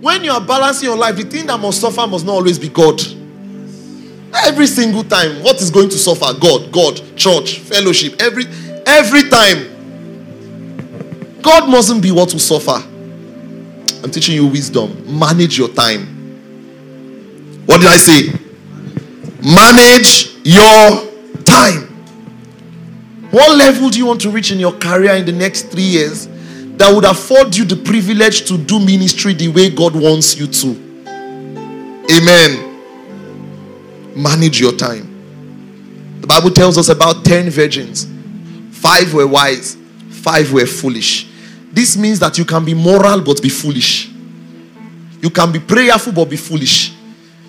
When 0.00 0.22
you 0.22 0.30
are 0.30 0.40
balancing 0.40 0.88
your 0.88 0.96
life, 0.96 1.16
the 1.16 1.24
thing 1.24 1.46
that 1.46 1.58
must 1.58 1.80
suffer 1.80 2.06
must 2.06 2.24
not 2.24 2.34
always 2.34 2.60
be 2.60 2.68
God. 2.68 3.00
Every 4.46 4.68
single 4.68 5.02
time, 5.02 5.42
what 5.42 5.60
is 5.60 5.72
going 5.72 5.88
to 5.88 5.98
suffer? 5.98 6.32
God, 6.38 6.70
God, 6.70 7.16
church, 7.16 7.58
fellowship, 7.58 8.22
every 8.22 8.44
every 8.86 9.28
time. 9.28 9.79
God 11.42 11.68
mustn't 11.68 12.02
be 12.02 12.10
what 12.10 12.32
will 12.32 12.40
suffer. 12.40 12.82
I'm 14.02 14.10
teaching 14.10 14.34
you 14.34 14.46
wisdom. 14.46 15.18
Manage 15.18 15.58
your 15.58 15.68
time. 15.68 16.06
What 17.66 17.80
did 17.80 17.88
I 17.88 17.96
say? 17.96 18.32
Manage 19.42 20.34
your 20.44 21.06
time. 21.44 21.86
What 23.30 23.56
level 23.56 23.90
do 23.90 23.98
you 23.98 24.06
want 24.06 24.20
to 24.22 24.30
reach 24.30 24.50
in 24.50 24.58
your 24.58 24.72
career 24.72 25.12
in 25.12 25.24
the 25.24 25.32
next 25.32 25.70
three 25.70 25.84
years 25.84 26.26
that 26.76 26.92
would 26.92 27.04
afford 27.04 27.56
you 27.56 27.64
the 27.64 27.76
privilege 27.76 28.48
to 28.48 28.58
do 28.58 28.80
ministry 28.80 29.34
the 29.34 29.48
way 29.48 29.70
God 29.70 29.94
wants 29.94 30.36
you 30.36 30.46
to? 30.48 30.68
Amen. 32.10 32.66
Manage 34.16 34.60
your 34.60 34.72
time. 34.72 35.06
The 36.20 36.26
Bible 36.26 36.50
tells 36.50 36.76
us 36.76 36.88
about 36.88 37.24
10 37.24 37.50
virgins. 37.50 38.08
Five 38.72 39.14
were 39.14 39.26
wise, 39.26 39.76
five 40.10 40.52
were 40.52 40.66
foolish. 40.66 41.29
This 41.72 41.96
means 41.96 42.18
that 42.18 42.36
you 42.36 42.44
can 42.44 42.64
be 42.64 42.74
moral 42.74 43.20
but 43.20 43.40
be 43.40 43.48
foolish. 43.48 44.10
You 45.22 45.30
can 45.30 45.52
be 45.52 45.60
prayerful 45.60 46.12
but 46.12 46.28
be 46.28 46.36
foolish. 46.36 46.92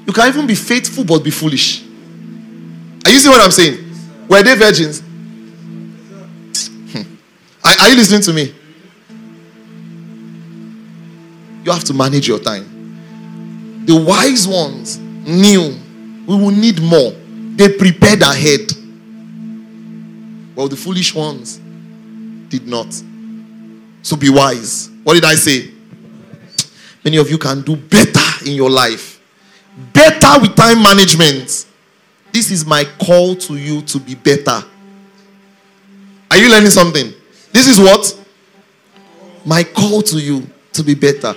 You 0.06 0.14
can 0.14 0.28
even 0.28 0.46
be 0.48 0.56
faithful 0.56 1.04
but 1.04 1.24
be 1.24 1.32
foolish. 1.32 1.84
Are 3.06 3.12
you 3.12 3.20
seeing 3.20 3.32
what 3.32 3.42
I'm 3.42 3.52
saying? 3.52 3.78
Were 4.28 4.44
they 4.44 4.56
virgins? 4.56 5.02
Hmm. 6.92 7.16
Are, 7.64 7.74
are 7.82 7.90
you 7.90 7.96
listening 7.96 8.22
to 8.22 8.34
me? 8.34 8.54
You 11.64 11.72
have 11.72 11.84
to 11.86 11.94
manage 11.94 12.28
your 12.28 12.40
time. 12.40 13.86
The 13.86 13.96
wise 13.96 14.48
ones 14.48 14.98
knew 14.98 15.78
we 16.28 16.36
will 16.36 16.52
need 16.52 16.82
more. 16.82 17.12
They 17.56 17.70
prepared 17.78 18.22
ahead. 18.22 18.72
Well, 20.56 20.68
the 20.68 20.76
foolish 20.76 21.14
ones 21.16 21.58
did 22.50 22.68
not. 22.68 22.88
So 24.02 24.16
be 24.16 24.30
wise. 24.30 24.90
What 25.04 25.14
did 25.14 25.26
I 25.26 25.36
say? 25.36 25.72
Many 27.04 27.18
of 27.18 27.30
you 27.30 27.38
can 27.38 27.62
do 27.62 27.76
better 27.76 28.46
in 28.46 28.54
your 28.54 28.70
life. 28.70 29.22
Better 29.94 30.42
with 30.42 30.56
time 30.56 30.82
management. 30.82 31.68
This 32.32 32.52
is 32.52 32.66
my 32.66 32.86
call 33.00 33.36
to 33.36 33.56
you 33.56 33.82
to 33.84 34.00
be 34.00 34.16
better. 34.16 34.64
Are 36.30 36.38
you 36.38 36.50
learning 36.50 36.70
something? 36.72 37.14
This 37.52 37.68
is 37.68 37.80
what? 37.80 38.18
My 39.46 39.64
call 39.64 40.02
to 40.04 40.20
you 40.20 40.48
to 40.74 40.84
be 40.84 40.94
better. 40.94 41.34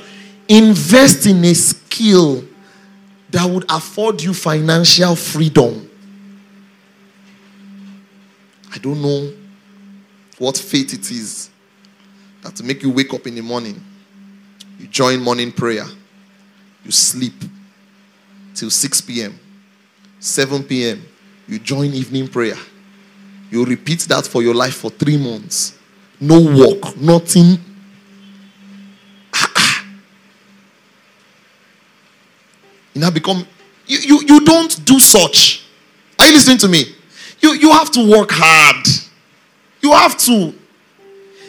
Invest 0.49 1.27
in 1.27 1.45
a 1.45 1.55
skill 1.55 2.45
that 3.31 3.45
would 3.45 3.65
afford 3.69 4.23
you 4.23 4.33
financial 4.33 5.17
freedom. 5.17 5.91
I 8.73 8.79
don't 8.79 9.01
know 9.01 9.33
what 10.39 10.57
fate 10.57 10.93
it 10.93 11.11
is 11.11 11.51
that 12.45 12.55
to 12.57 12.63
make 12.63 12.83
you 12.83 12.91
wake 12.91 13.13
up 13.13 13.27
in 13.27 13.35
the 13.35 13.41
morning, 13.41 13.83
you 14.79 14.87
join 14.87 15.21
morning 15.21 15.51
prayer, 15.51 15.87
you 16.85 16.91
sleep 16.91 17.33
till 18.55 18.71
6 18.71 19.01
p.m., 19.01 19.39
7 20.21 20.63
p.m., 20.63 21.03
you 21.49 21.59
join 21.59 21.87
evening 21.87 22.29
prayer. 22.29 22.57
You 23.51 23.65
repeat 23.65 24.01
that 24.01 24.27
for 24.27 24.43
your 24.43 24.55
life 24.55 24.77
for 24.77 24.91
three 24.91 25.17
months. 25.17 25.79
No 26.21 26.41
work, 26.41 26.97
nothing. 26.97 27.59
you 32.95 33.01
now 33.01 33.11
become, 33.11 33.47
you, 33.87 33.99
you, 33.99 34.21
you 34.27 34.45
don't 34.45 34.85
do 34.85 35.01
such. 35.01 35.65
Are 36.19 36.27
you 36.27 36.33
listening 36.33 36.59
to 36.59 36.69
me? 36.69 36.95
You, 37.41 37.53
you 37.55 37.71
have 37.73 37.91
to 37.93 38.11
work 38.11 38.31
hard. 38.33 38.87
You 39.81 39.93
have 39.93 40.17
to 40.19 40.55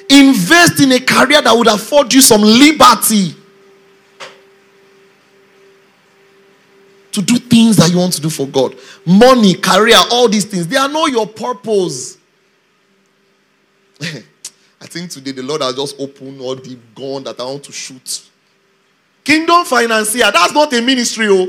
invest 0.09 0.81
in 0.81 0.91
a 0.91 0.99
career 0.99 1.41
that 1.41 1.53
would 1.53 1.67
afford 1.67 2.13
you 2.13 2.21
some 2.21 2.41
liberty 2.41 3.35
to 7.15 7.21
do 7.21 7.37
things 7.37 7.77
that 7.77 7.89
you 7.89 7.97
want 7.97 8.11
to 8.13 8.21
do 8.21 8.29
for 8.29 8.45
God. 8.45 8.75
Money, 9.05 9.55
career, 9.55 9.95
all 10.11 10.27
these 10.27 10.43
things, 10.43 10.67
they 10.67 10.75
are 10.75 10.89
not 10.89 11.09
your 11.09 11.25
purpose. 11.25 12.17
I 14.01 14.87
think 14.87 15.09
today 15.09 15.31
the 15.31 15.41
Lord 15.41 15.61
has 15.61 15.75
just 15.75 15.99
opened 15.99 16.41
all 16.41 16.55
the 16.55 16.77
gun 16.93 17.23
that 17.23 17.39
I 17.39 17.45
want 17.45 17.63
to 17.63 17.71
shoot. 17.71 18.29
Kingdom 19.23 19.63
financier, 19.63 20.29
that's 20.31 20.53
not 20.53 20.73
a 20.73 20.81
ministry, 20.81 21.27
oh. 21.29 21.47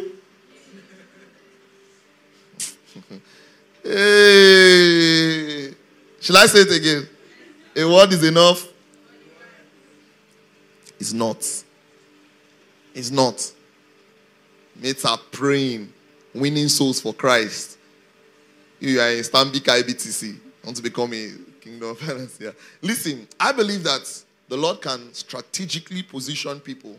hey. 3.83 5.75
Shall 6.21 6.37
I 6.37 6.47
say 6.47 6.61
it 6.61 6.73
again? 6.73 7.09
A 7.77 7.85
word 7.85 8.11
is 8.15 8.25
enough? 8.25 8.67
It's 10.99 11.13
not. 11.13 11.47
It's 12.95 13.11
not. 13.11 13.53
Mates 14.75 15.05
are 15.05 15.19
praying, 15.31 15.93
winning 16.35 16.69
souls 16.69 17.03
for 17.03 17.13
Christ. 17.13 17.77
You 18.81 18.99
are 18.99 19.11
in 19.11 19.19
Stanbic 19.21 19.61
IBTC, 19.61 20.39
want 20.65 20.77
to 20.79 20.83
become 20.83 21.13
a 21.13 21.33
kingdom 21.61 21.95
financier. 21.97 22.55
Listen, 22.81 23.29
I 23.39 23.53
believe 23.53 23.83
that 23.85 24.23
the 24.49 24.57
Lord 24.57 24.81
can 24.81 25.13
strategically 25.13 26.03
position 26.03 26.61
people 26.61 26.99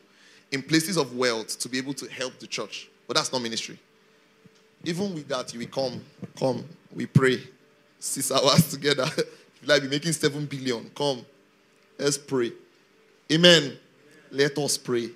in 0.51 0.61
places 0.61 0.97
of 0.97 1.15
wealth 1.15 1.57
to 1.59 1.69
be 1.69 1.79
able 1.79 1.95
to 1.95 2.07
help 2.07 2.37
the 2.37 2.47
church. 2.47 2.87
But 3.07 3.17
that's 3.17 3.31
not 3.31 3.41
ministry. 3.41 3.79
Even 4.83 5.15
with 5.15 5.27
that, 5.27 5.51
we 5.53 5.65
come, 5.65 6.03
come, 6.37 6.63
we 6.93 7.07
pray, 7.07 7.41
six 7.99 8.31
hours 8.31 8.69
together. 8.69 9.07
Like 9.67 9.81
be 9.81 9.89
making 9.89 10.13
seven 10.13 10.45
billion, 10.45 10.89
come, 10.95 11.25
let's 11.97 12.17
pray. 12.17 12.51
Amen. 13.31 13.77
Let 14.31 14.57
us 14.57 14.77
pray. 14.77 15.09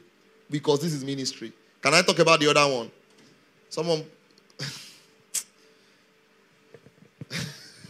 Because 0.49 0.81
this 0.81 0.93
is 0.93 1.03
ministry. 1.03 1.51
Can 1.81 1.93
I 1.93 2.01
talk 2.01 2.19
about 2.19 2.39
the 2.39 2.47
other 2.47 2.73
one? 2.73 2.91
Someone. 3.69 4.03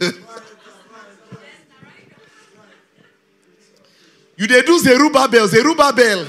you 4.36 4.46
they 4.46 4.62
do 4.62 4.78
Zerubbabel, 4.78 5.46
Zerubbabel, 5.48 6.26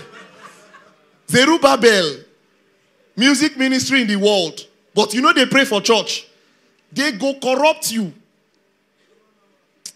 Zerubbabel, 1.30 2.18
music 3.15 3.57
ministry 3.57 4.01
in 4.01 4.07
the 4.07 4.15
world. 4.15 4.68
But 4.93 5.14
you 5.14 5.22
know 5.22 5.34
they 5.34 5.45
pray 5.45 5.65
for 5.65 5.81
church. 5.81 6.27
They 6.91 7.11
go 7.14 7.34
corrupt 7.39 7.91
you. 7.91 8.14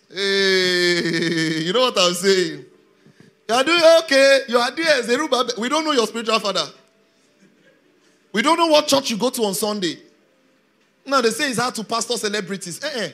Hey, 0.09 1.63
you 1.63 1.73
know 1.73 1.81
what 1.81 1.97
I'm 1.97 2.13
saying? 2.13 2.65
You 3.49 3.55
are 3.55 3.63
doing 3.63 3.81
okay. 4.03 4.41
You 4.47 4.57
are 4.57 4.71
there, 4.71 5.03
Zerubbabel. 5.03 5.53
We 5.57 5.69
don't 5.69 5.83
know 5.83 5.91
your 5.91 6.07
spiritual 6.07 6.39
father. 6.39 6.65
We 8.31 8.41
don't 8.41 8.57
know 8.57 8.67
what 8.67 8.87
church 8.87 9.09
you 9.09 9.17
go 9.17 9.29
to 9.29 9.43
on 9.43 9.53
Sunday. 9.53 9.97
Now 11.05 11.21
they 11.21 11.29
say 11.29 11.49
it's 11.49 11.59
hard 11.59 11.75
to 11.75 11.83
pastor 11.83 12.17
celebrities. 12.17 12.83
Eh, 12.83 12.89
eh. 12.93 13.11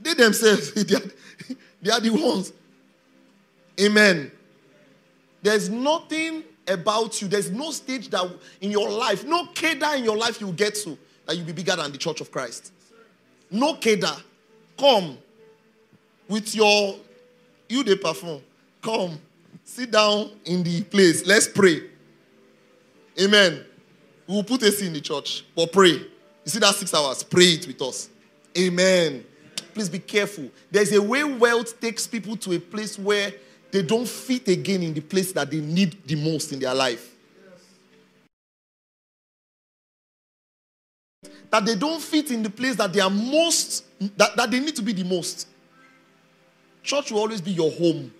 They 0.00 0.14
themselves, 0.14 0.72
they 0.84 0.94
are, 0.94 1.02
they 1.82 1.90
are 1.90 2.00
the 2.00 2.10
ones. 2.10 2.52
Amen. 3.80 4.30
There's 5.42 5.68
nothing 5.68 6.42
about 6.66 7.20
you. 7.20 7.28
There's 7.28 7.50
no 7.50 7.70
stage 7.70 8.08
that 8.10 8.30
in 8.60 8.70
your 8.70 8.90
life, 8.90 9.24
no 9.24 9.46
cadre 9.54 9.98
in 9.98 10.04
your 10.04 10.16
life 10.16 10.40
you 10.40 10.50
get 10.52 10.74
to 10.76 10.98
that 11.26 11.36
you'll 11.36 11.46
be 11.46 11.52
bigger 11.52 11.76
than 11.76 11.92
the 11.92 11.98
church 11.98 12.20
of 12.20 12.30
Christ. 12.32 12.72
No 13.50 13.74
cadre. 13.74 14.10
Come 14.78 15.18
with 16.28 16.54
your 16.54 16.96
you 17.68 17.82
they 17.82 17.96
perform. 17.96 18.40
Come, 18.82 19.20
sit 19.64 19.90
down 19.90 20.30
in 20.44 20.62
the 20.62 20.82
place. 20.82 21.26
Let's 21.26 21.46
pray. 21.48 21.82
Amen. 23.20 23.64
We 24.26 24.34
will 24.34 24.44
put 24.44 24.62
AC 24.62 24.86
in 24.86 24.92
the 24.92 25.00
church, 25.00 25.44
but 25.54 25.72
pray. 25.72 25.90
You 25.90 26.06
see 26.46 26.58
that 26.60 26.74
six 26.74 26.94
hours? 26.94 27.22
Pray 27.22 27.54
it 27.54 27.66
with 27.66 27.80
us. 27.82 28.08
Amen. 28.56 29.24
Please 29.74 29.88
be 29.88 29.98
careful. 29.98 30.48
There's 30.70 30.92
a 30.92 31.02
way 31.02 31.24
wealth 31.24 31.80
takes 31.80 32.06
people 32.06 32.36
to 32.38 32.52
a 32.52 32.58
place 32.58 32.98
where 32.98 33.32
they 33.70 33.82
don't 33.82 34.08
fit 34.08 34.48
again 34.48 34.82
in 34.82 34.94
the 34.94 35.00
place 35.00 35.32
that 35.32 35.50
they 35.50 35.60
need 35.60 35.96
the 36.06 36.16
most 36.16 36.52
in 36.52 36.58
their 36.58 36.74
life. 36.74 37.14
That 41.50 41.64
they 41.64 41.74
don't 41.74 42.00
fit 42.00 42.30
in 42.30 42.42
the 42.42 42.50
place 42.50 42.76
that 42.76 42.92
they 42.92 43.00
are 43.00 43.10
most, 43.10 43.84
that, 44.16 44.36
that 44.36 44.50
they 44.50 44.60
need 44.60 44.76
to 44.76 44.82
be 44.82 44.92
the 44.92 45.04
most. 45.04 45.48
Church 46.82 47.10
will 47.10 47.20
always 47.20 47.40
be 47.40 47.52
your 47.52 47.70
home. 47.70 48.12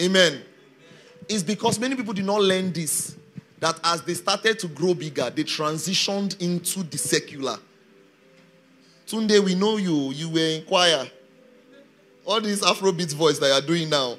Amen. 0.00 0.42
It's 1.28 1.42
because 1.42 1.78
many 1.78 1.94
people 1.96 2.14
did 2.14 2.24
not 2.24 2.40
learn 2.40 2.72
this. 2.72 3.16
That 3.60 3.78
as 3.82 4.02
they 4.02 4.14
started 4.14 4.58
to 4.60 4.68
grow 4.68 4.94
bigger, 4.94 5.30
they 5.30 5.44
transitioned 5.44 6.40
into 6.40 6.84
the 6.84 6.96
secular. 6.96 7.58
Tunde, 9.06 9.42
we 9.44 9.54
know 9.54 9.78
you. 9.78 10.12
You 10.12 10.28
were 10.28 10.38
in 10.38 10.64
choir. 10.64 11.10
All 12.24 12.40
this 12.40 12.60
Afrobeat 12.60 13.14
voice 13.14 13.38
that 13.38 13.48
you're 13.48 13.66
doing 13.76 13.88
now. 13.88 14.16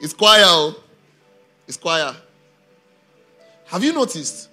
It's 0.00 0.12
choir. 0.12 0.42
Oh. 0.44 0.82
It's 1.66 1.76
choir. 1.76 2.14
Have 3.66 3.82
you 3.82 3.92
noticed 3.92 4.50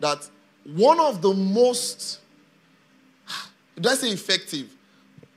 that 0.00 0.28
one 0.64 1.00
of 1.00 1.22
the 1.22 1.32
most, 1.32 2.20
I 3.84 3.94
say 3.94 4.10
effective, 4.10 4.68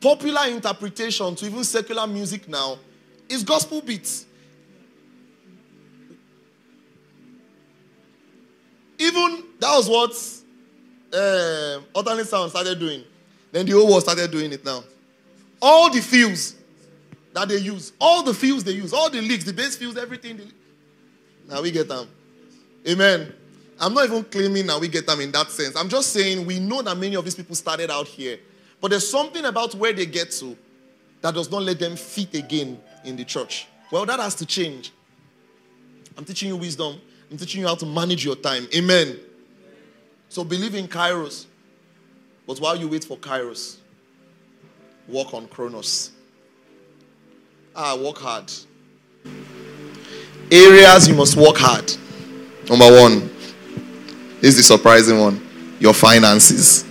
popular 0.01 0.47
interpretation 0.47 1.33
to 1.35 1.45
even 1.45 1.63
secular 1.63 2.05
music 2.05 2.47
now 2.47 2.77
is 3.29 3.43
gospel 3.43 3.81
beats. 3.81 4.25
Even 8.99 9.43
that 9.59 9.75
was 9.75 9.89
what 9.89 10.11
uh, 11.13 11.79
alternate 11.93 12.27
sound 12.27 12.49
started 12.51 12.79
doing. 12.79 13.03
Then 13.51 13.65
the 13.65 13.73
old 13.73 13.89
world 13.89 14.01
started 14.01 14.29
doing 14.31 14.51
it 14.51 14.63
now. 14.65 14.83
All 15.61 15.89
the 15.91 16.01
fills 16.01 16.55
that 17.33 17.47
they 17.47 17.57
use, 17.57 17.93
all 17.99 18.23
the 18.23 18.33
fills 18.33 18.63
they 18.63 18.71
use, 18.71 18.93
all 18.93 19.09
the 19.09 19.21
licks, 19.21 19.43
the 19.43 19.53
bass 19.53 19.75
fills, 19.75 19.97
everything. 19.97 20.51
now 21.47 21.61
we 21.61 21.71
get 21.71 21.87
them. 21.87 22.07
Amen. 22.87 23.33
I'm 23.83 23.93
not 23.93 24.05
even 24.05 24.23
claiming 24.23 24.65
now 24.65 24.79
we 24.79 24.87
get 24.87 25.05
them 25.05 25.19
in 25.19 25.31
that 25.33 25.51
sense. 25.51 25.75
I'm 25.75 25.89
just 25.89 26.13
saying 26.13 26.45
we 26.45 26.57
know 26.57 26.81
that 26.81 26.95
many 26.95 27.17
of 27.17 27.25
these 27.25 27.35
people 27.35 27.53
started 27.53 27.91
out 27.91 28.07
here. 28.07 28.39
But 28.79 28.91
there's 28.91 29.09
something 29.09 29.43
about 29.43 29.75
where 29.75 29.91
they 29.91 30.05
get 30.05 30.31
to 30.31 30.57
that 31.21 31.33
does 31.33 31.51
not 31.51 31.63
let 31.63 31.79
them 31.79 31.97
fit 31.97 32.33
again 32.33 32.79
in 33.03 33.17
the 33.17 33.25
church. 33.25 33.67
Well, 33.91 34.05
that 34.05 34.21
has 34.21 34.35
to 34.35 34.45
change. 34.45 34.93
I'm 36.17 36.23
teaching 36.23 36.47
you 36.47 36.55
wisdom. 36.55 36.99
I'm 37.29 37.37
teaching 37.37 37.61
you 37.61 37.67
how 37.67 37.75
to 37.75 37.85
manage 37.85 38.23
your 38.23 38.35
time. 38.37 38.67
Amen. 38.73 39.19
So 40.29 40.45
believe 40.45 40.75
in 40.75 40.87
Kairos. 40.87 41.45
But 42.47 42.59
while 42.59 42.77
you 42.77 42.87
wait 42.87 43.03
for 43.03 43.17
Kairos, 43.17 43.77
work 45.09 45.33
on 45.33 45.47
Chronos. 45.47 46.11
Ah, 47.75 47.97
work 47.97 48.17
hard. 48.17 48.51
Areas 50.51 51.07
you 51.09 51.15
must 51.15 51.35
work 51.35 51.57
hard. 51.57 51.93
Number 52.69 52.89
one. 53.01 53.32
Is 54.43 54.57
the 54.57 54.63
surprising 54.63 55.19
one. 55.21 55.41
Your 55.79 55.93
finances. 55.93 56.83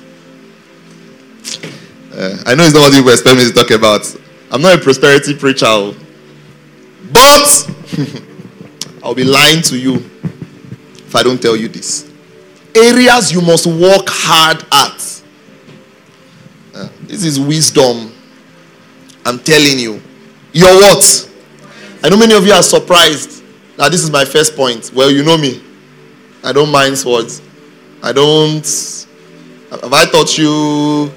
Uh, 2.11 2.43
I 2.47 2.55
know 2.55 2.65
it's 2.65 2.73
not 2.73 2.81
what 2.81 2.95
you 2.95 3.07
expect 3.11 3.37
me 3.37 3.45
to 3.45 3.53
talk 3.53 3.71
about. 3.71 4.01
I'm 4.51 4.63
not 4.63 4.79
a 4.79 4.83
prosperity 4.83 5.35
preacher. 5.37 5.67
Oh. 5.67 5.95
But 7.13 7.71
I'll 9.05 9.15
be 9.15 9.25
lying 9.25 9.61
to 9.65 9.79
you 9.79 9.97
if 9.97 11.15
I 11.15 11.23
don't 11.23 11.41
tell 11.43 11.55
you 11.55 11.69
this. 11.69 12.11
Areas 12.75 13.31
you 13.31 13.43
must 13.43 13.67
work 13.67 14.07
hard 14.09 14.65
at. 14.73 15.23
Uh, 16.75 16.89
this 17.03 17.23
is 17.23 17.39
wisdom. 17.39 18.15
I'm 19.27 19.39
telling 19.39 19.79
you. 19.79 20.01
Your 20.55 20.75
what? 20.75 21.31
I 22.03 22.09
know 22.09 22.17
many 22.17 22.35
of 22.35 22.47
you 22.47 22.53
are 22.53 22.63
surprised 22.63 23.45
that 23.77 23.91
this 23.91 24.03
is 24.03 24.11
my 24.11 24.25
first 24.25 24.57
point. 24.57 24.91
Well, 24.95 25.11
you 25.11 25.23
know 25.23 25.37
me. 25.37 25.63
I 26.45 26.53
don't 26.53 26.71
mind 26.71 26.99
swords. 26.99 27.41
I 28.03 28.13
don't. 28.13 28.65
Have 29.71 29.93
I 29.93 30.05
taught 30.07 30.37
you 30.37 31.11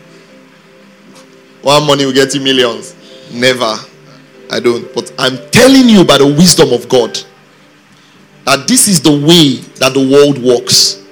one 1.61 1.85
money 1.88 2.06
will 2.06 2.14
get 2.14 2.34
you 2.34 2.41
millions? 2.41 2.95
Never. 3.34 3.76
I 4.52 4.60
don't. 4.60 4.93
But 4.93 5.11
I'm 5.18 5.38
telling 5.49 5.89
you 5.89 6.03
by 6.06 6.18
the 6.19 6.27
wisdom 6.27 6.72
of 6.72 6.88
God 6.88 7.19
that 8.45 8.68
this 8.68 8.88
is 8.88 9.02
the 9.02 9.11
way 9.11 9.56
that 9.80 9.93
the 9.93 10.07
world 10.07 10.38
works. 10.38 11.03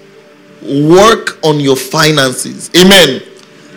Work 0.62 1.44
on 1.44 1.60
your 1.60 1.76
finances. 1.76 2.70
Amen. 2.80 3.22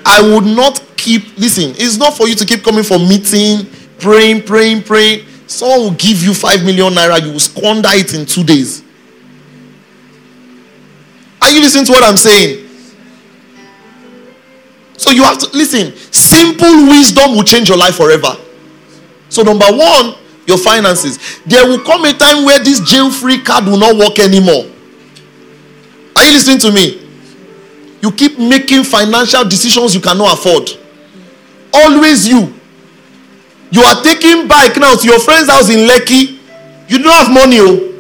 I 0.05 0.23
would 0.23 0.45
not 0.45 0.81
keep, 0.97 1.37
listen, 1.37 1.75
it's 1.77 1.97
not 1.97 2.17
for 2.17 2.29
you 2.29 2.35
to 2.37 2.45
keep 2.45 2.63
coming 2.63 2.85
for 2.85 2.99
meeting 2.99 3.67
praying, 3.99 4.43
praying, 4.43 4.83
praying. 4.83 5.27
Someone 5.47 5.81
will 5.81 5.91
give 5.93 6.23
you 6.23 6.35
five 6.35 6.65
million 6.65 6.93
naira, 6.93 7.23
you 7.25 7.33
will 7.33 7.41
squander 7.41 7.91
it 7.93 8.15
in 8.15 8.27
two 8.27 8.45
days. 8.45 8.83
Are 11.47 11.53
you 11.53 11.61
listening 11.61 11.85
to 11.85 11.93
what 11.93 12.03
I'm 12.03 12.17
saying? 12.17 12.69
So 14.97 15.13
you 15.13 15.23
have 15.23 15.39
to 15.39 15.57
listen. 15.57 15.95
Simple 16.13 16.89
wisdom 16.89 17.37
will 17.37 17.45
change 17.45 17.69
your 17.69 17.79
life 17.79 17.95
forever. 17.95 18.37
So, 19.29 19.43
number 19.43 19.67
one, 19.67 20.17
your 20.47 20.59
finances. 20.59 21.41
There 21.47 21.65
will 21.69 21.79
come 21.85 22.05
a 22.05 22.13
time 22.13 22.45
where 22.45 22.59
this 22.59 22.81
jail 22.81 23.13
free 23.13 23.41
card 23.43 23.67
will 23.67 23.79
not 23.79 23.97
work 23.97 24.19
anymore. 24.19 24.65
Are 26.17 26.25
you 26.25 26.33
listening 26.33 26.59
to 26.59 26.73
me? 26.73 27.07
You 28.03 28.11
keep 28.11 28.41
making 28.41 28.83
financial 28.83 29.45
decisions 29.45 29.95
you 29.95 30.01
cannot 30.01 30.35
afford. 30.39 30.69
Always 31.73 32.27
you. 32.27 32.55
You 33.71 33.83
are 33.83 34.03
taking 34.03 34.49
bike 34.49 34.77
now 34.79 34.97
to 34.97 35.07
your 35.07 35.21
friend's 35.21 35.49
house 35.49 35.71
in 35.71 35.89
Lekki. 35.89 36.39
You 36.89 36.99
don't 36.99 37.15
have 37.15 37.33
money. 37.33 37.59
Oh. 37.61 37.96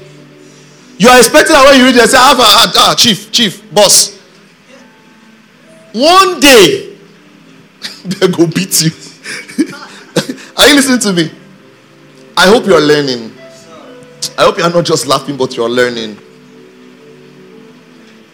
You 0.98 1.08
are 1.08 1.18
expecting 1.18 1.52
that 1.52 1.64
when 1.66 1.78
you 1.78 1.84
read 1.86 1.94
there, 1.94 2.06
say, 2.06 2.16
ah, 2.18 2.72
ah, 2.76 2.94
chief, 2.96 3.30
chief, 3.30 3.72
boss. 3.72 4.16
One 5.92 6.40
day, 6.40 6.96
they 8.04 8.28
go 8.28 8.46
beat 8.46 8.82
you. 8.82 8.90
are 10.56 10.68
you 10.68 10.74
listening 10.74 11.00
to 11.00 11.12
me? 11.12 11.30
I 12.36 12.46
hope 12.46 12.66
you're 12.66 12.80
learning. 12.80 13.32
I 14.38 14.44
hope 14.44 14.58
you're 14.58 14.70
not 14.70 14.84
just 14.84 15.06
laughing, 15.06 15.36
but 15.36 15.56
you're 15.56 15.68
learning. 15.68 16.16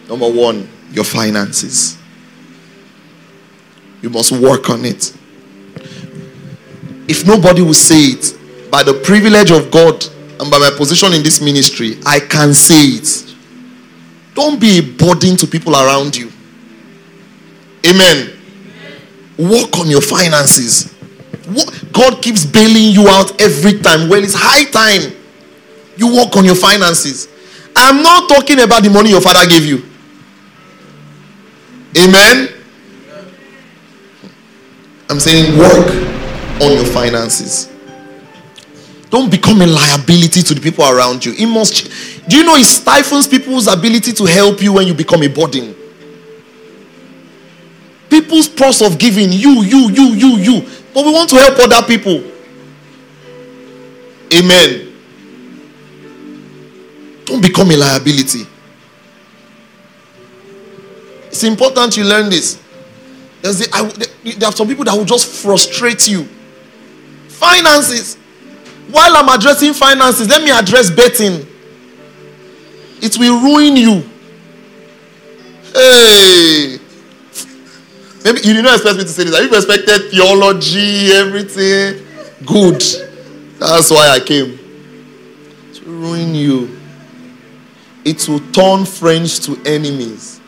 Number 0.07 0.29
one, 0.29 0.69
your 0.91 1.05
finances. 1.05 1.97
You 4.01 4.09
must 4.09 4.31
work 4.31 4.69
on 4.69 4.85
it. 4.85 5.15
If 7.07 7.25
nobody 7.25 7.61
will 7.61 7.73
say 7.73 7.99
it, 7.99 8.37
by 8.71 8.83
the 8.83 8.93
privilege 8.93 9.51
of 9.51 9.69
God 9.71 10.05
and 10.39 10.51
by 10.51 10.59
my 10.59 10.71
position 10.75 11.13
in 11.13 11.23
this 11.23 11.41
ministry, 11.41 11.97
I 12.05 12.19
can 12.19 12.53
say 12.53 12.75
it. 12.75 13.35
Don't 14.33 14.59
be 14.59 14.79
a 14.79 14.81
burden 14.81 15.37
to 15.37 15.47
people 15.47 15.73
around 15.73 16.15
you. 16.15 16.31
Amen. 17.87 18.31
Work 19.37 19.77
on 19.79 19.89
your 19.89 20.01
finances. 20.01 20.93
God 21.91 22.21
keeps 22.21 22.45
bailing 22.45 22.91
you 22.91 23.07
out 23.07 23.39
every 23.41 23.79
time. 23.79 24.09
Well, 24.09 24.23
it's 24.23 24.33
high 24.35 24.65
time 24.65 25.13
you 25.97 26.15
work 26.15 26.35
on 26.35 26.45
your 26.45 26.55
finances. 26.55 27.27
I'm 27.75 28.01
not 28.01 28.29
talking 28.29 28.59
about 28.61 28.83
the 28.83 28.89
money 28.89 29.09
your 29.09 29.21
father 29.21 29.47
gave 29.49 29.65
you. 29.65 29.83
Amen. 31.97 32.49
I'm 35.09 35.19
saying 35.19 35.57
work 35.57 35.87
on 36.61 36.71
your 36.71 36.85
finances. 36.85 37.72
Don't 39.13 39.29
become 39.29 39.61
a 39.61 39.67
liability 39.67 40.41
to 40.41 40.55
the 40.55 40.59
people 40.59 40.83
around 40.83 41.23
you. 41.23 41.33
It 41.33 41.45
must. 41.45 42.27
Do 42.27 42.35
you 42.35 42.43
know 42.43 42.55
it 42.55 42.65
stifles 42.65 43.27
people's 43.27 43.67
ability 43.67 44.11
to 44.13 44.25
help 44.25 44.59
you 44.59 44.73
when 44.73 44.87
you 44.87 44.95
become 44.95 45.21
a 45.21 45.27
burden? 45.27 45.75
People's 48.09 48.49
purse 48.49 48.81
of 48.81 48.97
giving, 48.97 49.31
you, 49.31 49.61
you, 49.61 49.91
you, 49.91 50.05
you, 50.15 50.37
you. 50.37 50.61
But 50.95 51.05
we 51.05 51.11
want 51.11 51.29
to 51.29 51.35
help 51.35 51.59
other 51.59 51.85
people. 51.85 52.23
Amen. 54.33 54.95
Don't 57.25 57.41
become 57.41 57.69
a 57.69 57.77
liability. 57.77 58.47
It's 61.27 61.43
important 61.43 61.97
you 61.97 62.03
learn 62.03 62.31
this. 62.31 62.59
There's 63.43 63.59
the, 63.59 63.69
I, 63.71 64.33
there 64.33 64.49
are 64.49 64.51
some 64.51 64.67
people 64.67 64.85
that 64.85 64.95
will 64.95 65.05
just 65.05 65.43
frustrate 65.43 66.07
you. 66.07 66.23
Finances. 67.27 68.17
While 68.93 69.17
I'm 69.17 69.27
addressing 69.27 69.73
finances, 69.73 70.29
let 70.29 70.43
me 70.43 70.51
address 70.51 70.91
betting. 70.91 71.47
it 73.01 73.17
will 73.17 73.41
ruin 73.41 73.75
you. 73.75 74.07
Hey. 75.73 76.77
Maybe 78.23 78.41
you 78.41 78.53
did 78.53 78.63
not 78.63 78.75
expect 78.75 78.97
me 78.97 79.01
to 79.01 79.09
say 79.09 79.23
this. 79.23 79.35
Have 79.35 79.87
you 79.87 80.09
theology, 80.11 81.11
everything? 81.11 82.05
Good. 82.45 82.83
That's 83.57 83.89
why 83.89 84.09
I 84.09 84.19
came. 84.19 84.59
To 85.73 85.81
ruin 85.85 86.35
you. 86.35 86.79
It 88.05 88.29
will 88.29 88.41
turn 88.51 88.85
friends 88.85 89.39
to 89.47 89.59
enemies. 89.65 90.39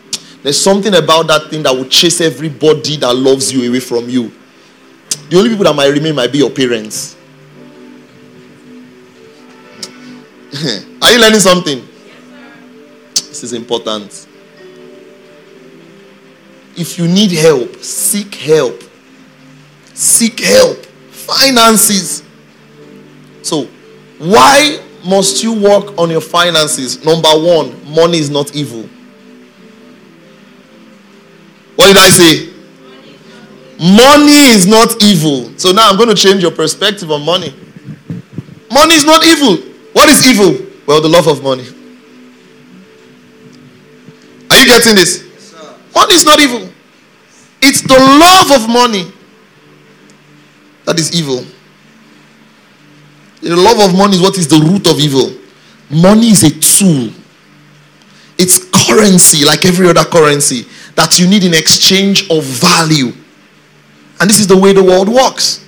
There's 0.43 0.61
something 0.61 0.93
about 0.93 1.25
that 1.29 1.49
thing 1.49 1.63
that 1.63 1.75
will 1.75 1.89
chase 1.89 2.21
everybody 2.21 2.97
that 2.97 3.15
loves 3.15 3.51
you 3.51 3.67
away 3.67 3.79
from 3.79 4.07
you. 4.07 4.31
The 5.31 5.37
only 5.37 5.49
people 5.49 5.63
that 5.65 5.75
might 5.75 5.87
remain 5.87 6.13
might 6.13 6.31
be 6.31 6.37
your 6.37 6.51
parents. 6.51 7.14
Are 11.01 11.11
you 11.11 11.19
learning 11.19 11.39
something? 11.39 11.79
Yes, 13.15 13.27
This 13.27 13.43
is 13.43 13.53
important. 13.53 14.27
If 16.77 16.97
you 16.97 17.07
need 17.07 17.31
help, 17.31 17.75
seek 17.77 18.35
help. 18.35 18.81
Seek 19.93 20.39
help. 20.39 20.77
Finances. 21.11 22.23
So, 23.41 23.65
why 24.17 24.81
must 25.05 25.43
you 25.43 25.53
work 25.53 25.97
on 25.97 26.09
your 26.09 26.21
finances? 26.21 27.03
Number 27.03 27.29
one, 27.29 27.93
money 27.93 28.17
is 28.19 28.29
not 28.29 28.55
evil. 28.55 28.83
What 31.75 31.87
did 31.87 31.97
I 31.97 32.09
say? 32.09 32.53
Money 33.77 34.53
is 34.55 34.65
not 34.65 35.03
evil. 35.03 35.57
So 35.57 35.73
now 35.73 35.89
I'm 35.89 35.97
going 35.97 36.09
to 36.09 36.15
change 36.15 36.41
your 36.41 36.51
perspective 36.51 37.11
on 37.11 37.25
money. 37.25 37.53
Money 38.71 38.95
is 38.95 39.03
not 39.05 39.23
evil. 39.25 39.74
What 39.95 40.09
is 40.09 40.27
evil? 40.27 40.67
Well, 40.85 40.99
the 40.99 41.07
love 41.07 41.27
of 41.27 41.41
money. 41.41 41.63
Are 44.51 44.57
you 44.57 44.65
getting 44.65 44.95
this? 44.95 45.23
Money 45.95 46.15
is 46.15 46.25
not 46.25 46.37
evil. 46.41 46.69
It's 47.61 47.81
the 47.81 47.97
love 47.97 48.51
of 48.51 48.67
money 48.67 49.09
that 50.83 50.99
is 50.99 51.17
evil. 51.17 51.45
The 53.41 53.55
love 53.55 53.79
of 53.79 53.97
money 53.97 54.15
is 54.15 54.21
what 54.21 54.37
is 54.37 54.49
the 54.49 54.57
root 54.57 54.85
of 54.87 54.99
evil. 54.99 55.31
Money 55.89 56.31
is 56.31 56.43
a 56.43 56.49
tool, 56.49 57.13
it's 58.37 58.59
currency 58.69 59.45
like 59.45 59.65
every 59.65 59.87
other 59.87 60.03
currency 60.03 60.65
that 60.95 61.17
you 61.17 61.27
need 61.27 61.45
in 61.45 61.53
exchange 61.53 62.29
of 62.29 62.43
value. 62.43 63.13
And 64.19 64.29
this 64.29 64.41
is 64.41 64.47
the 64.47 64.57
way 64.57 64.73
the 64.73 64.83
world 64.83 65.07
works. 65.07 65.64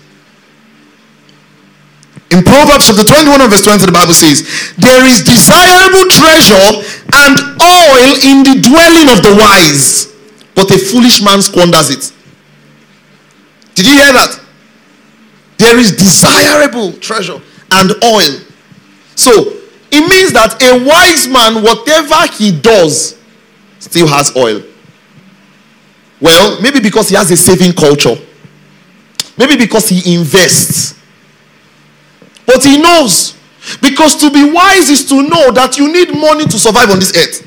In 2.29 2.43
Proverbs 2.43 2.87
chapter 2.87 3.03
21 3.03 3.49
verse 3.49 3.63
20, 3.63 3.85
the 3.85 3.91
Bible 3.91 4.13
says, 4.13 4.43
There 4.77 5.05
is 5.07 5.23
desirable 5.23 6.11
treasure 6.11 6.83
and 7.13 7.35
oil 7.61 8.09
in 8.23 8.43
the 8.43 8.59
dwelling 8.59 9.07
of 9.07 9.23
the 9.23 9.33
wise, 9.39 10.13
but 10.53 10.69
a 10.71 10.77
foolish 10.77 11.21
man 11.21 11.41
squanders 11.41 11.89
it. 11.89 12.11
Did 13.75 13.85
you 13.87 13.93
hear 13.93 14.11
that? 14.11 14.39
There 15.57 15.79
is 15.79 15.95
desirable 15.95 16.93
treasure 16.93 17.39
and 17.71 17.91
oil. 18.03 18.41
So 19.15 19.53
it 19.91 20.01
means 20.01 20.33
that 20.33 20.61
a 20.61 20.83
wise 20.83 21.27
man, 21.27 21.63
whatever 21.63 22.27
he 22.33 22.51
does, 22.51 23.17
still 23.79 24.07
has 24.07 24.35
oil. 24.35 24.61
Well, 26.19 26.61
maybe 26.61 26.79
because 26.79 27.09
he 27.09 27.15
has 27.15 27.31
a 27.31 27.37
saving 27.37 27.73
culture, 27.73 28.15
maybe 29.37 29.55
because 29.55 29.87
he 29.87 30.15
invests. 30.15 30.96
But 32.47 32.63
he 32.63 32.81
knows. 32.81 33.37
Because 33.81 34.15
to 34.15 34.31
be 34.31 34.49
wise 34.51 34.89
is 34.89 35.05
to 35.09 35.21
know 35.21 35.51
that 35.51 35.77
you 35.77 35.91
need 35.91 36.17
money 36.17 36.45
to 36.45 36.57
survive 36.57 36.89
on 36.89 36.97
this 36.99 37.15
earth. 37.15 37.43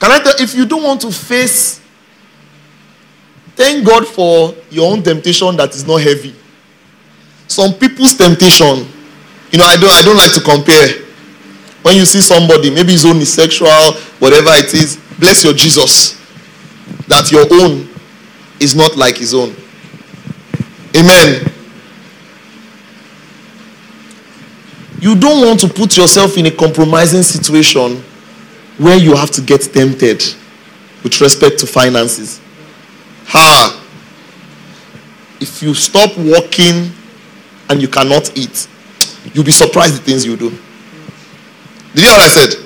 Can 0.00 0.10
I 0.10 0.18
tell 0.18 0.34
if 0.40 0.54
you 0.54 0.64
don't 0.66 0.82
want 0.82 1.02
to 1.02 1.12
face, 1.12 1.80
thank 3.54 3.86
God 3.86 4.08
for 4.08 4.54
your 4.70 4.90
own 4.90 5.02
temptation 5.02 5.54
that 5.56 5.74
is 5.74 5.86
not 5.86 6.00
heavy. 6.00 6.34
Some 7.46 7.74
people's 7.74 8.14
temptation, 8.14 8.88
you 9.52 9.58
know, 9.58 9.66
I 9.66 9.76
don't 9.76 9.92
I 9.92 10.02
don't 10.02 10.16
like 10.16 10.32
to 10.32 10.40
compare. 10.40 11.04
When 11.82 11.96
you 11.96 12.06
see 12.06 12.22
somebody, 12.22 12.70
maybe 12.70 12.92
his 12.92 13.04
own 13.04 13.18
is 13.18 13.32
sexual, 13.32 13.68
whatever 14.18 14.50
it 14.52 14.72
is, 14.72 14.98
bless 15.18 15.44
your 15.44 15.52
Jesus. 15.52 16.18
That 17.08 17.30
your 17.30 17.46
own 17.62 17.88
is 18.58 18.74
not 18.74 18.96
like 18.96 19.18
his 19.18 19.34
own. 19.34 19.54
Amen. 20.96 21.53
You 25.04 25.14
don't 25.14 25.44
want 25.46 25.60
to 25.60 25.68
put 25.68 25.98
yourself 25.98 26.38
in 26.38 26.46
a 26.46 26.50
compromising 26.50 27.22
situation 27.22 28.02
where 28.78 28.96
you 28.96 29.14
have 29.14 29.30
to 29.32 29.42
get 29.42 29.60
tempted 29.60 30.24
with 31.02 31.20
respect 31.20 31.58
to 31.58 31.66
finances. 31.66 32.40
Ha! 33.26 33.84
If 35.42 35.62
you 35.62 35.74
stop 35.74 36.16
working 36.16 36.90
and 37.68 37.82
you 37.82 37.88
cannot 37.88 38.34
eat, 38.34 38.66
you'll 39.34 39.44
be 39.44 39.50
surprised 39.50 39.96
the 39.96 39.98
things 39.98 40.24
you 40.24 40.38
do. 40.38 40.48
Did 40.48 40.58
you 41.96 42.02
hear 42.04 42.16
what 42.16 42.24
I 42.24 42.28
said? 42.28 42.64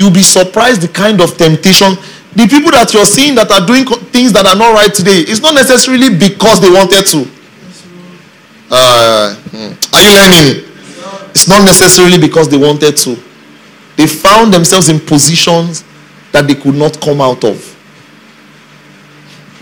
You'll 0.00 0.10
be 0.10 0.22
surprised 0.22 0.80
the 0.80 0.88
kind 0.88 1.20
of 1.20 1.36
temptation. 1.36 1.94
The 2.34 2.48
people 2.48 2.72
that 2.72 2.92
you're 2.92 3.06
seeing 3.06 3.36
that 3.36 3.52
are 3.52 3.64
doing 3.64 3.86
things 4.10 4.32
that 4.32 4.46
are 4.46 4.56
not 4.56 4.74
right 4.74 4.92
today, 4.92 5.20
it's 5.20 5.40
not 5.40 5.54
necessarily 5.54 6.10
because 6.10 6.60
they 6.60 6.70
wanted 6.70 7.06
to. 7.06 7.30
Uh, 8.68 9.36
hmm. 9.36 9.94
are 9.94 10.02
you 10.02 10.10
learning? 10.10 10.69
It's 11.30 11.48
not 11.48 11.64
necessarily 11.64 12.18
because 12.18 12.48
they 12.48 12.56
wanted 12.56 12.96
to. 12.98 13.16
They 13.96 14.06
found 14.06 14.52
themselves 14.52 14.88
in 14.88 15.00
positions 15.00 15.84
that 16.32 16.46
they 16.46 16.54
could 16.54 16.74
not 16.74 17.00
come 17.00 17.20
out 17.20 17.44
of. 17.44 17.58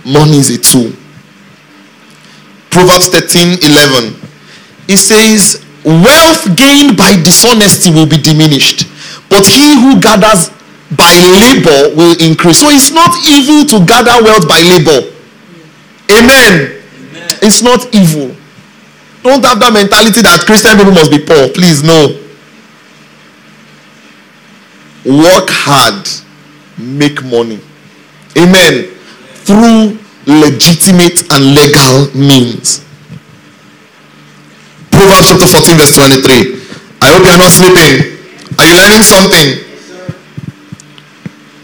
Money 0.05 0.39
is 0.39 0.51
a 0.51 0.59
tool. 0.59 0.93
Proverbs 2.71 3.09
13 3.09 3.59
11. 3.63 4.15
It 4.89 4.97
says, 4.99 5.65
Wealth 5.85 6.57
gained 6.57 6.97
by 6.97 7.15
dishonesty 7.23 7.91
will 7.91 8.07
be 8.07 8.19
diminished, 8.19 8.89
but 9.31 9.47
he 9.47 9.75
who 9.81 10.01
gathers 10.01 10.51
by 10.97 11.13
labor 11.39 11.95
will 11.97 12.17
increase. 12.21 12.61
So 12.61 12.69
it's 12.69 12.91
not 12.91 13.13
evil 13.27 13.65
to 13.69 13.85
gather 13.87 14.23
wealth 14.23 14.49
by 14.49 14.61
labor. 14.61 15.13
Amen. 16.11 16.83
Amen. 16.83 17.29
It's 17.43 17.63
not 17.63 17.95
evil. 17.95 18.35
Don't 19.29 19.45
have 19.45 19.61
that 19.61 19.77
mentality 19.77 20.25
that 20.25 20.41
Christian 20.49 20.73
people 20.81 20.97
must 20.97 21.13
be 21.13 21.21
poor. 21.21 21.53
Please, 21.53 21.85
no. 21.85 22.17
Work 25.05 25.53
hard, 25.53 26.09
make 26.81 27.21
money. 27.21 27.61
Amen. 28.41 28.89
Through 29.45 30.01
legitimate 30.25 31.29
and 31.29 31.45
legal 31.45 32.09
means. 32.17 32.81
Proverbs 34.89 35.29
chapter 35.29 35.45
14, 35.45 35.77
verse 35.77 35.93
23. 35.93 37.05
I 37.05 37.13
hope 37.13 37.29
you're 37.29 37.37
not 37.37 37.53
sleeping. 37.53 38.17
Are 38.57 38.65
you 38.65 38.81
learning 38.81 39.05
something? 39.05 39.49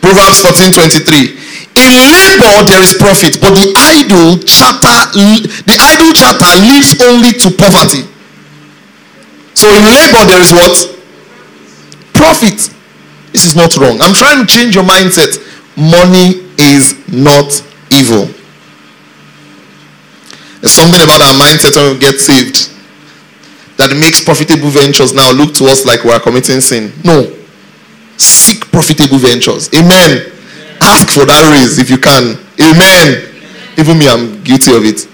Proverbs 0.05 0.45
14, 0.45 0.69
23. 0.69 1.44
In 1.77 1.91
labor 1.91 2.71
there 2.71 2.83
is 2.83 2.95
profit, 2.95 3.41
but 3.41 3.51
the 3.55 3.75
idle 3.75 4.39
chatter, 4.39 5.11
the 5.67 5.77
idle 5.81 6.13
chatter 6.15 6.53
leads 6.63 6.95
only 7.03 7.33
to 7.35 7.51
poverty. 7.51 8.07
So 9.55 9.69
in 9.75 9.83
labor 9.83 10.23
there 10.27 10.41
is 10.41 10.53
what? 10.53 10.77
Profit. 12.13 12.71
This 13.33 13.45
is 13.45 13.57
not 13.57 13.77
wrong. 13.77 14.01
I'm 14.01 14.15
trying 14.15 14.45
to 14.45 14.47
change 14.47 14.75
your 14.77 14.85
mindset. 14.85 15.43
Money 15.77 16.47
is 16.57 16.95
not 17.09 17.51
evil. 17.91 18.31
There's 20.61 20.73
something 20.73 21.03
about 21.03 21.21
our 21.21 21.35
mindset 21.35 21.77
when 21.77 21.95
we 21.95 21.99
get 21.99 22.21
saved 22.21 22.71
that 23.77 23.91
makes 23.99 24.23
profitable 24.23 24.71
ventures 24.71 25.13
now 25.13 25.33
look 25.33 25.53
to 25.55 25.67
us 25.67 25.85
like 25.85 26.05
we 26.05 26.11
are 26.11 26.21
committing 26.21 26.61
sin. 26.61 26.93
No. 27.05 27.35
Seek 28.17 28.71
profitable 28.71 29.19
ventures. 29.19 29.69
Amen. 29.75 30.31
Ask 30.85 31.17
for 31.17 31.25
that 31.25 31.49
raise 31.57 31.79
if 31.81 31.89
you 31.89 31.97
can. 31.97 32.37
Amen. 32.61 33.33
Even 33.81 33.99
me, 33.99 34.07
I'm 34.07 34.43
guilty 34.45 34.77
of 34.77 34.85
it. 34.85 35.09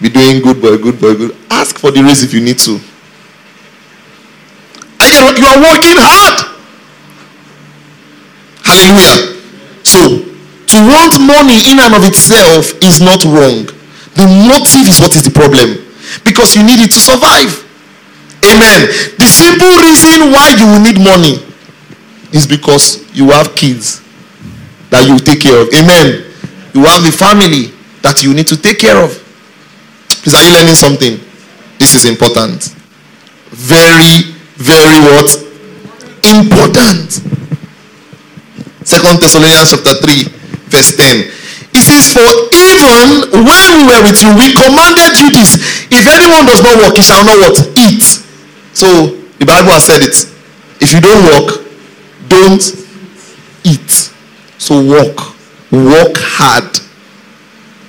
Be 0.00 0.08
doing 0.08 0.42
good 0.42 0.60
boy, 0.60 0.78
good 0.78 0.98
boy, 0.98 1.14
good. 1.14 1.36
Ask 1.50 1.78
for 1.78 1.92
the 1.92 2.02
raise 2.02 2.24
if 2.24 2.32
you 2.32 2.40
need 2.40 2.58
to. 2.64 2.80
And 4.98 5.38
you 5.38 5.44
are 5.44 5.60
working 5.60 6.00
hard. 6.00 6.56
Hallelujah. 8.64 9.38
So, 9.84 10.24
to 10.72 10.76
want 10.88 11.20
money 11.20 11.68
in 11.70 11.78
and 11.78 11.92
of 11.92 12.02
itself 12.08 12.72
is 12.82 13.00
not 13.04 13.22
wrong. 13.28 13.68
The 14.16 14.24
motive 14.24 14.88
is 14.88 14.98
what 15.00 15.14
is 15.14 15.22
the 15.22 15.30
problem. 15.30 15.84
Because 16.24 16.56
you 16.56 16.64
need 16.64 16.80
it 16.80 16.90
to 16.96 17.00
survive. 17.00 17.60
Amen. 18.42 18.88
The 19.20 19.28
simple 19.28 19.70
reason 19.84 20.32
why 20.32 20.56
you 20.58 20.66
will 20.66 20.80
need 20.80 20.98
money 20.98 21.44
is 22.32 22.46
because 22.46 23.04
you 23.14 23.30
have 23.30 23.54
kids 23.54 24.01
that 24.92 25.08
you 25.08 25.18
take 25.18 25.40
care 25.40 25.56
of. 25.56 25.72
Amen. 25.72 26.28
You 26.76 26.84
have 26.84 27.02
a 27.08 27.12
family 27.12 27.72
that 28.04 28.22
you 28.22 28.34
need 28.36 28.46
to 28.48 28.56
take 28.56 28.78
care 28.78 29.00
of. 29.02 29.10
Please, 30.22 30.34
are 30.36 30.44
you 30.44 30.52
learning 30.52 30.76
something? 30.76 31.18
This 31.80 31.96
is 31.96 32.04
important. 32.04 32.76
Very, 33.50 34.36
very 34.60 35.00
what? 35.00 35.42
important. 36.24 37.18
Second 38.82 39.20
Thessalonians 39.20 39.70
chapter 39.70 39.94
3, 39.94 40.24
verse 40.70 40.96
10. 40.96 41.30
It 41.72 41.82
says, 41.82 42.12
For 42.12 42.26
even 42.52 43.32
when 43.32 43.60
we 43.72 43.82
were 43.88 44.02
with 44.10 44.20
you, 44.22 44.30
we 44.36 44.52
commanded 44.52 45.18
you 45.18 45.30
this. 45.32 45.56
If 45.90 46.04
anyone 46.06 46.44
does 46.46 46.62
not 46.62 46.76
work, 46.78 46.96
he 46.96 47.02
shall 47.02 47.24
not 47.24 47.38
what? 47.38 47.56
Eat. 47.78 48.02
So 48.74 49.16
the 49.38 49.46
Bible 49.46 49.72
has 49.72 49.86
said 49.86 50.02
it. 50.02 50.28
If 50.80 50.92
you 50.92 51.00
don't 51.00 51.24
work, 51.24 51.64
don't 52.28 52.62
eat. 53.64 54.12
So 54.62 54.78
work. 54.78 55.18
Work 55.72 56.14
hard 56.22 56.78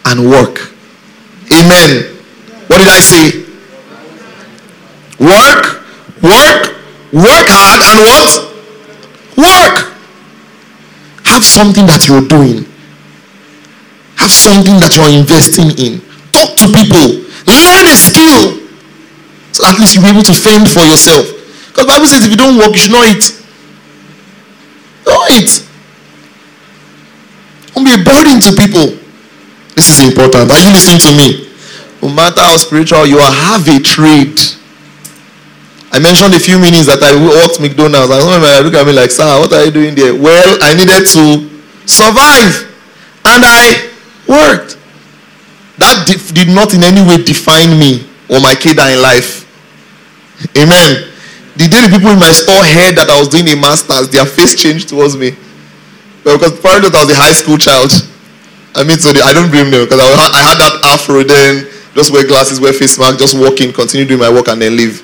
and 0.10 0.26
work. 0.28 0.74
Amen. 1.54 2.18
What 2.66 2.82
did 2.82 2.90
I 2.90 2.98
say? 2.98 3.45
Work, 5.22 5.86
work, 6.26 6.74
work 7.14 7.48
hard, 7.54 7.78
and 7.78 8.00
what? 8.10 8.32
Work. 9.38 9.94
Have 11.30 11.45
something 11.45 11.86
that 11.86 12.08
you're 12.08 12.26
doing. 12.26 12.66
Have 14.18 14.32
something 14.34 14.80
that 14.82 14.98
you're 14.98 15.14
investing 15.14 15.78
in. 15.78 16.02
Talk 16.34 16.58
to 16.58 16.66
people. 16.74 17.22
Learn 17.45 17.86
a 17.86 17.94
skill. 17.94 18.66
So 19.54 19.70
at 19.70 19.78
least 19.78 19.94
you'll 19.94 20.06
be 20.06 20.10
able 20.10 20.26
to 20.26 20.34
fend 20.34 20.68
for 20.68 20.82
yourself. 20.82 21.30
Because 21.70 21.86
Bible 21.86 22.08
says 22.08 22.26
if 22.26 22.32
you 22.32 22.38
don't 22.38 22.58
work, 22.58 22.74
you 22.74 22.80
should 22.82 22.98
not 22.98 23.06
eat. 23.06 23.30
Don't 25.06 25.30
eat. 25.38 25.70
Be 27.84 27.93
a 27.93 28.03
burden 28.03 28.39
to 28.41 28.51
people. 28.55 28.97
This 29.76 29.89
is 29.89 29.99
important. 30.07 30.51
Are 30.51 30.60
you 30.60 30.72
listening 30.72 30.99
to 30.99 31.11
me? 31.18 31.49
No 32.01 32.10
matter 32.10 32.41
how 32.41 32.57
spiritual 32.57 33.05
you 33.05 33.18
are, 33.19 33.31
have 33.31 33.68
a 33.68 33.80
trade. 33.80 34.39
I 35.91 35.99
mentioned 35.99 36.34
a 36.34 36.39
few 36.39 36.57
minutes 36.57 36.88
that 36.88 37.03
I 37.03 37.14
worked 37.15 37.60
McDonald's, 37.61 38.10
and 38.10 38.22
some 38.23 38.41
of 38.41 38.65
look 38.65 38.73
at 38.73 38.85
me 38.88 38.93
like, 38.93 39.11
"Sir, 39.11 39.39
what 39.39 39.53
are 39.53 39.64
you 39.65 39.72
doing 39.72 39.95
there?" 39.95 40.14
Well, 40.15 40.57
I 40.61 40.73
needed 40.73 41.05
to 41.05 41.49
survive, 41.85 42.65
and 43.26 43.43
I 43.45 43.89
worked. 44.27 44.77
That 45.77 46.07
did 46.07 46.49
not 46.49 46.73
in 46.73 46.84
any 46.84 47.01
way 47.01 47.22
define 47.22 47.77
me 47.77 48.07
or 48.30 48.39
my 48.39 48.55
kid 48.55 48.80
in 48.80 49.01
life. 49.01 49.45
Amen. 50.57 51.10
The 51.55 51.68
day 51.68 51.81
the 51.85 51.89
people 51.95 52.11
in 52.11 52.19
my 52.19 52.31
store 52.31 52.64
heard 52.65 52.95
that 52.97 53.10
I 53.10 53.19
was 53.19 53.27
doing 53.27 53.47
a 53.49 53.55
master's, 53.55 54.10
their 54.10 54.26
face 54.26 54.55
changed 54.55 54.89
towards 54.89 55.15
me. 55.15 55.35
Because 56.24 56.58
apparently 56.58 56.90
I 56.94 57.04
was 57.04 57.12
a 57.12 57.16
high 57.20 57.34
school 57.34 57.58
child. 57.58 57.91
I 58.76 58.84
mean, 58.84 58.98
so 58.98 59.12
I 59.12 59.34
don't 59.34 59.52
blame 59.52 59.70
them 59.70 59.86
because 59.86 60.00
I, 60.00 60.08
I 60.08 60.41
had 60.50 60.58
that 60.58 60.82
afro 60.86 61.22
then, 61.22 61.68
just 61.94 62.12
wear 62.12 62.26
glasses, 62.26 62.60
wear 62.60 62.74
face 62.74 62.98
mask, 62.98 63.20
just 63.20 63.38
walk 63.38 63.62
in, 63.62 63.72
continue 63.72 64.08
doing 64.08 64.20
my 64.20 64.32
work, 64.32 64.48
and 64.48 64.62
then 64.62 64.76
leave. 64.76 65.04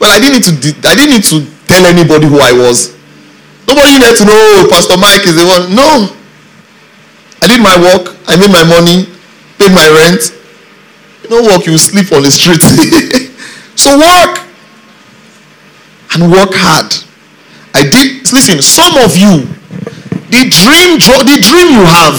Well, 0.00 0.10
I 0.10 0.18
didn't 0.18 0.42
need 0.42 0.46
to. 0.50 0.88
I 0.88 0.94
didn't 0.96 1.14
need 1.14 1.26
to 1.30 1.46
tell 1.68 1.86
anybody 1.86 2.26
who 2.26 2.40
I 2.40 2.50
was. 2.50 2.90
Nobody 3.68 3.92
needed 3.94 4.18
to 4.18 4.24
know 4.24 4.34
oh, 4.34 4.66
Pastor 4.68 4.98
Mike 4.98 5.22
is 5.26 5.36
the 5.36 5.46
one. 5.46 5.70
No. 5.76 6.10
I 7.40 7.46
did 7.46 7.62
my 7.62 7.78
work. 7.78 8.16
I 8.26 8.34
made 8.36 8.50
my 8.50 8.64
money, 8.66 9.06
paid 9.58 9.70
my 9.70 9.86
rent. 9.94 10.34
You 11.22 11.30
know, 11.30 11.42
work, 11.54 11.66
you 11.66 11.78
sleep 11.78 12.10
on 12.10 12.22
the 12.22 12.30
street. 12.30 12.62
so 13.78 13.94
work 13.94 14.42
and 16.14 16.30
work 16.30 16.50
hard. 16.52 16.92
I 17.74 17.88
did. 17.88 18.21
Listen, 18.32 18.62
some 18.62 18.96
of 18.96 19.16
you 19.16 19.46
the 20.32 20.48
dream 20.48 20.96
job, 20.96 21.28
the 21.28 21.36
dream 21.44 21.76
you 21.76 21.84
have, 21.84 22.16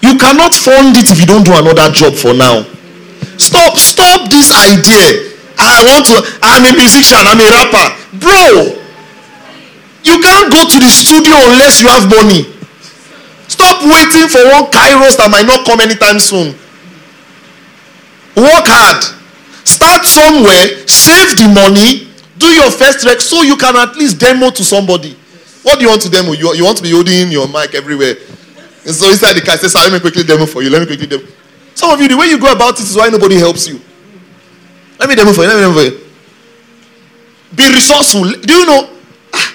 you 0.00 0.16
cannot 0.16 0.56
fund 0.56 0.96
it 0.96 1.12
if 1.12 1.20
you 1.20 1.28
don't 1.28 1.44
do 1.44 1.52
another 1.52 1.92
job 1.92 2.16
for 2.16 2.32
now. 2.32 2.64
Stop, 3.36 3.76
stop 3.76 4.32
this 4.32 4.48
idea. 4.48 5.36
I 5.60 5.84
want 5.84 6.08
to, 6.08 6.16
I'm 6.40 6.64
a 6.64 6.72
musician, 6.72 7.20
I'm 7.20 7.36
a 7.36 7.48
rapper. 7.52 7.86
Bro, 8.16 8.80
you 10.00 10.16
can't 10.16 10.48
go 10.48 10.64
to 10.64 10.76
the 10.80 10.88
studio 10.88 11.36
unless 11.52 11.84
you 11.84 11.92
have 11.92 12.08
money. 12.08 12.48
Stop 13.52 13.84
waiting 13.84 14.24
for 14.32 14.40
one 14.48 14.72
kairos 14.72 15.20
that 15.20 15.28
might 15.28 15.44
not 15.44 15.68
come 15.68 15.84
anytime 15.84 16.16
soon. 16.16 16.56
Work 18.32 18.64
hard. 18.64 19.04
Start 19.68 20.08
somewhere, 20.08 20.88
save 20.88 21.36
the 21.36 21.52
money, 21.52 22.08
do 22.44 22.52
your 22.52 22.70
first 22.70 23.04
rec 23.06 23.20
so 23.20 23.42
you 23.42 23.56
can 23.56 23.74
at 23.76 23.96
least 23.96 24.20
demo 24.20 24.50
to 24.50 24.62
somebody. 24.62 25.16
What 25.62 25.78
do 25.78 25.84
you 25.84 25.90
want 25.90 26.02
to 26.02 26.10
demo? 26.10 26.32
You, 26.32 26.54
you 26.54 26.64
want 26.64 26.76
to 26.76 26.82
be 26.82 26.90
holding 26.90 27.32
your 27.32 27.48
mic 27.48 27.74
everywhere. 27.74 28.16
And 28.84 28.94
so 28.94 29.08
inside 29.08 29.32
the 29.32 29.40
car, 29.40 29.56
say, 29.56 29.68
let 29.72 29.92
me 29.92 30.00
quickly 30.00 30.24
demo 30.24 30.44
for 30.44 30.62
you. 30.62 30.68
Let 30.68 30.80
me 30.80 30.86
quickly 30.86 31.06
demo. 31.06 31.24
Some 31.74 31.90
of 31.90 32.00
you, 32.00 32.08
the 32.08 32.16
way 32.16 32.26
you 32.26 32.38
go 32.38 32.52
about 32.52 32.78
it 32.78 32.84
is 32.84 32.96
why 32.96 33.08
nobody 33.08 33.36
helps 33.36 33.66
you. 33.66 33.80
Let 34.98 35.08
me 35.08 35.14
demo 35.14 35.32
for 35.32 35.42
you. 35.42 35.48
Let 35.48 35.56
me 35.56 35.62
demo 35.62 35.74
for 35.74 35.82
you. 35.82 36.00
Be 37.56 37.72
resourceful. 37.72 38.30
Do 38.42 38.52
you 38.52 38.66
know? 38.66 38.90
Ah, 39.32 39.54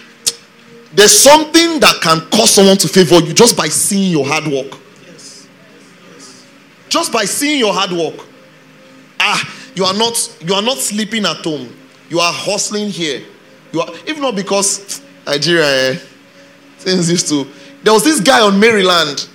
there's 0.93 1.11
something 1.13 1.79
that 1.79 1.99
can 2.01 2.21
cause 2.31 2.55
someone 2.55 2.77
to 2.77 2.87
favor 2.87 3.19
you 3.19 3.33
just 3.33 3.55
by 3.55 3.67
seeing 3.67 4.11
your 4.11 4.25
hard 4.25 4.47
work. 4.47 4.79
Yes. 5.05 5.47
Just 6.89 7.13
by 7.13 7.25
seeing 7.25 7.59
your 7.59 7.73
hard 7.73 7.91
work. 7.91 8.25
Ah, 9.19 9.71
you 9.75 9.85
are 9.85 9.93
not 9.93 10.37
you 10.41 10.55
are 10.55 10.61
not 10.61 10.77
sleeping 10.77 11.25
at 11.25 11.37
home. 11.37 11.75
You 12.09 12.19
are 12.19 12.33
hustling 12.33 12.89
here. 12.89 13.23
You 13.71 13.81
are 13.81 13.89
if 14.05 14.19
not 14.19 14.35
because 14.35 15.01
Nigeria, 15.25 15.91
eh? 15.93 15.99
Things 16.79 17.09
used 17.09 17.27
to. 17.29 17.47
There 17.83 17.93
was 17.93 18.03
this 18.03 18.19
guy 18.19 18.41
on 18.41 18.59
Maryland 18.59 19.27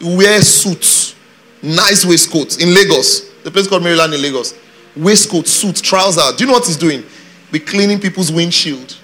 who 0.00 0.16
wears 0.16 0.48
suits, 0.48 1.14
nice 1.62 2.04
waistcoats 2.04 2.56
in 2.56 2.74
Lagos. 2.74 3.30
The 3.42 3.50
place 3.50 3.66
called 3.66 3.82
Maryland 3.82 4.14
in 4.14 4.22
Lagos. 4.22 4.54
Waistcoat, 4.96 5.46
suit, 5.46 5.76
trouser. 5.76 6.36
Do 6.36 6.44
you 6.44 6.46
know 6.46 6.54
what 6.54 6.66
he's 6.66 6.76
doing? 6.76 7.04
Be 7.52 7.58
cleaning 7.60 8.00
people's 8.00 8.32
windshield. 8.32 8.96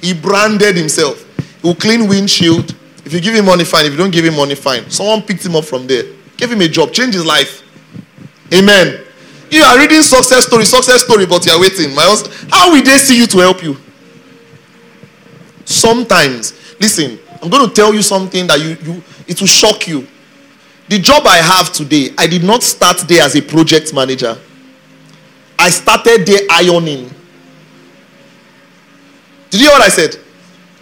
He 0.00 0.14
branded 0.14 0.76
himself. 0.76 1.26
He 1.60 1.68
will 1.68 1.74
clean 1.74 2.08
windshield. 2.08 2.74
If 3.04 3.12
you 3.12 3.20
give 3.20 3.34
him 3.34 3.46
money, 3.46 3.64
fine. 3.64 3.86
If 3.86 3.92
you 3.92 3.98
don't 3.98 4.10
give 4.10 4.24
him 4.24 4.36
money, 4.36 4.54
fine. 4.54 4.88
Someone 4.90 5.22
picked 5.22 5.44
him 5.44 5.56
up 5.56 5.64
from 5.64 5.86
there. 5.86 6.04
Give 6.36 6.50
him 6.50 6.60
a 6.60 6.68
job. 6.68 6.92
Change 6.92 7.14
his 7.14 7.24
life. 7.24 7.62
Amen. 8.52 9.04
You 9.50 9.62
are 9.62 9.78
reading 9.78 10.02
success 10.02 10.46
story, 10.46 10.64
success 10.64 11.02
story, 11.02 11.26
but 11.26 11.44
you 11.44 11.52
are 11.52 11.60
waiting. 11.60 11.94
My 11.94 12.04
husband, 12.04 12.34
how 12.52 12.70
will 12.72 12.82
they 12.82 12.98
see 12.98 13.16
you 13.16 13.26
to 13.26 13.38
help 13.38 13.62
you? 13.62 13.76
Sometimes, 15.64 16.52
listen, 16.80 17.18
I'm 17.42 17.50
going 17.50 17.68
to 17.68 17.74
tell 17.74 17.92
you 17.92 18.02
something 18.02 18.46
that 18.46 18.60
you, 18.60 18.76
you 18.82 19.02
it 19.26 19.40
will 19.40 19.48
shock 19.48 19.88
you. 19.88 20.06
The 20.88 20.98
job 20.98 21.24
I 21.26 21.36
have 21.36 21.72
today, 21.72 22.10
I 22.18 22.26
did 22.26 22.44
not 22.44 22.62
start 22.62 22.98
there 23.08 23.22
as 23.22 23.34
a 23.36 23.42
project 23.42 23.92
manager. 23.94 24.36
I 25.58 25.70
started 25.70 26.26
there 26.26 26.40
ironing. 26.50 27.10
Did 29.50 29.60
you 29.60 29.66
hear 29.66 29.72
what 29.78 29.82
I 29.82 29.88
said? 29.88 30.16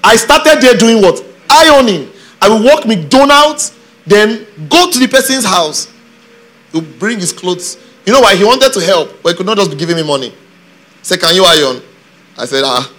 I 0.04 0.16
started 0.16 0.60
there 0.60 0.74
doing 0.74 1.02
what? 1.02 1.24
Ironing. 1.50 2.10
I 2.40 2.48
will 2.48 2.62
walk 2.62 2.86
McDonald's, 2.86 3.76
then 4.06 4.46
go 4.68 4.90
to 4.90 4.98
the 4.98 5.08
person's 5.08 5.44
house 5.44 5.92
to 6.72 6.80
bring 6.80 7.18
his 7.18 7.32
clothes. 7.32 7.76
You 8.08 8.14
know 8.14 8.20
why? 8.20 8.34
He 8.36 8.42
wanted 8.42 8.72
to 8.72 8.80
help, 8.80 9.22
but 9.22 9.32
he 9.32 9.36
could 9.36 9.44
not 9.44 9.58
just 9.58 9.70
be 9.70 9.76
giving 9.76 9.94
me 9.94 10.02
money. 10.02 10.32
Say, 11.02 11.18
Can 11.18 11.34
you 11.34 11.44
iron? 11.44 11.82
I 12.38 12.46
said, 12.46 12.62
Ah, 12.64 12.90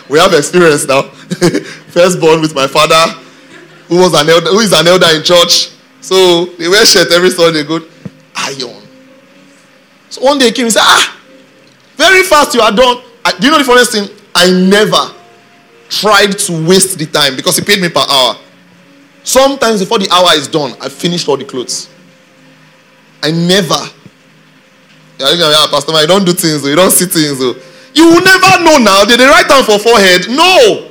we 0.08 0.18
have 0.18 0.32
experience 0.32 0.86
now. 0.86 1.02
Firstborn 1.92 2.40
with 2.40 2.54
my 2.54 2.66
father, 2.66 3.12
who 3.88 3.96
was 3.98 4.14
an 4.18 4.26
elder, 4.26 4.48
who 4.48 4.60
is 4.60 4.72
an 4.72 4.86
elder 4.86 5.08
in 5.14 5.22
church. 5.22 5.68
So 6.00 6.46
they 6.56 6.66
wear 6.66 6.86
shirt 6.86 7.12
every 7.12 7.28
Sunday. 7.28 7.62
Good 7.62 7.86
iron. 8.34 8.82
So 10.08 10.22
one 10.22 10.38
day 10.38 10.46
he 10.46 10.52
came 10.52 10.64
and 10.64 10.72
said, 10.72 10.80
Ah, 10.84 11.20
very 11.94 12.22
fast 12.22 12.54
you 12.54 12.62
are 12.62 12.72
done. 12.72 13.02
I, 13.22 13.36
do 13.38 13.48
you 13.48 13.52
know 13.52 13.58
the 13.58 13.64
funniest 13.64 13.92
thing? 13.92 14.08
I 14.34 14.50
never 14.50 15.14
tried 15.90 16.38
to 16.38 16.66
waste 16.66 16.98
the 16.98 17.04
time 17.04 17.36
because 17.36 17.58
he 17.58 17.62
paid 17.62 17.82
me 17.82 17.90
per 17.90 18.00
hour. 18.08 18.34
Sometimes 19.24 19.80
before 19.80 19.98
the 19.98 20.08
hour 20.10 20.34
is 20.36 20.48
done, 20.48 20.74
I 20.80 20.88
finished 20.88 21.28
all 21.28 21.36
the 21.36 21.44
clothes. 21.44 21.90
I 23.22 23.30
never. 23.30 23.78
Yeah, 25.18 25.32
yeah, 25.32 25.66
Pastor, 25.70 25.92
I 25.94 26.06
don't 26.06 26.24
do 26.24 26.32
things, 26.32 26.64
you 26.64 26.76
don't 26.76 26.92
see 26.92 27.06
things. 27.06 27.40
You 27.94 28.06
will 28.06 28.22
never 28.22 28.62
know 28.62 28.78
now. 28.78 29.04
Did 29.04 29.18
they 29.18 29.26
write 29.26 29.48
down 29.48 29.64
for 29.64 29.78
forehead? 29.78 30.28
No. 30.28 30.90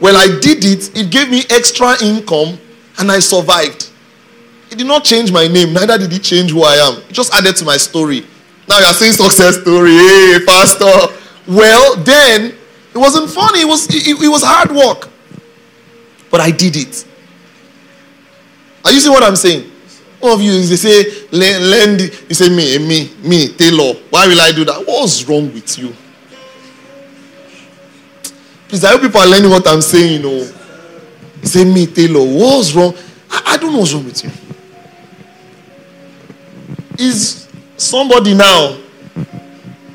Well, 0.00 0.16
I 0.16 0.26
did 0.40 0.64
it. 0.64 0.96
It 0.96 1.10
gave 1.10 1.30
me 1.30 1.42
extra 1.50 2.02
income 2.02 2.58
and 2.98 3.10
I 3.10 3.18
survived. 3.18 3.90
It 4.70 4.78
did 4.78 4.86
not 4.86 5.04
change 5.04 5.30
my 5.30 5.46
name, 5.46 5.72
neither 5.72 5.98
did 5.98 6.12
it 6.12 6.22
change 6.22 6.50
who 6.50 6.62
I 6.62 6.74
am. 6.74 7.02
It 7.08 7.12
just 7.12 7.34
added 7.34 7.56
to 7.56 7.64
my 7.64 7.76
story. 7.76 8.24
Now 8.68 8.78
you 8.78 8.86
are 8.86 8.94
saying 8.94 9.12
success 9.12 9.60
story. 9.60 9.90
Hey, 9.92 10.38
pastor. 10.46 11.14
Well, 11.46 11.96
then 11.96 12.54
it 12.94 12.98
wasn't 12.98 13.30
funny. 13.30 13.60
It 13.60 13.68
was 13.68 13.86
it, 13.94 14.20
it 14.22 14.28
was 14.28 14.42
hard 14.42 14.72
work. 14.72 15.10
But 16.30 16.40
I 16.40 16.50
did 16.50 16.76
it. 16.76 17.06
Are 18.84 18.92
you 18.92 19.00
seeing 19.00 19.12
what 19.12 19.22
I'm 19.22 19.36
saying? 19.36 19.70
All 20.24 20.32
of 20.32 20.40
you, 20.40 20.52
they 20.52 20.76
say, 20.76 21.26
lend, 21.32 22.00
you 22.00 22.34
say, 22.34 22.48
me, 22.48 22.78
me, 22.78 23.10
me, 23.22 23.48
tailor. 23.48 23.92
Why 24.08 24.26
will 24.26 24.40
I 24.40 24.52
do 24.52 24.64
that? 24.64 24.82
What's 24.86 25.22
wrong 25.28 25.52
with 25.52 25.78
you? 25.78 25.94
Please, 28.66 28.82
I 28.84 28.92
hope 28.92 29.02
people 29.02 29.20
are 29.20 29.26
learning 29.26 29.50
what 29.50 29.68
I'm 29.68 29.82
saying, 29.82 30.12
you 30.14 30.18
know. 30.20 30.36
You 31.42 31.46
say, 31.46 31.64
me, 31.66 31.86
tailor. 31.86 32.24
What's 32.24 32.72
wrong? 32.72 32.94
I, 33.30 33.42
I 33.48 33.56
don't 33.58 33.74
know 33.74 33.80
what's 33.80 33.92
wrong 33.92 34.06
with 34.06 34.24
you. 34.24 34.30
Is 36.98 37.46
somebody 37.76 38.32
now 38.32 38.78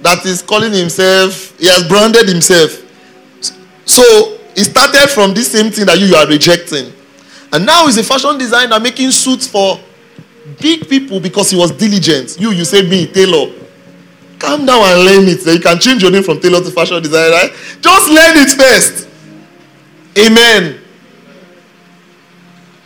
that 0.03 0.23
is 0.27 0.43
calling 0.43 0.73
himself, 0.73 1.57
he 1.57 1.65
has 1.65 1.88
branded 1.88 2.30
himself. 2.30 2.85
So 3.84 4.38
he 4.53 4.64
started 4.64 5.10
from 5.10 5.34
this 5.34 5.51
same 5.51 5.72
thing 5.72 5.88
that 5.88 5.97
you, 5.97 6.06
you 6.06 6.15
are 6.15 6.27
rejecting. 6.27 6.93
And 7.51 7.65
now 7.65 7.88
he's 7.88 7.97
a 7.97 8.03
fashion 8.03 8.38
designer 8.38 8.80
making 8.80 9.10
suits 9.10 9.47
for 9.47 9.80
big 10.59 10.88
people 10.88 11.19
because 11.19 11.51
he 11.51 11.57
was 11.57 11.71
diligent. 11.71 12.38
You, 12.39 12.51
you 12.51 12.65
say 12.65 12.88
me, 12.88 13.07
tailor. 13.07 13.53
Calm 14.39 14.65
down 14.65 14.81
and 14.81 15.03
learn 15.03 15.27
it. 15.27 15.45
You 15.45 15.59
can 15.59 15.80
change 15.80 16.01
your 16.01 16.11
name 16.11 16.23
from 16.23 16.39
tailor 16.39 16.63
to 16.63 16.71
fashion 16.71 17.01
designer. 17.03 17.31
Right? 17.31 17.51
Just 17.81 18.09
learn 18.09 18.38
it 18.38 18.49
first. 18.51 19.09
Amen. 20.17 20.80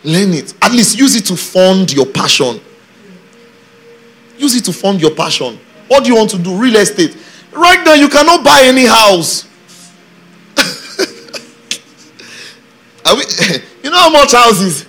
Learn 0.03 0.34
it. 0.34 0.53
At 0.61 0.72
least 0.72 0.98
use 0.98 1.15
it 1.15 1.26
to 1.26 1.35
fund 1.35 1.94
your 1.94 2.06
passion. 2.06 2.60
Use 4.38 4.56
it 4.56 4.65
to 4.65 4.73
fund 4.73 4.99
your 4.99 5.11
passion. 5.11 5.60
What 5.88 6.03
do 6.03 6.10
you 6.10 6.15
want 6.15 6.31
to 6.31 6.40
do? 6.40 6.56
Real 6.56 6.76
estate. 6.76 7.15
Right 7.52 7.84
now, 7.85 7.94
you 7.94 8.10
cannot 8.10 8.44
buy 8.44 8.61
any 8.64 8.85
house. 8.85 9.48
We, 13.06 13.22
you 13.84 13.91
know 13.91 13.98
how 13.99 14.10
much 14.10 14.31
houses? 14.31 14.88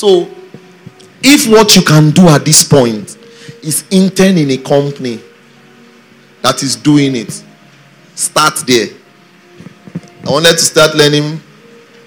So, 0.00 0.30
if 1.22 1.46
what 1.46 1.76
you 1.76 1.82
can 1.82 2.08
do 2.10 2.26
at 2.30 2.42
this 2.42 2.64
point 2.64 3.18
is 3.62 3.84
intern 3.90 4.38
in 4.38 4.50
a 4.50 4.56
company 4.56 5.20
that 6.40 6.62
is 6.62 6.74
doing 6.74 7.14
it, 7.16 7.44
start 8.14 8.54
there. 8.66 8.86
I 10.26 10.30
wanted 10.30 10.52
to 10.52 10.58
start 10.58 10.96
learning, 10.96 11.38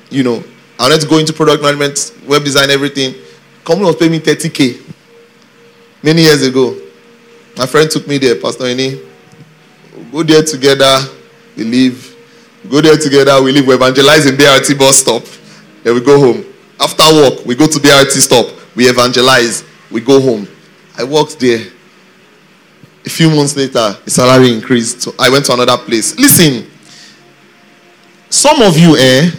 you 0.09 0.23
know, 0.23 0.43
I 0.79 0.89
wanted 0.89 1.01
to 1.01 1.07
go 1.07 1.19
into 1.19 1.33
product 1.33 1.61
management, 1.61 2.13
web 2.27 2.43
design, 2.43 2.71
everything. 2.71 3.13
Company 3.63 3.85
was 3.85 3.95
paying 3.97 4.13
me 4.13 4.19
30k 4.21 4.81
many 6.01 6.23
years 6.23 6.41
ago. 6.41 6.75
My 7.57 7.67
friend 7.67 7.91
took 7.91 8.07
me 8.07 8.17
there, 8.17 8.41
Pastor 8.41 8.65
Any. 8.65 8.99
Go 10.11 10.23
there 10.23 10.41
together, 10.41 10.97
we 11.55 11.63
leave. 11.63 12.15
Go 12.67 12.81
there 12.81 12.97
together, 12.97 13.39
we 13.43 13.51
leave. 13.51 13.67
We 13.67 13.75
evangelize 13.75 14.25
in 14.25 14.35
BRT 14.35 14.79
bus 14.79 14.97
stop. 14.97 15.21
Then 15.83 15.93
we 15.93 16.01
go 16.01 16.19
home. 16.19 16.52
After 16.79 17.03
work, 17.13 17.45
we 17.45 17.55
go 17.55 17.67
to 17.67 17.79
BRT 17.79 18.11
stop. 18.19 18.47
We 18.75 18.87
evangelize. 18.87 19.63
We 19.91 20.01
go 20.01 20.19
home. 20.19 20.47
I 20.97 21.03
worked 21.03 21.39
there. 21.39 21.67
A 23.05 23.09
few 23.09 23.29
months 23.29 23.55
later, 23.55 23.97
the 24.05 24.11
salary 24.11 24.53
increased. 24.53 25.01
So 25.01 25.13
I 25.19 25.29
went 25.29 25.45
to 25.45 25.53
another 25.53 25.77
place. 25.77 26.17
Listen, 26.17 26.69
some 28.29 28.61
of 28.61 28.77
you, 28.77 28.95
eh, 28.97 29.29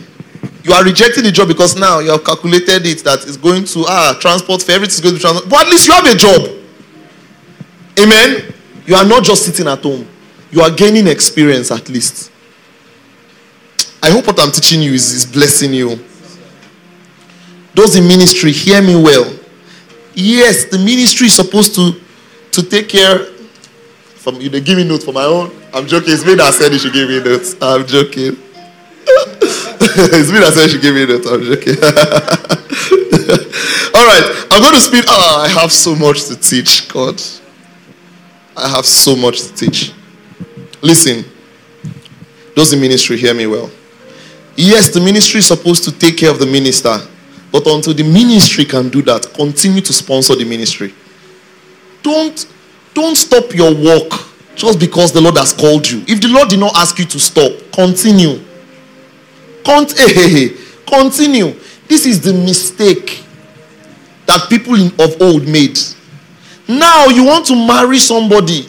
you 0.62 0.72
are 0.72 0.84
rejecting 0.84 1.24
the 1.24 1.32
job 1.32 1.48
because 1.48 1.76
now 1.76 1.98
you 1.98 2.10
have 2.10 2.24
calculated 2.24 2.86
it 2.86 3.04
that 3.04 3.22
it's 3.22 3.36
going 3.36 3.64
to 3.64 3.84
ah 3.86 4.16
transport 4.20 4.62
fare, 4.62 4.76
everything's 4.76 5.00
going 5.00 5.14
to 5.14 5.20
transport. 5.20 5.48
But 5.48 5.66
at 5.66 5.68
least 5.68 5.86
you 5.86 5.94
have 5.94 6.06
a 6.06 6.16
job. 6.16 6.64
Amen. 8.00 8.54
You 8.86 8.94
are 8.96 9.04
not 9.04 9.24
just 9.24 9.44
sitting 9.44 9.66
at 9.66 9.82
home. 9.82 10.06
You 10.50 10.60
are 10.60 10.70
gaining 10.70 11.06
experience 11.06 11.70
at 11.70 11.88
least. 11.88 12.30
I 14.02 14.10
hope 14.10 14.26
what 14.26 14.38
I'm 14.38 14.52
teaching 14.52 14.82
you 14.82 14.92
is, 14.92 15.12
is 15.12 15.26
blessing 15.26 15.72
you. 15.72 15.98
Those 17.74 17.96
in 17.96 18.06
ministry, 18.06 18.52
hear 18.52 18.80
me 18.80 18.94
well. 18.94 19.34
Yes, 20.14 20.66
the 20.66 20.78
ministry 20.78 21.26
is 21.26 21.34
supposed 21.34 21.74
to, 21.74 22.00
to 22.52 22.62
take 22.62 22.88
care. 22.88 23.18
From 24.16 24.40
you, 24.40 24.48
they 24.48 24.60
give 24.60 24.78
me 24.78 24.84
notes 24.84 25.04
for 25.04 25.12
my 25.12 25.24
own. 25.24 25.50
I'm 25.74 25.86
joking. 25.86 26.12
It's 26.12 26.24
me 26.24 26.34
that 26.36 26.54
said 26.54 26.72
you 26.72 26.78
should 26.78 26.92
give 26.92 27.08
me 27.08 27.22
notes. 27.22 27.56
I'm 27.60 27.86
joking. 27.86 28.36
it's 29.06 30.32
me 30.32 30.38
that 30.38 30.52
said 30.54 30.64
you 30.64 30.70
should 30.70 30.82
give 30.82 30.94
me 30.94 31.04
notes. 31.04 31.26
I'm 31.26 31.42
joking. 31.42 31.74
All 33.94 34.06
right, 34.06 34.46
I'm 34.50 34.62
going 34.62 34.74
to 34.74 34.80
speak. 34.80 35.04
Oh, 35.08 35.42
I 35.44 35.48
have 35.48 35.72
so 35.72 35.94
much 35.94 36.24
to 36.26 36.36
teach, 36.36 36.88
God. 36.88 37.20
I 38.56 38.68
have 38.68 38.86
so 38.86 39.16
much 39.16 39.42
to 39.42 39.54
teach. 39.54 39.92
Listen, 40.80 41.24
those 42.54 42.72
in 42.72 42.80
ministry, 42.80 43.16
hear 43.16 43.34
me 43.34 43.46
well. 43.46 43.70
Yes, 44.56 44.94
the 44.94 45.00
ministry 45.00 45.38
is 45.38 45.46
supposed 45.46 45.84
to 45.84 45.92
take 45.92 46.18
care 46.18 46.30
of 46.30 46.38
the 46.38 46.46
minister, 46.46 46.96
but 47.54 47.68
until 47.68 47.94
the 47.94 48.02
ministry 48.02 48.64
can 48.64 48.88
do 48.88 49.00
that, 49.02 49.32
continue 49.32 49.80
to 49.80 49.92
sponsor 49.92 50.34
the 50.34 50.44
ministry. 50.44 50.92
Don't, 52.02 52.52
don't 52.94 53.14
stop 53.14 53.54
your 53.54 53.72
work 53.72 54.10
just 54.56 54.80
because 54.80 55.12
the 55.12 55.20
Lord 55.20 55.38
has 55.38 55.52
called 55.52 55.88
you. 55.88 56.02
If 56.08 56.20
the 56.20 56.26
Lord 56.26 56.48
did 56.48 56.58
not 56.58 56.74
ask 56.74 56.98
you 56.98 57.04
to 57.04 57.20
stop, 57.20 57.52
continue. 57.70 58.42
Cont-. 59.64 59.94
Continue. 60.86 61.54
This 61.86 62.06
is 62.06 62.20
the 62.20 62.32
mistake 62.32 63.22
that 64.26 64.48
people 64.50 64.74
of 64.74 65.22
old 65.22 65.46
made. 65.46 65.78
Now 66.66 67.06
you 67.06 67.24
want 67.24 67.46
to 67.46 67.54
marry 67.54 67.98
somebody. 67.98 68.68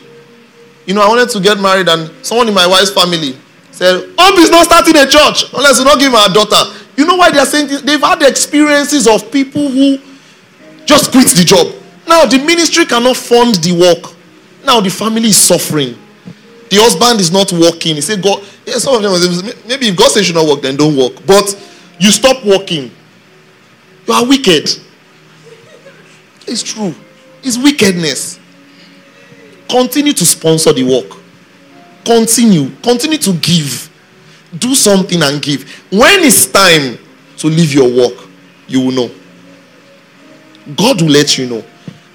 You 0.85 0.93
know, 0.93 1.01
I 1.01 1.07
wanted 1.07 1.29
to 1.29 1.39
get 1.39 1.59
married, 1.59 1.89
and 1.89 2.11
someone 2.23 2.47
in 2.47 2.53
my 2.53 2.67
wife's 2.67 2.91
family 2.91 3.35
said, 3.71 4.13
Hope 4.15 4.37
is 4.37 4.51
not 4.51 4.65
starting 4.65 4.95
a 4.95 5.07
church 5.09 5.51
unless 5.53 5.79
you 5.79 5.85
not 5.85 5.99
give 5.99 6.11
my 6.11 6.27
daughter. 6.31 6.84
You 6.97 7.05
know 7.05 7.15
why 7.15 7.31
they 7.31 7.39
are 7.39 7.45
saying 7.45 7.67
this? 7.67 7.81
They've 7.81 7.99
had 7.99 8.19
the 8.19 8.27
experiences 8.27 9.07
of 9.07 9.31
people 9.31 9.67
who 9.69 9.97
just 10.85 11.11
quit 11.11 11.27
the 11.27 11.43
job. 11.43 11.73
Now 12.07 12.25
the 12.25 12.37
ministry 12.37 12.85
cannot 12.85 13.17
fund 13.17 13.55
the 13.55 13.73
work. 13.73 14.13
Now 14.65 14.79
the 14.81 14.89
family 14.89 15.29
is 15.29 15.37
suffering. 15.37 15.97
The 16.69 16.77
husband 16.77 17.19
is 17.19 17.31
not 17.31 17.51
working. 17.51 17.95
He 17.95 18.01
said, 18.01 18.21
God, 18.21 18.43
yeah, 18.65 18.77
some 18.77 18.95
of 18.95 19.01
them 19.01 19.53
maybe 19.67 19.87
if 19.87 19.95
God 19.95 20.09
says 20.09 20.27
you 20.27 20.33
should 20.33 20.35
not 20.35 20.47
work, 20.47 20.61
then 20.61 20.75
don't 20.75 20.95
work. 20.95 21.25
But 21.25 21.53
you 21.99 22.11
stop 22.11 22.43
working. 22.43 22.91
You 24.07 24.13
are 24.13 24.25
wicked. 24.25 24.69
It's 26.47 26.63
true. 26.63 26.93
It's 27.43 27.57
wickedness. 27.57 28.39
Continue 29.69 30.13
to 30.13 30.25
sponsor 30.25 30.73
the 30.73 30.83
work. 30.83 31.19
Continue. 32.03 32.69
Continue 32.81 33.17
to 33.17 33.33
give 33.33 33.89
do 34.57 34.75
something 34.75 35.21
and 35.21 35.41
give. 35.41 35.69
When 35.91 36.23
it's 36.23 36.45
time 36.45 36.97
to 37.37 37.47
leave 37.47 37.73
your 37.73 37.89
work, 37.89 38.27
you 38.67 38.81
will 38.81 38.91
know. 38.91 39.11
God 40.75 41.01
will 41.01 41.09
let 41.09 41.37
you 41.37 41.47
know. 41.47 41.63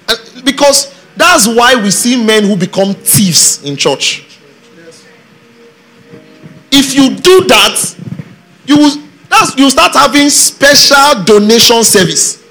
And 0.09 0.45
because 0.45 0.93
that's 1.15 1.47
why 1.47 1.75
we 1.75 1.91
see 1.91 2.21
men 2.23 2.43
who 2.43 2.55
become 2.55 2.93
thieves 2.93 3.63
in 3.63 3.77
church. 3.77 4.25
If 6.71 6.95
you 6.95 7.15
do 7.15 7.45
that, 7.47 7.95
you 8.65 8.77
will 8.77 8.91
that's 9.29 9.57
you 9.57 9.69
start 9.69 9.93
having 9.93 10.29
special 10.29 11.23
donation 11.23 11.83
service 11.83 12.43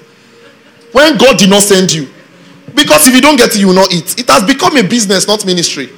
when 0.91 1.17
God 1.17 1.37
did 1.37 1.49
not 1.49 1.61
send 1.61 1.93
you. 1.93 2.09
Because 2.73 3.07
if 3.07 3.13
you 3.13 3.21
don't 3.21 3.37
get 3.37 3.55
it, 3.55 3.59
you 3.59 3.67
will 3.67 3.75
not 3.75 3.93
eat. 3.93 4.19
It 4.19 4.29
has 4.29 4.43
become 4.43 4.77
a 4.77 4.83
business, 4.83 5.27
not 5.27 5.45
ministry. 5.45 5.89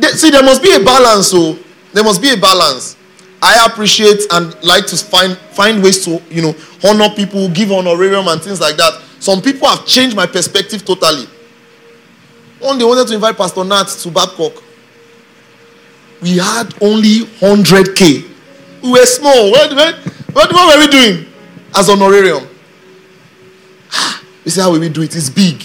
see, 0.00 0.30
there 0.30 0.42
must 0.42 0.62
be 0.62 0.74
a 0.74 0.80
balance. 0.82 1.28
So 1.28 1.58
there 1.92 2.04
must 2.04 2.20
be 2.22 2.32
a 2.32 2.36
balance. 2.36 2.96
I 3.40 3.66
appreciate 3.66 4.20
and 4.30 4.54
like 4.62 4.86
to 4.86 4.96
find 4.96 5.36
find 5.36 5.82
ways 5.82 6.04
to 6.04 6.22
you 6.30 6.42
know 6.42 6.54
honor 6.84 7.08
people, 7.14 7.48
give 7.50 7.72
honorarium 7.72 8.28
and 8.28 8.40
things 8.40 8.60
like 8.60 8.76
that. 8.76 9.02
Some 9.18 9.42
people 9.42 9.68
have 9.68 9.84
changed 9.86 10.16
my 10.16 10.26
perspective 10.26 10.84
totally. 10.84 11.26
One 12.60 12.78
day, 12.78 12.84
wanted 12.84 13.08
to 13.08 13.14
invite 13.14 13.36
Pastor 13.36 13.64
Nat 13.64 13.88
to 13.88 14.10
Babcock. 14.10 14.62
We 16.22 16.38
had 16.38 16.72
only 16.80 17.20
100k. 17.40 18.30
We 18.82 18.90
were 18.92 19.04
small. 19.06 19.50
What, 19.50 19.74
what, 19.74 19.96
what, 20.32 20.52
were 20.52 20.78
we 20.78 20.86
doing 20.86 21.26
as 21.74 21.90
honorarium? 21.90 22.46
Ah, 23.92 24.22
we 24.44 24.52
said, 24.52 24.62
How 24.62 24.70
will 24.70 24.78
we 24.78 24.88
do 24.88 25.02
it? 25.02 25.14
It's 25.16 25.28
big. 25.28 25.60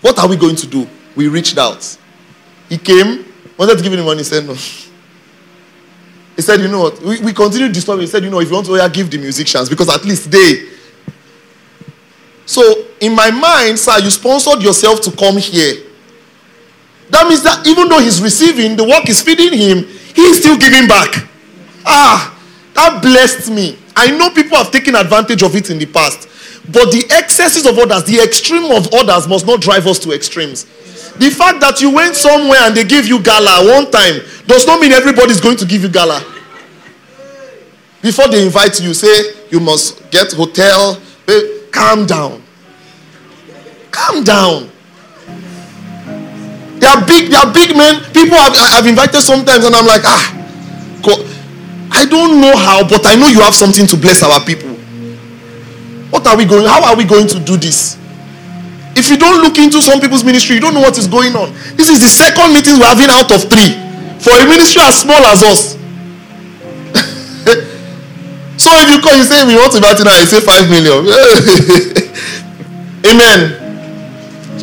What 0.00 0.18
are 0.20 0.28
we 0.28 0.36
going 0.36 0.54
to 0.54 0.66
do? 0.68 0.86
We 1.16 1.26
reached 1.26 1.58
out. 1.58 1.98
He 2.68 2.78
came, 2.78 3.24
wanted 3.58 3.78
to 3.78 3.82
give 3.82 3.92
him 3.92 4.04
money, 4.04 4.22
said 4.22 4.46
no. 4.46 4.54
He 6.36 6.42
said, 6.42 6.60
you 6.60 6.68
know 6.68 6.82
what? 6.82 7.00
We, 7.00 7.20
we 7.20 7.32
continued 7.32 7.72
disturbing. 7.72 8.02
He 8.02 8.06
said, 8.06 8.24
you 8.24 8.30
know, 8.30 8.40
if 8.40 8.48
you 8.48 8.54
want 8.54 8.66
to 8.66 8.76
yeah, 8.76 8.88
give 8.88 9.10
the 9.10 9.18
musicians, 9.18 9.68
because 9.68 9.88
at 9.88 10.04
least 10.04 10.30
they. 10.30 10.68
So 12.46 12.86
in 13.00 13.14
my 13.14 13.30
mind, 13.30 13.78
sir, 13.78 13.98
you 14.00 14.10
sponsored 14.10 14.62
yourself 14.62 15.00
to 15.02 15.12
come 15.12 15.38
here. 15.38 15.84
That 17.10 17.28
means 17.28 17.42
that 17.44 17.66
even 17.66 17.88
though 17.88 18.00
he's 18.00 18.20
receiving, 18.20 18.76
the 18.76 18.84
work 18.84 19.08
is 19.08 19.20
feeding 19.20 19.56
him, 19.56 19.84
he's 20.14 20.40
still 20.40 20.58
giving 20.58 20.88
back. 20.88 21.28
Ah, 21.86 22.36
that 22.74 23.02
blessed 23.02 23.50
me. 23.50 23.78
I 23.94 24.10
know 24.10 24.30
people 24.30 24.56
have 24.56 24.70
taken 24.70 24.94
advantage 24.96 25.42
of 25.42 25.54
it 25.54 25.70
in 25.70 25.78
the 25.78 25.86
past. 25.86 26.28
But 26.66 26.90
the 26.90 27.04
excesses 27.10 27.66
of 27.66 27.78
others, 27.78 28.04
the 28.04 28.20
extreme 28.20 28.72
of 28.72 28.92
others 28.94 29.28
must 29.28 29.46
not 29.46 29.60
drive 29.60 29.86
us 29.86 29.98
to 30.00 30.12
extremes. 30.12 30.66
The 31.18 31.30
fact 31.30 31.60
that 31.60 31.80
you 31.80 31.90
went 31.90 32.16
somewhere 32.16 32.60
and 32.62 32.74
they 32.76 32.84
gave 32.84 33.06
you 33.06 33.22
gala 33.22 33.64
one 33.64 33.90
time 33.90 34.20
does 34.46 34.66
not 34.66 34.80
mean 34.80 34.92
everybody's 34.92 35.40
going 35.40 35.56
to 35.58 35.66
give 35.66 35.82
you 35.82 35.88
gala. 35.88 36.20
Before 38.02 38.28
they 38.28 38.44
invite 38.44 38.80
you, 38.82 38.92
say 38.94 39.32
you 39.50 39.60
must 39.60 40.10
get 40.10 40.32
hotel. 40.32 41.00
Calm 41.70 42.06
down. 42.06 42.42
Calm 43.90 44.22
down. 44.24 44.70
They 46.78 46.86
are 46.86 47.06
big, 47.06 47.30
they 47.30 47.36
are 47.36 47.52
big 47.52 47.76
men. 47.76 48.02
People 48.12 48.36
have, 48.36 48.54
have 48.54 48.86
invited 48.86 49.20
sometimes, 49.22 49.64
and 49.64 49.74
I'm 49.74 49.86
like, 49.86 50.02
ah, 50.04 50.34
I 51.90 52.04
don't 52.04 52.40
know 52.40 52.56
how, 52.56 52.86
but 52.86 53.06
I 53.06 53.14
know 53.14 53.28
you 53.28 53.40
have 53.40 53.54
something 53.54 53.86
to 53.86 53.96
bless 53.96 54.22
our 54.22 54.40
people. 54.44 54.70
What 56.10 56.26
are 56.26 56.36
we 56.36 56.44
going? 56.44 56.66
How 56.66 56.84
are 56.84 56.96
we 56.96 57.04
going 57.04 57.26
to 57.28 57.40
do 57.40 57.56
this? 57.56 57.96
If 58.96 59.10
you 59.10 59.16
don't 59.18 59.42
look 59.42 59.58
into 59.58 59.82
some 59.82 60.00
people's 60.00 60.22
ministry, 60.22 60.54
you 60.56 60.60
don't 60.62 60.74
know 60.74 60.80
what 60.80 60.96
is 60.98 61.06
going 61.06 61.34
on. 61.34 61.52
This 61.76 61.88
is 61.90 62.00
the 62.00 62.08
second 62.08 62.52
meeting 62.54 62.78
we're 62.78 62.86
having 62.86 63.10
out 63.10 63.30
of 63.34 63.42
three 63.50 63.74
for 64.22 64.30
a 64.38 64.44
ministry 64.46 64.82
as 64.82 65.00
small 65.00 65.18
as 65.26 65.42
us. 65.42 65.74
so 68.56 68.70
if 68.78 68.90
you 68.94 69.00
call, 69.02 69.16
you 69.16 69.24
say 69.24 69.44
we 69.46 69.56
want 69.56 69.72
to 69.72 69.78
invite 69.78 69.98
now, 70.04 70.16
you 70.18 70.26
say 70.26 70.40
five 70.40 70.70
million. 70.70 71.04
Amen. 73.10 73.58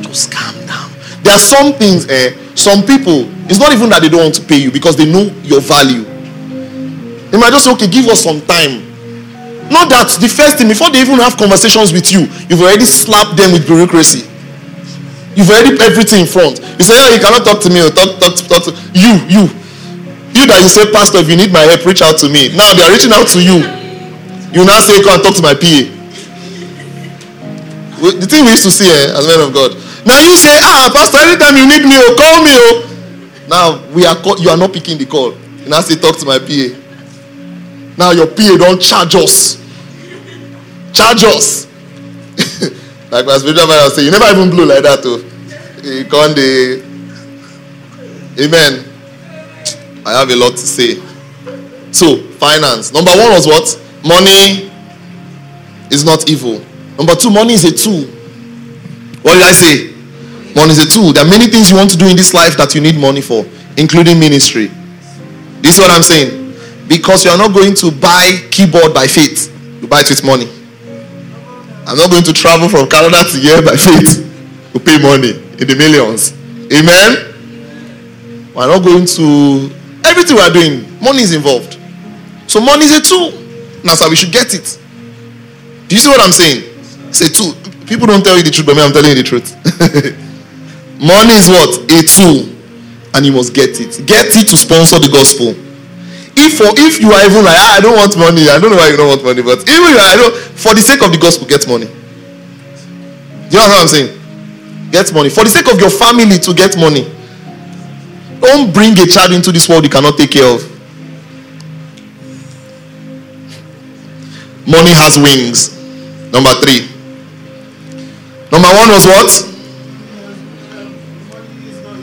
Just 0.01 0.31
calm 0.31 0.55
down. 0.65 0.89
There 1.23 1.33
are 1.33 1.39
some 1.39 1.73
things, 1.73 2.07
eh, 2.09 2.31
some 2.55 2.83
people, 2.85 3.27
it's 3.49 3.59
not 3.59 3.73
even 3.73 3.89
that 3.89 4.01
they 4.01 4.09
don't 4.09 4.21
want 4.23 4.35
to 4.35 4.41
pay 4.41 4.57
you 4.57 4.71
because 4.71 4.95
they 4.95 5.05
know 5.11 5.23
your 5.43 5.59
value. 5.61 6.03
They 7.29 7.37
might 7.37 7.51
just 7.51 7.65
say, 7.65 7.71
okay, 7.73 7.87
give 7.87 8.07
us 8.07 8.23
some 8.23 8.41
time. 8.41 8.90
Not 9.71 9.87
that 9.87 10.11
the 10.19 10.27
first 10.27 10.59
thing, 10.59 10.67
before 10.67 10.91
they 10.91 10.99
even 10.99 11.15
have 11.23 11.39
conversations 11.39 11.95
with 11.95 12.11
you, 12.11 12.27
you've 12.51 12.59
already 12.59 12.83
slapped 12.83 13.39
them 13.39 13.55
with 13.55 13.63
bureaucracy. 13.63 14.27
You've 15.31 15.47
already 15.47 15.79
put 15.79 15.87
everything 15.95 16.27
in 16.27 16.29
front. 16.29 16.59
You 16.75 16.83
say, 16.83 16.99
yeah, 16.99 17.15
you 17.15 17.23
cannot 17.23 17.47
talk 17.47 17.63
to 17.63 17.69
me. 17.71 17.79
Talk, 17.95 18.19
talk, 18.19 18.35
talk 18.51 18.63
to 18.67 18.71
you, 18.91 19.15
you. 19.31 19.43
You 20.35 20.43
that 20.47 20.59
you 20.59 20.67
say, 20.67 20.91
Pastor, 20.91 21.23
if 21.23 21.31
you 21.31 21.39
need 21.39 21.55
my 21.55 21.63
help, 21.63 21.87
reach 21.87 22.03
out 22.03 22.19
to 22.19 22.27
me. 22.27 22.51
Now 22.51 22.75
they 22.75 22.83
are 22.83 22.91
reaching 22.91 23.15
out 23.15 23.31
to 23.31 23.39
you. 23.39 23.63
You 24.51 24.67
now 24.67 24.83
say, 24.83 24.99
come 24.99 25.15
and 25.15 25.23
talk 25.23 25.39
to 25.39 25.43
my 25.43 25.55
PA. 25.55 25.87
The 28.19 28.27
thing 28.27 28.43
we 28.43 28.51
used 28.51 28.67
to 28.67 28.71
see 28.75 28.91
eh, 28.91 29.15
as 29.15 29.23
men 29.23 29.39
of 29.39 29.55
God. 29.55 29.71
Now 30.03 30.19
you 30.19 30.35
say, 30.35 30.51
ah, 30.59 30.91
Pastor, 30.91 31.23
anytime 31.23 31.55
you 31.55 31.63
need 31.63 31.87
me, 31.87 31.95
oh, 31.95 32.11
call 32.19 32.43
me. 32.43 32.51
Oh. 32.59 32.91
Now 33.47 33.79
we 33.95 34.03
are 34.03 34.15
call, 34.19 34.35
you 34.39 34.49
are 34.51 34.57
not 34.59 34.73
picking 34.73 34.97
the 34.97 35.05
call. 35.07 35.31
You 35.63 35.69
now 35.71 35.79
say, 35.79 35.95
talk 35.95 36.19
to 36.19 36.25
my 36.25 36.39
PA. 36.39 36.80
Now 38.01 38.09
your 38.09 38.25
PA 38.25 38.57
don't 38.57 38.81
charge 38.81 39.13
us. 39.13 39.61
Charge 40.91 41.23
us. 41.23 41.67
like 43.11 43.27
my 43.27 43.37
spiritual 43.37 43.67
father 43.67 43.91
say, 43.91 44.05
you 44.05 44.09
never 44.09 44.25
even 44.25 44.49
blew 44.49 44.65
like 44.65 44.81
that, 44.81 45.01
oh. 45.05 45.21
too. 45.21 45.87
You 45.87 46.05
can't 46.05 46.35
the 46.35 46.81
Amen. 48.41 48.83
I 50.03 50.13
have 50.17 50.31
a 50.31 50.35
lot 50.35 50.53
to 50.53 50.57
say. 50.57 50.95
So, 51.91 52.17
finance. 52.41 52.91
Number 52.91 53.11
one 53.11 53.33
was 53.33 53.45
what? 53.45 53.69
Money 54.03 54.71
is 55.91 56.03
not 56.03 56.27
evil. 56.27 56.59
Number 56.97 57.13
two, 57.13 57.29
money 57.29 57.53
is 57.53 57.65
a 57.65 57.71
tool. 57.71 58.05
What 59.21 59.33
did 59.33 59.43
I 59.43 59.51
say? 59.51 59.93
Money 60.55 60.71
is 60.71 60.79
a 60.79 60.89
tool. 60.89 61.13
There 61.13 61.23
are 61.23 61.29
many 61.29 61.45
things 61.51 61.69
you 61.69 61.77
want 61.77 61.91
to 61.91 61.97
do 61.97 62.07
in 62.07 62.15
this 62.15 62.33
life 62.33 62.57
that 62.57 62.73
you 62.73 62.81
need 62.81 62.97
money 62.97 63.21
for, 63.21 63.45
including 63.77 64.17
ministry. 64.17 64.71
This 65.61 65.75
is 65.77 65.79
what 65.79 65.91
I'm 65.91 66.01
saying. 66.01 66.40
Because 66.91 67.23
you 67.23 67.31
are 67.31 67.37
not 67.37 67.53
going 67.53 67.73
to 67.75 67.89
buy 67.89 68.49
keyboard 68.51 68.93
by 68.93 69.07
faith. 69.07 69.47
You 69.81 69.87
buy 69.87 70.01
it 70.01 70.09
with 70.09 70.25
money. 70.25 70.43
I'm 71.87 71.95
not 71.95 72.11
going 72.11 72.23
to 72.27 72.33
travel 72.33 72.67
from 72.67 72.89
Canada 72.89 73.23
to 73.31 73.37
here 73.39 73.61
by 73.63 73.77
faith 73.79 74.19
to 74.73 74.77
pay 74.77 74.99
money 75.01 75.31
in 75.55 75.65
the 75.71 75.75
millions. 75.79 76.35
Amen. 76.67 78.51
We're 78.53 78.67
not 78.67 78.83
going 78.83 79.05
to 79.05 79.71
everything 80.03 80.35
we're 80.35 80.51
doing, 80.51 80.83
money 81.01 81.23
is 81.23 81.31
involved. 81.33 81.79
So 82.47 82.59
money 82.59 82.83
is 82.83 82.91
a 82.91 82.99
tool. 82.99 83.31
That's 83.87 84.01
why 84.01 84.09
we 84.09 84.17
should 84.17 84.33
get 84.33 84.53
it. 84.53 84.77
Do 85.87 85.95
you 85.95 86.01
see 86.01 86.09
what 86.09 86.19
I'm 86.19 86.33
saying? 86.33 86.75
It's 87.07 87.21
a 87.21 87.31
tool. 87.31 87.55
People 87.87 88.07
don't 88.07 88.21
tell 88.21 88.35
you 88.35 88.43
the 88.43 88.51
truth, 88.51 88.67
but 88.67 88.75
me, 88.75 88.83
I'm 88.83 88.91
telling 88.91 89.15
you 89.15 89.23
the 89.23 89.23
truth. 89.23 89.55
money 90.99 91.39
is 91.39 91.47
what? 91.47 91.87
A 91.87 92.03
tool. 92.03 92.51
And 93.15 93.25
you 93.25 93.31
must 93.31 93.53
get 93.53 93.79
it. 93.79 94.05
Get 94.05 94.27
it 94.35 94.49
to 94.49 94.57
sponsor 94.57 94.99
the 94.99 95.07
gospel 95.07 95.55
if 96.35 96.57
for 96.57 96.71
if 96.77 96.99
you 97.01 97.11
are 97.11 97.25
even 97.25 97.43
like 97.43 97.57
ah, 97.57 97.77
I 97.77 97.79
don't 97.81 97.95
want 97.95 98.17
money, 98.17 98.47
I 98.49 98.59
don't 98.59 98.71
know 98.71 98.77
why 98.77 98.89
you 98.89 98.97
don't 98.97 99.09
want 99.09 99.23
money, 99.23 99.41
but 99.41 99.59
even 99.67 99.93
I 99.99 100.15
know 100.15 100.31
for 100.31 100.73
the 100.73 100.81
sake 100.81 101.01
of 101.03 101.11
the 101.11 101.17
gospel, 101.17 101.47
get 101.47 101.67
money. 101.67 101.87
You 103.51 103.57
know 103.59 103.67
what 103.67 103.81
I'm 103.81 103.87
saying? 103.87 104.11
Get 104.91 105.13
money 105.13 105.29
for 105.29 105.43
the 105.43 105.49
sake 105.49 105.67
of 105.67 105.79
your 105.79 105.89
family 105.89 106.37
to 106.39 106.53
get 106.53 106.77
money. 106.77 107.03
Don't 108.39 108.73
bring 108.73 108.97
a 108.99 109.05
child 109.05 109.31
into 109.33 109.51
this 109.51 109.69
world 109.69 109.83
you 109.83 109.89
cannot 109.89 110.17
take 110.17 110.31
care 110.31 110.47
of. 110.47 110.61
Money 114.67 114.91
has 114.91 115.17
wings. 115.17 115.77
Number 116.31 116.53
three. 116.63 116.87
Number 118.51 118.67
one 118.67 118.89
was 118.89 119.05
what? 119.05 119.31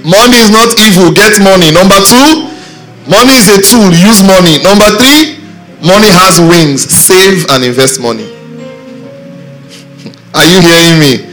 Money 0.04 0.36
is 0.40 0.50
not 0.50 0.72
evil. 0.80 1.12
Get 1.12 1.36
money. 1.42 1.70
Number 1.72 1.96
two, 2.00 2.47
Money 3.08 3.40
is 3.40 3.48
a 3.48 3.56
tool. 3.64 3.88
Use 3.88 4.20
money. 4.22 4.60
Number 4.62 4.84
three, 5.00 5.40
money 5.80 6.12
has 6.12 6.36
wings. 6.38 6.84
Save 6.84 7.48
and 7.50 7.64
invest 7.64 7.98
money. 8.00 8.28
Are 10.36 10.44
you 10.44 10.60
hearing 10.60 11.00
me? 11.00 11.24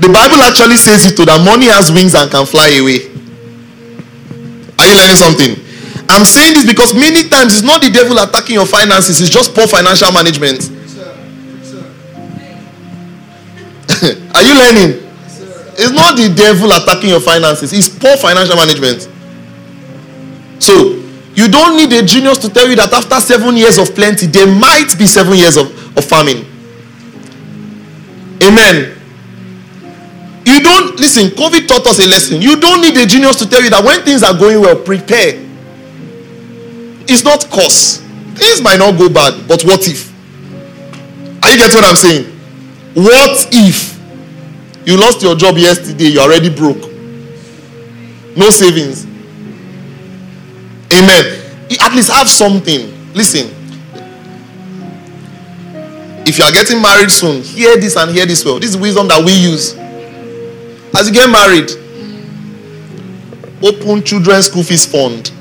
The 0.00 0.08
Bible 0.08 0.40
actually 0.42 0.76
says 0.76 1.04
it 1.04 1.16
too 1.16 1.24
that 1.26 1.44
money 1.44 1.66
has 1.66 1.92
wings 1.92 2.14
and 2.16 2.30
can 2.30 2.46
fly 2.46 2.68
away. 2.80 3.12
Are 4.80 4.86
you 4.88 4.96
learning 4.96 5.16
something? 5.20 5.52
I'm 6.08 6.24
saying 6.24 6.54
this 6.54 6.64
because 6.66 6.94
many 6.94 7.28
times 7.28 7.52
it's 7.54 7.62
not 7.62 7.82
the 7.82 7.90
devil 7.90 8.18
attacking 8.18 8.54
your 8.56 8.66
finances, 8.66 9.20
it's 9.20 9.30
just 9.30 9.54
poor 9.54 9.68
financial 9.68 10.10
management. 10.12 10.64
Are 14.34 14.42
you 14.42 14.54
learning? 14.56 14.98
It's 15.76 15.92
not 15.92 16.16
the 16.16 16.32
devil 16.34 16.72
attacking 16.72 17.10
your 17.10 17.20
finances, 17.20 17.72
it's 17.72 17.88
poor 17.88 18.16
financial 18.16 18.56
management. 18.56 19.08
So, 20.58 21.01
you 21.34 21.48
don't 21.48 21.76
need 21.76 21.92
a 21.92 22.04
genius 22.04 22.38
to 22.38 22.48
tell 22.50 22.68
you 22.68 22.76
that 22.76 22.92
after 22.92 23.18
seven 23.20 23.56
years 23.56 23.78
of 23.78 23.94
plenty, 23.94 24.26
there 24.26 24.46
might 24.46 24.92
be 24.98 25.06
seven 25.06 25.34
years 25.36 25.56
of, 25.56 25.66
of 25.96 26.04
famine. 26.04 26.44
Amen. 28.42 28.98
You 30.44 30.60
don't, 30.60 30.98
listen, 30.98 31.30
COVID 31.30 31.68
taught 31.68 31.86
us 31.86 32.00
a 32.00 32.06
lesson. 32.06 32.42
You 32.42 32.60
don't 32.60 32.82
need 32.82 32.96
a 32.98 33.06
genius 33.06 33.36
to 33.36 33.48
tell 33.48 33.62
you 33.62 33.70
that 33.70 33.82
when 33.82 34.02
things 34.02 34.22
are 34.22 34.36
going 34.36 34.60
well, 34.60 34.76
prepare. 34.76 35.40
It's 37.08 37.24
not 37.24 37.48
cause. 37.48 37.98
Things 38.34 38.60
might 38.60 38.78
not 38.78 38.98
go 38.98 39.08
bad, 39.08 39.48
but 39.48 39.62
what 39.62 39.86
if? 39.88 40.12
Are 41.42 41.50
you 41.50 41.56
getting 41.56 41.76
what 41.76 41.84
I'm 41.84 41.96
saying? 41.96 42.24
What 42.94 43.48
if 43.52 43.98
you 44.86 44.98
lost 45.00 45.22
your 45.22 45.34
job 45.34 45.56
yesterday, 45.56 46.08
you're 46.08 46.22
already 46.22 46.54
broke? 46.54 46.90
No 48.36 48.50
savings 48.50 49.06
Amen. 50.92 51.42
At 51.80 51.94
least 51.94 52.10
have 52.10 52.28
something. 52.28 53.12
Listen. 53.14 53.50
If 56.24 56.38
you 56.38 56.44
are 56.44 56.52
getting 56.52 56.80
married 56.80 57.10
soon, 57.10 57.42
hear 57.42 57.76
this 57.76 57.96
and 57.96 58.10
hear 58.10 58.26
this 58.26 58.44
well. 58.44 58.58
This 58.58 58.70
is 58.70 58.76
wisdom 58.76 59.08
that 59.08 59.24
we 59.24 59.32
use. 59.32 59.74
As 60.94 61.08
you 61.08 61.12
get 61.12 61.28
married, 61.30 61.70
open 63.62 64.02
children's 64.04 64.46
school 64.46 64.62
fees 64.62 64.84
fund. 64.86 65.32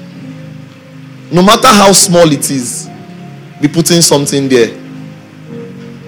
No 1.31 1.43
matter 1.43 1.67
how 1.67 1.91
small 1.91 2.29
it 2.31 2.49
is, 2.49 2.89
be 3.61 3.67
putting 3.67 4.01
something 4.01 4.49
there. 4.49 4.69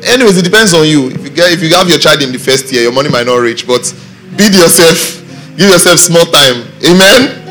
Anyways, 0.05 0.37
it 0.37 0.43
depends 0.43 0.73
on 0.73 0.87
you. 0.87 1.09
If 1.11 1.23
you 1.23 1.29
get 1.29 1.53
if 1.53 1.61
you 1.61 1.73
have 1.75 1.87
your 1.87 1.99
child 1.99 2.21
in 2.21 2.31
the 2.31 2.39
first 2.39 2.71
year, 2.73 2.83
your 2.83 2.91
money 2.91 3.09
might 3.09 3.25
not 3.25 3.37
reach, 3.37 3.67
but 3.67 3.81
build 4.35 4.53
yourself, 4.53 5.21
give 5.55 5.69
yourself 5.69 5.99
small 5.99 6.25
time. 6.25 6.65
Amen 6.83 7.42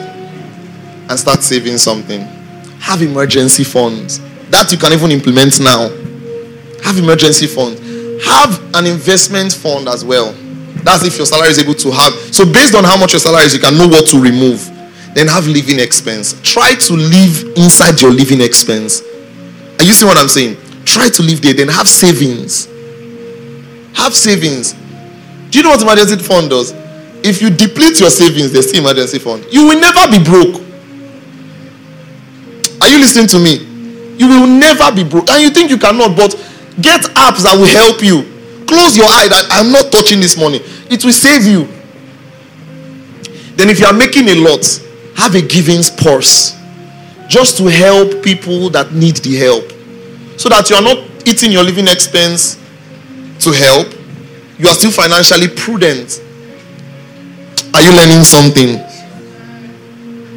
and 1.13 1.21
start 1.21 1.43
saving 1.43 1.77
something. 1.77 2.23
Have 2.81 3.03
emergency 3.03 3.65
funds. 3.65 4.19
That 4.49 4.73
you 4.73 4.79
can 4.79 4.95
even 4.95 5.11
implement 5.11 5.61
now. 5.61 5.91
Have 6.83 6.97
emergency 6.99 7.47
funds. 7.47 7.79
Have 8.25 8.75
an 8.75 8.87
investment 8.87 9.53
fund 9.53 9.89
as 9.89 10.05
well. 10.05 10.33
That's 10.83 11.05
if 11.05 11.19
your 11.19 11.27
salary 11.27 11.51
is 11.51 11.59
able 11.59 11.75
to 11.75 11.91
have. 11.93 12.13
So, 12.35 12.51
based 12.51 12.75
on 12.75 12.83
how 12.83 12.97
much 12.97 13.13
your 13.13 13.21
salary 13.21 13.45
is, 13.45 13.53
you 13.53 13.61
can 13.61 13.77
know 13.77 13.87
what 13.87 14.09
to 14.09 14.19
remove. 14.19 14.65
Then 15.15 15.29
have 15.29 15.47
living 15.47 15.79
expense. 15.79 16.41
Try 16.41 16.75
to 16.75 16.95
live 16.95 17.45
inside 17.57 18.01
your 18.01 18.11
living 18.11 18.41
expense. 18.41 19.03
Are 19.79 19.85
you 19.85 19.93
see 19.93 20.07
what 20.07 20.17
I'm 20.17 20.29
saying? 20.29 20.57
Try 20.87 21.11
to 21.11 21.23
live 21.23 21.43
there. 21.43 21.53
Then 21.53 21.69
have 21.69 21.87
savings. 21.89 22.67
Have 23.95 24.15
savings. 24.15 24.73
Do 25.51 25.59
you 25.59 25.63
know 25.63 25.71
what 25.77 25.83
emergency 25.83 26.17
fund 26.25 26.49
does? 26.49 26.73
If 27.23 27.43
you 27.43 27.51
deplete 27.51 28.01
your 28.01 28.09
savings, 28.09 28.51
there's 28.53 28.71
still 28.71 28.81
emergency 28.81 29.19
fund. 29.19 29.45
You 29.53 29.67
will 29.69 29.79
never 29.79 30.11
be 30.11 30.25
broke. 30.25 30.62
Are 32.83 32.89
you 32.89 32.99
listening 32.99 33.29
to 33.29 33.39
me? 33.39 33.63
You 34.19 34.27
will 34.27 34.47
never 34.47 34.91
be 34.91 35.05
broke. 35.05 35.31
And 35.31 35.41
you 35.41 35.51
think 35.51 35.71
you 35.71 35.79
cannot, 35.79 36.17
but 36.17 36.35
get 36.81 37.03
apps 37.15 37.45
that 37.47 37.55
will 37.57 37.71
help 37.71 38.03
you. 38.03 38.27
Close 38.67 38.97
your 38.97 39.07
eye 39.07 39.29
that 39.29 39.47
I'm 39.53 39.71
not 39.71 39.93
touching 39.93 40.19
this 40.19 40.37
money. 40.37 40.59
It 40.91 41.05
will 41.05 41.13
save 41.13 41.47
you. 41.47 41.69
Then, 43.55 43.71
if 43.71 43.79
you 43.79 43.87
are 43.87 43.93
making 43.93 44.27
a 44.29 44.35
lot, 44.35 44.67
have 45.15 45.37
a 45.37 45.43
giving 45.43 45.83
purse 45.97 46.59
just 47.29 47.57
to 47.59 47.71
help 47.71 48.25
people 48.25 48.69
that 48.71 48.93
need 48.93 49.17
the 49.19 49.37
help. 49.37 49.71
So 50.37 50.49
that 50.49 50.69
you 50.69 50.75
are 50.75 50.83
not 50.83 50.99
eating 51.25 51.53
your 51.53 51.63
living 51.63 51.87
expense 51.87 52.57
to 53.47 53.53
help. 53.53 53.87
You 54.59 54.67
are 54.69 54.75
still 54.75 54.91
financially 54.91 55.49
prudent. 55.49 56.21
Are 57.75 57.81
you 57.81 57.95
learning 57.95 58.25
something? 58.25 58.92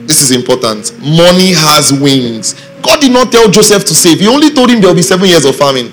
This 0.05 0.21
is 0.21 0.31
important. 0.31 0.91
Money 0.99 1.53
has 1.53 1.91
wings. 1.91 2.53
God 2.81 3.01
did 3.01 3.11
not 3.11 3.31
tell 3.31 3.49
Joseph 3.49 3.83
to 3.85 3.95
save, 3.95 4.19
He 4.19 4.27
only 4.27 4.51
told 4.51 4.69
him 4.69 4.79
there 4.79 4.89
will 4.89 4.95
be 4.95 5.01
seven 5.01 5.27
years 5.27 5.45
of 5.45 5.55
famine. 5.55 5.91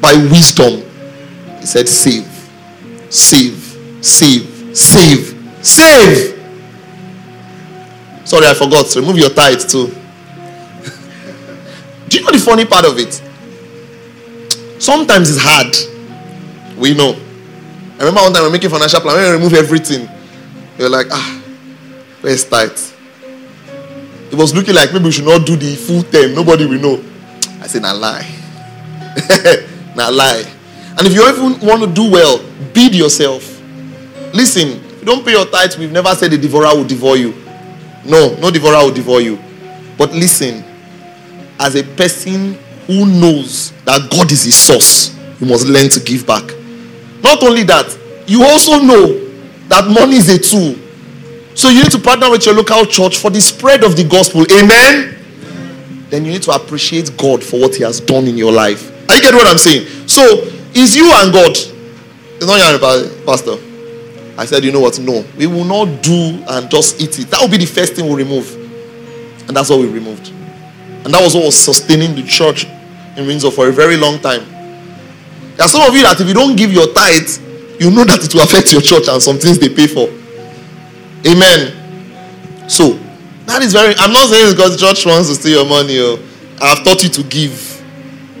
By 0.00 0.14
wisdom, 0.14 0.82
He 1.60 1.66
said, 1.66 1.88
Save, 1.88 2.26
save, 3.08 4.04
save, 4.04 4.76
save, 4.76 5.64
save. 5.64 6.38
Sorry, 8.24 8.46
I 8.46 8.54
forgot. 8.54 8.94
Remove 8.96 9.18
your 9.18 9.30
tithe 9.30 9.60
too. 9.68 9.86
Do 12.08 12.18
you 12.18 12.24
know 12.24 12.30
the 12.32 12.38
funny 12.38 12.64
part 12.66 12.84
of 12.84 12.98
it? 12.98 13.14
Sometimes 14.80 15.30
it's 15.30 15.40
hard. 15.42 15.74
We 16.76 16.94
know. 16.94 17.16
I 17.94 17.98
remember 18.04 18.20
one 18.22 18.32
time 18.32 18.42
we 18.42 18.48
are 18.48 18.52
making 18.52 18.70
financial 18.70 19.00
plan. 19.00 19.16
When 19.16 19.24
we 19.24 19.30
remove 19.36 19.54
everything, 19.54 20.08
you're 20.76 20.88
like, 20.88 21.06
ah, 21.10 21.42
where's 22.20 22.44
tithe? 22.44 22.91
It 24.32 24.36
was 24.36 24.54
looking 24.54 24.74
like 24.74 24.94
maybe 24.94 25.04
we 25.04 25.12
should 25.12 25.26
not 25.26 25.44
do 25.44 25.56
the 25.56 25.76
full 25.76 26.02
term. 26.04 26.34
Nobody 26.34 26.64
will 26.64 26.80
know. 26.80 27.04
I 27.60 27.66
said, 27.66 27.82
nah 27.82 27.92
lie. 27.92 28.26
nah 29.94 30.08
lie. 30.08 30.42
And 30.96 31.06
if 31.06 31.12
you 31.12 31.28
even 31.28 31.60
want 31.66 31.82
to 31.82 31.86
do 31.86 32.10
well, 32.10 32.42
bid 32.72 32.94
yourself. 32.94 33.60
Listen, 34.32 34.68
if 34.68 35.00
you 35.00 35.04
don't 35.04 35.22
pay 35.22 35.32
your 35.32 35.44
tithes, 35.44 35.76
we've 35.76 35.92
never 35.92 36.14
said 36.14 36.30
the 36.30 36.38
devourer 36.38 36.74
will 36.74 36.84
devour 36.84 37.16
you. 37.16 37.34
No, 38.06 38.34
no 38.36 38.50
devourer 38.50 38.84
will 38.86 38.94
devour 38.94 39.20
you. 39.20 39.38
But 39.98 40.12
listen, 40.12 40.64
as 41.60 41.76
a 41.76 41.82
person 41.82 42.54
who 42.86 43.04
knows 43.06 43.72
that 43.84 44.10
God 44.10 44.32
is 44.32 44.44
his 44.44 44.56
source, 44.56 45.14
you 45.40 45.46
must 45.46 45.66
learn 45.66 45.90
to 45.90 46.00
give 46.00 46.26
back. 46.26 46.44
Not 47.22 47.42
only 47.42 47.64
that, 47.64 47.96
you 48.26 48.44
also 48.44 48.80
know 48.80 49.28
that 49.68 49.88
money 49.88 50.16
is 50.16 50.28
a 50.30 50.38
tool. 50.38 50.74
So 51.54 51.68
you 51.68 51.82
need 51.82 51.92
to 51.92 51.98
partner 51.98 52.30
with 52.30 52.46
your 52.46 52.54
local 52.54 52.84
church 52.86 53.18
for 53.18 53.30
the 53.30 53.40
spread 53.40 53.84
of 53.84 53.96
the 53.96 54.04
gospel. 54.04 54.44
Amen. 54.52 55.18
Then 56.08 56.24
you 56.24 56.32
need 56.32 56.42
to 56.42 56.52
appreciate 56.52 57.16
God 57.16 57.42
for 57.42 57.60
what 57.60 57.74
He 57.74 57.82
has 57.82 58.00
done 58.00 58.26
in 58.26 58.36
your 58.36 58.52
life. 58.52 58.90
Are 59.08 59.16
you 59.16 59.22
get 59.22 59.34
what 59.34 59.46
I'm 59.46 59.58
saying? 59.58 60.08
So 60.08 60.22
it's 60.74 60.96
you 60.96 61.10
and 61.12 61.32
God. 61.32 61.50
It's 61.50 62.46
not 62.46 62.58
your 62.58 63.24
pastor. 63.24 63.56
I 64.36 64.46
said, 64.46 64.64
you 64.64 64.72
know 64.72 64.80
what? 64.80 64.98
No, 64.98 65.24
we 65.36 65.46
will 65.46 65.64
not 65.64 66.02
do 66.02 66.42
and 66.48 66.70
just 66.70 67.00
eat 67.00 67.18
it. 67.18 67.30
That 67.30 67.40
will 67.40 67.48
be 67.48 67.58
the 67.58 67.66
first 67.66 67.94
thing 67.94 68.06
we 68.06 68.10
we'll 68.10 68.18
remove. 68.18 68.54
And 69.46 69.56
that's 69.56 69.68
what 69.68 69.80
we 69.80 69.88
removed. 69.88 70.28
And 71.04 71.12
that 71.12 71.22
was 71.22 71.34
what 71.34 71.44
was 71.44 71.56
sustaining 71.56 72.14
the 72.14 72.22
church 72.22 72.64
in 73.16 73.26
Windsor 73.26 73.50
for 73.50 73.68
a 73.68 73.72
very 73.72 73.96
long 73.96 74.18
time. 74.20 74.44
There 75.56 75.66
are 75.66 75.68
some 75.68 75.82
of 75.82 75.94
you 75.94 76.02
that 76.02 76.18
if 76.20 76.26
you 76.26 76.34
don't 76.34 76.56
give 76.56 76.72
your 76.72 76.86
tithe, 76.92 77.28
you 77.80 77.90
know 77.90 78.04
that 78.04 78.24
it 78.24 78.32
will 78.32 78.42
affect 78.42 78.72
your 78.72 78.80
church 78.80 79.08
and 79.08 79.20
some 79.20 79.38
things 79.38 79.58
they 79.58 79.68
pay 79.68 79.86
for. 79.86 80.08
Amen. 81.26 82.68
So 82.68 82.94
that 83.46 83.62
is 83.62 83.72
very 83.72 83.94
I'm 83.98 84.12
not 84.12 84.28
saying 84.28 84.54
because 84.54 84.80
church 84.80 85.06
wants 85.06 85.28
to 85.28 85.34
steal 85.34 85.62
your 85.62 85.68
money. 85.68 85.98
Oh. 85.98 86.18
I've 86.60 86.84
taught 86.84 87.02
you 87.02 87.08
to 87.10 87.22
give. 87.24 87.82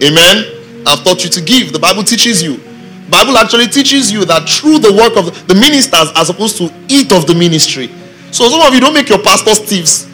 Amen. 0.02 0.82
I've 0.86 1.02
taught 1.04 1.24
you 1.24 1.30
to 1.30 1.40
give. 1.40 1.72
The 1.72 1.78
Bible 1.78 2.02
teaches 2.02 2.42
you. 2.42 2.56
Bible 3.10 3.36
actually 3.36 3.66
teaches 3.66 4.10
you 4.10 4.24
that 4.24 4.48
through 4.48 4.78
the 4.78 4.92
work 4.92 5.16
of 5.16 5.26
the, 5.26 5.54
the 5.54 5.60
ministers 5.60 6.08
are 6.16 6.24
supposed 6.24 6.56
to 6.56 6.72
eat 6.88 7.12
of 7.12 7.26
the 7.26 7.34
ministry. 7.34 7.88
So 8.32 8.48
some 8.48 8.62
of 8.62 8.72
you 8.72 8.80
don't 8.80 8.94
make 8.94 9.08
your 9.08 9.20
pastors 9.22 9.58
thieves. 9.58 10.08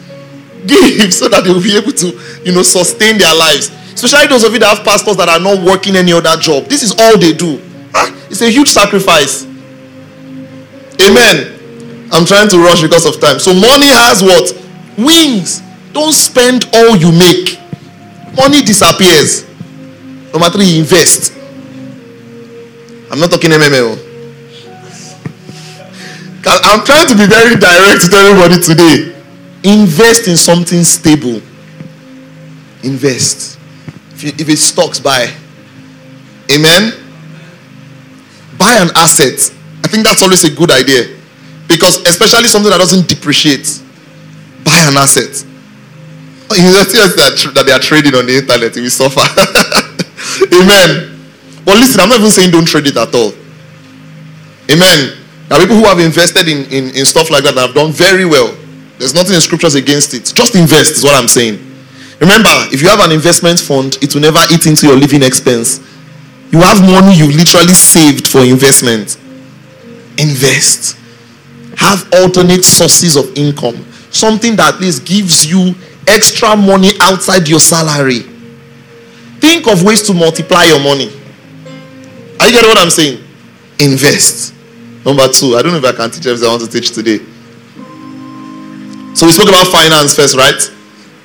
Give 0.67 1.13
so 1.13 1.29
that 1.29 1.43
they 1.45 1.53
will 1.53 1.63
be 1.63 1.77
able 1.77 1.93
to, 1.93 2.07
you 2.43 2.51
know, 2.51 2.61
sustain 2.61 3.17
their 3.17 3.33
lives. 3.33 3.71
Especially 3.93 4.27
those 4.27 4.43
of 4.43 4.51
you 4.53 4.59
that 4.59 4.75
have 4.75 4.85
pastors 4.85 5.15
that 5.17 5.29
are 5.29 5.39
not 5.39 5.63
working 5.63 5.95
any 5.95 6.11
other 6.11 6.35
job. 6.37 6.65
This 6.65 6.83
is 6.83 6.91
all 6.99 7.17
they 7.17 7.31
do. 7.31 7.61
Ah, 7.95 8.11
it's 8.29 8.41
a 8.41 8.49
huge 8.49 8.67
sacrifice. 8.67 9.45
Amen. 10.99 11.58
I'm 12.11 12.25
trying 12.25 12.49
to 12.49 12.57
rush 12.57 12.81
because 12.81 13.05
of 13.05 13.19
time. 13.21 13.39
So 13.39 13.53
money 13.53 13.87
has 13.87 14.21
what? 14.23 14.53
Wings. 14.97 15.61
Don't 15.93 16.13
spend 16.13 16.65
all 16.73 16.95
you 16.95 17.11
make. 17.11 17.59
Money 18.35 18.61
disappears. 18.61 19.47
Number 20.31 20.49
three, 20.49 20.79
invest. 20.79 21.33
I'm 23.11 23.19
not 23.19 23.31
talking 23.31 23.49
MML. 23.51 23.97
Oh. 26.45 26.59
I'm 26.63 26.85
trying 26.85 27.07
to 27.07 27.15
be 27.15 27.25
very 27.27 27.55
direct 27.55 28.09
to 28.09 28.17
everybody 28.17 28.61
today. 28.61 29.15
Invest 29.63 30.27
in 30.27 30.37
something 30.37 30.83
stable. 30.83 31.41
Invest. 32.83 33.59
If, 34.13 34.39
if 34.39 34.49
it 34.49 34.57
stocks, 34.57 34.99
buy. 34.99 35.33
Amen. 36.51 36.93
Buy 38.57 38.77
an 38.79 38.89
asset. 38.95 39.53
I 39.83 39.87
think 39.87 40.05
that's 40.05 40.23
always 40.23 40.43
a 40.43 40.51
good 40.51 40.71
idea. 40.71 41.18
Because 41.69 42.01
especially 42.01 42.49
something 42.49 42.71
that 42.71 42.79
doesn't 42.79 43.07
depreciate. 43.07 43.69
Buy 44.65 44.81
an 44.89 44.97
asset. 44.97 45.45
Oh, 46.49 46.55
you 46.57 46.63
know, 46.65 46.81
that, 46.81 47.53
that 47.53 47.63
they 47.65 47.71
are 47.71 47.79
trading 47.79 48.15
on 48.15 48.25
the 48.25 48.41
internet, 48.41 48.75
we 48.75 48.89
suffer. 48.89 49.21
Amen. 50.49 51.13
But 51.63 51.77
listen, 51.77 52.01
I'm 52.01 52.09
not 52.09 52.19
even 52.19 52.31
saying 52.31 52.49
don't 52.49 52.67
trade 52.67 52.87
it 52.87 52.97
at 52.97 53.13
all. 53.13 53.31
Amen. 54.65 55.13
There 55.47 55.57
are 55.57 55.61
people 55.61 55.77
who 55.77 55.85
have 55.85 55.99
invested 55.99 56.49
in, 56.49 56.65
in, 56.73 56.89
in 56.97 57.05
stuff 57.05 57.29
like 57.29 57.43
that 57.43 57.53
and 57.53 57.59
have 57.59 57.75
done 57.75 57.91
very 57.91 58.25
well. 58.25 58.57
There's 58.97 59.13
nothing 59.13 59.35
in 59.35 59.41
scriptures 59.41 59.75
against 59.75 60.13
it. 60.13 60.25
Just 60.33 60.55
invest, 60.55 60.97
is 60.97 61.03
what 61.03 61.15
I'm 61.15 61.29
saying. 61.29 61.57
Remember, 62.19 62.49
if 62.73 62.81
you 62.81 62.89
have 62.89 62.99
an 62.99 63.11
investment 63.11 63.59
fund, 63.59 63.97
it 64.01 64.13
will 64.13 64.21
never 64.21 64.41
eat 64.51 64.65
into 64.65 64.87
your 64.87 64.97
living 64.97 65.23
expense. 65.23 65.79
You 66.51 66.59
have 66.59 66.81
money 66.81 67.15
you 67.15 67.31
literally 67.31 67.73
saved 67.73 68.27
for 68.27 68.41
investment. 68.43 69.17
Invest. 70.17 70.98
Have 71.79 72.07
alternate 72.13 72.63
sources 72.65 73.15
of 73.15 73.35
income. 73.37 73.85
Something 74.11 74.57
that 74.57 74.75
at 74.75 74.81
least 74.81 75.05
gives 75.05 75.49
you 75.49 75.73
extra 76.05 76.55
money 76.55 76.91
outside 76.99 77.47
your 77.47 77.59
salary. 77.59 78.19
Think 79.39 79.67
of 79.67 79.83
ways 79.83 80.03
to 80.03 80.13
multiply 80.13 80.65
your 80.65 80.79
money. 80.79 81.07
Are 82.39 82.47
you 82.47 82.51
getting 82.51 82.69
what 82.69 82.77
I'm 82.77 82.89
saying? 82.89 83.23
Invest. 83.79 84.53
Number 85.05 85.27
two, 85.29 85.55
I 85.55 85.61
don't 85.61 85.71
know 85.71 85.77
if 85.77 85.85
I 85.85 85.93
can 85.93 86.11
teach 86.11 86.27
everything 86.27 86.47
I 86.49 86.51
want 86.51 86.63
to 86.63 86.69
teach 86.69 86.91
today. 86.91 87.19
So 89.15 89.25
we 89.25 89.31
spoke 89.31 89.47
about 89.47 89.67
finance 89.67 90.15
first, 90.15 90.35
right? 90.35 90.59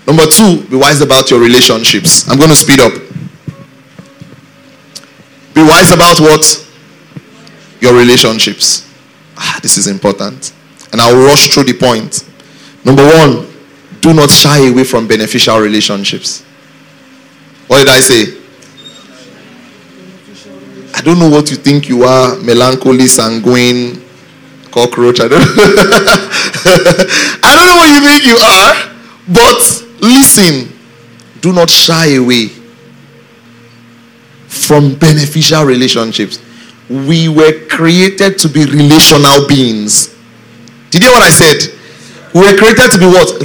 Number 0.06 0.26
two, 0.26 0.64
be 0.68 0.76
wise 0.76 1.01
about 1.01 1.31
your 1.31 1.40
relationships. 1.40 2.28
I'm 2.28 2.39
going 2.39 2.51
to 2.51 2.56
speed 2.56 2.78
up. 2.78 2.93
Be 5.55 5.62
wise 5.62 5.90
about 5.90 6.20
what? 6.20 6.44
Your 7.81 7.94
relationships. 7.98 8.89
Ah, 9.36 9.59
this 9.62 9.77
is 9.77 9.86
important. 9.86 10.52
And 10.93 11.01
I'll 11.01 11.16
rush 11.16 11.48
through 11.48 11.65
the 11.65 11.74
point. 11.74 12.24
Number 12.85 13.05
one, 13.05 13.47
do 14.01 14.12
not 14.12 14.31
shy 14.31 14.69
away 14.69 14.85
from 14.85 15.09
beneficial 15.09 15.59
relationships. 15.59 16.43
What 17.66 17.78
did 17.78 17.89
I 17.89 18.01
say? 18.01 18.40
I 20.94 21.01
don't 21.01 21.19
know 21.19 21.28
what 21.28 21.51
you 21.51 21.56
think 21.56 21.89
you 21.89 22.05
are 22.05 22.36
melancholy, 22.40 23.09
sanguine, 23.09 24.02
cockroach. 24.70 25.20
I 25.20 25.28
don't, 25.28 25.43
I 27.43 27.51
don't 27.55 27.66
know 27.66 27.77
what 27.77 27.90
you 27.90 28.01
think 28.06 28.24
you 28.27 28.36
are, 28.36 28.94
but 29.28 29.85
Listen, 30.05 30.70
do 31.40 31.55
not 31.55 31.70
shy 31.70 32.16
away 32.16 32.48
from 34.48 34.94
beneficial 34.97 35.65
relationships. 35.65 36.39
We 36.89 37.28
were 37.28 37.66
created 37.69 38.39
to 38.39 38.48
be 38.48 38.65
relational 38.65 39.47
beings. 39.48 40.15
Did 40.90 41.02
you 41.02 41.09
hear 41.11 41.19
what 41.19 41.27
I 41.27 41.31
said? 41.31 41.74
We 42.35 42.40
were 42.40 42.56
created 42.56 42.90
to 42.93 42.98
be 42.98 43.06
what? 43.06 43.40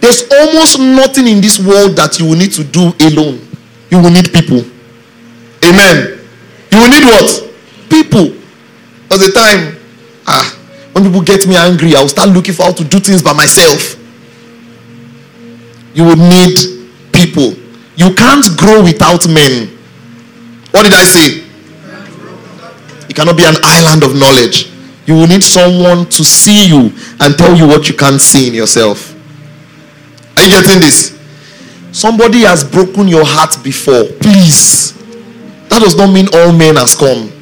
There's 0.00 0.22
almost 0.30 0.78
nothing 0.78 1.26
in 1.26 1.40
this 1.40 1.58
world 1.58 1.96
that 1.96 2.18
you 2.18 2.26
will 2.26 2.36
need 2.36 2.52
to 2.52 2.64
do 2.64 2.92
alone. 3.00 3.46
You 3.90 4.00
will 4.02 4.10
need 4.10 4.32
people. 4.32 4.62
Amen. 5.64 6.18
You 6.70 6.78
will 6.78 6.88
need 6.88 7.04
what? 7.04 7.28
People. 7.90 8.34
At 9.10 9.18
the 9.18 9.32
time, 9.34 9.76
ah, 10.26 10.58
when 10.92 11.04
people 11.04 11.22
get 11.22 11.46
me 11.46 11.56
angry, 11.56 11.94
I 11.96 12.00
will 12.00 12.08
start 12.08 12.28
looking 12.30 12.54
for 12.54 12.64
how 12.64 12.72
to 12.72 12.84
do 12.84 13.00
things 13.00 13.22
by 13.22 13.32
myself 13.32 13.98
you 15.98 16.04
will 16.04 16.16
need 16.16 16.56
people. 17.12 17.54
You 17.96 18.14
can't 18.14 18.46
grow 18.56 18.84
without 18.84 19.26
men. 19.28 19.66
What 20.70 20.84
did 20.84 20.94
I 20.94 21.02
say? 21.02 21.47
Cannot 23.18 23.36
be 23.36 23.42
an 23.42 23.56
island 23.64 24.04
of 24.04 24.14
knowledge. 24.14 24.70
You 25.04 25.14
will 25.14 25.26
need 25.26 25.42
someone 25.42 26.06
to 26.06 26.22
see 26.22 26.68
you 26.68 26.92
and 27.18 27.36
tell 27.36 27.52
you 27.52 27.66
what 27.66 27.88
you 27.88 27.96
can't 27.96 28.20
see 28.20 28.46
in 28.46 28.54
yourself. 28.54 29.12
Are 30.36 30.44
you 30.46 30.50
getting 30.62 30.78
this? 30.78 31.18
Somebody 31.90 32.42
has 32.42 32.62
broken 32.62 33.08
your 33.08 33.24
heart 33.26 33.58
before. 33.64 34.04
Please. 34.22 34.92
That 35.66 35.82
does 35.82 35.96
not 35.96 36.12
mean 36.14 36.28
all 36.32 36.52
men 36.52 36.76
has 36.76 36.94
come. 36.94 37.32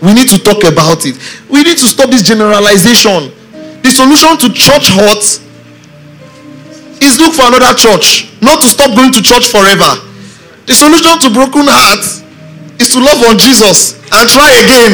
We 0.00 0.14
need 0.14 0.28
to 0.28 0.38
talk 0.38 0.62
about 0.70 1.02
it. 1.04 1.18
We 1.50 1.64
need 1.64 1.78
to 1.78 1.86
stop 1.90 2.08
this 2.08 2.22
generalization. 2.22 3.34
The 3.82 3.90
solution 3.90 4.38
to 4.38 4.54
church 4.54 4.86
hurts 4.94 5.42
is 7.02 7.18
look 7.18 7.34
for 7.34 7.48
another 7.50 7.74
church, 7.74 8.30
not 8.40 8.60
to 8.60 8.68
stop 8.68 8.94
going 8.94 9.10
to 9.14 9.20
church 9.20 9.48
forever. 9.50 9.98
The 10.66 10.74
solution 10.74 11.18
to 11.26 11.34
broken 11.34 11.66
hearts 11.66 12.21
is 12.82 12.92
to 12.94 13.00
love 13.00 13.22
on 13.30 13.38
Jesus 13.38 13.94
and 14.10 14.28
try 14.28 14.50
again. 14.64 14.92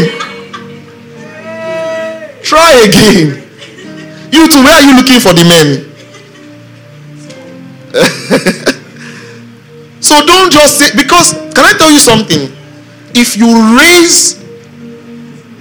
Try 2.43 2.73
again. 2.85 3.43
You 4.31 4.49
too, 4.51 4.63
where 4.63 4.75
are 4.75 4.83
you 4.85 4.95
looking 4.97 5.21
for 5.21 5.33
the 5.33 5.45
men? 5.45 5.87
so 10.03 10.25
don't 10.27 10.53
just 10.53 10.79
say, 10.79 10.91
because 10.95 11.33
can 11.55 11.65
I 11.65 11.73
tell 11.79 11.91
you 11.91 11.99
something? 11.99 12.53
If 13.15 13.37
you 13.37 13.79
raise 13.79 14.37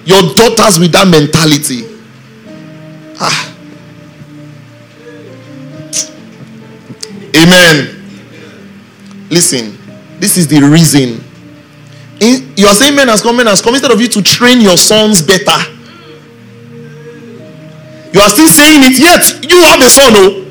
your 0.06 0.22
daughters 0.34 0.80
with 0.80 0.92
that 0.92 1.08
mentality. 1.08 1.84
Ah. 3.20 3.54
Amen. 7.36 7.96
Listen, 9.30 9.78
this 10.20 10.38
is 10.38 10.48
the 10.48 10.62
reason. 10.62 11.27
In, 12.20 12.54
you 12.58 12.68
are 12.68 12.74
saying 12.74 12.96
men 12.96 13.08
has 13.10 13.22
come, 13.22 13.38
men 13.38 13.46
has 13.48 13.62
come 13.62 13.74
instead 13.76 13.92
of 13.92 14.02
you 14.02 14.08
to 14.08 14.22
train 14.22 14.62
your 14.62 14.78
sons 14.78 15.22
better. 15.22 15.58
You 18.14 18.22
are 18.22 18.30
still 18.30 18.48
saying 18.48 18.82
it, 18.84 18.98
yet 18.98 19.50
you 19.50 19.62
have 19.64 19.82
a 19.82 19.90
son, 19.90 20.14
oh. 20.16 20.44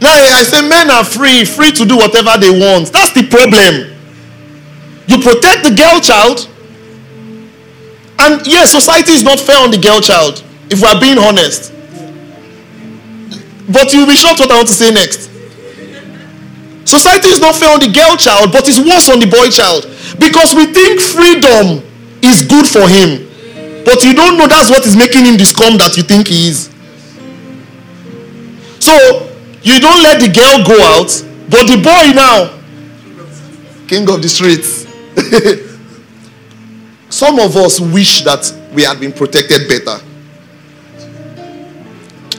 Now 0.00 0.10
I 0.12 0.44
say 0.44 0.62
men 0.68 0.90
are 0.90 1.04
free, 1.04 1.44
free 1.44 1.72
to 1.72 1.84
do 1.84 1.96
whatever 1.96 2.38
they 2.38 2.50
want. 2.50 2.92
That's 2.92 3.12
the 3.12 3.26
problem. 3.26 3.96
You 5.08 5.18
protect 5.18 5.64
the 5.64 5.74
girl 5.74 5.98
child, 6.00 6.48
and 8.20 8.46
yes, 8.46 8.70
society 8.70 9.12
is 9.12 9.24
not 9.24 9.40
fair 9.40 9.58
on 9.58 9.70
the 9.72 9.78
girl 9.78 10.00
child, 10.00 10.44
if 10.70 10.80
we 10.80 10.86
are 10.86 11.00
being 11.00 11.18
honest. 11.18 11.72
But 13.72 13.92
you'll 13.92 14.06
be 14.06 14.16
shocked 14.16 14.38
what 14.38 14.52
I 14.52 14.56
want 14.56 14.68
to 14.68 14.74
say 14.74 14.92
next. 14.92 15.28
Society 16.88 17.28
is 17.28 17.38
not 17.38 17.54
fair 17.54 17.68
on 17.68 17.80
the 17.80 17.92
girl 17.92 18.16
child, 18.16 18.50
but 18.50 18.64
it's 18.66 18.80
worse 18.80 19.10
on 19.12 19.20
the 19.20 19.26
boy 19.28 19.52
child. 19.52 19.84
Because 20.18 20.54
we 20.56 20.64
think 20.72 20.98
freedom 21.04 21.84
is 22.24 22.40
good 22.48 22.64
for 22.64 22.88
him. 22.88 23.28
But 23.84 24.02
you 24.04 24.14
don't 24.14 24.38
know 24.38 24.46
that's 24.48 24.70
what 24.70 24.86
is 24.86 24.96
making 24.96 25.26
him 25.26 25.36
the 25.36 25.44
scum 25.44 25.76
that 25.76 25.98
you 25.98 26.02
think 26.02 26.28
he 26.28 26.48
is. 26.48 26.72
So 28.80 29.28
you 29.60 29.78
don't 29.80 30.02
let 30.02 30.18
the 30.18 30.32
girl 30.32 30.64
go 30.64 30.80
out, 30.96 31.12
but 31.50 31.68
the 31.68 31.76
boy 31.76 32.16
now, 32.16 32.56
king 33.86 34.08
of 34.08 34.22
the 34.22 34.28
streets. 34.28 34.88
Some 37.10 37.38
of 37.38 37.54
us 37.56 37.80
wish 37.80 38.22
that 38.22 38.50
we 38.72 38.82
had 38.84 38.98
been 38.98 39.12
protected 39.12 39.68
better. 39.68 40.02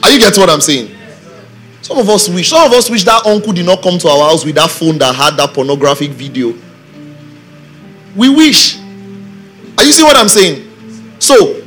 Are 0.02 0.10
you 0.10 0.18
getting 0.18 0.40
what 0.40 0.50
I'm 0.50 0.60
saying? 0.60 0.99
Some 1.90 1.98
of 1.98 2.08
us 2.08 2.28
wish. 2.28 2.50
Some 2.50 2.64
of 2.64 2.72
us 2.72 2.88
wish 2.88 3.02
that 3.02 3.26
uncle 3.26 3.52
did 3.52 3.66
not 3.66 3.82
come 3.82 3.98
to 3.98 4.08
our 4.08 4.30
house 4.30 4.44
with 4.44 4.54
that 4.54 4.70
phone 4.70 4.96
that 4.98 5.12
had 5.12 5.36
that 5.38 5.52
pornographic 5.52 6.12
video. 6.12 6.54
We 8.14 8.28
wish. 8.28 8.78
Are 9.76 9.82
you 9.82 9.90
see 9.90 10.04
what 10.04 10.16
I'm 10.16 10.28
saying? 10.28 10.70
So, 11.18 11.60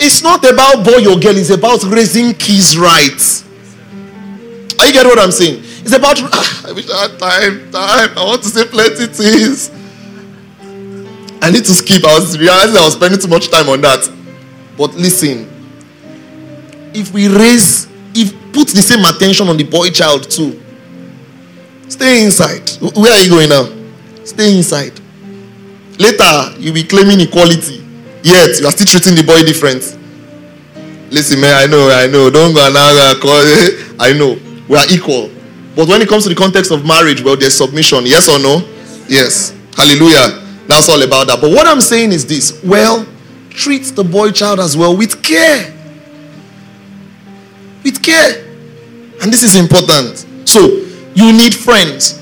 it's 0.00 0.22
not 0.22 0.42
about 0.50 0.82
boy 0.82 1.04
or 1.04 1.20
girl, 1.20 1.36
it's 1.36 1.50
about 1.50 1.82
raising 1.84 2.32
kids 2.32 2.78
right. 2.78 3.12
Are 4.80 4.86
you 4.86 4.92
getting 4.94 5.10
what 5.10 5.18
I'm 5.18 5.30
saying? 5.30 5.60
It's 5.60 5.92
about, 5.92 6.16
ah, 6.22 6.68
I 6.68 6.72
wish 6.72 6.88
I 6.88 7.02
had 7.02 7.18
time, 7.18 7.70
time. 7.70 8.16
I 8.16 8.24
want 8.24 8.42
to 8.44 8.48
say 8.48 8.64
plenty 8.64 9.08
things. 9.08 9.70
I 11.42 11.50
need 11.50 11.66
to 11.66 11.74
skip. 11.74 12.02
I 12.02 12.18
was 12.18 12.38
realizing 12.38 12.78
I 12.78 12.84
was 12.86 12.94
spending 12.94 13.20
too 13.20 13.28
much 13.28 13.50
time 13.50 13.68
on 13.68 13.82
that. 13.82 14.10
But 14.78 14.94
listen, 14.94 15.50
if 16.94 17.12
we 17.12 17.28
raise 17.28 17.92
put 18.54 18.68
the 18.68 18.80
same 18.80 19.04
attention 19.04 19.48
on 19.48 19.56
the 19.56 19.64
boy 19.64 19.90
child 19.90 20.30
too. 20.30 20.62
Stay 21.88 22.24
inside. 22.24 22.62
Where 22.96 23.12
are 23.12 23.22
you 23.22 23.28
going 23.28 23.50
now? 23.50 23.66
Stay 24.24 24.56
inside. 24.56 24.94
Later, 25.98 26.54
you'll 26.58 26.74
be 26.74 26.84
claiming 26.84 27.20
equality. 27.20 27.84
Yet, 28.22 28.58
you 28.60 28.66
are 28.66 28.72
still 28.72 28.86
treating 28.86 29.14
the 29.14 29.24
boy 29.26 29.42
different. 29.44 29.82
Listen, 31.12 31.40
man, 31.40 31.54
I 31.54 31.66
know, 31.66 31.90
I 31.90 32.06
know. 32.06 32.30
Don't 32.30 32.54
go 32.54 32.62
now. 32.72 33.14
I 34.00 34.12
know. 34.14 34.38
We 34.66 34.76
are 34.76 34.86
equal. 34.90 35.30
But 35.76 35.88
when 35.88 36.00
it 36.00 36.08
comes 36.08 36.22
to 36.22 36.30
the 36.30 36.34
context 36.34 36.70
of 36.70 36.86
marriage, 36.86 37.22
well, 37.22 37.36
there's 37.36 37.56
submission. 37.58 38.06
Yes 38.06 38.28
or 38.28 38.38
no? 38.38 38.66
Yes. 39.08 39.54
Hallelujah. 39.76 40.40
That's 40.66 40.88
all 40.88 41.02
about 41.02 41.26
that. 41.26 41.40
But 41.40 41.50
what 41.50 41.66
I'm 41.66 41.80
saying 41.80 42.12
is 42.12 42.24
this 42.26 42.62
well, 42.64 43.06
treat 43.50 43.84
the 43.94 44.04
boy 44.04 44.30
child 44.30 44.60
as 44.60 44.76
well 44.76 44.96
with 44.96 45.22
care 45.22 45.74
with 47.84 48.02
care. 48.02 48.43
And 49.24 49.32
this 49.32 49.42
is 49.42 49.56
important. 49.56 50.26
So, 50.46 50.60
you 51.14 51.32
need 51.32 51.54
friends. 51.54 52.20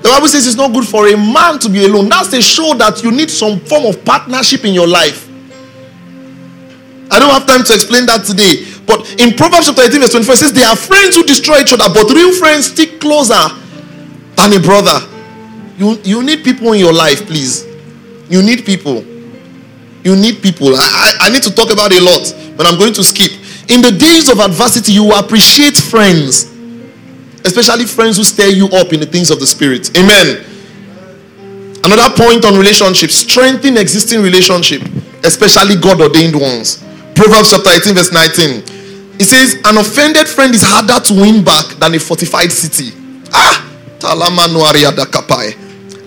The 0.00 0.08
Bible 0.08 0.26
says 0.26 0.46
it's 0.46 0.56
not 0.56 0.72
good 0.72 0.88
for 0.88 1.06
a 1.06 1.14
man 1.14 1.58
to 1.58 1.68
be 1.68 1.84
alone. 1.84 2.08
That's 2.08 2.32
a 2.32 2.40
show 2.40 2.72
that 2.78 3.04
you 3.04 3.12
need 3.12 3.28
some 3.28 3.60
form 3.60 3.84
of 3.84 4.02
partnership 4.06 4.64
in 4.64 4.72
your 4.72 4.88
life. 4.88 5.28
I 7.10 7.18
don't 7.18 7.28
have 7.28 7.46
time 7.46 7.62
to 7.62 7.74
explain 7.74 8.06
that 8.06 8.24
today. 8.24 8.64
But 8.86 9.20
in 9.20 9.36
Proverbs 9.36 9.66
chapter 9.66 9.82
18, 9.82 10.00
verse 10.00 10.12
24, 10.12 10.32
it 10.32 10.38
says, 10.38 10.52
They 10.54 10.64
are 10.64 10.76
friends 10.76 11.14
who 11.14 11.24
destroy 11.24 11.60
each 11.60 11.74
other, 11.74 11.92
but 11.92 12.08
real 12.08 12.32
friends 12.32 12.72
stick 12.72 13.00
closer 13.00 13.52
than 14.36 14.56
a 14.56 14.60
brother. 14.64 14.96
You, 15.76 16.00
you 16.04 16.22
need 16.22 16.42
people 16.42 16.72
in 16.72 16.80
your 16.80 16.94
life, 16.94 17.26
please. 17.26 17.66
You 18.30 18.40
need 18.42 18.64
people. 18.64 19.04
You 20.04 20.16
need 20.16 20.40
people. 20.40 20.72
I, 20.72 20.88
I, 21.20 21.26
I 21.26 21.30
need 21.30 21.42
to 21.42 21.54
talk 21.54 21.70
about 21.70 21.92
a 21.92 22.00
lot, 22.00 22.32
but 22.56 22.64
I'm 22.64 22.78
going 22.78 22.94
to 22.94 23.04
skip. 23.04 23.32
In 23.70 23.82
the 23.82 23.92
days 23.92 24.28
of 24.28 24.40
adversity, 24.40 24.92
you 24.92 25.12
appreciate 25.12 25.76
friends, 25.76 26.50
especially 27.44 27.86
friends 27.86 28.16
who 28.16 28.24
stir 28.24 28.48
you 28.48 28.66
up 28.66 28.92
in 28.92 28.98
the 28.98 29.06
things 29.06 29.30
of 29.30 29.38
the 29.38 29.46
Spirit. 29.46 29.96
Amen. 29.96 30.44
Another 31.84 32.10
point 32.16 32.44
on 32.44 32.58
relationships 32.58 33.14
strengthen 33.14 33.76
existing 33.76 34.22
relationship, 34.22 34.82
especially 35.24 35.76
God 35.76 36.00
ordained 36.00 36.34
ones. 36.34 36.82
Proverbs 37.14 37.52
chapter 37.52 37.70
18, 37.70 37.94
verse 37.94 38.12
19. 38.12 38.62
It 39.20 39.24
says, 39.24 39.54
An 39.64 39.78
offended 39.78 40.26
friend 40.26 40.52
is 40.52 40.62
harder 40.64 40.98
to 41.06 41.14
win 41.14 41.44
back 41.44 41.66
than 41.78 41.94
a 41.94 41.98
fortified 42.00 42.50
city. 42.50 42.90
Ah! 43.32 43.66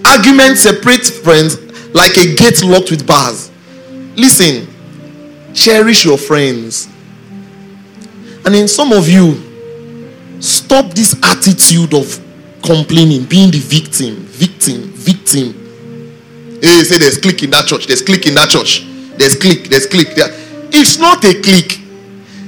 Arguments 0.05 0.61
separate 0.61 1.05
friends 1.05 1.57
like 1.93 2.17
a 2.17 2.35
gate 2.35 2.61
locked 2.63 2.91
with 2.91 3.07
bars. 3.07 3.51
Listen, 4.17 4.67
cherish 5.53 6.03
your 6.03 6.17
friends. 6.17 6.89
And 8.45 8.55
in 8.55 8.67
some 8.67 8.91
of 8.91 9.07
you, 9.07 9.39
stop 10.41 10.93
this 10.93 11.15
attitude 11.23 11.93
of 11.93 12.19
complaining, 12.61 13.25
being 13.25 13.51
the 13.51 13.59
victim, 13.59 14.15
victim, 14.27 14.91
victim. 14.91 15.53
Hey, 16.61 16.83
say 16.83 16.97
there's 16.97 17.17
click 17.19 17.43
in 17.43 17.51
that 17.51 17.67
church, 17.67 17.87
there's 17.87 18.01
click 18.01 18.25
in 18.25 18.35
that 18.35 18.49
church, 18.49 18.85
there's 19.17 19.35
click, 19.35 19.69
there's 19.69 19.85
click 19.85 20.15
there. 20.15 20.27
It's 20.71 20.97
not 20.97 21.23
a 21.23 21.39
click. 21.39 21.79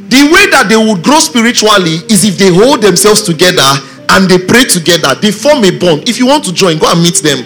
The 0.07 0.29
way 0.31 0.47
that 0.51 0.67
they 0.69 0.77
would 0.77 1.03
grow 1.03 1.19
spiritually 1.19 2.03
is 2.11 2.23
if 2.23 2.37
they 2.37 2.53
hold 2.53 2.81
themselves 2.81 3.23
together 3.23 3.65
and 4.09 4.29
they 4.29 4.37
pray 4.37 4.65
together, 4.65 5.15
they 5.15 5.31
form 5.31 5.63
a 5.63 5.71
bond. 5.79 6.07
If 6.07 6.19
you 6.19 6.27
want 6.27 6.43
to 6.45 6.53
join, 6.53 6.77
go 6.77 6.91
and 6.91 7.01
meet 7.01 7.23
them. 7.23 7.39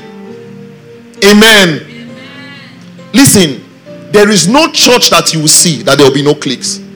Amen. 1.24 1.86
Amen. 1.86 3.10
Listen, 3.14 3.64
there 4.12 4.30
is 4.30 4.48
no 4.48 4.72
church 4.72 5.10
that 5.10 5.34
you 5.34 5.42
will 5.42 5.48
see 5.48 5.84
that 5.84 5.98
there 5.98 6.08
will 6.08 6.14
be 6.14 6.24
no 6.24 6.34
cliques 6.34 6.89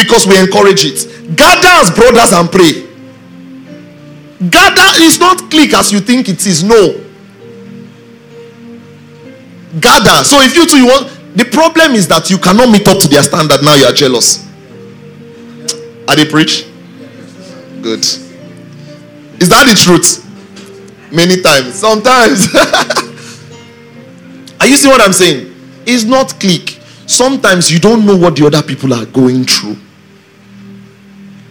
because 0.00 0.26
we 0.26 0.38
encourage 0.38 0.84
it. 0.84 1.36
Gather 1.36 1.68
as 1.84 1.90
brothers 1.90 2.32
and 2.32 2.50
pray. 2.50 2.88
Gather 4.48 5.02
is 5.04 5.20
not 5.20 5.50
click 5.50 5.74
as 5.74 5.92
you 5.92 6.00
think 6.00 6.28
it 6.28 6.44
is. 6.46 6.64
No. 6.64 6.94
Gather. 9.78 10.24
So 10.24 10.40
if 10.40 10.56
you 10.56 10.66
two 10.66 10.78
you 10.78 10.86
want, 10.86 11.36
the 11.36 11.44
problem 11.44 11.92
is 11.92 12.08
that 12.08 12.30
you 12.30 12.38
cannot 12.38 12.70
meet 12.70 12.88
up 12.88 12.98
to 13.00 13.08
their 13.08 13.22
standard. 13.22 13.62
Now 13.62 13.74
you 13.74 13.84
are 13.84 13.92
jealous. 13.92 14.48
Are 16.08 16.16
they 16.16 16.26
preach? 16.26 16.66
Good. 17.82 18.00
Is 18.00 19.48
that 19.48 19.66
the 19.68 19.74
truth? 19.76 20.26
Many 21.12 21.42
times. 21.42 21.74
Sometimes. 21.74 22.48
are 24.60 24.66
you 24.66 24.76
see 24.76 24.88
what 24.88 25.02
I'm 25.02 25.12
saying? 25.12 25.54
It's 25.86 26.04
not 26.04 26.40
click. 26.40 26.78
Sometimes 27.06 27.70
you 27.70 27.78
don't 27.78 28.06
know 28.06 28.16
what 28.16 28.36
the 28.36 28.46
other 28.46 28.62
people 28.62 28.94
are 28.94 29.04
going 29.06 29.44
through. 29.44 29.76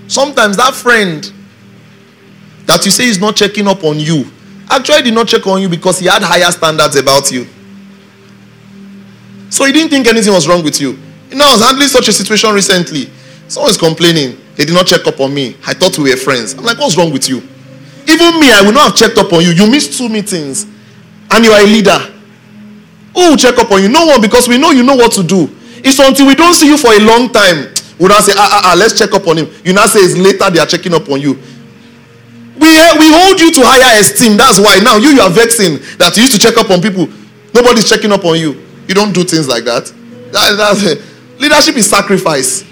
Sometimes 0.09 0.57
that 0.57 0.73
friend 0.73 1.31
that 2.65 2.83
you 2.83 2.91
say 2.91 3.05
is 3.05 3.19
not 3.19 3.35
checking 3.35 3.67
up 3.67 3.83
on 3.83 3.99
you 3.99 4.25
actually 4.69 5.03
did 5.03 5.13
not 5.13 5.27
check 5.27 5.45
on 5.47 5.61
you 5.61 5.69
because 5.69 5.99
he 5.99 6.07
had 6.07 6.21
higher 6.21 6.51
standards 6.51 6.95
about 6.95 7.31
you. 7.31 7.45
So 9.49 9.65
he 9.65 9.71
didn't 9.71 9.89
think 9.89 10.07
anything 10.07 10.33
was 10.33 10.47
wrong 10.47 10.63
with 10.63 10.79
you. 10.81 10.97
You 11.29 11.37
know, 11.37 11.45
I 11.45 11.53
was 11.53 11.63
handling 11.63 11.87
such 11.87 12.07
a 12.07 12.11
situation 12.11 12.53
recently. 12.53 13.09
Someone 13.47 13.71
is 13.71 13.77
complaining. 13.77 14.37
They 14.55 14.65
did 14.65 14.73
not 14.73 14.85
check 14.85 15.05
up 15.07 15.19
on 15.19 15.33
me. 15.33 15.57
I 15.65 15.73
thought 15.73 15.97
we 15.97 16.09
were 16.11 16.17
friends. 16.17 16.53
I'm 16.53 16.63
like, 16.63 16.77
what's 16.77 16.97
wrong 16.97 17.11
with 17.11 17.27
you? 17.27 17.37
Even 18.07 18.39
me, 18.39 18.51
I 18.51 18.61
would 18.65 18.73
not 18.73 18.89
have 18.91 18.95
checked 18.95 19.17
up 19.17 19.31
on 19.33 19.41
you. 19.41 19.49
You 19.49 19.69
missed 19.69 19.97
two 19.97 20.09
meetings 20.09 20.65
and 21.31 21.45
you 21.45 21.51
are 21.51 21.61
a 21.61 21.65
leader. 21.65 21.97
Who 23.15 23.29
will 23.29 23.37
check 23.37 23.57
up 23.57 23.71
on 23.71 23.81
you? 23.81 23.89
No 23.89 24.05
one 24.05 24.21
because 24.21 24.47
we 24.47 24.57
know 24.57 24.71
you 24.71 24.83
know 24.83 24.95
what 24.95 25.11
to 25.13 25.23
do. 25.23 25.49
It's 25.83 25.99
until 25.99 26.27
we 26.27 26.35
don't 26.35 26.53
see 26.53 26.67
you 26.67 26.77
for 26.77 26.93
a 26.93 26.99
long 26.99 27.29
time 27.31 27.73
we 27.99 28.07
now 28.07 28.19
say, 28.21 28.33
ah, 28.35 28.49
ah, 28.51 28.61
ah, 28.71 28.75
let's 28.77 28.97
check 28.97 29.11
up 29.13 29.27
on 29.27 29.37
him. 29.37 29.47
You 29.63 29.73
now 29.73 29.85
say 29.85 29.99
it's 29.99 30.15
later 30.15 30.49
they 30.49 30.59
are 30.59 30.65
checking 30.65 30.93
up 30.93 31.07
on 31.09 31.19
you. 31.19 31.33
We, 32.57 32.67
eh, 32.67 32.93
we 32.99 33.11
hold 33.11 33.39
you 33.39 33.51
to 33.51 33.61
higher 33.63 33.99
esteem. 33.99 34.37
That's 34.37 34.59
why 34.59 34.79
now 34.79 34.97
you, 34.97 35.09
you 35.09 35.21
are 35.21 35.29
vexing 35.29 35.79
that 35.97 36.15
you 36.15 36.23
used 36.23 36.33
to 36.33 36.39
check 36.39 36.57
up 36.57 36.69
on 36.71 36.81
people. 36.81 37.07
Nobody's 37.53 37.87
checking 37.89 38.11
up 38.11 38.23
on 38.25 38.39
you. 38.39 38.65
You 38.87 38.95
don't 38.95 39.13
do 39.13 39.23
things 39.23 39.47
like 39.47 39.63
that. 39.65 39.85
that 40.31 40.55
that's, 40.57 40.83
leadership 41.39 41.75
is 41.75 41.89
sacrifice. 41.89 42.63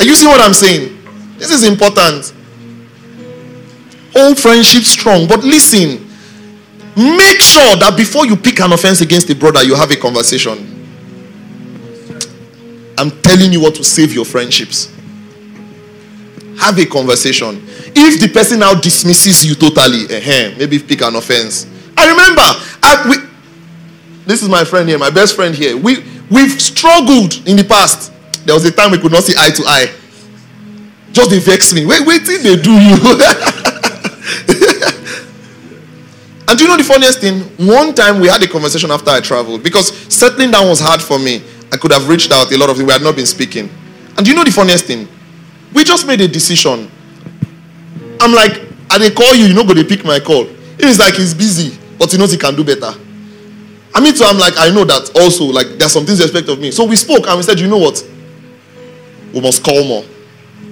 Are 0.00 0.04
you 0.04 0.14
see 0.14 0.26
what 0.26 0.40
I'm 0.40 0.54
saying? 0.54 0.96
This 1.38 1.50
is 1.50 1.64
important. 1.64 2.32
Hold 4.14 4.38
friendship 4.38 4.84
strong. 4.84 5.28
But 5.28 5.44
listen, 5.44 6.06
Make 6.96 7.42
sure 7.42 7.76
that 7.76 7.92
before 7.94 8.24
you 8.24 8.36
pick 8.36 8.58
an 8.60 8.72
offense 8.72 9.02
against 9.02 9.28
a 9.28 9.34
brother, 9.34 9.62
you 9.62 9.74
have 9.74 9.90
a 9.90 9.96
conversation. 9.96 10.75
I'm 12.98 13.10
telling 13.22 13.52
you 13.52 13.60
what 13.60 13.74
to 13.76 13.84
save 13.84 14.12
your 14.12 14.24
friendships. 14.24 14.92
Have 16.58 16.78
a 16.78 16.86
conversation. 16.86 17.62
If 17.94 18.20
the 18.20 18.28
person 18.28 18.60
now 18.60 18.74
dismisses 18.74 19.44
you 19.44 19.54
totally, 19.54 20.04
uh-huh, 20.04 20.54
maybe 20.58 20.78
pick 20.78 21.02
an 21.02 21.14
offense. 21.16 21.66
I 21.96 22.10
remember, 22.10 22.42
I, 22.82 23.06
we, 23.08 23.16
this 24.24 24.42
is 24.42 24.48
my 24.48 24.64
friend 24.64 24.88
here, 24.88 24.98
my 24.98 25.10
best 25.10 25.36
friend 25.36 25.54
here. 25.54 25.76
We, 25.76 26.04
we've 26.30 26.60
struggled 26.60 27.46
in 27.46 27.56
the 27.56 27.64
past. 27.64 28.12
There 28.46 28.54
was 28.54 28.64
a 28.64 28.72
time 28.72 28.90
we 28.90 28.98
could 28.98 29.12
not 29.12 29.22
see 29.22 29.34
eye 29.38 29.50
to 29.50 29.62
eye. 29.66 29.92
Just 31.12 31.30
they 31.30 31.38
vex 31.38 31.72
me. 31.74 31.86
Wait, 31.86 32.06
wait 32.06 32.24
till 32.24 32.42
they 32.42 32.60
do 32.60 32.72
you. 32.72 32.96
and 36.48 36.58
do 36.58 36.64
you 36.64 36.68
know 36.68 36.76
the 36.76 36.84
funniest 36.86 37.20
thing? 37.20 37.40
One 37.66 37.94
time 37.94 38.20
we 38.20 38.28
had 38.28 38.42
a 38.42 38.48
conversation 38.48 38.90
after 38.90 39.10
I 39.10 39.20
traveled 39.20 39.62
because 39.62 39.96
settling 40.12 40.50
down 40.50 40.68
was 40.68 40.80
hard 40.80 41.02
for 41.02 41.18
me. 41.18 41.42
I 41.72 41.76
could 41.76 41.92
have 41.92 42.08
reached 42.08 42.32
out 42.32 42.52
a 42.52 42.56
lot 42.58 42.70
of 42.70 42.76
things. 42.76 42.86
We 42.86 42.92
had 42.92 43.02
not 43.02 43.16
been 43.16 43.26
speaking. 43.26 43.68
And 44.16 44.24
do 44.24 44.30
you 44.30 44.36
know 44.36 44.44
the 44.44 44.50
funniest 44.50 44.86
thing? 44.86 45.08
We 45.74 45.84
just 45.84 46.06
made 46.06 46.20
a 46.20 46.28
decision. 46.28 46.90
I'm 48.20 48.32
like, 48.32 48.62
I 48.90 48.98
they 48.98 49.10
call 49.10 49.34
you, 49.34 49.46
you 49.46 49.54
know, 49.54 49.64
go 49.64 49.74
they 49.74 49.84
pick 49.84 50.04
my 50.04 50.20
call. 50.20 50.46
It's 50.78 50.98
like 50.98 51.14
he's 51.14 51.34
busy, 51.34 51.78
but 51.98 52.10
he 52.10 52.18
knows 52.18 52.32
he 52.32 52.38
can 52.38 52.54
do 52.54 52.64
better. 52.64 52.92
I 53.94 54.00
mean, 54.00 54.14
so 54.14 54.26
I'm 54.26 54.38
like, 54.38 54.54
I 54.58 54.70
know 54.70 54.84
that 54.84 55.10
also, 55.16 55.44
like, 55.44 55.78
there's 55.78 55.92
some 55.92 56.04
things 56.04 56.18
you 56.18 56.24
expect 56.24 56.48
of 56.48 56.60
me. 56.60 56.70
So 56.70 56.84
we 56.84 56.96
spoke 56.96 57.26
and 57.26 57.36
we 57.36 57.42
said, 57.42 57.58
you 57.58 57.66
know 57.66 57.78
what? 57.78 58.06
We 59.32 59.40
must 59.40 59.64
call 59.64 59.84
more. 59.84 60.04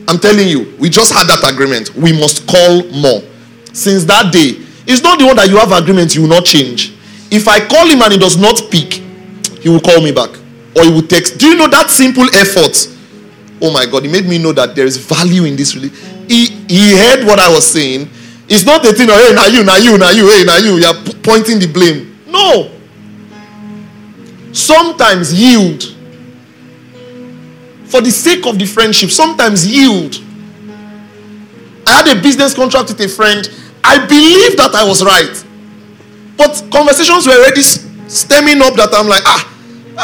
I'm 0.07 0.19
telling 0.19 0.47
you, 0.47 0.75
we 0.79 0.91
just 0.91 1.13
had 1.13 1.27
that 1.27 1.43
agreement. 1.51 1.95
We 1.95 2.13
must 2.13 2.47
call 2.47 2.85
more. 2.91 3.23
Since 3.73 4.05
that 4.05 4.33
day, 4.33 4.61
it's 4.87 5.03
not 5.03 5.19
the 5.19 5.27
one 5.27 5.37
that 5.37 5.49
you 5.49 5.57
have 5.57 5.73
agreement, 5.73 6.15
you 6.15 6.23
will 6.23 6.29
not 6.29 6.45
change. 6.45 6.95
If 7.31 7.49
I 7.49 7.67
call 7.67 7.87
him 7.87 8.03
and 8.03 8.13
he 8.13 8.19
does 8.19 8.37
not 8.37 8.61
pick, 8.71 9.01
he 9.61 9.69
will 9.69 9.81
call 9.81 10.01
me 10.03 10.13
back 10.13 10.44
or 10.77 10.85
he 10.85 10.91
will 10.91 11.07
text. 11.07 11.39
Do 11.39 11.49
you 11.49 11.57
know 11.57 11.69
that 11.69 11.91
simple 11.91 12.27
effort? 12.35 12.89
Oh 13.61 13.73
my 13.73 13.87
God, 13.87 14.05
he 14.05 14.11
made 14.11 14.27
me 14.27 14.39
know 14.39 14.53
that 14.53 14.75
there 14.75 14.87
is 14.87 14.97
value 14.97 15.45
in 15.45 15.57
this. 15.57 15.75
Really, 15.75 15.91
he 16.29 16.47
he 16.69 16.97
heard 16.97 17.25
what 17.27 17.39
I 17.39 17.49
was 17.53 17.67
saying. 17.67 18.09
It's 18.49 18.67
not 18.67 18.83
the 18.83 18.93
thing. 18.93 19.09
Oh, 19.11 19.17
hey, 19.17 19.35
now 19.35 19.47
you, 19.47 19.65
now 19.65 19.77
you, 19.77 19.97
now 19.97 20.11
you, 20.11 20.31
hey, 20.31 20.45
now 20.45 20.59
you. 20.59 20.77
You 20.77 20.87
are 20.87 21.03
pointing 21.23 21.59
the 21.59 21.67
blame. 21.67 22.19
No. 22.27 22.71
Sometimes 24.53 25.33
yield. 25.33 25.83
For 27.87 28.01
the 28.01 28.11
sake 28.11 28.47
of 28.47 28.59
the 28.59 28.67
friendship, 28.67 29.11
sometimes 29.11 29.67
yield. 29.67 30.17
I 31.87 32.03
had 32.03 32.19
a 32.19 32.21
business 32.21 32.55
contract 32.55 32.89
with 32.89 33.01
a 33.01 33.09
friend. 33.09 33.49
I 33.83 34.05
believe 34.07 34.57
that 34.57 34.75
I 34.75 34.85
was 34.85 35.03
right. 35.05 35.45
But 36.37 36.63
conversations 36.71 37.27
were 37.27 37.35
already 37.35 37.63
stemming 37.63 38.61
up 38.63 38.75
that 38.75 38.91
I'm 38.93 39.09
like, 39.09 39.23
ah, 39.25 39.54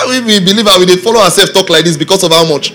we, 0.08 0.20
we 0.20 0.40
believe 0.40 0.66
I 0.66 0.78
will 0.78 0.96
follow 0.98 1.20
ourselves 1.20 1.52
talk 1.52 1.68
like 1.68 1.84
this 1.84 1.96
because 1.96 2.22
of 2.22 2.32
how 2.32 2.46
much. 2.48 2.72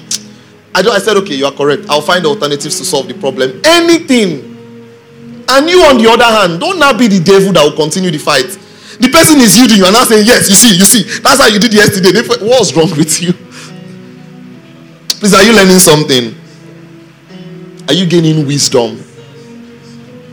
I, 0.74 0.82
I 0.82 1.00
said, 1.00 1.16
okay, 1.18 1.36
you 1.36 1.46
are 1.46 1.52
correct. 1.52 1.86
I'll 1.90 2.02
find 2.02 2.26
alternatives 2.26 2.78
to 2.80 2.86
solve 2.86 3.08
the 3.08 3.14
problem. 3.14 3.62
Anything. 3.64 4.54
And 5.48 5.70
you, 5.70 5.82
on 5.84 5.98
the 5.98 6.10
other 6.10 6.26
hand, 6.26 6.60
don't 6.60 6.80
now 6.80 6.98
be 6.98 7.08
the 7.08 7.24
devil 7.24 7.54
that 7.54 7.64
will 7.64 7.76
continue 7.76 8.12
the 8.12 8.18
fight. 8.18 8.48
The 9.00 9.10
person 9.10 9.40
is 9.40 9.58
yielding 9.58 9.78
you 9.78 9.86
and 9.86 9.94
now 9.94 10.04
saying, 10.04 10.26
Yes, 10.26 10.50
you 10.50 10.56
see, 10.56 10.76
you 10.76 10.84
see. 10.84 11.20
That's 11.20 11.40
how 11.42 11.48
you 11.48 11.60
did 11.60 11.74
yesterday. 11.74 12.12
What's 12.46 12.76
wrong 12.76 12.90
with 12.98 13.22
you? 13.22 13.34
Please, 15.20 15.34
are 15.34 15.44
you 15.44 15.54
learning 15.54 15.80
something? 15.80 16.36
Are 17.88 17.94
you 17.94 18.06
gaining 18.08 18.46
wisdom? 18.48 19.02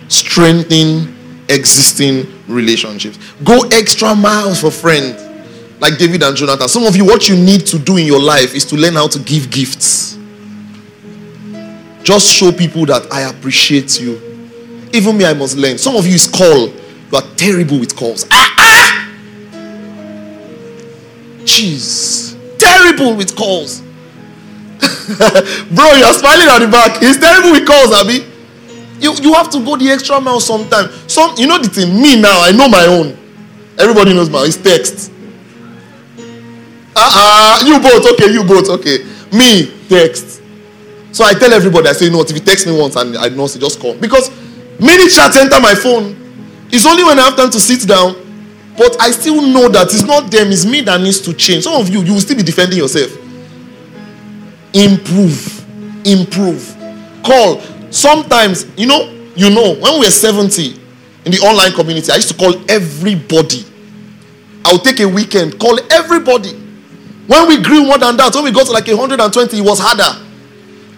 Strengthening 0.09 1.14
existing 1.48 2.26
relationships. 2.48 3.18
Go 3.44 3.68
extra 3.70 4.14
miles 4.14 4.60
for 4.60 4.70
friends 4.70 5.31
like 5.82 5.98
David 5.98 6.22
and 6.22 6.36
Jonathan. 6.36 6.68
Some 6.68 6.84
of 6.84 6.94
you, 6.94 7.04
what 7.04 7.28
you 7.28 7.34
need 7.34 7.66
to 7.66 7.78
do 7.78 7.96
in 7.96 8.06
your 8.06 8.20
life 8.20 8.54
is 8.54 8.64
to 8.66 8.76
learn 8.76 8.94
how 8.94 9.09
to 9.09 9.18
give 9.18 9.50
gifts. 9.50 10.16
Just 12.04 12.32
show 12.32 12.52
people 12.52 12.86
that 12.86 13.12
I 13.12 13.22
appreciate 13.22 14.00
you. 14.00 14.14
Even 14.92 15.18
me, 15.18 15.24
I 15.24 15.34
must 15.34 15.56
learn. 15.56 15.78
Some 15.78 15.96
of 15.96 16.06
you 16.06 16.14
is 16.14 16.28
call. 16.28 16.68
You 16.68 17.16
are 17.18 17.22
terrible 17.36 17.80
with 17.80 17.96
calls. 17.96 18.24
Ah, 18.30 18.54
ah! 18.59 19.09
Jeez. 21.40 22.38
Terrible 22.59 23.16
with 23.16 23.34
calls. 23.34 23.80
Bro, 24.80 25.92
you're 25.98 26.14
smiling 26.14 26.46
at 26.48 26.59
the 26.60 26.68
back. 26.70 27.02
He's 27.02 27.18
terrible 27.18 27.50
with 27.50 27.66
calls, 27.66 27.92
Abby. 27.92 28.24
You, 29.00 29.14
you 29.20 29.34
have 29.34 29.50
to 29.50 29.64
go 29.64 29.76
the 29.76 29.90
extra 29.90 30.20
mile 30.20 30.38
sometime. 30.38 30.92
Some, 31.09 31.34
you 31.38 31.48
know 31.48 31.59
the 31.59 31.68
thing, 31.68 32.00
me 32.00 32.20
now, 32.20 32.40
I 32.40 32.52
know 32.52 32.68
my 32.68 32.86
own. 32.86 33.18
Everybody 33.80 34.14
knows 34.14 34.30
my 34.30 34.44
It's 34.44 34.56
text. 34.56 35.11
Uh-uh, 36.94 37.64
you 37.66 37.81
both, 37.81 38.06
okay, 38.12 38.32
you 38.32 38.44
both, 38.44 38.69
okay. 38.69 39.05
Me, 39.32 39.73
text. 39.89 40.43
So 41.12 41.24
I 41.24 41.35
tell 41.35 41.52
everybody, 41.52 41.89
I 41.89 41.93
say, 41.93 42.06
you 42.06 42.10
know 42.10 42.19
what, 42.19 42.31
if 42.31 42.36
you 42.36 42.43
text 42.43 42.66
me 42.66 42.78
once 42.78 42.97
and 42.97 43.16
I 43.16 43.28
know, 43.28 43.47
so 43.47 43.59
just 43.59 43.81
call. 43.81 43.94
Because 43.94 44.31
many 44.81 45.09
chats 45.09 45.36
enter 45.36 45.60
my 45.60 45.74
phone. 45.74 46.16
It's 46.70 46.86
only 46.86 47.05
when 47.05 47.19
I 47.19 47.23
have 47.23 47.36
time 47.36 47.51
to 47.51 47.60
sit 47.60 47.86
down. 47.86 48.16
But 48.77 49.01
I 49.01 49.10
still 49.10 49.43
know 49.43 49.69
that 49.69 49.89
it's 49.89 50.05
not 50.05 50.31
them, 50.31 50.48
it's 50.51 50.64
me 50.64 50.81
that 50.82 51.01
needs 51.01 51.20
to 51.23 51.35
change. 51.35 51.64
Some 51.64 51.81
of 51.81 51.89
you, 51.90 52.02
you 52.02 52.14
will 52.14 52.20
still 52.20 52.36
be 52.36 52.43
defending 52.43 52.78
yourself. 52.78 53.12
Improve. 54.73 56.06
Improve. 56.06 56.77
Call. 57.23 57.60
Sometimes, 57.90 58.66
you 58.78 58.86
know, 58.86 59.10
you 59.36 59.51
know, 59.51 59.74
when 59.74 59.94
we 59.94 60.06
were 60.06 60.10
70 60.10 60.81
in 61.24 61.32
the 61.32 61.39
online 61.40 61.73
community, 61.73 62.10
I 62.10 62.16
used 62.16 62.28
to 62.28 62.35
call 62.35 62.55
everybody. 62.70 63.64
I'll 64.64 64.78
take 64.78 65.01
a 65.01 65.06
weekend, 65.09 65.59
call 65.59 65.78
everybody. 65.90 66.61
When 67.27 67.49
we 67.49 67.62
grew 67.62 67.85
more 67.85 67.99
than 67.99 68.16
that, 68.16 68.35
when 68.35 68.44
we 68.44 68.51
got 68.51 68.66
to 68.66 68.73
like 68.73 68.86
120, 68.86 69.57
it 69.57 69.61
was 69.61 69.78
harder. 69.78 70.19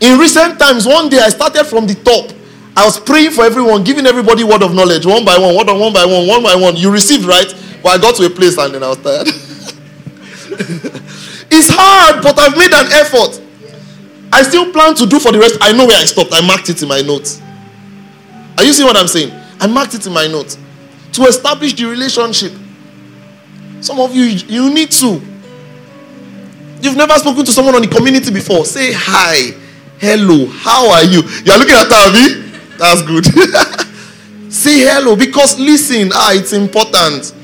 In 0.01 0.19
recent 0.19 0.59
times, 0.59 0.87
one 0.87 1.09
day 1.09 1.19
I 1.19 1.29
started 1.29 1.65
from 1.65 1.87
the 1.87 1.95
top. 1.95 2.33
I 2.77 2.85
was 2.85 2.99
praying 2.99 3.31
for 3.31 3.45
everyone, 3.45 3.85
giving 3.85 4.07
everybody 4.07 4.43
word 4.43 4.63
of 4.63 4.75
knowledge, 4.75 5.07
one 5.07 5.25
by 5.25 5.39
one, 5.39 5.55
one 5.55 5.67
by 5.67 5.73
one 5.73 5.93
by 5.93 6.05
one, 6.05 6.27
one 6.27 6.43
by 6.43 6.57
one. 6.57 6.77
You 6.77 6.91
received, 6.91 7.25
right? 7.25 7.47
But 7.83 7.89
I 7.91 7.99
got 7.99 8.17
to 8.17 8.27
a 8.27 8.31
place 8.31 8.59
and 8.59 8.75
then 8.75 8.83
I 8.83 8.89
was 8.89 8.99
tired. 8.99 9.29
it's 11.51 11.69
hard, 11.71 12.23
but 12.23 12.39
I've 12.39 12.57
made 12.57 12.73
an 12.73 12.91
effort. 12.93 13.41
I 14.33 14.43
still 14.43 14.73
plan 14.73 14.95
to 14.97 15.07
do 15.07 15.21
for 15.21 15.31
the 15.31 15.39
rest. 15.39 15.59
I 15.61 15.73
know 15.73 15.87
where 15.87 16.01
I 16.01 16.05
stopped. 16.05 16.31
I 16.33 16.45
marked 16.45 16.69
it 16.69 16.83
in 16.83 16.89
my 16.89 17.01
notes. 17.03 17.41
Are 18.59 18.65
you 18.65 18.73
seeing 18.73 18.87
what 18.87 18.97
I'm 18.97 19.07
saying? 19.07 19.33
I 19.61 19.67
marked 19.69 19.95
it 19.95 20.07
in 20.07 20.13
my 20.13 20.27
notes. 20.27 20.59
To 21.13 21.23
establish 21.25 21.75
the 21.75 21.85
relationship. 21.85 22.53
Some 23.81 24.01
of 24.01 24.15
you, 24.17 24.25
you 24.25 24.75
need 24.75 24.91
to. 24.93 25.21
You've 26.85 26.99
never 26.99 27.15
spoken 27.15 27.47
to 27.47 27.51
someone 27.51 27.75
on 27.77 27.81
the 27.81 27.89
community 27.89 28.31
before. 28.31 28.67
Say 28.67 28.93
hi, 28.93 29.57
hello, 29.99 30.45
how 30.49 30.91
are 30.91 31.03
you? 31.03 31.23
You're 31.43 31.57
looking 31.57 31.75
at 31.75 31.89
Tavi? 31.89 32.43
That's 32.77 33.01
good. 33.01 33.25
Say 34.53 34.81
hello 34.81 35.17
because 35.17 35.59
listen, 35.59 36.11
ah, 36.13 36.35
it's 36.35 36.53
important. 36.53 37.35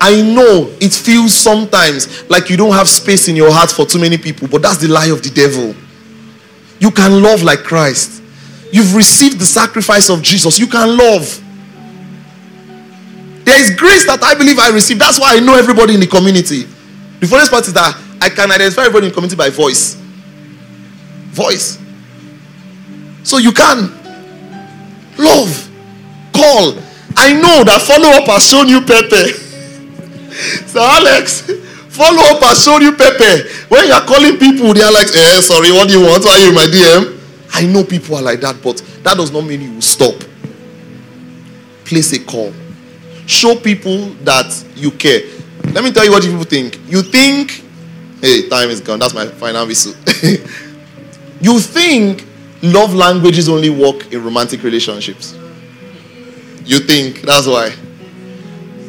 I 0.00 0.22
know 0.22 0.74
it 0.80 0.92
feels 0.92 1.34
sometimes 1.34 2.28
like 2.28 2.50
you 2.50 2.56
don't 2.56 2.72
have 2.72 2.88
space 2.88 3.28
in 3.28 3.36
your 3.36 3.52
heart 3.52 3.70
for 3.70 3.86
too 3.86 4.00
many 4.00 4.18
people, 4.18 4.48
but 4.48 4.62
that's 4.62 4.78
the 4.78 4.88
lie 4.88 5.06
of 5.06 5.22
the 5.22 5.30
devil. 5.30 5.72
You 6.80 6.90
can 6.90 7.22
love 7.22 7.44
like 7.44 7.60
Christ. 7.60 8.24
You've 8.72 8.96
received 8.96 9.38
the 9.38 9.46
sacrifice 9.46 10.10
of 10.10 10.20
Jesus. 10.20 10.58
You 10.58 10.66
can 10.66 10.96
love. 10.96 11.40
There 13.44 13.60
is 13.60 13.70
grace 13.76 14.04
that 14.06 14.20
I 14.24 14.34
believe 14.34 14.58
I 14.58 14.70
received. 14.70 15.00
That's 15.00 15.20
why 15.20 15.36
I 15.36 15.38
know 15.38 15.54
everybody 15.54 15.94
in 15.94 16.00
the 16.00 16.08
community. 16.08 16.66
The 17.20 17.26
funniest 17.26 17.52
part 17.52 17.66
is 17.66 17.74
that 17.74 17.96
I 18.20 18.30
can 18.30 18.50
identify 18.50 18.82
everybody 18.82 19.08
in 19.08 19.12
community 19.12 19.36
by 19.36 19.50
voice. 19.50 19.94
Voice. 21.36 21.78
So 23.22 23.36
you 23.38 23.52
can 23.52 23.92
love, 25.18 25.68
call. 26.32 26.74
I 27.16 27.34
know 27.34 27.62
that 27.64 27.82
follow 27.84 28.08
up 28.16 28.26
has 28.26 28.48
shown 28.48 28.68
you 28.68 28.80
Pepe. 28.80 29.32
so 30.66 30.80
Alex, 30.80 31.42
follow 31.92 32.22
up 32.32 32.42
has 32.42 32.64
shown 32.64 32.80
you 32.80 32.92
Pepe. 32.96 33.48
When 33.68 33.86
you 33.86 33.92
are 33.92 34.04
calling 34.06 34.38
people, 34.38 34.72
they 34.72 34.82
are 34.82 34.92
like, 34.92 35.08
eh, 35.14 35.40
sorry, 35.42 35.72
what 35.72 35.88
do 35.88 36.00
you 36.00 36.06
want? 36.06 36.24
Why 36.24 36.32
are 36.32 36.38
you 36.40 36.48
in 36.48 36.54
my 36.54 36.66
DM? 36.66 37.20
I 37.52 37.66
know 37.66 37.84
people 37.84 38.16
are 38.16 38.22
like 38.22 38.40
that, 38.40 38.62
but 38.62 38.78
that 39.02 39.16
does 39.16 39.30
not 39.30 39.42
mean 39.42 39.60
you 39.60 39.72
will 39.74 39.82
stop. 39.82 40.14
Place 41.84 42.12
a 42.14 42.24
call. 42.24 42.54
Show 43.26 43.56
people 43.56 44.10
that 44.24 44.64
you 44.74 44.90
care. 44.92 45.20
Let 45.72 45.84
me 45.84 45.92
tell 45.92 46.04
you 46.04 46.10
what 46.10 46.24
you 46.24 46.30
people 46.30 46.44
think. 46.44 46.80
You 46.90 47.02
think, 47.02 47.62
hey, 48.20 48.48
time 48.48 48.70
is 48.70 48.80
gone. 48.80 48.98
That's 48.98 49.14
my 49.14 49.26
final 49.26 49.66
whistle. 49.66 49.92
you 51.40 51.60
think 51.60 52.26
love 52.62 52.92
languages 52.92 53.48
only 53.48 53.70
work 53.70 54.12
in 54.12 54.24
romantic 54.24 54.62
relationships. 54.64 55.34
You 56.64 56.80
think 56.80 57.22
that's 57.22 57.46
why. 57.46 57.72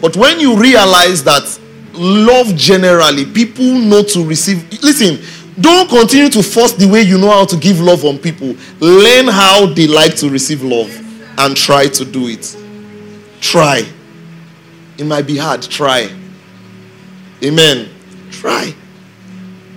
But 0.02 0.18
when 0.18 0.40
you 0.40 0.58
realize 0.58 1.24
that 1.24 1.60
love 1.94 2.56
generally, 2.56 3.26
people 3.26 3.66
know 3.66 4.02
to 4.04 4.26
receive. 4.26 4.68
Listen, 4.82 5.24
don't 5.62 5.88
continue 5.88 6.30
to 6.30 6.42
force 6.42 6.74
the 6.74 6.88
way 6.88 7.02
you 7.04 7.20
know 7.20 7.30
how 7.30 7.46
to 7.46 7.58
give 7.58 7.80
love 7.80 8.06
on 8.06 8.18
people. 8.18 8.56
Learn 8.80 9.28
how 9.28 9.68
they 9.68 9.86
like 9.86 10.16
to 10.18 10.30
receive 10.30 10.64
love 10.64 10.90
and 11.38 11.56
try 11.56 11.88
to 11.88 12.06
do 12.06 12.28
it. 12.28 12.58
Try. 13.40 13.84
It 14.98 15.06
might 15.06 15.28
be 15.28 15.38
hard. 15.38 15.62
Try. 15.62 16.10
Amen. 17.44 17.90
Try. 18.32 18.74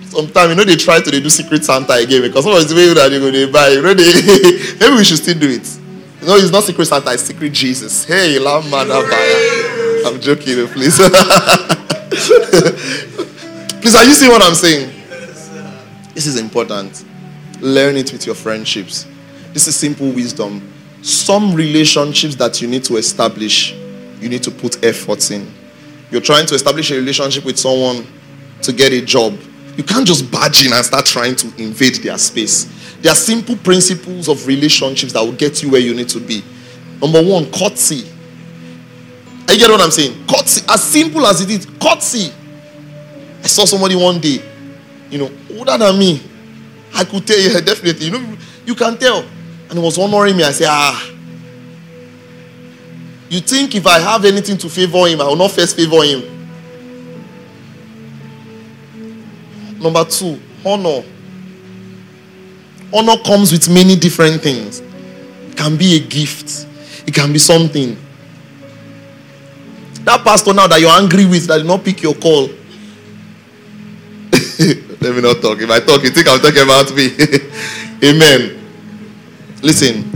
Sometimes 0.03 0.49
you 0.49 0.55
know 0.55 0.63
they 0.63 0.75
try 0.75 1.01
to 1.01 1.11
they 1.11 1.19
do 1.19 1.29
secret 1.29 1.65
Santa 1.65 1.93
again 1.93 2.21
because 2.21 2.43
some 2.43 2.53
of 2.53 2.67
the 2.67 2.75
way 2.75 2.93
that 2.93 3.09
they're 3.09 3.19
going 3.19 3.33
to 3.33 3.51
buy, 3.51 3.69
you 3.69 3.81
know, 3.81 3.93
they, 3.93 4.03
maybe 4.79 4.95
we 4.95 5.03
should 5.03 5.17
still 5.17 5.37
do 5.37 5.49
it. 5.49 5.67
You 6.21 6.27
know, 6.27 6.35
it's 6.35 6.51
not 6.51 6.63
secret 6.63 6.85
Santa, 6.85 7.11
it's 7.11 7.23
secret 7.23 7.51
Jesus. 7.51 8.05
Hey, 8.05 8.39
lamb 8.39 8.69
man, 8.69 8.89
I'm 8.91 10.21
joking, 10.21 10.67
please. 10.67 10.95
please, 13.81 13.95
are 13.95 14.05
you 14.05 14.13
seeing 14.13 14.31
what 14.31 14.41
I'm 14.41 14.55
saying? 14.55 14.91
This 16.13 16.27
is 16.27 16.39
important. 16.39 17.03
Learn 17.59 17.97
it 17.97 18.13
with 18.13 18.25
your 18.25 18.35
friendships. 18.35 19.05
This 19.53 19.67
is 19.67 19.75
simple 19.75 20.11
wisdom. 20.11 20.71
Some 21.01 21.53
relationships 21.53 22.35
that 22.35 22.61
you 22.61 22.67
need 22.67 22.83
to 22.85 22.95
establish, 22.97 23.73
you 24.21 24.29
need 24.29 24.43
to 24.43 24.51
put 24.51 24.83
efforts 24.83 25.31
in. 25.31 25.51
You're 26.11 26.21
trying 26.21 26.45
to 26.47 26.55
establish 26.55 26.91
a 26.91 26.95
relationship 26.95 27.45
with 27.45 27.59
someone 27.59 28.05
to 28.61 28.73
get 28.73 28.93
a 28.93 29.01
job. 29.01 29.37
You 29.77 29.83
can't 29.83 30.07
just 30.07 30.31
barge 30.31 30.65
in 30.65 30.73
and 30.73 30.85
start 30.85 31.05
trying 31.05 31.35
to 31.37 31.47
invade 31.61 31.95
their 31.95 32.17
space. 32.17 32.65
There 33.01 33.11
are 33.11 33.15
simple 33.15 33.55
principles 33.57 34.29
of 34.29 34.47
relationships 34.47 35.13
that 35.13 35.21
will 35.21 35.33
get 35.33 35.61
you 35.61 35.69
where 35.69 35.81
you 35.81 35.93
need 35.93 36.09
to 36.09 36.19
be. 36.19 36.43
Number 37.01 37.21
one, 37.21 37.51
courtesy. 37.51 38.09
You 39.49 39.59
get 39.59 39.69
what 39.69 39.79
I'm 39.81 39.91
saying? 39.91 40.27
Courtesy. 40.27 40.65
As 40.67 40.83
simple 40.83 41.25
as 41.25 41.39
it 41.41 41.49
is, 41.49 41.65
courtesy. 41.79 42.33
I 43.43 43.47
saw 43.47 43.63
somebody 43.65 43.95
one 43.95 44.19
day, 44.19 44.41
you 45.09 45.17
know, 45.17 45.31
older 45.57 45.77
than 45.77 45.97
me. 45.97 46.21
I 46.93 47.03
could 47.03 47.25
tell 47.27 47.39
you 47.39 47.49
definitely. 47.61 48.07
You 48.07 48.11
know, 48.11 48.37
you 48.65 48.75
can 48.75 48.97
tell. 48.97 49.19
And 49.69 49.73
he 49.73 49.79
was 49.79 49.97
honoring 49.97 50.35
me. 50.35 50.43
I 50.43 50.51
said, 50.51 50.67
ah. 50.69 51.14
You 53.29 53.39
think 53.39 53.75
if 53.75 53.87
I 53.87 53.99
have 53.99 54.25
anything 54.25 54.57
to 54.57 54.69
favor 54.69 55.07
him, 55.07 55.21
I 55.21 55.25
will 55.25 55.35
not 55.35 55.51
first 55.51 55.75
favor 55.75 56.03
him. 56.03 56.31
Number 59.81 60.05
two, 60.05 60.39
honor. 60.65 61.03
Honor 62.93 63.17
comes 63.23 63.51
with 63.51 63.69
many 63.69 63.95
different 63.95 64.41
things. 64.41 64.79
It 64.79 65.57
can 65.57 65.75
be 65.77 65.95
a 65.95 65.99
gift, 65.99 66.67
it 67.05 67.13
can 67.13 67.33
be 67.33 67.39
something. 67.39 67.97
That 70.03 70.23
pastor 70.23 70.53
now 70.53 70.67
that 70.67 70.79
you're 70.79 70.91
angry 70.91 71.25
with 71.25 71.47
that 71.47 71.57
did 71.57 71.65
not 71.65 71.83
pick 71.83 72.03
your 72.03 72.13
call. 72.13 72.43
Let 75.01 75.15
me 75.15 75.21
not 75.21 75.41
talk. 75.41 75.59
If 75.59 75.69
I 75.69 75.79
talk, 75.79 76.03
you 76.03 76.11
think 76.11 76.27
I'm 76.29 76.39
talking 76.39 76.61
about 76.61 76.93
me. 76.95 77.09
Amen. 78.09 78.61
Listen, 79.63 80.14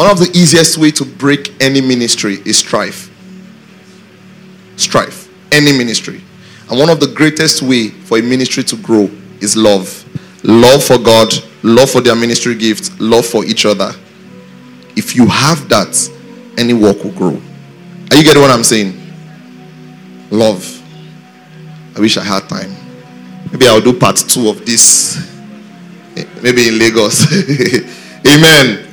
one 0.00 0.08
of 0.08 0.18
the 0.18 0.30
easiest 0.32 0.78
way 0.78 0.90
to 0.90 1.04
break 1.04 1.52
any 1.62 1.82
ministry 1.82 2.38
is 2.46 2.56
strife. 2.56 3.10
Strife. 4.76 5.28
Any 5.52 5.76
ministry. 5.76 6.22
And 6.70 6.78
one 6.78 6.88
of 6.88 7.00
the 7.00 7.08
greatest 7.08 7.60
way 7.60 7.90
for 7.90 8.16
a 8.16 8.22
ministry 8.22 8.62
to 8.62 8.76
grow 8.76 9.10
is 9.42 9.58
love. 9.58 10.02
Love 10.42 10.82
for 10.82 10.96
God, 10.96 11.30
love 11.62 11.90
for 11.90 12.00
their 12.00 12.16
ministry 12.16 12.54
gift, 12.54 12.98
love 12.98 13.26
for 13.26 13.44
each 13.44 13.66
other. 13.66 13.92
If 14.96 15.14
you 15.14 15.26
have 15.26 15.68
that, 15.68 15.94
any 16.56 16.72
work 16.72 17.04
will 17.04 17.12
grow. 17.12 17.38
Are 18.10 18.16
you 18.16 18.24
getting 18.24 18.40
what 18.40 18.50
I'm 18.50 18.64
saying? 18.64 18.98
Love. 20.30 20.64
I 21.94 22.00
wish 22.00 22.16
I 22.16 22.24
had 22.24 22.48
time. 22.48 22.74
Maybe 23.52 23.68
I'll 23.68 23.82
do 23.82 23.92
part 23.92 24.16
two 24.16 24.48
of 24.48 24.64
this. 24.64 25.30
Maybe 26.42 26.68
in 26.68 26.78
Lagos. 26.78 27.30
Amen. 28.26 28.86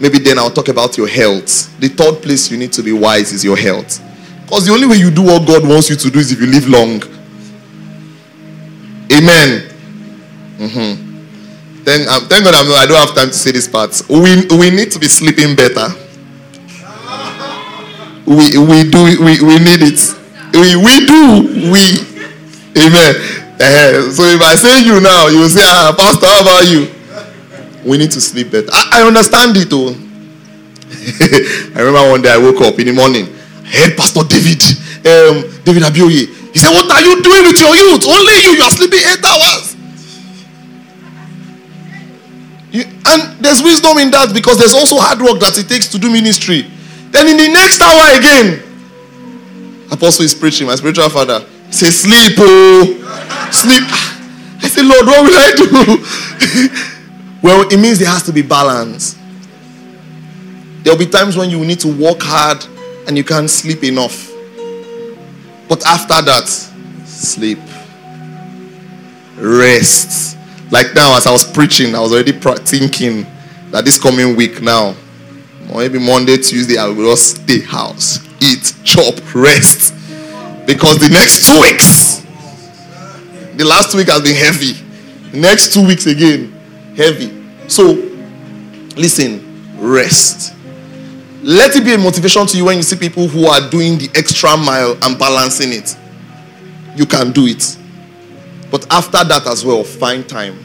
Maybe 0.00 0.18
then 0.18 0.38
I'll 0.38 0.50
talk 0.50 0.68
about 0.68 0.96
your 0.96 1.08
health. 1.08 1.78
The 1.80 1.88
third 1.88 2.22
place 2.22 2.50
you 2.50 2.56
need 2.56 2.72
to 2.74 2.82
be 2.82 2.92
wise 2.92 3.32
is 3.32 3.44
your 3.44 3.56
health. 3.56 4.00
Because 4.44 4.66
the 4.66 4.72
only 4.72 4.86
way 4.86 4.96
you 4.96 5.10
do 5.10 5.22
what 5.22 5.46
God 5.46 5.66
wants 5.66 5.90
you 5.90 5.96
to 5.96 6.10
do 6.10 6.18
is 6.18 6.32
if 6.32 6.40
you 6.40 6.46
live 6.46 6.68
long. 6.68 7.02
Amen. 9.12 9.68
Mm-hmm. 10.58 11.84
Thank, 11.84 12.08
um, 12.08 12.28
thank 12.28 12.44
God 12.44 12.54
I'm, 12.54 12.70
I 12.72 12.86
don't 12.86 12.98
have 12.98 13.14
time 13.16 13.28
to 13.28 13.34
say 13.34 13.50
this 13.50 13.66
part. 13.66 14.00
We, 14.08 14.46
we 14.56 14.70
need 14.70 14.90
to 14.92 14.98
be 14.98 15.08
sleeping 15.08 15.56
better. 15.56 15.88
We, 18.26 18.58
we 18.58 18.84
do 18.90 19.04
we, 19.24 19.40
we 19.40 19.56
need 19.58 19.80
it. 19.80 20.00
We, 20.52 20.76
we 20.76 21.06
do. 21.06 21.72
We. 21.72 22.04
Amen. 22.76 23.14
Uh, 23.58 24.10
so 24.12 24.22
if 24.28 24.42
I 24.42 24.54
say 24.54 24.84
you 24.84 25.00
now, 25.00 25.28
you 25.28 25.48
say, 25.48 25.62
ah, 25.64 25.94
Pastor, 25.96 26.26
how 26.26 26.42
about 26.42 26.68
you? 26.68 26.97
We 27.88 27.96
need 27.96 28.10
to 28.12 28.20
sleep 28.20 28.52
better. 28.52 28.68
I, 28.70 29.00
I 29.00 29.06
understand 29.06 29.56
it, 29.56 29.70
though. 29.70 29.88
I 31.74 31.80
remember 31.80 32.10
one 32.10 32.22
day 32.22 32.32
I 32.32 32.38
woke 32.38 32.60
up 32.60 32.78
in 32.78 32.86
the 32.86 32.92
morning 32.92 33.28
I 33.68 33.84
heard 33.84 33.96
Pastor 33.96 34.24
David, 34.24 34.62
um, 35.04 35.44
David 35.64 35.82
Abioye. 35.84 36.24
He 36.52 36.58
said, 36.58 36.72
What 36.72 36.88
are 36.90 37.02
you 37.04 37.20
doing 37.22 37.44
with 37.44 37.60
your 37.60 37.76
youth? 37.76 38.04
Only 38.08 38.32
you, 38.40 38.56
you 38.56 38.62
are 38.62 38.70
sleeping 38.70 39.00
eight 39.00 39.24
hours. 39.24 39.76
You, 42.72 42.84
and 42.84 43.44
there's 43.44 43.62
wisdom 43.62 43.98
in 43.98 44.10
that 44.12 44.32
because 44.32 44.58
there's 44.58 44.72
also 44.72 44.96
hard 44.96 45.20
work 45.20 45.40
that 45.40 45.56
it 45.58 45.68
takes 45.68 45.88
to 45.88 45.98
do 45.98 46.10
ministry. 46.10 46.64
Then 47.10 47.28
in 47.28 47.36
the 47.36 47.48
next 47.52 47.80
hour 47.80 48.16
again, 48.16 48.62
Apostle 49.92 50.24
is 50.24 50.34
preaching, 50.34 50.66
my 50.66 50.74
spiritual 50.76 51.08
father. 51.08 51.44
Say, 51.70 51.88
sleep, 51.88 52.36
oh, 52.38 52.84
sleep. 53.52 53.84
I 54.64 54.68
said, 54.68 54.84
Lord, 54.84 55.06
what 55.06 55.24
will 55.24 55.36
I 55.36 55.52
do? 55.56 56.94
well, 57.42 57.66
it 57.70 57.76
means 57.78 57.98
there 57.98 58.08
has 58.08 58.22
to 58.24 58.32
be 58.32 58.42
balance. 58.42 59.16
There'll 60.82 60.98
be 60.98 61.06
times 61.06 61.36
when 61.36 61.50
you 61.50 61.64
need 61.64 61.80
to 61.80 61.88
work 61.88 62.18
hard 62.20 62.64
and 63.06 63.16
you 63.16 63.24
can't 63.24 63.48
sleep 63.48 63.84
enough. 63.84 64.30
But 65.68 65.86
after 65.86 66.22
that, 66.22 66.48
sleep. 67.04 67.58
Rest. 69.36 70.36
Like 70.70 70.94
now, 70.94 71.16
as 71.16 71.26
I 71.26 71.32
was 71.32 71.44
preaching, 71.50 71.94
I 71.94 72.00
was 72.00 72.12
already 72.12 72.32
thinking 72.32 73.26
that 73.70 73.84
this 73.84 73.98
coming 73.98 74.34
week 74.36 74.60
now, 74.60 74.94
maybe 75.74 75.98
Monday, 75.98 76.36
Tuesday, 76.38 76.76
I 76.76 76.86
will 76.88 77.10
just 77.10 77.42
stay 77.42 77.60
house, 77.60 78.18
eat, 78.42 78.74
chop, 78.84 79.14
rest. 79.34 79.94
Because 80.66 80.98
the 80.98 81.08
next 81.10 81.46
two 81.46 81.60
weeks, 81.60 82.20
the 83.56 83.64
last 83.64 83.94
week 83.94 84.08
has 84.08 84.22
been 84.22 84.34
heavy. 84.34 84.74
Next 85.38 85.72
two 85.72 85.86
weeks 85.86 86.06
again, 86.06 86.57
heavy. 86.98 87.32
So, 87.68 87.92
listen, 88.96 89.78
rest. 89.78 90.54
Let 91.42 91.76
it 91.76 91.84
be 91.84 91.94
a 91.94 91.98
motivation 91.98 92.44
to 92.46 92.56
you 92.56 92.64
when 92.64 92.76
you 92.76 92.82
see 92.82 92.96
people 92.96 93.28
who 93.28 93.46
are 93.46 93.70
doing 93.70 93.96
the 93.96 94.10
extra 94.14 94.56
mile 94.56 94.98
and 95.02 95.16
balancing 95.16 95.72
it. 95.72 95.96
You 96.96 97.06
can 97.06 97.30
do 97.30 97.46
it. 97.46 97.78
But 98.70 98.92
after 98.92 99.22
that 99.24 99.46
as 99.46 99.64
well, 99.64 99.84
find 99.84 100.28
time. 100.28 100.58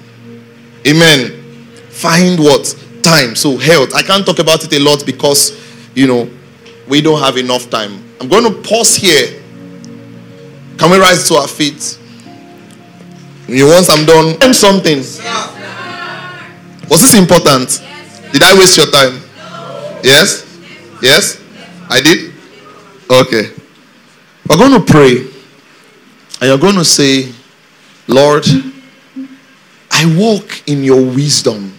Amen. 0.86 1.32
Find 1.90 2.40
what? 2.40 2.76
Time. 3.04 3.36
So, 3.36 3.56
health. 3.58 3.94
I 3.94 4.02
can't 4.02 4.26
talk 4.26 4.40
about 4.40 4.64
it 4.64 4.74
a 4.74 4.80
lot 4.80 5.06
because, 5.06 5.62
you 5.94 6.08
know, 6.08 6.30
we 6.88 7.02
don't 7.02 7.22
have 7.22 7.38
enough 7.38 7.70
time. 7.70 8.04
I'm 8.20 8.28
going 8.28 8.44
to 8.44 8.62
pause 8.68 8.96
here. 8.96 9.42
Can 10.78 10.90
we 10.90 10.98
rise 10.98 11.28
to 11.28 11.36
our 11.36 11.48
feet? 11.48 12.00
You 13.48 13.68
once 13.68 13.90
I'm 13.90 14.06
done, 14.06 14.54
something. 14.54 15.04
Was 16.94 17.02
this 17.02 17.16
important? 17.16 17.82
Did 18.32 18.44
I 18.44 18.56
waste 18.56 18.78
your 18.78 18.86
time? 18.86 19.20
Yes? 20.04 20.46
Yes? 21.02 21.42
I 21.90 22.00
did? 22.02 22.32
Okay. 23.10 23.50
We're 24.48 24.58
going 24.58 24.80
to 24.80 24.86
pray. 24.86 25.22
And 26.40 26.50
you're 26.50 26.60
going 26.60 26.76
to 26.76 26.86
say, 26.86 27.34
Lord, 28.08 28.46
I 29.90 30.16
walk 30.16 30.70
in 30.70 30.84
your 30.84 31.04
wisdom 31.04 31.74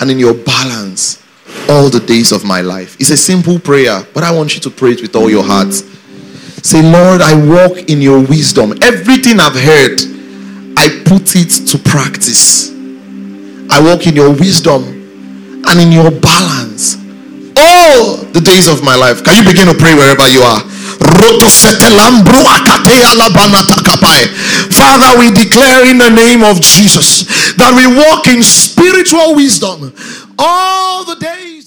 and 0.00 0.10
in 0.10 0.18
your 0.18 0.34
balance 0.34 1.22
all 1.68 1.88
the 1.88 2.00
days 2.00 2.32
of 2.32 2.44
my 2.44 2.60
life. 2.60 2.96
It's 2.98 3.10
a 3.10 3.16
simple 3.16 3.60
prayer, 3.60 4.04
but 4.12 4.24
I 4.24 4.32
want 4.32 4.56
you 4.56 4.60
to 4.62 4.70
pray 4.70 4.94
it 4.94 5.00
with 5.00 5.14
all 5.14 5.30
your 5.30 5.44
heart. 5.44 5.74
Say, 5.74 6.82
Lord, 6.82 7.20
I 7.20 7.34
walk 7.34 7.88
in 7.88 8.02
your 8.02 8.18
wisdom. 8.18 8.72
Everything 8.82 9.38
I've 9.38 9.54
heard, 9.54 10.00
I 10.76 10.88
put 11.04 11.36
it 11.36 11.68
to 11.68 11.78
practice. 11.78 12.71
I 13.72 13.80
walk 13.80 14.06
in 14.06 14.14
your 14.14 14.28
wisdom 14.28 14.84
and 15.64 15.80
in 15.80 15.90
your 15.90 16.10
balance 16.10 17.00
all 17.56 18.16
the 18.36 18.40
days 18.44 18.68
of 18.68 18.84
my 18.84 18.94
life. 18.94 19.24
Can 19.24 19.40
you 19.40 19.48
begin 19.48 19.64
to 19.64 19.72
pray 19.72 19.94
wherever 19.94 20.28
you 20.28 20.44
are? 20.44 20.60
Father, 24.76 25.18
we 25.18 25.32
declare 25.32 25.88
in 25.88 25.96
the 25.96 26.12
name 26.12 26.44
of 26.44 26.60
Jesus 26.60 27.24
that 27.56 27.72
we 27.72 27.88
walk 27.88 28.28
in 28.28 28.42
spiritual 28.42 29.34
wisdom 29.34 29.92
all 30.38 31.04
the 31.04 31.16
days. 31.16 31.61